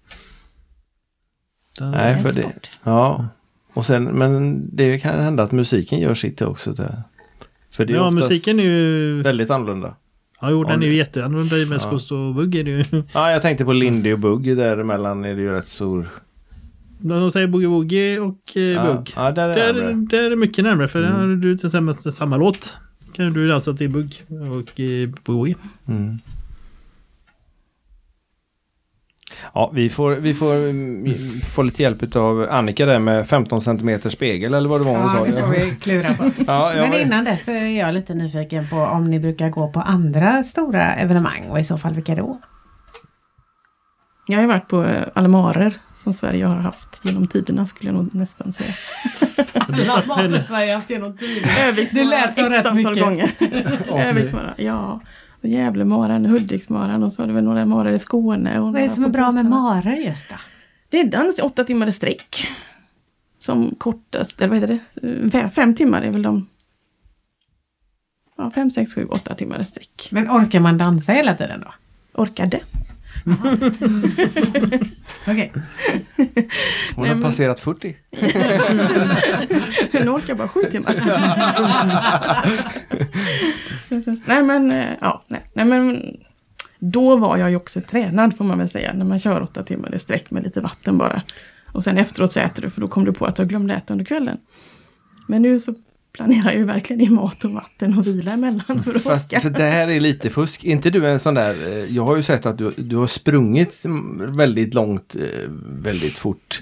Nej, 1.79 2.23
för 2.23 2.31
det, 2.33 2.51
ja. 2.83 3.27
Och 3.73 3.85
sen, 3.85 4.03
men 4.03 4.63
det 4.75 4.99
kan 4.99 5.19
hända 5.23 5.43
att 5.43 5.51
musiken 5.51 5.99
gör 5.99 6.15
sitt 6.15 6.41
också. 6.41 6.71
Där. 6.73 6.95
För 7.71 7.85
det 7.85 7.93
är 7.93 7.97
Ja, 7.97 8.09
musiken 8.09 8.59
är 8.59 8.63
ju... 8.63 9.21
väldigt 9.21 9.49
annorlunda. 9.49 9.95
Ja, 10.41 10.49
jo, 10.51 10.63
den 10.63 10.83
är 10.83 10.87
ju 10.87 10.95
jätteannorlunda 10.95 11.57
i 11.57 11.65
West 11.65 11.87
Ja. 12.11 12.17
Och 12.17 12.35
Bugg 12.35 12.55
är 12.55 12.63
det 12.63 12.71
ju. 12.71 12.83
Ja, 13.13 13.31
jag 13.31 13.41
tänkte 13.41 13.65
på 13.65 13.73
Lindy 13.73 14.13
och 14.13 14.19
Bugg 14.19 14.57
däremellan 14.57 15.25
är 15.25 15.35
det 15.35 15.41
ju 15.41 15.51
rätt 15.51 15.67
stor. 15.67 16.09
De 16.99 17.31
säger 17.31 17.47
Boogie 17.47 17.67
Woogie 17.67 18.19
och 18.19 18.57
eh, 18.57 18.61
Ja, 18.63 18.83
Bugg. 18.83 19.13
ja 19.15 19.31
där 19.31 19.49
är 19.49 19.73
Där, 19.73 19.73
det. 19.73 20.05
där 20.05 20.23
är 20.23 20.29
det 20.29 20.35
mycket 20.35 20.63
närmare 20.63 20.87
för 20.87 21.01
där 21.01 21.07
Mm. 21.09 21.19
har 21.19 21.27
du 21.35 21.57
tillsammans 21.57 22.15
samma 22.15 22.37
låt. 22.37 22.75
Kan 23.13 23.33
du 23.33 23.47
dansa 23.47 23.73
till 23.73 23.89
Bugg 23.89 24.23
och 24.29 24.79
eh, 24.79 25.09
Boogie. 25.25 25.55
Mm. 25.87 26.17
Ja, 29.53 29.71
vi 29.73 29.89
får, 29.89 30.11
vi 30.15 30.33
får 30.33 30.53
mm, 30.55 31.13
få 31.55 31.61
lite 31.63 31.81
hjälp 31.81 32.15
av 32.15 32.47
Annika 32.51 32.85
där 32.85 32.99
med 32.99 33.27
15 33.29 33.61
cm 33.61 33.99
spegel 34.11 34.53
eller 34.53 34.69
vad 34.69 34.81
det 34.81 34.85
var 34.85 34.91
hon 34.91 35.01
Ja, 35.01 35.15
sa. 35.15 35.25
det 35.25 35.41
får 35.41 35.49
vi 35.49 35.75
klura 35.81 36.13
på. 36.13 36.23
Ja, 36.47 36.73
ja, 36.75 36.81
Men 36.89 37.01
innan 37.01 37.23
dess 37.25 37.47
är 37.47 37.65
jag 37.79 37.93
lite 37.93 38.13
nyfiken 38.13 38.69
på 38.69 38.75
om 38.77 39.09
ni 39.09 39.19
brukar 39.19 39.49
gå 39.49 39.67
på 39.71 39.79
andra 39.79 40.43
stora 40.43 40.95
evenemang 40.95 41.47
och 41.49 41.59
i 41.59 41.63
så 41.63 41.77
fall 41.77 41.93
vilka 41.93 42.15
då? 42.15 42.39
Jag 44.27 44.39
har 44.39 44.47
varit 44.47 44.67
på 44.67 44.83
eh, 44.83 45.03
Almarer 45.13 45.73
som 45.93 46.13
Sverige 46.13 46.45
har 46.45 46.55
haft 46.55 47.01
genom 47.03 47.27
tiderna 47.27 47.65
skulle 47.65 47.89
jag 47.91 47.95
nog 47.95 48.15
nästan 48.15 48.53
säga. 48.53 48.73
Sverige 50.47 50.75
haft 50.75 50.89
genom 50.89 51.17
tiden. 51.17 51.49
Det 51.55 51.61
Öviksmaran 51.63 52.09
lät 52.09 52.35
som 52.35 52.45
x 52.47 52.57
rätt 52.57 52.65
antal 52.65 52.91
mycket. 52.93 53.03
gånger. 53.03 54.53
Ja. 54.57 54.99
Gävlemaran, 55.41 56.25
Hudiksmaran 56.25 57.03
och 57.03 57.13
så 57.13 57.21
har 57.21 57.27
det 57.27 57.33
väl 57.33 57.43
några 57.43 57.65
marar 57.65 57.91
i 57.91 57.99
Skåne. 57.99 58.59
Och 58.59 58.73
Vad 58.73 58.81
är 58.81 58.87
det 58.87 58.93
som 58.93 59.03
är 59.03 59.09
bra 59.09 59.31
med 59.31 59.45
marer 59.45 59.95
just 59.95 60.29
då? 60.29 60.35
Det 60.89 60.99
är 60.99 61.05
dans 61.05 61.39
i 61.39 61.41
åtta 61.41 61.63
timmar 61.63 61.87
i 61.87 61.91
sträck. 61.91 62.47
Som 63.39 63.75
kortast, 63.75 64.41
eller 64.41 64.49
vad 64.49 64.59
heter 64.59 64.79
det? 65.01 65.29
Fem, 65.29 65.51
fem 65.51 65.75
timmar 65.75 66.01
är 66.01 66.11
väl 66.11 66.21
de... 66.21 66.47
Ja, 68.37 68.51
fem, 68.51 68.71
sex, 68.71 68.93
sju, 68.95 69.05
åtta 69.05 69.35
timmar 69.35 69.61
i 69.61 69.65
sträck. 69.65 70.07
Men 70.11 70.29
orkar 70.29 70.59
man 70.59 70.77
dansa 70.77 71.11
hela 71.11 71.35
tiden 71.35 71.63
då? 71.65 71.73
Orkade. 72.21 72.59
Okej. 75.27 75.51
Hon 75.55 76.25
Nej, 76.97 77.07
har 77.07 77.15
men- 77.15 77.21
passerat 77.21 77.59
40. 77.59 77.95
Nu 79.91 80.09
orkar 80.09 80.27
jag 80.27 80.37
bara 80.37 80.47
sju 80.47 80.63
timmar. 80.71 80.95
Nej 84.25 84.43
men, 84.43 84.71
eh, 84.71 84.89
ja, 85.01 85.21
nej, 85.27 85.41
nej 85.53 85.65
men. 85.65 86.01
Då 86.83 87.15
var 87.15 87.37
jag 87.37 87.49
ju 87.49 87.55
också 87.55 87.81
tränad 87.81 88.37
får 88.37 88.45
man 88.45 88.57
väl 88.57 88.69
säga. 88.69 88.93
När 88.93 89.05
man 89.05 89.19
kör 89.19 89.41
åtta 89.41 89.63
timmar 89.63 89.95
i 89.95 89.99
sträck 89.99 90.31
med 90.31 90.43
lite 90.43 90.61
vatten 90.61 90.97
bara. 90.97 91.21
Och 91.73 91.83
sen 91.83 91.97
efteråt 91.97 92.31
så 92.33 92.39
äter 92.39 92.61
du 92.61 92.69
för 92.69 92.81
då 92.81 92.87
kom 92.87 93.05
du 93.05 93.13
på 93.13 93.25
att 93.25 93.35
du 93.35 93.45
glömde 93.45 93.73
äta 93.73 93.93
under 93.93 94.05
kvällen. 94.05 94.37
Men 95.27 95.41
nu 95.41 95.59
så 95.59 95.73
planerar 96.13 96.45
jag 96.45 96.55
ju 96.55 96.63
verkligen 96.63 97.01
i 97.01 97.09
mat 97.09 97.45
och 97.45 97.51
vatten 97.51 97.97
och 97.97 98.07
vila 98.07 98.31
emellan 98.31 98.83
för 98.83 98.95
att 98.95 99.01
Fast 99.03 99.25
orka. 99.33 99.41
för 99.41 99.49
det 99.49 99.63
här 99.63 99.87
är 99.87 99.99
lite 99.99 100.29
fusk. 100.29 100.63
Inte 100.63 100.89
du 100.89 101.09
en 101.09 101.19
sån 101.19 101.33
där, 101.33 101.67
eh, 101.67 101.95
jag 101.95 102.05
har 102.05 102.15
ju 102.15 102.23
sett 102.23 102.45
att 102.45 102.57
du, 102.57 102.73
du 102.77 102.95
har 102.95 103.07
sprungit 103.07 103.79
väldigt 104.17 104.73
långt, 104.73 105.15
eh, 105.15 105.49
väldigt 105.67 106.13
fort. 106.17 106.61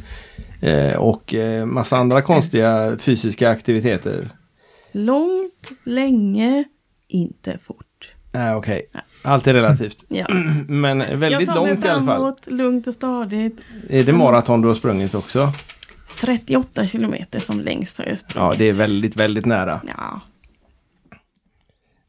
Eh, 0.62 0.94
Och 0.98 1.34
massa 1.66 1.98
andra 1.98 2.22
konstiga 2.22 2.98
fysiska 3.00 3.50
aktiviteter. 3.50 4.30
Långt, 4.92 5.72
länge, 5.84 6.64
inte 7.08 7.58
fort. 7.58 7.86
Nej, 8.32 8.56
okej. 8.56 8.86
Allt 9.24 9.48
är 9.48 9.54
relativt. 9.54 10.04
Ja. 10.08 10.26
Men 10.68 11.00
Jag 11.00 11.18
väldigt 11.18 11.50
tar 11.50 11.62
mig 11.62 11.70
långt 11.74 11.86
i 11.86 11.88
alla 11.88 12.06
fall. 12.06 12.16
framåt, 12.18 12.48
lugnt 12.48 12.88
och 12.88 12.94
stadigt. 12.94 13.62
Är 13.90 14.04
det 14.04 14.14
maraton 14.14 14.62
du 14.62 14.68
har 14.68 14.76
sprungit 14.76 15.16
också? 15.16 15.52
38 16.22 16.88
kilometer 16.88 17.40
som 17.40 17.60
längst 17.62 17.98
har 17.98 18.06
jag 18.06 18.18
sprungit. 18.18 18.52
Ja, 18.52 18.56
det 18.60 18.70
är 18.70 18.74
väldigt, 18.74 19.16
väldigt 19.16 19.46
nära. 19.46 19.82
Ja, 19.98 20.22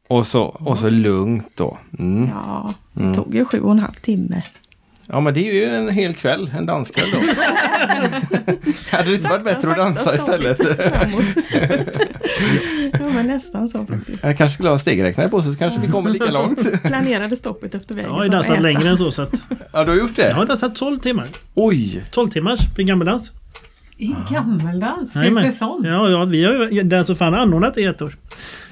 Och 0.07 0.27
så, 0.27 0.41
och 0.43 0.77
så 0.77 0.89
lugnt 0.89 1.47
då. 1.55 1.77
Mm. 1.99 2.29
ja. 2.35 2.73
det 2.93 3.01
Mm. 3.01 3.13
tog 3.15 3.35
ju 3.35 3.45
sju 3.45 3.59
och 3.61 3.71
en 3.71 3.79
halv 3.79 3.93
timme. 3.93 4.41
Ja, 5.05 5.19
men 5.19 5.33
det 5.33 5.49
är 5.49 5.53
ju 5.53 5.65
en 5.65 5.89
hel 5.89 6.13
kväll, 6.15 6.51
en 6.57 6.65
danskväll 6.65 7.09
då. 7.11 7.17
Hade 8.91 9.09
det 9.09 9.15
inte 9.15 9.29
varit 9.29 9.43
bättre 9.43 9.69
att 9.71 9.77
dansa 9.77 10.15
istället? 10.15 10.59
Ja, 12.93 13.09
men 13.09 13.27
nästan 13.27 13.69
så 13.69 13.85
faktiskt. 13.85 14.23
Jag 14.23 14.37
kanske 14.37 14.53
skulle 14.53 14.69
ha 14.69 14.79
stegräknare 14.79 15.29
på 15.29 15.41
sig 15.41 15.51
så 15.53 15.57
kanske 15.59 15.79
vi 15.81 15.87
kommer 15.87 16.09
lika 16.09 16.25
långt. 16.31 16.81
Planerade 16.83 17.35
stoppet 17.37 17.75
efter 17.75 17.95
vägen. 17.95 18.09
Jag 18.11 18.17
har 18.17 18.23
för 18.25 18.31
dansat 18.31 18.61
längre 18.61 18.89
än 18.89 18.97
så. 18.97 19.11
så 19.11 19.21
att, 19.21 19.33
Ja, 19.73 19.83
du 19.83 19.89
har 19.91 19.97
gjort 19.97 20.17
jag 20.17 20.27
det? 20.27 20.33
har 20.33 20.45
dansat 20.45 20.75
12 20.75 20.99
timmar. 20.99 21.27
Oj! 21.53 22.03
12 22.11 22.29
timmars 22.29 22.59
i 22.77 22.83
gammeldans. 22.83 23.31
I 24.01 24.15
gammeldans? 24.29 25.13
Finns 25.13 25.35
det 25.35 25.51
sånt? 25.51 25.87
Ja, 25.87 26.09
ja, 26.09 26.25
vi 26.25 26.45
har 26.45 26.53
ju 26.53 26.83
den 26.83 27.05
som 27.05 27.15
fan 27.15 27.33
anordnat 27.33 27.77
i 27.77 27.83
ett 27.83 28.01
år. 28.01 28.15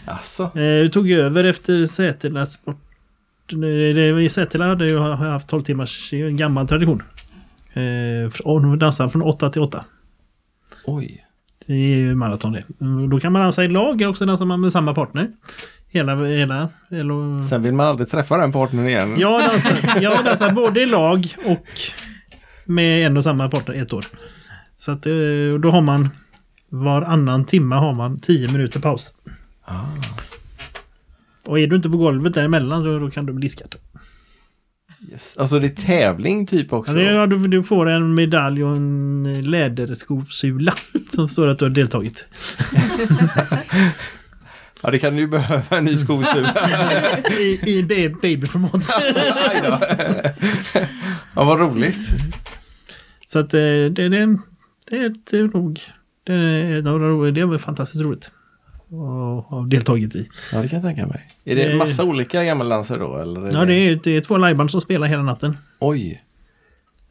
Alltså. 0.06 0.44
Eh, 0.44 0.82
vi 0.82 0.90
tog 0.90 1.12
över 1.12 1.44
efter 1.44 1.86
Sätila 1.86 2.46
sport. 2.46 2.78
Det, 3.50 3.94
det, 3.94 4.22
I 4.24 4.30
Sätila 4.30 4.68
hade 4.68 4.88
ju 4.88 5.00
haft 5.00 5.48
12 5.48 5.62
timmars, 5.62 6.10
det 6.12 6.22
en 6.22 6.38
gammal 6.38 6.68
tradition. 6.68 7.04
Eh, 7.74 8.32
från, 8.32 8.80
dansa 8.80 9.10
från 9.10 9.22
8 9.22 9.50
till 9.50 9.62
8. 9.62 9.86
Oj. 10.86 11.26
Det 11.68 11.74
är 11.74 11.98
ju 11.98 12.16
maraton 12.16 12.52
det. 12.52 12.64
Då 13.12 13.20
kan 13.20 13.34
man 13.34 13.42
dansa 13.42 13.64
i 13.64 13.68
lag 13.68 14.02
också, 14.02 14.26
dansar 14.26 14.46
man 14.46 14.62
med 14.62 14.72
samma 14.72 14.94
partner. 14.94 15.32
Hela, 15.90 16.26
hela, 16.26 16.70
eller, 16.92 17.44
Sen 17.44 17.64
vill 17.64 17.74
man 17.74 17.88
aldrig 17.88 18.10
träffa 18.10 18.38
den 18.38 18.52
partnern 18.52 18.88
igen. 18.88 19.20
jag, 19.20 19.42
dansar, 19.42 20.02
jag 20.02 20.26
dansar 20.26 20.52
både 20.52 20.82
i 20.82 20.86
lag 20.86 21.36
och 21.46 21.66
med 22.66 23.06
en 23.06 23.18
och 23.18 23.24
samma 23.24 23.50
partner 23.50 23.76
ett 23.76 23.94
år. 23.94 24.06
Så 24.80 24.92
att 24.92 25.06
eh, 25.06 25.12
då 25.62 25.72
har 25.72 25.82
man 25.82 26.10
varannan 26.70 27.46
timme 27.46 27.76
har 27.76 27.94
man 27.94 28.20
10 28.20 28.52
minuter 28.52 28.80
paus. 28.80 29.14
Och 31.46 31.60
är 31.60 31.68
du 31.68 31.76
inte 31.76 31.90
på 31.90 31.98
golvet 31.98 32.34
däremellan 32.34 32.84
då, 32.84 33.00
då 33.00 33.12
kan 33.12 33.26
du 33.26 33.34
bli 33.34 33.48
diskad. 33.48 33.76
Yes. 35.12 35.38
Alltså 35.38 35.60
det 35.60 35.68
är 35.68 35.86
tävling 35.86 36.48
typ 36.48 36.74
också. 36.74 36.92
Ja, 36.92 36.98
det, 36.98 37.14
ja, 37.14 37.26
du, 37.26 37.48
du 37.48 37.64
får 37.64 37.90
en 37.90 38.14
medalj 38.14 38.64
och 38.64 38.76
en 38.76 39.42
läderskosula 39.44 40.74
som 41.10 41.30
står 41.30 41.48
att 41.48 41.60
du 41.60 41.66
har 41.66 41.70
deltagit. 41.70 42.26
Ja, 44.82 44.92
det 44.92 45.00
kan 45.00 45.16
du 45.16 45.22
ju 45.22 45.28
behöva 45.28 45.78
en 45.78 45.86
ny 45.86 45.98
skosula. 45.98 46.56
I, 47.40 47.60
i 47.66 47.84
ba- 47.84 48.18
babyformat. 48.22 48.72
Då. 49.64 49.80
Ja, 51.36 51.44
vad 51.44 51.60
roligt. 51.60 52.10
Så 53.26 53.40
att 53.40 53.54
eh, 53.54 53.60
det, 53.60 54.10
det, 54.10 54.38
det, 54.90 55.14
det 55.32 55.38
är 55.38 55.58
nog... 55.58 55.82
Det, 56.24 56.34
är- 56.34 56.82
det, 57.32 57.42
är- 57.42 57.54
är 57.54 57.58
fantastiskt 57.58 58.04
roligt. 58.04 58.32
att 58.88 59.46
ha 59.46 59.66
deltagit 59.70 60.16
i. 60.16 60.30
Ja, 60.54 60.62
det 60.62 60.68
kan 60.68 60.78
jag 60.78 60.84
tänka 60.84 61.08
mig. 61.08 61.36
Är 61.44 61.56
det 61.56 61.72
Eh. 61.72 61.78
massa 61.78 62.04
olika 62.04 62.44
gammeldansare 62.44 63.00
då? 63.00 63.18
Eller 63.18 63.52
Ja, 63.54 63.66
det 63.66 63.74
är, 63.74 64.00
det 64.04 64.12
är 64.18 64.22
två 64.22 64.38
liveband 64.38 64.72
som 64.72 64.82
spelar 64.82 65.08
hela 65.08 65.24
natten. 65.24 65.58
Oj. 65.80 66.22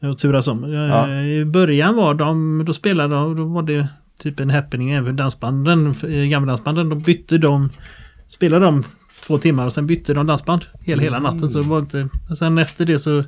Och 0.01 0.17
turas 0.17 0.47
om. 0.47 0.63
Eh, 0.63 0.69
Ja. 0.79 1.21
I 1.21 1.45
början 1.45 1.95
var 1.95 2.13
de, 2.13 2.63
då 2.65 2.73
spelade 2.73 3.15
de, 3.15 3.35
då 3.37 3.45
var 3.45 3.61
det 3.63 3.87
typ 4.17 4.39
en 4.39 4.49
happening 4.49 4.91
även 4.91 5.15
dansbanden, 5.15 5.95
eh, 6.03 6.09
gammeldansbanden. 6.25 6.89
De 6.89 6.99
bytte 7.01 7.37
de, 7.37 7.69
spelade 8.27 8.65
de 8.65 8.83
två 9.25 9.37
timmar 9.37 9.65
och 9.65 9.73
sen 9.73 9.87
bytte 9.87 10.13
de 10.13 10.27
dansband 10.27 10.65
hela, 10.81 11.01
hela 11.01 11.19
natten. 11.19 11.49
Så 11.49 11.61
det 11.61 11.67
var 11.69 11.79
inte, 11.79 12.09
och 12.29 12.37
sen 12.37 12.57
efter 12.57 12.85
det 12.85 12.99
så 12.99 13.23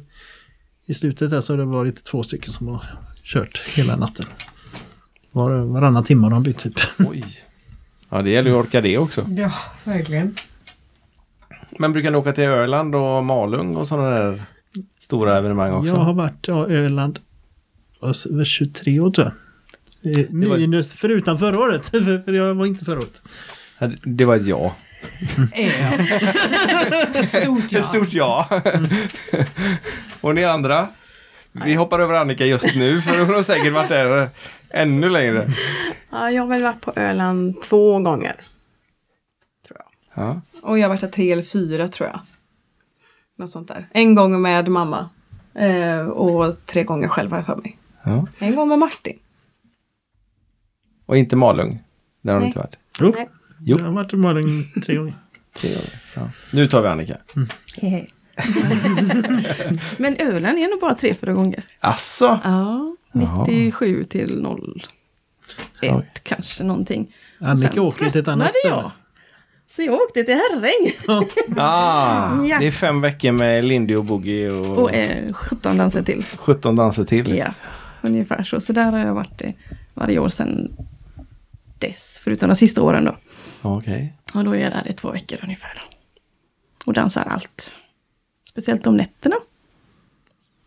i 0.86 0.94
slutet 0.94 1.30
där 1.30 1.42
så 1.42 1.54
har 1.54 1.58
det 1.58 1.66
varit 1.66 2.04
två 2.04 2.24
stycken 2.24 2.52
som 2.52 2.68
har 2.68 2.84
kört 3.24 3.62
hela 3.76 3.96
natten. 3.96 4.26
Var, 5.32 5.52
varannan 5.52 6.04
timme 6.04 6.24
har 6.24 6.32
de 6.32 6.44
bytt 6.44 6.60
typ. 6.60 6.80
Oj. 6.98 7.26
Ja, 8.10 8.22
det 8.22 8.30
gäller 8.30 8.50
ju 8.52 8.60
att 8.60 8.66
orka 8.66 8.82
det 8.82 8.98
också. 8.98 9.26
Ja, 9.30 9.52
verkligen. 9.84 10.36
Men 11.80 11.94
brukar 11.94 12.12
ni 12.12 12.18
åka 12.18 12.34
till 12.34 12.44
Öland 12.44 12.96
och 12.96 13.24
Malung 13.24 13.76
och 13.76 13.88
sådana 13.88 14.10
där 14.10 14.44
stora 15.00 15.38
evenemang 15.38 15.74
också? 15.74 15.88
Jag 15.94 15.96
har 16.00 16.14
varit 16.14 16.48
ja, 16.48 16.68
Öland 16.68 17.20
över 18.02 18.46
23 18.46 19.00
år 19.00 19.12
tror 19.12 19.32
jag. 20.02 20.20
Eh, 20.20 20.26
var- 20.30 20.58
Minus 20.58 20.94
förutom 20.94 21.38
förra 21.40 21.60
året, 21.60 21.88
för 22.26 22.34
jag 22.34 22.56
var 22.56 22.66
inte 22.66 22.86
förra 22.86 22.98
året. 22.98 23.22
Det 24.04 24.26
var 24.26 24.36
ett 24.36 24.48
ja. 24.48 24.76
Ett 27.14 27.30
stort 27.30 27.72
ja. 27.72 27.80
Ett 27.80 27.86
stort 27.86 28.14
ja. 28.14 28.62
och 30.22 30.36
ni 30.36 30.44
andra? 30.44 30.88
Vi 31.52 31.74
hoppar 31.76 32.00
över 32.00 32.14
Annika 32.14 32.46
just 32.46 32.76
nu 32.76 33.02
för 33.02 33.26
hon 33.26 33.36
har 33.36 33.44
säkert 33.44 33.74
varit 33.74 33.90
där 33.90 34.30
ännu 34.70 35.10
längre. 35.10 35.50
Ja, 36.10 36.32
jag 36.32 36.42
har 36.42 36.48
väl 36.48 36.64
varit 36.64 36.82
på 36.82 36.94
Öland 36.96 37.62
två 37.62 38.00
gånger. 38.00 38.36
Tror 39.68 39.80
jag. 39.80 40.26
Ja. 40.26 40.42
Och 40.62 40.80
jag 40.80 40.84
har 40.84 40.90
varit 40.90 41.02
där 41.02 41.08
tre 41.08 41.32
eller 41.32 41.44
fyra 41.44 41.88
tror 41.88 42.10
jag. 42.10 42.20
Något 43.38 43.50
sånt 43.52 43.68
där. 43.68 43.88
En 43.92 44.16
gång 44.16 44.42
med 44.42 44.68
mamma. 44.68 45.10
Eh, 45.56 46.08
och 46.08 46.66
tre 46.66 46.84
gånger 46.84 47.08
själv 47.08 47.30
har 47.32 47.38
jag 47.38 47.46
för 47.46 47.56
mig. 47.56 47.78
Ja. 48.04 48.28
En 48.40 48.56
gång 48.56 48.68
med 48.68 48.80
Martin. 48.80 49.20
Och 51.06 51.18
inte 51.18 51.36
Malung. 51.36 51.80
Där 52.22 52.34
har 52.34 52.40
du 52.40 52.44
Nej. 52.44 52.48
inte 52.48 52.60
varit. 52.60 52.76
Jo, 53.00 53.14
Nej. 53.16 53.30
Jo. 53.60 53.78
jag 53.80 53.86
har 53.86 53.92
varit 53.92 54.14
i 54.14 54.16
Malung 54.16 54.74
tre 54.86 54.96
gånger. 54.96 55.14
Tre 55.56 55.70
gånger. 55.70 56.02
Ja. 56.16 56.30
Nu 56.54 56.68
tar 56.68 56.82
vi 56.82 56.88
Annika. 56.88 57.18
Hehe. 57.78 58.06
Men 59.98 60.18
Öland 60.18 60.60
är 60.60 60.70
nog 60.70 60.80
bara 60.80 60.96
tre, 60.96 61.14
fyra 61.14 61.34
gånger. 61.34 61.64
Asså? 61.80 62.40
Ja, 62.44 62.96
Jaha. 63.12 63.46
97 63.48 64.04
till 64.04 64.46
01 65.82 65.92
Oj. 65.92 66.12
kanske 66.24 66.64
någonting. 66.64 67.14
Annika 67.40 67.82
åker 67.82 68.10
till 68.12 68.22
ett 68.22 68.28
annat 68.28 68.56
ställe. 68.56 68.76
jag. 68.76 68.92
Så 69.68 69.82
jag 69.84 69.94
åkte 69.94 70.24
till 70.24 70.34
Herräng 70.36 70.92
Ah, 71.58 72.44
Ja. 72.46 72.60
Det 72.60 72.68
är 72.68 72.72
fem 72.72 73.02
veckor 73.02 73.32
med 73.32 73.64
Lindy 73.66 73.96
och 73.96 74.06
Boogie 74.06 74.50
och, 74.52 74.78
och 74.78 74.94
eh, 74.94 75.34
17 75.34 75.78
danser 75.78 76.04
till. 76.04 76.26
17 76.38 76.76
danser 76.76 77.04
till. 77.04 77.38
Ja, 77.38 77.54
ungefär 78.02 78.44
så. 78.44 78.62
Så 78.62 78.74
där 78.74 78.92
har 78.92 79.00
jag 79.00 79.14
varit 79.14 79.42
eh, 79.42 79.52
varje 79.94 80.20
år 80.20 80.30
sedan 80.30 80.72
dess, 81.80 82.22
förutom 82.24 82.50
de 82.50 82.56
sista 82.56 82.82
åren 82.82 83.06
då. 83.06 83.18
Okej. 83.62 84.14
Och 84.34 84.44
då 84.44 84.56
är 84.56 84.60
jag 84.62 84.72
där 84.72 84.88
i 84.88 84.94
två 84.94 85.12
veckor 85.12 85.40
ungefär. 85.44 85.72
Då. 85.76 85.82
Och 86.86 86.94
dansar 86.94 87.24
allt. 87.30 87.74
Speciellt 88.52 88.88
om 88.88 88.98
nätterna. 88.98 89.36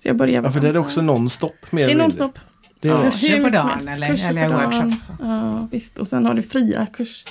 Så 0.03 0.09
jag 0.09 0.17
börjar 0.17 0.43
Ja, 0.43 0.51
för 0.51 0.61
det 0.61 0.69
är 0.69 0.77
också 0.77 1.03
nonstop. 1.03 1.55
Mer 1.73 1.87
Det 1.87 1.93
är 1.93 1.97
nonstop. 1.97 2.39
Det 2.81 2.89
är 2.89 2.93
Ja. 2.93 3.11
Kurser 3.11 3.43
på 3.43 3.49
dagen 3.49 3.89
eller- 3.89 4.07
Kurser 4.07 4.29
eller 4.31 4.47
på 4.47 4.53
dagen. 4.53 4.71
workshops? 4.91 5.11
Ja, 5.21 5.69
visst. 5.73 5.99
Och 5.99 6.07
sen 6.09 6.27
har 6.27 6.35
du 6.35 6.43
fria 6.43 6.87
kurs, 6.87 7.25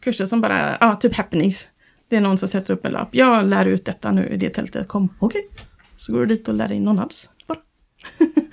kurser 0.00 0.26
som 0.26 0.40
bara, 0.40 0.76
ja, 0.80 0.94
typ 0.94 1.14
happenings. 1.16 1.68
Det 2.08 2.16
är 2.16 2.20
någon 2.20 2.38
som 2.38 2.48
sätter 2.48 2.74
upp 2.74 2.84
en 2.86 2.92
lapp. 2.92 3.08
Jag 3.14 3.46
lär 3.46 3.66
ut 3.66 3.84
detta 3.84 4.10
nu 4.12 4.26
i 4.28 4.36
det 4.36 4.50
tältet. 4.50 4.88
Kom, 4.88 5.08
okej. 5.18 5.48
Så 5.96 6.12
går 6.12 6.20
du 6.20 6.26
dit 6.26 6.48
och 6.48 6.54
lär 6.54 6.68
dig 6.68 6.80
någon 6.80 6.98
alls. 6.98 7.30
Bara. 7.46 7.58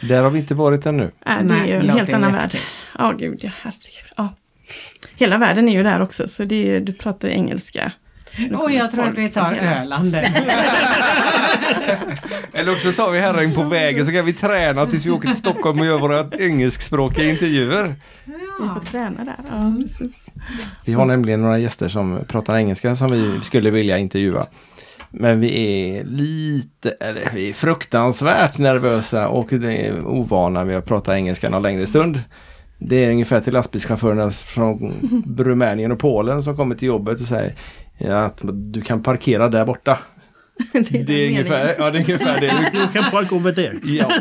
Där 0.07 0.23
har 0.23 0.29
vi 0.29 0.39
inte 0.39 0.55
varit 0.55 0.85
ännu. 0.85 1.03
Äh, 1.03 1.37
det 1.37 1.43
Nej, 1.43 1.59
är 1.61 1.65
ju 1.81 1.89
en 1.89 1.97
helt 1.97 2.13
annan 2.13 2.31
värld. 2.31 2.57
Ja, 2.97 3.11
gud, 3.11 3.39
ja, 3.43 3.51
herregud. 3.61 4.11
Ja. 4.17 4.35
Hela 5.15 5.37
världen 5.37 5.69
är 5.69 5.73
ju 5.77 5.83
där 5.83 6.01
också, 6.01 6.27
så 6.27 6.45
det 6.45 6.75
är, 6.75 6.79
du 6.79 6.93
pratar 6.93 7.27
ju 7.27 7.33
engelska. 7.33 7.91
Och 8.59 8.71
jag 8.71 8.91
tror 8.91 9.07
att 9.07 9.15
vi 9.15 9.29
tar 9.29 9.53
Öland. 9.53 10.15
Eller 12.53 12.71
också 12.71 12.91
tar 12.91 13.11
vi 13.11 13.19
Herräng 13.19 13.55
på 13.55 13.63
vägen 13.63 14.05
så 14.05 14.11
kan 14.11 14.25
vi 14.25 14.33
träna 14.33 14.85
tills 14.85 15.05
vi 15.05 15.11
åker 15.11 15.27
till 15.27 15.37
Stockholm 15.37 15.79
och 15.79 15.85
gör 15.85 15.99
våra 15.99 16.27
engelskspråkiga 16.39 17.29
intervjuer. 17.29 17.95
Vi 18.25 18.33
får 18.57 18.85
träna 18.85 19.23
där. 19.23 19.35
Ja, 19.51 19.73
precis. 19.81 20.25
Vi 20.85 20.93
har 20.93 21.05
nämligen 21.05 21.41
några 21.41 21.57
gäster 21.57 21.87
som 21.87 22.19
pratar 22.27 22.57
engelska 22.57 22.95
som 22.95 23.11
vi 23.11 23.39
skulle 23.43 23.71
vilja 23.71 23.97
intervjua. 23.97 24.45
Men 25.09 25.39
vi 25.39 25.89
är 25.89 26.03
lite, 26.03 26.89
eller 26.89 27.21
vi 27.33 27.49
är 27.49 27.53
fruktansvärt 27.53 28.57
nervösa 28.57 29.27
och 29.27 29.47
det 29.49 29.87
är 29.87 30.07
ovana 30.07 30.65
med 30.65 30.77
att 30.77 30.85
prata 30.85 31.15
engelska 31.15 31.49
någon 31.49 31.61
längre 31.61 31.87
stund. 31.87 32.19
Det 32.77 33.05
är 33.05 33.11
ungefär 33.11 33.39
till 33.39 33.53
lastbilschaufförerna 33.53 34.31
från 34.31 34.93
Rumänien 35.37 35.91
och 35.91 35.99
Polen 35.99 36.43
som 36.43 36.55
kommer 36.55 36.75
till 36.75 36.87
jobbet 36.87 37.21
och 37.21 37.27
säger 37.27 37.53
ja, 38.03 38.17
att 38.25 38.39
du 38.43 38.81
kan 38.81 39.03
parkera 39.03 39.49
där 39.49 39.65
borta. 39.65 39.99
Det 40.73 40.91
är, 40.91 41.03
Det 41.03 41.13
är 41.13 41.27
ungefär, 41.27 41.75
ja, 41.79 41.91
det 41.91 41.97
är 41.97 42.01
ungefär 42.01 42.39
det. 42.39 42.71
You 42.77 42.87
can 42.93 43.11
park 43.11 43.31
over 43.31 43.51
there. 43.51 43.79
Ja. 43.83 44.11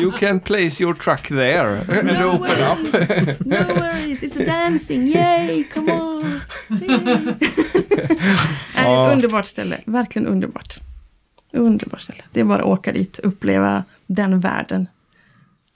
You 0.00 0.12
can 0.12 0.40
place 0.40 0.82
your 0.82 0.94
truck 0.94 1.28
there 1.28 1.80
and 1.80 2.18
No 2.20 2.24
open 2.24 2.50
up. 2.50 2.92
No 3.46 3.74
worries, 3.80 4.22
it's 4.22 4.46
dancing, 4.46 5.06
yay, 5.08 5.64
come 5.64 5.92
on! 5.92 6.40
Yay. 6.68 7.18
Ja. 8.76 9.06
ett 9.08 9.12
underbart 9.14 9.46
ställe, 9.46 9.80
verkligen 9.84 10.28
underbart. 10.28 10.78
Underbart 11.52 12.00
ställe. 12.00 12.22
Det 12.32 12.40
är 12.40 12.44
bara 12.44 12.58
att 12.58 12.64
åka 12.64 12.92
dit, 12.92 13.18
uppleva 13.18 13.84
den 14.06 14.40
världen. 14.40 14.86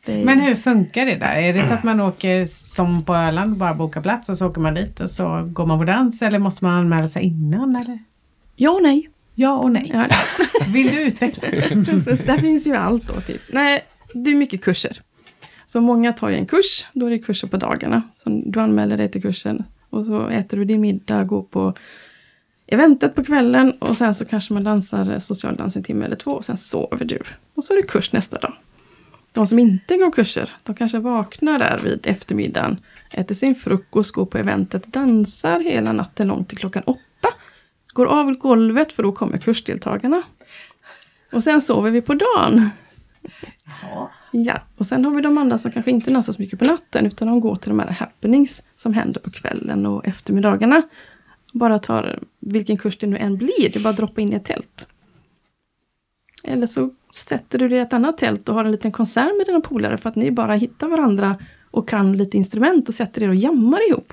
Är, 0.09 0.25
Men 0.25 0.41
hur 0.41 0.55
funkar 0.55 1.07
det 1.07 1.17
där? 1.17 1.37
Är 1.37 1.53
det 1.53 1.67
så 1.67 1.75
att 1.75 1.83
man 1.85 2.01
åker 2.01 2.47
som 2.47 3.05
på 3.05 3.15
Öland 3.15 3.53
och 3.53 3.59
bara 3.59 3.75
bokar 3.75 4.01
plats 4.01 4.29
och 4.29 4.39
så 4.39 4.47
åker 4.47 4.61
man 4.61 4.75
dit 4.75 5.01
och 5.01 5.11
så 5.11 5.49
går 5.53 5.67
man 5.67 5.79
på 5.79 5.85
dans 5.85 6.23
eller 6.23 6.39
måste 6.39 6.65
man 6.65 6.75
anmäla 6.75 7.09
sig 7.09 7.23
innan? 7.23 7.77
Eller? 7.77 7.99
Ja 8.57 8.71
och 8.71 8.83
nej. 8.83 9.09
Ja 9.35 9.59
och 9.59 9.71
nej. 9.71 9.91
Ja, 9.95 10.07
Vill 10.73 10.89
du 10.89 11.03
utveckla? 11.03 11.43
precis, 11.85 12.27
där 12.27 12.39
finns 12.39 12.67
ju 12.67 12.75
allt 12.77 13.09
då. 13.09 13.21
Typ. 13.21 13.41
Nej, 13.53 13.85
det 14.15 14.31
är 14.31 14.35
mycket 14.35 14.63
kurser. 14.63 15.01
Så 15.67 15.81
många 15.81 16.13
tar 16.13 16.29
ju 16.29 16.37
en 16.37 16.47
kurs, 16.47 16.87
då 16.93 17.07
är 17.07 17.11
det 17.11 17.19
kurser 17.19 17.49
på 17.49 17.57
dagarna. 17.57 18.03
Så 18.15 18.43
du 18.47 18.61
anmäler 18.61 18.97
dig 18.97 19.11
till 19.11 19.23
kursen 19.23 19.65
och 19.91 20.07
så 20.07 20.29
äter 20.29 20.57
du 20.57 20.65
din 20.65 20.81
middag, 20.81 21.25
går 21.25 21.43
på 21.43 21.75
eventet 22.67 23.15
på 23.15 23.25
kvällen 23.25 23.73
och 23.73 23.97
sen 23.97 24.15
så 24.15 24.25
kanske 24.25 24.55
man 24.55 24.65
dansar 24.65 25.19
socialdans 25.19 25.77
en 25.77 25.83
timme 25.83 26.05
eller 26.05 26.17
två 26.17 26.31
och 26.31 26.45
sen 26.45 26.57
sover 26.57 27.05
du. 27.05 27.21
Och 27.55 27.65
så 27.65 27.73
är 27.73 27.77
det 27.77 27.89
kurs 27.89 28.13
nästa 28.13 28.39
dag. 28.39 28.53
De 29.39 29.47
som 29.47 29.59
inte 29.59 29.97
går 29.97 30.11
kurser, 30.11 30.51
de 30.63 30.75
kanske 30.75 30.99
vaknar 30.99 31.59
där 31.59 31.81
vid 31.85 32.07
eftermiddagen, 32.07 32.81
äter 33.11 33.35
sin 33.35 33.55
frukost, 33.55 34.13
går 34.13 34.27
på 34.27 34.39
eventet, 34.39 34.87
dansar 34.87 35.61
hela 35.61 35.93
natten 35.93 36.29
långt 36.29 36.49
till 36.49 36.59
klockan 36.59 36.83
åtta. 36.87 37.29
Går 37.93 38.07
av 38.07 38.33
golvet 38.33 38.93
för 38.93 39.03
då 39.03 39.13
kommer 39.13 39.39
kursdeltagarna. 39.39 40.23
Och 41.33 41.45
sen 41.45 41.63
sover 41.63 41.91
vi 41.91 42.03
på 42.03 42.15
dagen. 42.15 42.71
Ja, 44.31 44.61
och 44.77 44.87
sen 44.87 45.05
har 45.05 45.15
vi 45.15 45.23
de 45.23 45.39
andra 45.39 45.59
som 45.59 45.73
kanske 45.73 45.91
inte 45.91 46.11
dansar 46.11 46.33
så 46.33 46.43
mycket 46.43 46.59
på 46.59 46.65
natten 46.65 47.07
utan 47.07 47.29
de 47.29 47.41
går 47.41 47.57
till 47.57 47.69
de 47.69 47.79
här 47.79 47.91
happenings 47.91 48.63
som 48.75 48.95
händer 48.95 49.21
på 49.21 49.31
kvällen 49.31 49.87
och 49.87 50.07
eftermiddagarna. 50.07 50.83
Bara 51.53 51.79
tar 51.79 52.19
vilken 52.41 52.77
kurs 52.77 52.99
det 52.99 53.07
nu 53.07 53.17
än 53.17 53.37
blir, 53.37 53.71
det 53.73 53.77
är 53.77 53.83
bara 53.83 53.91
att 53.91 53.97
droppa 53.97 54.21
in 54.21 54.33
i 54.33 54.37
ett 54.37 54.45
tält. 54.45 54.89
Eller 56.45 56.67
så 56.67 56.91
sätter 57.13 57.59
du 57.59 57.69
dig 57.69 57.79
i 57.79 57.81
ett 57.81 57.93
annat 57.93 58.19
tält 58.19 58.49
och 58.49 58.55
har 58.55 58.65
en 58.65 58.73
liten 58.73 58.93
konsert 58.93 59.37
med 59.39 59.47
dina 59.47 59.61
polare 59.61 59.97
för 59.97 60.09
att 60.09 60.17
ni 60.17 60.31
bara 60.31 60.55
hittar 60.55 60.89
varandra 60.89 61.37
och 61.71 61.89
kan 61.89 62.17
lite 62.17 62.37
instrument 62.37 62.89
och 62.89 62.95
sätter 62.95 63.23
er 63.23 63.29
och 63.29 63.35
jammar 63.35 63.91
ihop. 63.91 64.13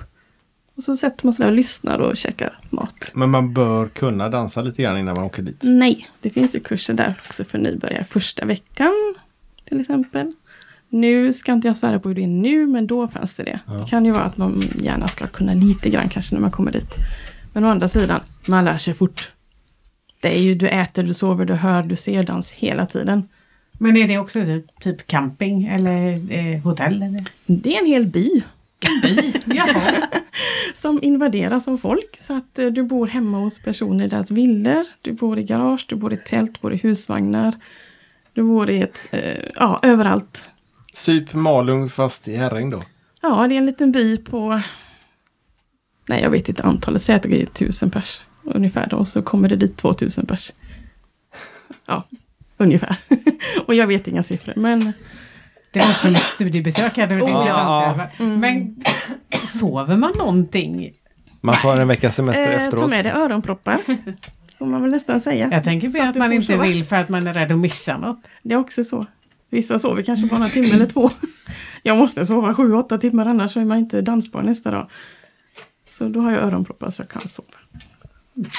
Och 0.76 0.82
så 0.82 0.96
sätter 0.96 1.26
man 1.26 1.34
sig 1.34 1.44
där 1.44 1.50
och 1.50 1.56
lyssnar 1.56 1.98
och 1.98 2.16
käkar 2.16 2.58
mat. 2.70 3.10
Men 3.14 3.30
man 3.30 3.54
bör 3.54 3.88
kunna 3.88 4.28
dansa 4.28 4.62
lite 4.62 4.82
grann 4.82 4.98
innan 4.98 5.14
man 5.16 5.24
åker 5.24 5.42
dit. 5.42 5.56
Nej, 5.60 6.08
det 6.20 6.30
finns 6.30 6.56
ju 6.56 6.60
kurser 6.60 6.94
där 6.94 7.14
också 7.26 7.44
för 7.44 7.58
nybörjare. 7.58 8.04
Första 8.04 8.46
veckan 8.46 9.14
till 9.68 9.80
exempel. 9.80 10.32
Nu 10.88 11.32
ska 11.32 11.52
inte 11.52 11.68
jag 11.68 11.76
svära 11.76 12.00
på 12.00 12.08
hur 12.08 12.14
det 12.14 12.22
är 12.22 12.26
nu, 12.26 12.66
men 12.66 12.86
då 12.86 13.08
fanns 13.08 13.34
det 13.34 13.42
det. 13.42 13.60
Det 13.66 13.90
kan 13.90 14.04
ju 14.04 14.10
vara 14.10 14.22
att 14.22 14.36
man 14.36 14.64
gärna 14.80 15.08
ska 15.08 15.26
kunna 15.26 15.54
lite 15.54 15.90
grann 15.90 16.08
kanske 16.08 16.34
när 16.34 16.42
man 16.42 16.50
kommer 16.50 16.72
dit. 16.72 16.94
Men 17.52 17.64
å 17.64 17.68
andra 17.68 17.88
sidan, 17.88 18.20
man 18.46 18.64
lär 18.64 18.78
sig 18.78 18.94
fort. 18.94 19.30
Det 20.20 20.36
är 20.36 20.40
ju, 20.40 20.54
du 20.54 20.68
äter, 20.68 21.02
du 21.02 21.14
sover, 21.14 21.44
du 21.44 21.54
hör, 21.54 21.82
du 21.82 21.96
ser 21.96 22.22
dans 22.22 22.52
hela 22.52 22.86
tiden. 22.86 23.28
Men 23.72 23.96
är 23.96 24.08
det 24.08 24.18
också 24.18 24.44
typ, 24.44 24.80
typ 24.80 25.06
camping 25.06 25.66
eller 25.66 26.32
eh, 26.32 26.62
hotell? 26.62 27.02
Eller? 27.02 27.20
Det 27.46 27.76
är 27.76 27.80
en 27.80 27.86
hel 27.86 28.06
by 28.06 28.42
Jaha. 29.44 30.08
som 30.74 30.98
invaderas 31.02 31.68
av 31.68 31.76
folk. 31.76 32.16
Så 32.20 32.36
att 32.36 32.58
eh, 32.58 32.66
du 32.66 32.82
bor 32.82 33.06
hemma 33.06 33.38
hos 33.38 33.62
personer 33.62 34.04
i 34.04 34.08
deras 34.08 34.30
villor. 34.30 34.86
Du 35.02 35.12
bor 35.12 35.38
i 35.38 35.42
garage, 35.42 35.86
du 35.88 35.96
bor 35.96 36.12
i 36.12 36.16
tält, 36.16 36.54
du 36.54 36.60
bor 36.60 36.74
i 36.74 36.76
husvagnar. 36.76 37.54
Du 38.32 38.42
bor 38.42 38.70
i 38.70 38.82
ett, 38.82 39.08
eh, 39.10 39.42
ja, 39.54 39.80
överallt. 39.82 40.50
Typ 41.04 41.34
Malung 41.34 41.88
fast 41.88 42.28
i 42.28 42.36
Herräng 42.36 42.70
då. 42.70 42.82
Ja, 43.22 43.48
det 43.48 43.54
är 43.54 43.58
en 43.58 43.66
liten 43.66 43.92
by 43.92 44.16
på... 44.16 44.60
Nej, 46.08 46.22
jag 46.22 46.30
vet 46.30 46.48
inte 46.48 46.62
antalet. 46.62 47.02
Säg 47.02 47.14
att 47.14 47.22
det 47.22 47.42
är 47.42 47.46
tusen 47.46 47.90
pers 47.90 48.20
ungefär. 48.54 48.86
Då, 48.90 48.96
och 48.96 49.08
så 49.08 49.22
kommer 49.22 49.48
det 49.48 49.56
dit 49.56 49.76
2000 49.76 50.26
pers. 50.26 50.52
Ja, 51.86 52.04
ungefär. 52.56 52.96
och 53.66 53.74
jag 53.74 53.86
vet 53.86 54.08
inga 54.08 54.22
siffror, 54.22 54.54
men 54.56 54.92
Det 55.72 55.78
var 55.80 55.90
också 55.90 56.06
mitt 56.08 56.22
studiebesök 56.26 56.96
här. 56.96 57.20
Oh, 57.22 57.46
ja. 57.46 58.08
Men 58.18 58.76
sover 59.60 59.96
man 59.96 60.12
någonting? 60.18 60.92
Man 61.40 61.54
tar 61.54 61.80
en 61.80 61.88
veckas 61.88 62.16
semester 62.16 62.52
eh, 62.52 62.58
ta 62.58 62.64
efteråt. 62.64 62.90
med 62.90 63.04
dig 63.04 63.12
öronproppar. 63.12 63.78
Får 64.58 64.66
man 64.66 64.82
väl 64.82 64.90
nästan 64.90 65.20
säga. 65.20 65.48
Jag 65.52 65.64
tänker 65.64 65.90
på 65.90 66.02
att 66.02 66.08
att 66.08 66.16
man 66.16 66.32
inte 66.32 66.46
sova. 66.46 66.62
vill 66.62 66.84
för 66.84 66.96
att 66.96 67.08
man 67.08 67.26
är 67.26 67.32
rädd 67.34 67.52
att 67.52 67.58
missa 67.58 67.96
något. 67.96 68.20
Det 68.42 68.54
är 68.54 68.58
också 68.58 68.84
så. 68.84 69.06
Vissa 69.50 69.78
sover 69.78 70.02
kanske 70.02 70.26
bara 70.26 70.44
en 70.44 70.50
timme 70.50 70.70
eller 70.70 70.86
två. 70.86 71.10
Jag 71.82 71.96
måste 71.96 72.26
sova 72.26 72.54
sju, 72.54 72.74
åtta 72.74 72.98
timmar 72.98 73.26
annars 73.26 73.52
så 73.52 73.60
är 73.60 73.64
man 73.64 73.78
inte 73.78 74.00
dansbar 74.02 74.42
nästa 74.42 74.70
dag. 74.70 74.90
Så 75.88 76.08
då 76.08 76.20
har 76.20 76.32
jag 76.32 76.42
öronproppar 76.42 76.90
så 76.90 77.02
jag 77.02 77.08
kan 77.08 77.28
sova. 77.28 77.48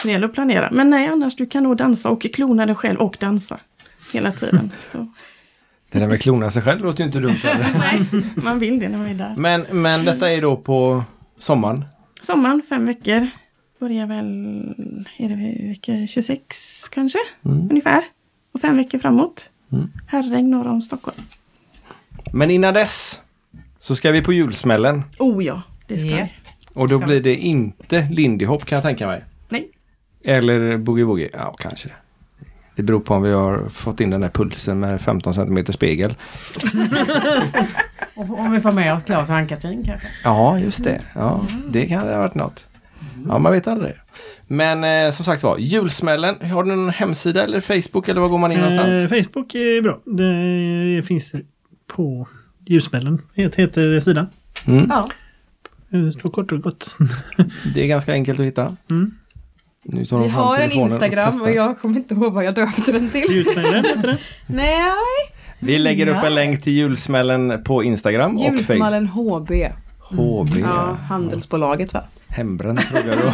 Det 0.03 0.11
gäller 0.11 0.27
att 0.27 0.33
planera. 0.33 0.69
Men 0.71 0.89
nej, 0.89 1.07
annars 1.07 1.35
du 1.35 1.45
kan 1.45 1.63
nog 1.63 1.77
dansa 1.77 2.09
och 2.09 2.21
klona 2.33 2.65
dig 2.65 2.75
själv 2.75 2.99
och 2.99 3.17
dansa. 3.19 3.59
Hela 4.13 4.31
tiden. 4.31 4.71
Så, 4.91 5.07
Det 5.91 5.99
där 5.99 6.07
med 6.07 6.21
klona 6.21 6.51
sig 6.51 6.61
själv 6.61 6.83
låter 6.85 6.99
ju 6.99 7.05
inte 7.05 7.19
dumt 7.19 7.37
nej, 7.79 8.01
man 8.35 8.59
vill 8.59 8.79
det 8.79 8.89
när 8.89 8.97
man 8.97 9.07
är 9.07 9.13
där. 9.13 9.33
Men, 9.37 9.65
men 9.71 10.05
detta 10.05 10.31
är 10.31 10.41
då 10.41 10.55
på 10.57 11.03
sommaren. 11.37 11.85
Sommaren, 12.21 12.61
fem 12.69 12.85
veckor. 12.85 13.27
Börjar 13.79 14.05
väl, 14.07 14.25
är 15.17 15.29
det 15.29 15.67
vecka 15.69 16.07
26 16.07 16.89
kanske? 16.89 17.19
Mm. 17.45 17.69
Ungefär. 17.69 18.03
Och 18.53 18.61
fem 18.61 18.77
veckor 18.77 18.99
framåt. 18.99 19.49
Mm. 19.71 19.91
Herräng 20.07 20.49
norr 20.49 20.67
om 20.67 20.81
Stockholm. 20.81 21.17
Men 22.31 22.51
innan 22.51 22.73
dess 22.73 23.21
så 23.79 23.95
ska 23.95 24.11
vi 24.11 24.21
på 24.21 24.33
julsmällen. 24.33 25.03
Oh 25.19 25.45
ja, 25.45 25.61
det 25.87 25.97
ska 25.97 26.09
Ja. 26.09 26.15
vi. 26.17 26.31
Och 26.73 26.87
då 26.87 26.99
blir 26.99 27.21
det 27.21 27.35
inte 27.35 28.07
Lindy 28.11 28.45
Hop 28.45 28.65
kan 28.65 28.75
jag 28.75 28.83
tänka 28.83 29.07
mig. 29.07 29.23
Eller 30.27 30.77
Boogie 30.77 31.05
Woogie. 31.05 31.29
Ja, 31.33 31.55
kanske. 31.59 31.89
Det 32.75 32.83
beror 32.83 32.99
på 32.99 33.13
om 33.13 33.21
vi 33.21 33.31
har 33.31 33.69
fått 33.69 33.99
in 33.99 34.09
den 34.09 34.23
här 34.23 34.29
pulsen 34.29 34.79
med 34.79 35.01
15 35.01 35.33
cm 35.33 35.65
spegel. 35.73 36.15
Och 38.15 38.39
om 38.39 38.51
vi 38.51 38.59
får 38.59 38.71
med 38.71 38.93
oss 38.93 39.03
Claes 39.03 39.29
och 39.29 39.35
Ann-Katrin 39.35 39.83
kanske? 39.85 40.07
Ja, 40.23 40.59
just 40.59 40.83
det. 40.83 41.01
Ja, 41.13 41.47
det 41.71 41.85
kan 41.85 41.99
ha 41.99 42.17
varit 42.17 42.35
något. 42.35 42.65
Ja, 43.27 43.39
man 43.39 43.51
vet 43.51 43.67
aldrig. 43.67 43.93
Men 44.47 44.83
eh, 44.83 45.13
som 45.13 45.25
sagt 45.25 45.43
var, 45.43 45.57
julsmällen. 45.57 46.35
Har 46.51 46.63
du 46.63 46.75
någon 46.75 46.89
hemsida 46.89 47.43
eller 47.43 47.61
Facebook 47.61 48.07
eller 48.07 48.21
var 48.21 48.27
går 48.27 48.37
man 48.37 48.51
in 48.51 48.59
någonstans? 48.59 49.11
Eh, 49.11 49.23
Facebook 49.23 49.55
är 49.55 49.81
bra. 49.81 49.99
Det 50.05 51.03
finns 51.03 51.35
på 51.87 52.27
Ljusmällen, 52.65 53.21
heter, 53.33 53.57
heter 53.57 53.99
sidan. 53.99 54.27
Mm. 54.65 54.85
Ja. 54.89 55.09
Det 55.89 56.11
står 56.11 56.29
kort 56.29 56.51
och 56.51 56.61
gott. 56.61 56.97
Det 57.73 57.83
är 57.83 57.87
ganska 57.87 58.13
enkelt 58.13 58.39
att 58.39 58.45
hitta. 58.45 58.77
Mm. 58.89 59.11
Nu 59.83 60.05
tar 60.05 60.17
Vi 60.17 60.27
har 60.29 60.59
en 60.59 60.71
Instagram 60.71 61.31
testar. 61.31 61.45
och 61.45 61.51
jag 61.55 61.79
kommer 61.79 61.97
inte 61.97 62.13
ihåg 62.13 62.33
vad 62.33 62.43
jag 62.45 62.55
döpte 62.55 62.91
den 62.91 63.09
till. 63.09 63.25
Ljusmällen 63.31 63.85
heter 63.95 64.07
det. 64.07 64.17
Nej, 64.47 64.91
Vi 65.59 65.79
lägger 65.79 66.07
upp 66.07 66.15
en 66.15 66.21
Nej. 66.21 66.31
länk 66.31 66.61
till 66.63 66.73
julsmällen 66.73 67.63
på 67.63 67.83
Instagram 67.83 68.35
och. 68.35 68.41
Julsmallen 68.45 69.07
HB. 69.07 69.51
HB. 69.99 70.57
Ja, 70.59 70.97
handelsbolaget 71.09 71.93
va? 71.93 72.03
Hembränt 72.27 72.81
frågar 72.81 73.15
du. 73.17 73.31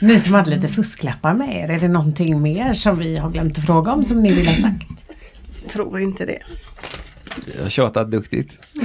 Ni 0.06 0.20
som 0.20 0.34
hade 0.34 0.50
lite 0.50 0.68
fusklappar 0.68 1.34
med 1.34 1.56
er, 1.56 1.70
är 1.70 1.80
det 1.80 1.88
någonting 1.88 2.42
mer 2.42 2.74
som 2.74 2.98
vi 2.98 3.16
har 3.16 3.30
glömt 3.30 3.58
att 3.58 3.66
fråga 3.66 3.92
om 3.92 4.04
som 4.04 4.22
ni 4.22 4.34
vill 4.34 4.48
ha 4.48 4.54
sagt? 4.56 4.86
Tror 5.72 6.00
inte 6.00 6.26
det. 6.26 6.38
Jag 7.56 7.62
har 7.62 7.70
tjatat 7.70 8.10
duktigt. 8.10 8.56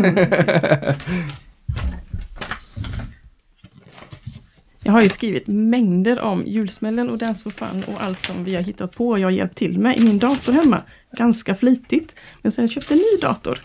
Jag 4.85 4.91
har 4.93 5.01
ju 5.01 5.09
skrivit 5.09 5.47
mängder 5.47 6.19
om 6.19 6.43
julsmällen 6.45 7.09
och 7.09 7.17
Dance 7.17 7.43
for 7.43 7.51
Fun 7.51 7.83
och 7.87 8.03
allt 8.03 8.21
som 8.25 8.43
vi 8.43 8.55
har 8.55 8.61
hittat 8.61 8.95
på 8.95 9.07
och 9.09 9.19
jag 9.19 9.27
har 9.27 9.31
hjälpt 9.31 9.57
till 9.57 9.79
med 9.79 9.97
i 9.97 9.99
min 9.99 10.19
dator 10.19 10.53
hemma. 10.53 10.81
Ganska 11.17 11.55
flitigt. 11.55 12.15
Men 12.41 12.51
sen 12.51 12.67
köpte 12.69 12.93
jag 12.93 12.99
en 12.99 13.05
ny 13.13 13.21
dator. 13.21 13.59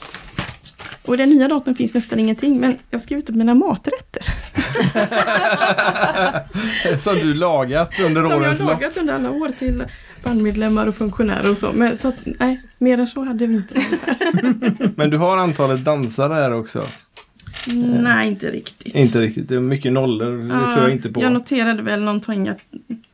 Och 1.07 1.15
i 1.15 1.17
den 1.17 1.29
nya 1.31 1.49
datorn 1.49 1.75
finns 1.75 1.95
nästan 1.95 2.19
ingenting 2.19 2.61
men 2.61 2.71
jag 2.91 2.99
har 2.99 3.03
skrivit 3.03 3.31
upp 3.31 3.37
mina 3.37 3.55
maträtter. 3.55 4.23
Som 6.99 7.15
du 7.15 7.35
lagat 7.35 8.01
under 8.01 8.23
Som 8.23 8.31
jag 8.31 8.41
årens 8.41 8.59
har 8.61 8.67
lopp. 8.71 8.81
lagat 8.81 8.97
under 8.97 9.15
alla 9.15 9.31
år 9.31 9.49
till 9.49 9.85
bandmedlemmar 10.23 10.87
och 10.87 10.95
funktionärer 10.95 11.51
och 11.51 11.59
så. 11.59 11.73
Men 11.73 11.99
så 11.99 12.09
att, 12.09 12.17
nej, 12.25 12.61
mer 12.79 12.99
än 13.01 13.07
så 13.07 13.25
hade 13.25 13.47
vi 13.47 13.55
inte. 13.55 13.75
Men 14.97 15.11
du 15.11 15.17
har 15.17 15.37
antalet 15.37 15.85
dansare 15.85 16.35
här 16.35 16.53
också. 16.53 16.89
Nej, 18.03 18.29
inte 18.29 18.51
riktigt. 18.51 18.95
Inte 18.95 19.21
riktigt. 19.21 19.49
Det 19.49 19.55
är 19.55 19.61
mycket 19.61 19.93
nollor. 19.93 20.39
Det 20.49 20.55
Ja, 20.55 20.73
tror 20.75 20.85
jag 20.85 20.93
inte 20.93 21.13
på. 21.13 21.23
Jag 21.23 21.33
noterade 21.33 21.83
väl 21.83 22.01
någonting 22.01 22.49
att 22.49 22.59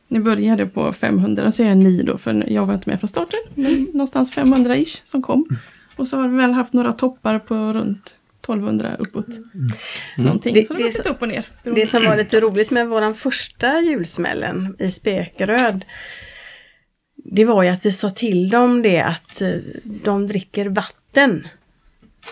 ni 0.07 0.19
började 0.19 0.65
på 0.65 0.93
500, 0.93 1.51
så 1.51 1.63
är 1.63 1.67
jag 1.67 1.77
ni 1.77 2.03
då, 2.03 2.17
för 2.17 2.43
jag 2.51 2.65
var 2.65 2.73
inte 2.73 2.89
med 2.89 2.99
från 2.99 3.07
starten. 3.07 3.39
Men 3.55 3.83
någonstans 3.83 4.33
500-ish 4.33 5.01
som 5.03 5.21
kom. 5.21 5.45
Och 5.95 6.07
så 6.07 6.17
har 6.17 6.27
vi 6.27 6.37
väl 6.37 6.51
haft 6.51 6.73
några 6.73 6.91
toppar 6.91 7.39
på 7.39 7.55
runt 7.55 8.17
1200 8.41 8.95
uppåt. 8.99 9.25
Någonting. 10.17 10.53
Det- 10.53 10.65
så 10.67 10.73
det 10.73 10.77
det 10.77 10.83
har 10.83 10.89
är 10.89 10.93
gått 10.93 11.03
så- 11.05 11.09
upp 11.09 11.21
och 11.21 11.27
ner. 11.27 11.45
Det 11.63 11.85
som 11.89 12.03
var 12.05 12.17
lite 12.17 12.39
roligt 12.39 12.71
med 12.71 12.87
våran 12.87 13.15
första 13.15 13.79
julsmällen 13.81 14.75
i 14.79 14.91
Spekeröd. 14.91 15.85
Det 17.31 17.45
var 17.45 17.63
ju 17.63 17.69
att 17.69 17.85
vi 17.85 17.91
sa 17.91 18.09
till 18.09 18.49
dem 18.49 18.81
det 18.81 19.01
att 19.01 19.41
eh, 19.41 19.49
de 19.83 20.27
dricker 20.27 20.65
vatten. 20.69 21.47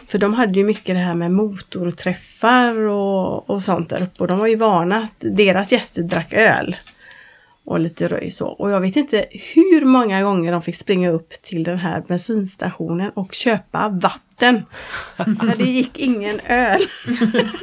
För 0.07 0.17
de 0.17 0.33
hade 0.33 0.59
ju 0.59 0.65
mycket 0.65 0.95
det 0.95 1.01
här 1.01 1.13
med 1.13 1.31
motorträffar 1.31 2.75
och, 2.75 3.49
och 3.49 3.63
sånt 3.63 3.89
där 3.89 4.03
uppe. 4.03 4.23
Och 4.23 4.27
de 4.27 4.39
var 4.39 4.47
ju 4.47 4.55
vana 4.55 4.97
att 4.97 5.15
deras 5.19 5.71
gäster 5.71 6.01
drack 6.01 6.33
öl. 6.33 6.75
Och 7.65 7.79
lite 7.79 8.07
röj 8.07 8.31
så. 8.31 8.47
Och 8.47 8.71
jag 8.71 8.81
vet 8.81 8.95
inte 8.95 9.25
hur 9.55 9.85
många 9.85 10.23
gånger 10.23 10.51
de 10.51 10.61
fick 10.61 10.75
springa 10.75 11.09
upp 11.09 11.29
till 11.29 11.63
den 11.63 11.77
här 11.77 12.03
bensinstationen 12.07 13.11
och 13.13 13.33
köpa 13.33 13.89
vatten. 13.89 14.65
För 15.15 15.57
det 15.57 15.63
gick 15.63 15.99
ingen 15.99 16.39
öl. 16.39 16.81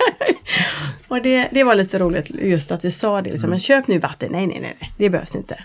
och 1.08 1.22
det, 1.22 1.48
det 1.52 1.64
var 1.64 1.74
lite 1.74 1.98
roligt 1.98 2.30
just 2.30 2.70
att 2.70 2.84
vi 2.84 2.90
sa 2.90 3.22
det. 3.22 3.30
Liksom, 3.30 3.50
men 3.50 3.60
köp 3.60 3.86
nu 3.86 3.98
vatten. 3.98 4.32
Nej, 4.32 4.46
nej, 4.46 4.60
nej, 4.60 4.76
nej. 4.80 4.92
Det 4.98 5.10
behövs 5.10 5.36
inte. 5.36 5.58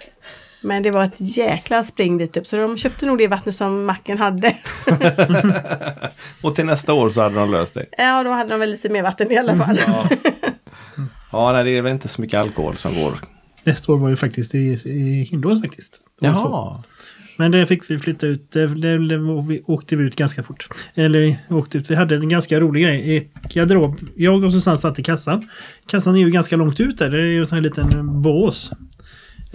Men 0.66 0.84
det 0.84 0.92
var 0.92 1.06
ett 1.06 1.16
jäkla 1.18 1.84
spring 1.84 2.18
dit 2.18 2.38
upp. 2.38 2.48
Så 2.48 2.58
de 2.58 2.78
köpte 2.78 3.06
nog 3.06 3.18
det 3.18 3.28
vattnet 3.28 3.56
som 3.56 3.86
macken 3.86 4.18
hade. 4.18 4.58
Och 6.42 6.56
till 6.56 6.66
nästa 6.66 6.94
år 6.94 7.10
så 7.10 7.22
hade 7.22 7.36
de 7.36 7.52
löst 7.52 7.74
det. 7.74 7.86
ja, 7.98 8.24
då 8.24 8.32
hade 8.32 8.50
de 8.50 8.60
väl 8.60 8.72
lite 8.72 8.90
mer 8.90 9.04
vatten 9.04 9.32
i 9.32 9.38
alla 9.38 9.58
fall. 9.58 9.80
Ja, 9.88 10.10
ja 11.32 11.52
nej, 11.52 11.64
det 11.64 11.78
är 11.78 11.82
väl 11.82 11.92
inte 11.92 12.08
så 12.08 12.22
mycket 12.22 12.40
alkohol 12.40 12.78
som 12.78 12.96
går. 12.96 13.20
Nästa 13.66 13.92
år 13.92 13.98
var 13.98 14.10
ju 14.10 14.16
faktiskt 14.16 14.56
i, 14.56 14.82
i 14.86 15.28
Hindås 15.32 15.62
faktiskt. 15.62 16.02
År 16.22 16.28
två. 16.28 16.38
Jaha. 16.38 16.84
Men 17.38 17.52
det 17.52 17.66
fick 17.66 17.92
vi 17.92 18.00
flytta 18.00 18.28
ut. 18.28 18.52
Det, 18.52 18.68
det, 18.68 19.08
det, 19.08 19.18
vi 19.48 19.64
åkte 19.66 19.96
vi 19.96 20.04
ut 20.04 20.16
ganska 20.16 20.44
fort. 20.44 20.68
Eller 20.96 21.38
åkte 21.50 21.78
ut. 21.78 21.92
Vi 21.92 21.96
hade 21.96 22.16
en 22.16 22.30
ganska 22.30 22.60
rolig 22.60 22.84
grej. 22.84 23.16
I 23.16 23.30
garderob. 23.54 24.00
Jag 24.16 24.44
och 24.44 24.52
Susanne 24.52 24.78
satt 24.78 25.00
i 25.00 25.04
kassan. 25.04 25.50
Kassan 25.88 26.16
är 26.16 26.20
ju 26.20 26.32
ganska 26.32 26.56
långt 26.56 26.80
ut 26.80 26.98
där. 26.98 27.10
Det 27.10 27.22
är 27.22 27.26
ju 27.26 27.40
en 27.40 27.46
sån 27.46 27.56
här 27.56 27.64
liten 27.64 28.22
bås. 28.22 28.72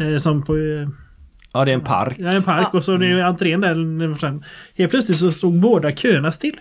Eh, 0.00 0.18
som 0.18 0.42
på 0.44 0.56
eh, 0.56 0.88
Ja, 1.52 1.64
det 1.64 1.70
är 1.70 1.74
en 1.74 1.80
park. 1.84 2.16
ja, 2.18 2.28
en 2.30 2.42
park 2.42 2.74
och 2.74 2.84
så 2.84 2.94
är 2.94 2.98
det 2.98 3.06
ju 3.06 3.20
entrén 3.20 3.60
där. 3.60 4.14
fram. 4.14 4.42
Helt 4.76 4.90
plötsligt 4.90 5.18
så 5.18 5.32
stod 5.32 5.58
båda 5.60 5.92
köerna 5.92 6.32
still. 6.32 6.60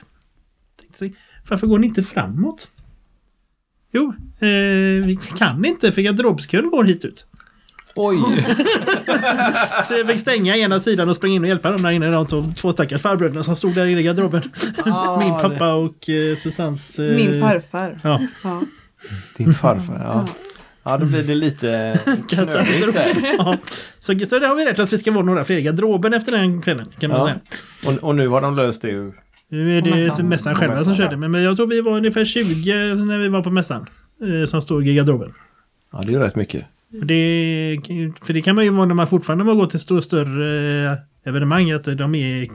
Sig, 0.94 1.16
varför 1.50 1.68
går 1.68 1.80
ni 1.80 1.88
inte 1.88 2.04
framåt? 2.04 2.72
Jo, 3.94 4.14
eh, 4.40 5.06
vi 5.06 5.20
kan 5.38 5.66
inte 5.66 5.92
för 5.92 6.02
garderobskön 6.02 6.70
går 6.70 6.84
hit 6.84 7.06
ut. 7.06 7.26
Oj! 7.96 8.18
Så 9.84 9.94
jag 9.94 10.08
fick 10.08 10.20
stänga 10.20 10.58
ena 10.58 10.80
sidan 10.80 11.10
och 11.10 11.16
springa 11.16 11.36
in 11.36 11.42
och 11.42 11.48
hjälpa 11.48 11.72
dem 11.72 11.82
där 11.82 11.90
inne. 11.92 12.08
De 12.12 12.26
två, 12.28 12.44
två 12.58 12.72
stackars 12.72 13.02
farbröderna 13.02 13.44
som 13.44 13.56
stod 13.56 13.76
där 13.76 13.86
inne 13.86 14.00
i 14.02 14.04
garderoben. 14.04 14.42
Min 15.20 15.34
pappa 15.34 15.74
och 15.74 16.10
eh, 16.10 16.38
Susannes... 16.38 17.00
Eh, 17.00 17.16
Min 17.16 17.42
farfar. 17.42 18.00
Ja, 18.04 18.22
Ja. 18.44 18.62
Din 19.38 19.54
farfar, 19.54 20.00
ja. 20.04 20.26
Ja, 20.28 20.28
då 20.98 21.06
blir 21.06 21.24
det 21.24 21.36
lite 21.36 22.00
knöligt 22.30 22.94
där. 22.94 23.36
ja. 23.38 23.58
Så, 24.00 24.20
så 24.20 24.40
det 24.40 24.48
har 24.48 24.56
vi 24.56 24.66
rätt 24.66 24.80
att 24.80 24.94
vi 24.94 24.98
ska 24.98 25.12
vara 25.12 25.26
några 25.26 25.44
fler 25.46 25.58
i 25.58 25.62
garderoben 25.62 26.14
efter 26.14 26.32
den 26.32 26.62
kvällen. 26.62 26.88
Kan 27.00 27.10
man 27.12 27.20
Ja. 27.20 27.26
säga. 27.26 27.40
Och, 27.98 28.04
och 28.04 28.16
nu 28.16 28.28
har 28.28 28.42
de 28.42 28.56
löst 28.56 28.82
det 28.82 28.90
ju. 28.90 29.12
Nu 29.50 29.78
är 29.78 29.82
det 29.82 29.90
mässan. 29.96 30.28
mässan, 30.30 30.56
själva 30.56 30.74
mässan, 30.76 30.86
som 30.96 31.04
ja. 31.04 31.10
körde. 31.10 31.18
Men, 31.18 31.32
men 31.32 31.44
jag 31.44 31.56
tror 31.56 31.68
vi 31.68 31.82
var 31.82 31.98
ungefär 31.98 32.26
20 32.26 32.74
när 32.96 33.18
vi 33.18 33.28
var 33.28 33.42
på 33.44 33.50
mässan. 33.50 33.86
Eh, 34.42 34.46
som 34.46 34.62
stod 34.62 34.88
i 34.88 34.94
garderoben. 34.96 35.34
Ja, 35.92 35.98
det 36.02 36.08
är 36.08 36.12
ju 36.12 36.20
rätt 36.20 36.36
mycket. 36.36 36.66
För 37.00 37.06
det, 37.06 37.80
för 38.26 38.34
det 38.34 38.42
kan 38.42 38.56
man 38.56 38.64
ju 38.64 38.70
vara 38.70 38.86
när 38.86 38.96
man 38.96 39.08
fortfarande 39.08 39.44
har 39.46 39.56
gått 39.56 39.70
till 39.70 39.80
stå, 39.80 40.02
större 40.02 40.92
eh, 40.92 40.98
evenemang. 41.30 41.72
Att 41.72 41.84
de 41.98 42.16
är 42.16 42.48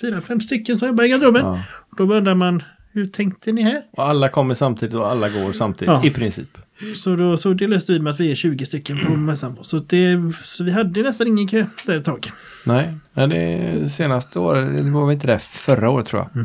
fyra, 0.00 0.20
fem 0.20 0.40
stycken 0.40 0.78
som 0.78 0.88
jobbar 0.88 1.04
i 1.04 1.08
garderoben. 1.08 1.44
Ja. 1.46 1.62
Då 1.96 2.14
undrar 2.14 2.34
man, 2.34 2.62
hur 2.92 3.06
tänkte 3.06 3.52
ni 3.52 3.62
här? 3.62 3.82
Och 3.92 4.04
alla 4.04 4.28
kommer 4.28 4.54
samtidigt 4.54 4.94
och 4.94 5.10
alla 5.10 5.28
går 5.28 5.52
samtidigt, 5.52 5.88
Ja. 5.92 6.04
i 6.04 6.10
princip. 6.10 6.58
Så 6.96 7.16
då 7.16 7.36
så 7.36 7.52
det 7.52 7.66
löste 7.66 7.92
vi 7.92 7.98
med 7.98 8.12
att 8.12 8.20
vi 8.20 8.30
är 8.30 8.34
20 8.34 8.66
stycken 8.66 8.98
på 9.06 9.12
mässan. 9.16 9.58
Så, 9.62 9.78
det, 9.78 10.32
så 10.44 10.64
vi 10.64 10.70
hade 10.70 11.02
nästan 11.02 11.26
ingen 11.26 11.48
kö 11.48 11.66
där 11.86 11.98
ett 11.98 12.04
tag. 12.04 12.30
Nej, 12.66 12.94
det 13.14 13.92
senaste 13.92 14.38
året, 14.38 14.84
det 14.84 14.90
var 14.90 15.06
väl 15.06 15.14
inte 15.14 15.26
det 15.26 15.38
förra 15.38 15.90
året 15.90 16.06
tror 16.06 16.22
jag. 16.22 16.44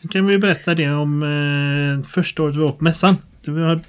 Nu 0.00 0.08
kan 0.08 0.26
vi 0.26 0.38
berätta 0.38 0.74
det 0.74 0.90
om 0.90 1.22
eh, 1.22 2.08
första 2.08 2.42
året 2.42 2.56
vi 2.56 2.60
var 2.60 2.72
på 2.72 2.84
mässan. 2.84 3.16
Det, 3.44 3.50
var, 3.50 3.80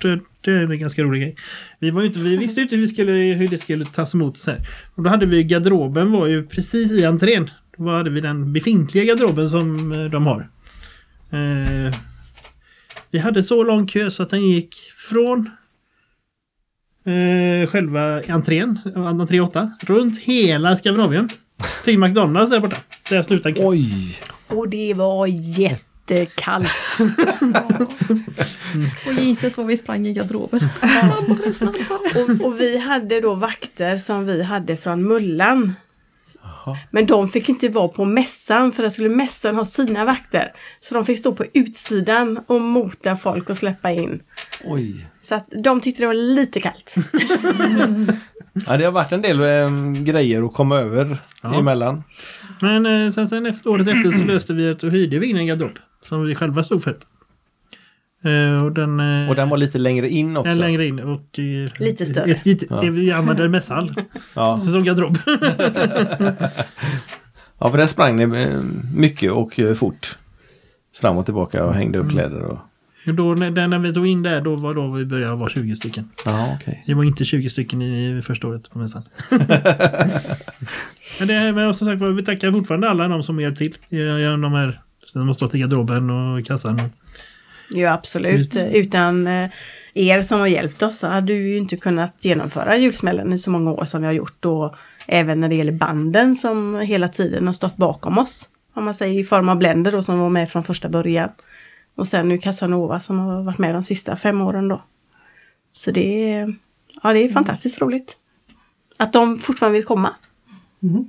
det, 0.42 0.52
är 0.52 0.72
en 0.72 0.80
ganska 0.80 1.04
rolig 1.04 1.22
grej. 1.22 1.36
Vi, 1.80 1.92
var 1.92 2.04
inte, 2.04 2.20
vi 2.20 2.38
visste 2.38 2.60
ju 2.60 2.64
inte 2.64 2.76
hur, 2.76 2.82
vi 2.82 2.88
skulle, 2.88 3.12
hur 3.12 3.48
det 3.48 3.58
skulle 3.58 3.86
tas 3.86 4.14
emot. 4.14 4.38
Så 4.38 4.52
här. 4.52 4.60
Och 4.96 5.04
då 5.04 5.10
hade 5.10 5.26
vi 5.26 5.44
garderoben 5.44 6.12
var 6.12 6.28
ju 6.28 6.48
precis 6.48 6.92
i 6.92 7.06
entrén. 7.06 7.50
Då 7.78 7.90
hade 7.90 8.10
vi 8.10 8.22
den 8.22 8.54
befintliga 8.54 9.04
garderoben 9.04 9.50
som 9.50 9.92
eh, 9.92 10.06
de 10.06 10.28
har. 10.28 10.50
Eh, 11.32 11.96
vi 13.12 13.20
hade 13.20 13.44
så 13.44 13.64
lång 13.64 13.88
kö 13.88 14.10
så 14.10 14.24
att 14.24 14.30
den 14.30 14.50
gick 14.50 14.76
från 15.10 15.50
eh, 17.06 17.70
själva 17.70 18.22
entrén, 18.24 18.80
entré 18.96 19.40
8, 19.40 19.72
runt 19.82 20.20
hela 20.20 20.78
Skandinavien. 20.78 21.30
Till 21.84 22.00
McDonalds 22.00 22.52
där 22.52 22.60
borta. 22.60 22.78
Där 23.10 23.24
slutade 23.24 23.56
kön. 23.56 23.68
Oj! 23.68 24.20
Och 24.48 24.70
det 24.70 24.94
var 24.94 25.28
jättekallt. 25.28 26.70
Och 29.08 29.14
Jesus 29.14 29.58
vad 29.58 29.68
vi 29.68 29.78
sprang 29.78 30.08
i 30.08 30.14
garderoben. 30.14 30.60
Snabbare, 30.80 31.54
snabbare. 31.54 32.24
Och, 32.24 32.46
och 32.46 32.60
vi 32.60 32.78
hade 32.78 33.22
då 33.22 33.36
vakter 33.36 33.98
som 33.98 34.26
vi 34.26 34.44
hade 34.44 34.78
från 34.78 35.04
Mullan. 35.04 35.74
Men 36.92 37.06
de 37.06 37.30
fick 37.30 37.50
inte 37.50 37.70
vara 37.70 37.88
på 37.88 38.06
mässan 38.06 38.72
för 38.72 38.84
där 38.84 38.90
skulle 38.90 39.10
mässan 39.10 39.56
ha 39.56 39.66
sina 39.66 40.06
vakter. 40.06 40.52
Så 40.80 40.94
de 40.94 41.06
fick 41.06 41.20
stå 41.20 41.34
på 41.34 41.46
utsidan 41.54 42.40
och 42.48 42.62
mota 42.62 43.16
folk 43.18 43.50
och 43.50 43.58
släppa 43.58 43.92
in. 43.92 44.22
Oj! 44.66 45.08
Så 45.22 45.36
att 45.36 45.48
de 45.64 45.82
tyckte 45.82 46.04
det 46.04 46.08
var 46.08 46.14
lite 46.14 46.62
kallt. 46.62 46.96
Ja, 48.68 48.78
det 48.78 48.86
har 48.86 48.92
varit 48.92 49.12
en 49.12 49.22
del 49.22 49.42
eh, 49.42 49.92
grejer 50.04 50.44
att 50.46 50.54
komma 50.54 50.80
över 50.80 51.18
Ja. 51.42 51.60
emellan. 51.60 52.04
Men 52.62 52.86
eh, 52.86 53.12
sen, 53.12 53.28
sen 53.30 53.46
efter, 53.46 53.70
året 53.70 53.88
efter 53.88 54.12
så 54.12 54.24
löste 54.24 54.54
vi 54.54 54.70
att 54.72 54.84
och 54.84 54.92
hyrde 54.92 55.20
vi 55.20 55.28
in 55.28 55.38
en 55.38 55.48
garderob. 55.48 55.80
Som 56.06 56.24
vi 56.26 56.36
själva 56.36 56.64
stod 56.64 56.84
för. 56.84 56.98
Eh, 58.24 58.64
och 58.64 58.72
den, 58.72 59.00
eh, 59.00 59.30
Och 59.30 59.36
den 59.36 59.50
var 59.50 59.58
lite 59.58 59.78
längre 59.78 60.10
in 60.10 60.38
också. 60.38 60.50
den 60.50 60.58
längre 60.58 60.88
in 60.88 61.00
och... 61.00 61.40
eh, 61.40 61.70
Lite 61.80 62.06
större. 62.06 62.32
Ett, 62.32 62.48
ett, 62.48 62.70
det 62.82 62.90
vi 62.90 63.12
använder 63.12 63.48
mässhall. 63.48 63.94
Ja. 64.36 64.58
Som 64.58 64.84
garderob. 64.84 65.18
ja, 67.60 67.72
för 67.72 67.78
där 67.78 67.88
sprang 67.88 68.16
ni 68.16 68.28
mycket 68.96 69.32
och 69.32 69.60
fort. 69.76 70.18
Fram 71.02 71.18
och 71.18 71.26
tillbaka 71.26 71.66
och 71.66 71.74
hängde 71.74 72.00
upp 72.00 72.10
kläder. 72.10 72.42
Och... 72.42 72.60
Då, 73.06 73.34
när, 73.34 73.68
när 73.68 73.80
vi 73.80 73.94
tog 73.94 74.08
in 74.08 74.24
där, 74.24 74.42
då 74.42 74.56
var 74.56 74.74
då 74.74 74.92
vi 74.92 75.06
började 75.06 75.36
vara 75.36 75.50
20 75.50 75.76
stycken. 75.76 76.10
Ja, 76.26 76.58
okej. 76.62 76.84
Vi 76.88 76.94
var 76.94 77.04
inte 77.04 77.26
20 77.26 77.50
stycken 77.50 77.82
i, 77.82 78.18
i 78.18 78.22
första 78.22 78.48
året 78.48 78.70
på 78.72 78.80
mässan. 78.80 79.04
men, 81.20 81.28
det, 81.28 81.54
men 81.54 81.74
som 81.74 81.88
sagt 81.88 82.02
vi 82.02 82.24
tackar 82.24 82.52
fortfarande 82.52 82.90
alla 82.90 83.08
de 83.08 83.24
som 83.24 83.40
hjälpt 83.40 83.58
till. 83.58 83.76
Genom 83.90 84.42
de 84.42 84.54
här 84.54 84.82
som 85.06 85.28
har 85.28 85.34
stått 85.34 85.56
i 85.56 85.60
garderoben 85.60 86.10
och 86.10 86.46
kassan. 86.46 86.80
Och, 86.80 86.90
Ja, 87.74 87.94
absolut. 87.94 88.56
Ut. 88.56 88.74
Utan 88.74 89.28
eh, 89.28 89.50
er 89.94 90.22
som 90.22 90.40
har 90.40 90.48
hjälpt 90.48 90.82
oss 90.82 90.98
så 90.98 91.08
hade 91.08 91.34
vi 91.34 91.50
ju 91.50 91.58
inte 91.58 91.78
kunnat 91.78 92.16
genomföra 92.20 92.78
julsmällen 92.78 93.34
i 93.34 93.38
så 93.38 93.52
många 93.52 93.72
år 93.72 93.86
som 93.86 94.02
vi 94.02 94.08
har 94.08 94.14
gjort. 94.14 94.46
Och 94.46 94.76
även 95.08 95.40
när 95.40 95.50
det 95.50 95.56
gäller 95.56 95.72
banden 95.72 96.36
som 96.36 96.76
hela 96.76 97.10
tiden 97.10 97.48
har 97.48 97.54
stått 97.54 97.78
bakom 97.78 98.18
oss. 98.18 98.50
Om 98.74 98.86
man 98.86 98.96
säger 98.96 99.20
i 99.20 99.24
form 99.24 99.50
av 99.50 99.58
Blender 99.58 99.92
då 99.92 100.04
som 100.04 100.20
var 100.20 100.30
med 100.30 100.52
från 100.52 100.64
första 100.64 100.90
början. 100.90 101.30
Och 101.96 102.08
sen 102.08 102.30
nu 102.30 102.38
Casanova 102.38 103.00
som 103.00 103.20
har 103.20 103.44
varit 103.44 103.58
med 103.58 103.76
de 103.76 103.84
sista 103.84 104.16
fem 104.16 104.42
åren 104.42 104.68
då. 104.68 104.82
Så 105.74 105.92
det 105.92 106.32
är, 106.32 106.56
ja, 107.04 107.14
det 107.14 107.20
är 107.20 107.30
fantastiskt 107.30 107.82
roligt. 107.82 108.16
Att 109.00 109.14
de 109.14 109.40
fortfarande 109.40 109.80
vill 109.80 109.86
komma. 109.86 110.16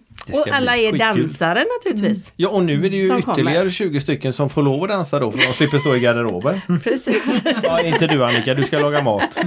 Det 0.09 0.11
Och 0.32 0.49
alla 0.49 0.77
är 0.77 0.93
dansare 0.99 1.65
naturligtvis. 1.78 2.32
Ja, 2.36 2.49
och 2.49 2.65
nu 2.65 2.86
är 2.86 2.90
det 2.90 2.97
ju 2.97 3.09
Som 3.09 3.23
kommer. 3.23 3.39
ytterligare 3.39 3.70
20 3.70 4.01
stycken 4.01 4.32
som 4.32 4.51
får 4.51 4.62
lov 4.62 4.82
att 4.82 4.89
dansa 4.89 5.20
då 5.20 5.31
för 5.32 5.39
de 5.39 5.44
slipper 5.44 5.78
stå 5.78 5.97
i 5.97 6.01
garderoben. 6.01 6.61
Precis. 6.85 7.43
Ja, 7.62 7.81
inte 7.82 8.07
du 8.07 8.24
Annika, 8.24 8.55
du 8.55 8.62
ska 8.65 8.78
laga 8.78 9.03
mat. 9.03 9.23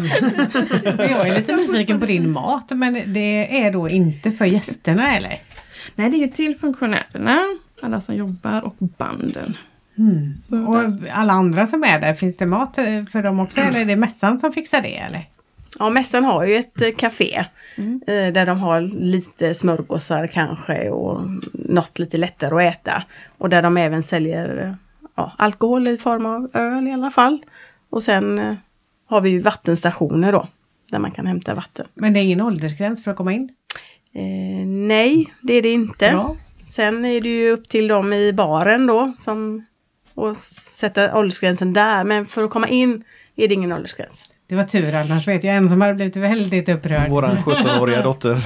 Jag 0.83 1.27
är 1.27 1.35
lite 1.35 1.55
nyfiken 1.55 1.99
på 1.99 2.05
din 2.05 2.31
mat 2.31 2.65
men 2.69 3.13
det 3.13 3.61
är 3.61 3.71
då 3.73 3.89
inte 3.89 4.31
för 4.31 4.45
gästerna 4.45 5.17
eller? 5.17 5.41
Nej, 5.95 6.09
det 6.09 6.17
är 6.17 6.21
ju 6.21 6.27
till 6.27 6.55
funktionärerna, 6.55 7.39
alla 7.81 8.01
som 8.01 8.15
jobbar 8.15 8.61
och 8.61 8.75
banden. 8.97 9.57
Så 10.49 10.67
Och 10.67 10.77
alla 11.11 11.33
andra 11.33 11.67
som 11.67 11.83
är 11.83 11.99
där, 11.99 12.13
finns 12.13 12.37
det 12.37 12.45
mat 12.45 12.75
för 13.11 13.23
dem 13.23 13.39
också 13.39 13.59
eller 13.67 13.79
är 13.81 13.85
det 13.85 13.95
mässan 13.95 14.39
som 14.39 14.53
fixar 14.53 14.81
det 14.81 14.97
eller? 14.97 15.25
Ja, 15.79 15.89
mässan 15.89 16.23
har 16.23 16.45
ju 16.45 16.55
ett 16.55 16.81
eh, 16.81 16.91
café. 16.97 17.45
eh, 18.07 18.33
Där 18.33 18.45
de 18.45 18.59
har 18.59 18.81
lite 18.81 19.55
smörgåsar 19.55 20.27
kanske 20.27 20.89
och 20.89 21.21
något 21.53 21.99
lite 21.99 22.17
lättare 22.17 22.67
att 22.67 22.75
äta. 22.75 23.03
Och 23.37 23.49
där 23.49 23.61
de 23.61 23.77
även 23.77 24.03
säljer 24.03 24.77
ja, 25.15 25.31
alkohol 25.37 25.87
i 25.87 25.97
form 25.97 26.25
av 26.25 26.49
öl 26.53 26.87
i 26.87 26.91
alla 26.91 27.11
fall. 27.11 27.39
Och 27.89 28.03
sen 28.03 28.39
eh, 28.39 28.55
har 29.05 29.21
vi 29.21 29.29
ju 29.29 29.39
vattenstationer 29.39 30.31
då. 30.31 30.47
Där 30.91 30.99
man 30.99 31.11
kan 31.11 31.25
hämta 31.27 31.53
vatten. 31.55 31.85
Men 31.93 32.13
det 32.13 32.19
är 32.19 32.23
ingen 32.23 32.41
åldersgräns 32.41 33.03
för 33.03 33.11
att 33.11 33.17
komma 33.17 33.33
in? 33.33 33.49
Eh, 34.13 34.67
nej, 34.67 35.33
det 35.41 35.53
är 35.53 35.61
det 35.61 35.71
inte. 35.73 36.11
Bra. 36.11 36.37
Sen 36.63 37.05
är 37.05 37.21
det 37.21 37.29
ju 37.29 37.51
upp 37.51 37.67
till 37.67 37.87
dem 37.87 38.13
i 38.13 38.33
baren 38.33 38.87
då. 38.87 39.13
Som, 39.19 39.65
och 40.13 40.37
sätta 40.37 41.17
åldersgränsen 41.19 41.73
där. 41.73 42.03
Men 42.03 42.25
för 42.25 42.43
att 42.43 42.49
komma 42.49 42.67
in 42.67 43.03
är 43.35 43.47
det 43.47 43.53
ingen 43.53 43.71
åldersgräns. 43.71 44.29
Det 44.47 44.55
var 44.55 44.63
tur 44.63 44.95
annars 44.95 45.27
vet 45.27 45.43
jag 45.43 45.55
en 45.55 45.69
som 45.69 45.81
hade 45.81 45.93
blivit 45.93 46.15
väldigt 46.15 46.69
upprörd. 46.69 47.09
Våran 47.09 47.37
17-åriga 47.37 48.01
dotter. 48.03 48.45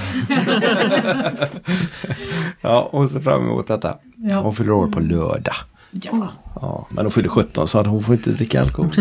ja, 2.62 2.90
hon 2.92 3.10
ser 3.10 3.20
fram 3.20 3.44
emot 3.44 3.68
detta. 3.68 3.98
Ja. 4.16 4.42
Hon 4.42 4.56
fyller 4.56 4.72
år 4.72 4.88
på 4.88 5.00
lördag. 5.00 5.56
Ja, 5.92 6.28
Ja, 6.62 6.88
men 6.90 7.06
hon 7.06 7.12
fyller 7.12 7.30
17 7.30 7.68
så 7.68 7.84
hon 7.84 8.04
får 8.04 8.16
inte 8.16 8.32
dricka 8.32 8.62
alkohol. 8.62 8.92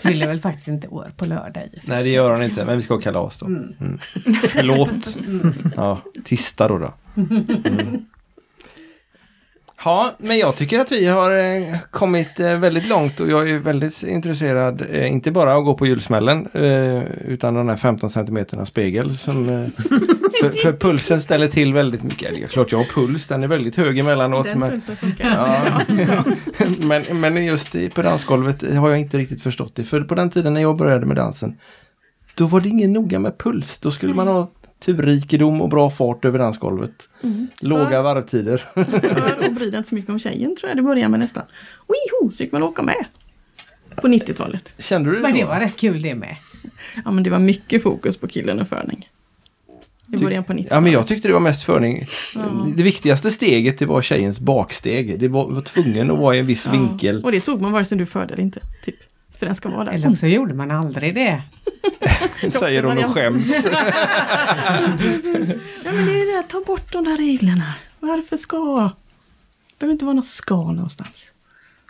fyller 0.00 0.26
väl 0.26 0.40
faktiskt 0.40 0.68
inte 0.68 0.88
år 0.88 1.12
på 1.16 1.24
lördag 1.26 1.62
i 1.64 1.80
Nej, 1.84 2.02
det 2.02 2.08
gör 2.10 2.30
hon 2.30 2.42
inte. 2.42 2.64
Men 2.64 2.76
vi 2.76 2.82
ska 2.82 2.94
ha 2.94 3.00
kalas 3.00 3.38
då. 3.38 3.46
Mm. 3.46 3.98
Förlåt. 4.48 5.18
Ja, 5.76 6.00
tista 6.24 6.68
då. 6.68 6.78
då. 6.78 6.92
Mm. 7.16 8.06
Ja, 9.84 10.12
men 10.18 10.38
jag 10.38 10.56
tycker 10.56 10.80
att 10.80 10.92
vi 10.92 11.06
har 11.06 11.38
eh, 11.38 11.76
kommit 11.90 12.40
eh, 12.40 12.58
väldigt 12.58 12.86
långt 12.86 13.20
och 13.20 13.28
jag 13.28 13.50
är 13.50 13.58
väldigt 13.58 14.02
intresserad, 14.02 14.86
eh, 14.90 15.12
inte 15.12 15.30
bara 15.30 15.54
att 15.54 15.64
gå 15.64 15.74
på 15.74 15.86
julsmällen, 15.86 16.48
utan 17.24 17.54
den 17.54 17.68
här 17.68 17.76
15 17.76 18.10
centimeterna 18.10 18.66
spegel 18.66 19.16
som 19.16 19.46
för, 20.40 20.50
för 20.50 20.72
pulsen 20.72 21.20
ställer 21.20 21.48
till 21.48 21.74
väldigt 21.74 22.02
mycket. 22.02 22.28
Eller, 22.30 22.46
klart 22.46 22.72
jag 22.72 22.78
har 22.78 22.84
puls, 22.84 23.26
den 23.26 23.42
är 23.42 23.48
väldigt 23.48 23.76
hög 23.76 23.98
emellanåt. 23.98 24.46
Den 24.46 24.58
Men, 24.58 24.70
pulsen 24.70 24.96
funkar. 24.96 25.26
ja, 25.26 25.80
men, 26.78 27.20
men 27.20 27.44
just 27.44 27.94
på 27.94 28.02
dansgolvet 28.02 28.76
har 28.76 28.90
jag 28.90 29.00
inte 29.00 29.18
riktigt 29.18 29.42
förstått 29.42 29.74
det. 29.74 29.84
För 29.84 30.00
på 30.00 30.14
den 30.14 30.30
tiden 30.30 30.54
när 30.54 30.60
jag 30.60 30.76
började 30.76 31.06
med 31.06 31.16
dansen, 31.16 31.58
då 32.34 32.46
var 32.46 32.60
det 32.60 32.68
ingen 32.68 32.92
noga 32.92 33.18
med 33.18 33.38
puls. 33.38 33.78
Då 33.78 33.90
skulle 33.90 34.14
man 34.14 34.28
ha 34.28 34.48
turrikedom 34.80 35.62
och 35.62 35.68
bra 35.68 35.90
fart 35.90 36.24
över 36.24 36.38
dansgolvet. 36.38 37.08
Mm. 37.22 37.46
Låga 37.60 38.02
varvtider. 38.02 38.58
För 38.74 39.44
att 39.44 39.54
bry 39.54 39.70
dig 39.70 39.76
inte 39.78 39.88
så 39.88 39.94
mycket 39.94 40.10
om 40.10 40.18
tjejen 40.18 40.56
tror 40.56 40.68
jag 40.70 40.76
det 40.76 40.82
började 40.82 41.08
med 41.08 41.20
nästan. 41.20 41.42
Wiho, 41.88 42.30
så 42.30 42.36
fick 42.36 42.52
man 42.52 42.62
åka 42.62 42.82
med. 42.82 43.04
På 43.96 44.08
90-talet. 44.08 44.74
Kände 44.78 45.10
du 45.10 45.16
det 45.16 45.22
Men 45.22 45.32
det 45.32 45.40
då? 45.42 45.46
var 45.48 45.60
rätt 45.60 45.76
kul 45.76 46.02
det 46.02 46.14
med. 46.14 46.36
Ja 47.04 47.10
men 47.10 47.22
det 47.24 47.30
var 47.30 47.38
mycket 47.38 47.82
fokus 47.82 48.16
på 48.16 48.28
killen 48.28 48.60
och 48.60 48.68
förning. 48.68 49.08
I 50.12 50.16
början 50.16 50.44
på 50.44 50.52
90-talet. 50.52 50.70
Ja 50.70 50.80
men 50.80 50.92
jag 50.92 51.06
tyckte 51.06 51.28
det 51.28 51.34
var 51.34 51.40
mest 51.40 51.62
förning. 51.62 52.06
Det 52.76 52.82
viktigaste 52.82 53.30
steget 53.30 53.78
det 53.78 53.86
var 53.86 54.02
tjejens 54.02 54.40
baksteg. 54.40 55.20
Det 55.20 55.28
var, 55.28 55.50
var 55.50 55.60
tvungen 55.62 56.10
att 56.10 56.18
vara 56.18 56.36
i 56.36 56.38
en 56.38 56.46
viss 56.46 56.66
vinkel. 56.66 57.24
Och 57.24 57.32
det 57.32 57.40
tog 57.40 57.60
man 57.60 57.72
vare 57.72 57.84
sig 57.84 57.98
du 57.98 58.06
förde 58.06 58.34
eller 58.34 58.42
inte. 58.42 58.60
Typ. 58.84 58.96
För 59.40 59.46
den 59.46 59.54
ska 59.54 59.68
vara 59.68 59.84
där. 59.84 59.92
Eller 59.92 60.10
så 60.14 60.26
gjorde 60.26 60.54
man 60.54 60.70
aldrig 60.70 61.14
det. 61.14 61.42
Säger 62.50 62.82
hon 62.82 63.04
och 63.04 63.14
skäms. 63.14 63.64
Ja 65.84 65.92
men 65.92 66.06
det 66.06 66.12
är 66.20 66.36
det, 66.36 66.48
ta 66.48 66.60
bort 66.66 66.92
de 66.92 67.04
där 67.04 67.16
reglerna. 67.16 67.74
Varför 68.00 68.36
ska? 68.36 68.56
Det 69.68 69.78
behöver 69.78 69.92
inte 69.92 70.04
vara 70.04 70.14
något 70.14 70.26
ska 70.26 70.56
någonstans. 70.72 71.32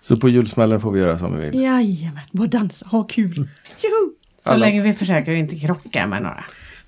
Så 0.03 0.17
på 0.17 0.29
julsmällen 0.29 0.81
får 0.81 0.93
vi 0.93 1.01
göra 1.01 1.19
som 1.19 1.37
vi 1.37 1.47
vill. 1.51 1.61
Jajamän, 1.63 2.21
bara 2.31 2.49
dansa, 2.49 2.87
ha 2.89 3.05
kul. 3.05 3.35
Tjoho! 3.77 4.13
Så 4.39 4.51
Alla- 4.51 4.59
länge 4.67 4.83
vi 4.83 4.93
försöker 4.93 5.33
inte 5.33 5.57
krocka 5.59 6.07
med 6.07 6.23
några. 6.23 6.45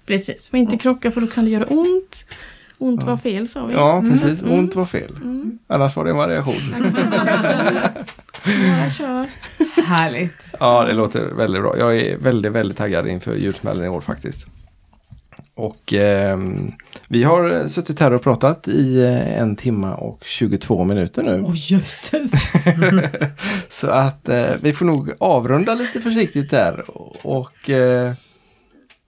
Precis, 0.07 0.49
får 0.49 0.59
inte 0.59 0.77
krocka 0.79 1.11
för 1.11 1.21
då 1.21 1.27
kan 1.27 1.45
det 1.45 1.51
göra 1.51 1.65
ont. 1.65 2.27
Ont 2.79 3.03
var 3.03 3.17
fel 3.17 3.49
sa 3.49 3.67
vi. 3.67 3.75
Ja 3.75 4.05
precis, 4.11 4.43
ont 4.43 4.75
var 4.75 4.87
fel. 4.87 5.13
Annars 5.67 5.97
var 5.97 6.05
det 6.05 6.11
en 6.11 6.17
variation. 6.17 6.55
Ja, 8.45 8.91
kör. 8.91 9.31
Härligt. 9.87 10.45
Ja, 10.61 10.85
det 10.85 10.95
låter 10.95 11.27
väldigt 11.27 11.63
bra. 11.63 11.79
Jag 11.79 11.97
är 11.97 12.17
väldigt, 12.17 12.53
väldigt 12.53 12.79
taggad 12.79 13.09
inför 13.09 13.35
julsmällen 13.35 13.85
i 13.85 13.89
år 13.89 14.01
faktiskt. 14.01 14.47
Och 15.55 15.93
ehm, 15.93 16.73
vi 17.09 17.25
har 17.25 17.61
eh, 17.61 17.67
suttit 17.67 18.01
här 18.01 18.13
och 18.13 18.23
pratat 18.23 18.69
i 18.69 19.03
eh, 19.03 19.39
en 19.39 19.57
timma 19.57 19.95
och 19.95 20.25
22 20.25 20.85
minuter 20.85 21.23
nu. 21.23 21.45
Åh 21.47 21.55
jösses. 21.55 22.31
Så 23.69 23.87
att 23.87 24.29
eh, 24.29 24.51
vi 24.61 24.73
får 24.73 24.85
nog 24.85 25.13
avrunda 25.19 25.75
lite 25.75 26.01
försiktigt 26.01 26.51
där. 26.51 26.85
Och 27.27 27.71
eh, 27.71 28.13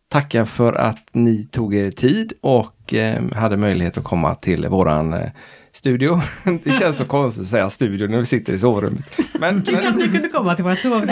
tacka 0.08 0.46
för 0.46 0.72
att 0.72 1.08
ni 1.12 1.44
tog 1.44 1.74
er 1.74 1.90
tid 1.90 2.32
och 2.40 2.94
eh, 2.94 3.22
hade 3.34 3.56
möjlighet 3.56 3.98
att 3.98 4.04
komma 4.04 4.34
till 4.34 4.68
våran 4.68 5.14
eh, 5.14 5.30
studio. 5.76 6.20
Det 6.64 6.72
känns 6.72 6.96
så 6.96 7.04
konstigt 7.04 7.42
att 7.42 7.48
säga 7.48 7.70
studio 7.70 8.08
när 8.08 8.18
vi 8.18 8.26
sitter 8.26 8.52
i 8.52 8.58
sovrummet. 8.58 9.18
Men, 9.32 9.62
Tänk 9.64 9.78
att 9.78 9.84
men 9.84 9.96
ni 9.96 10.08
kunde 10.08 10.28
komma 10.28 10.54
till 10.54 10.64
vårt 10.64 10.78
sovrum. 10.78 11.06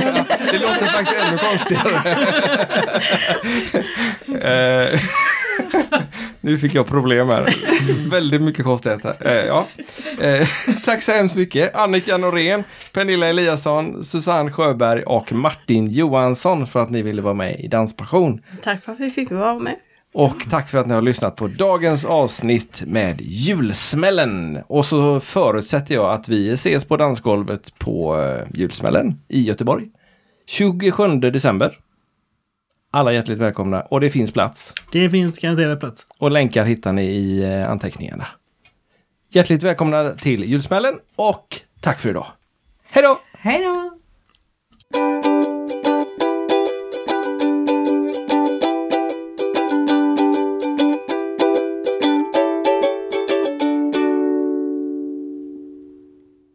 det 0.53 0.59
låter 0.59 0.87
faktiskt 0.87 1.21
ännu 1.21 1.39
konstigare. 1.39 2.17
Eh, 4.43 5.01
nu 6.41 6.59
fick 6.59 6.75
jag 6.75 6.87
problem 6.87 7.29
här. 7.29 7.55
Väldigt 8.11 8.43
mycket 8.43 8.65
konstigheter. 8.65 9.15
Eh, 9.21 9.47
ja. 9.47 9.67
Eh, 10.21 10.49
tack 10.85 11.03
så 11.03 11.13
hemskt 11.13 11.37
mycket. 11.37 11.75
Annika 11.75 12.17
Norén, 12.17 12.65
Pernilla 12.93 13.27
Eliasson, 13.27 14.05
Susanne 14.05 14.53
Sjöberg 14.53 15.03
och 15.03 15.33
Martin 15.33 15.91
Johansson 15.91 16.67
för 16.67 16.83
att 16.83 16.91
ni 16.91 17.03
ville 17.03 17.23
vara 17.23 17.35
med 17.35 17.61
i 17.61 17.69
Danspassion. 17.69 18.43
Tack 18.63 18.85
för 18.85 18.93
att 18.93 19.01
vi 19.01 19.11
fick 19.11 19.31
vara 19.31 19.59
med. 19.59 19.77
Och 20.15 20.47
tack 20.51 20.69
för 20.69 20.79
att 20.79 20.87
ni 20.87 20.95
har 20.95 21.03
lyssnat 21.03 21.37
på 21.37 21.49
dagens 21.49 22.05
avsnitt 22.05 22.83
med 22.87 23.21
julsmällen. 23.21 24.59
Och 24.67 24.85
så 24.85 25.21
förutsätter 25.21 25.95
jag 25.95 26.11
att 26.11 26.29
vi 26.29 26.53
ses 26.53 26.85
på 26.85 26.97
dansgolvet 26.97 27.79
på 27.79 28.21
eh, 28.21 28.47
julsmällen 28.55 29.21
i 29.29 29.43
Göteborg. 29.43 29.89
27 30.47 31.17
december. 31.17 31.79
Alla 32.91 33.13
hjärtligt 33.13 33.39
välkomna 33.39 33.81
och 33.83 34.01
det 34.01 34.11
finns 34.11 34.33
plats. 34.33 34.75
Det 34.93 35.11
finns 35.11 35.39
garanterat 35.39 35.81
plats. 35.81 36.07
Och 36.19 36.31
länkar 36.31 36.65
hittar 36.65 36.93
ni 36.93 37.05
i 37.05 37.43
eh, 37.43 37.71
anteckningarna. 37.71 38.27
Hjärtligt 39.31 39.63
välkomna 39.63 40.11
till 40.11 40.45
julsmällen 40.45 40.95
och 41.17 41.61
tack 41.81 42.01
för 42.01 42.09
idag. 42.09 42.27
Hej 42.85 43.03
då! 43.03 43.21
Hej 43.33 43.65
då! 43.65 43.99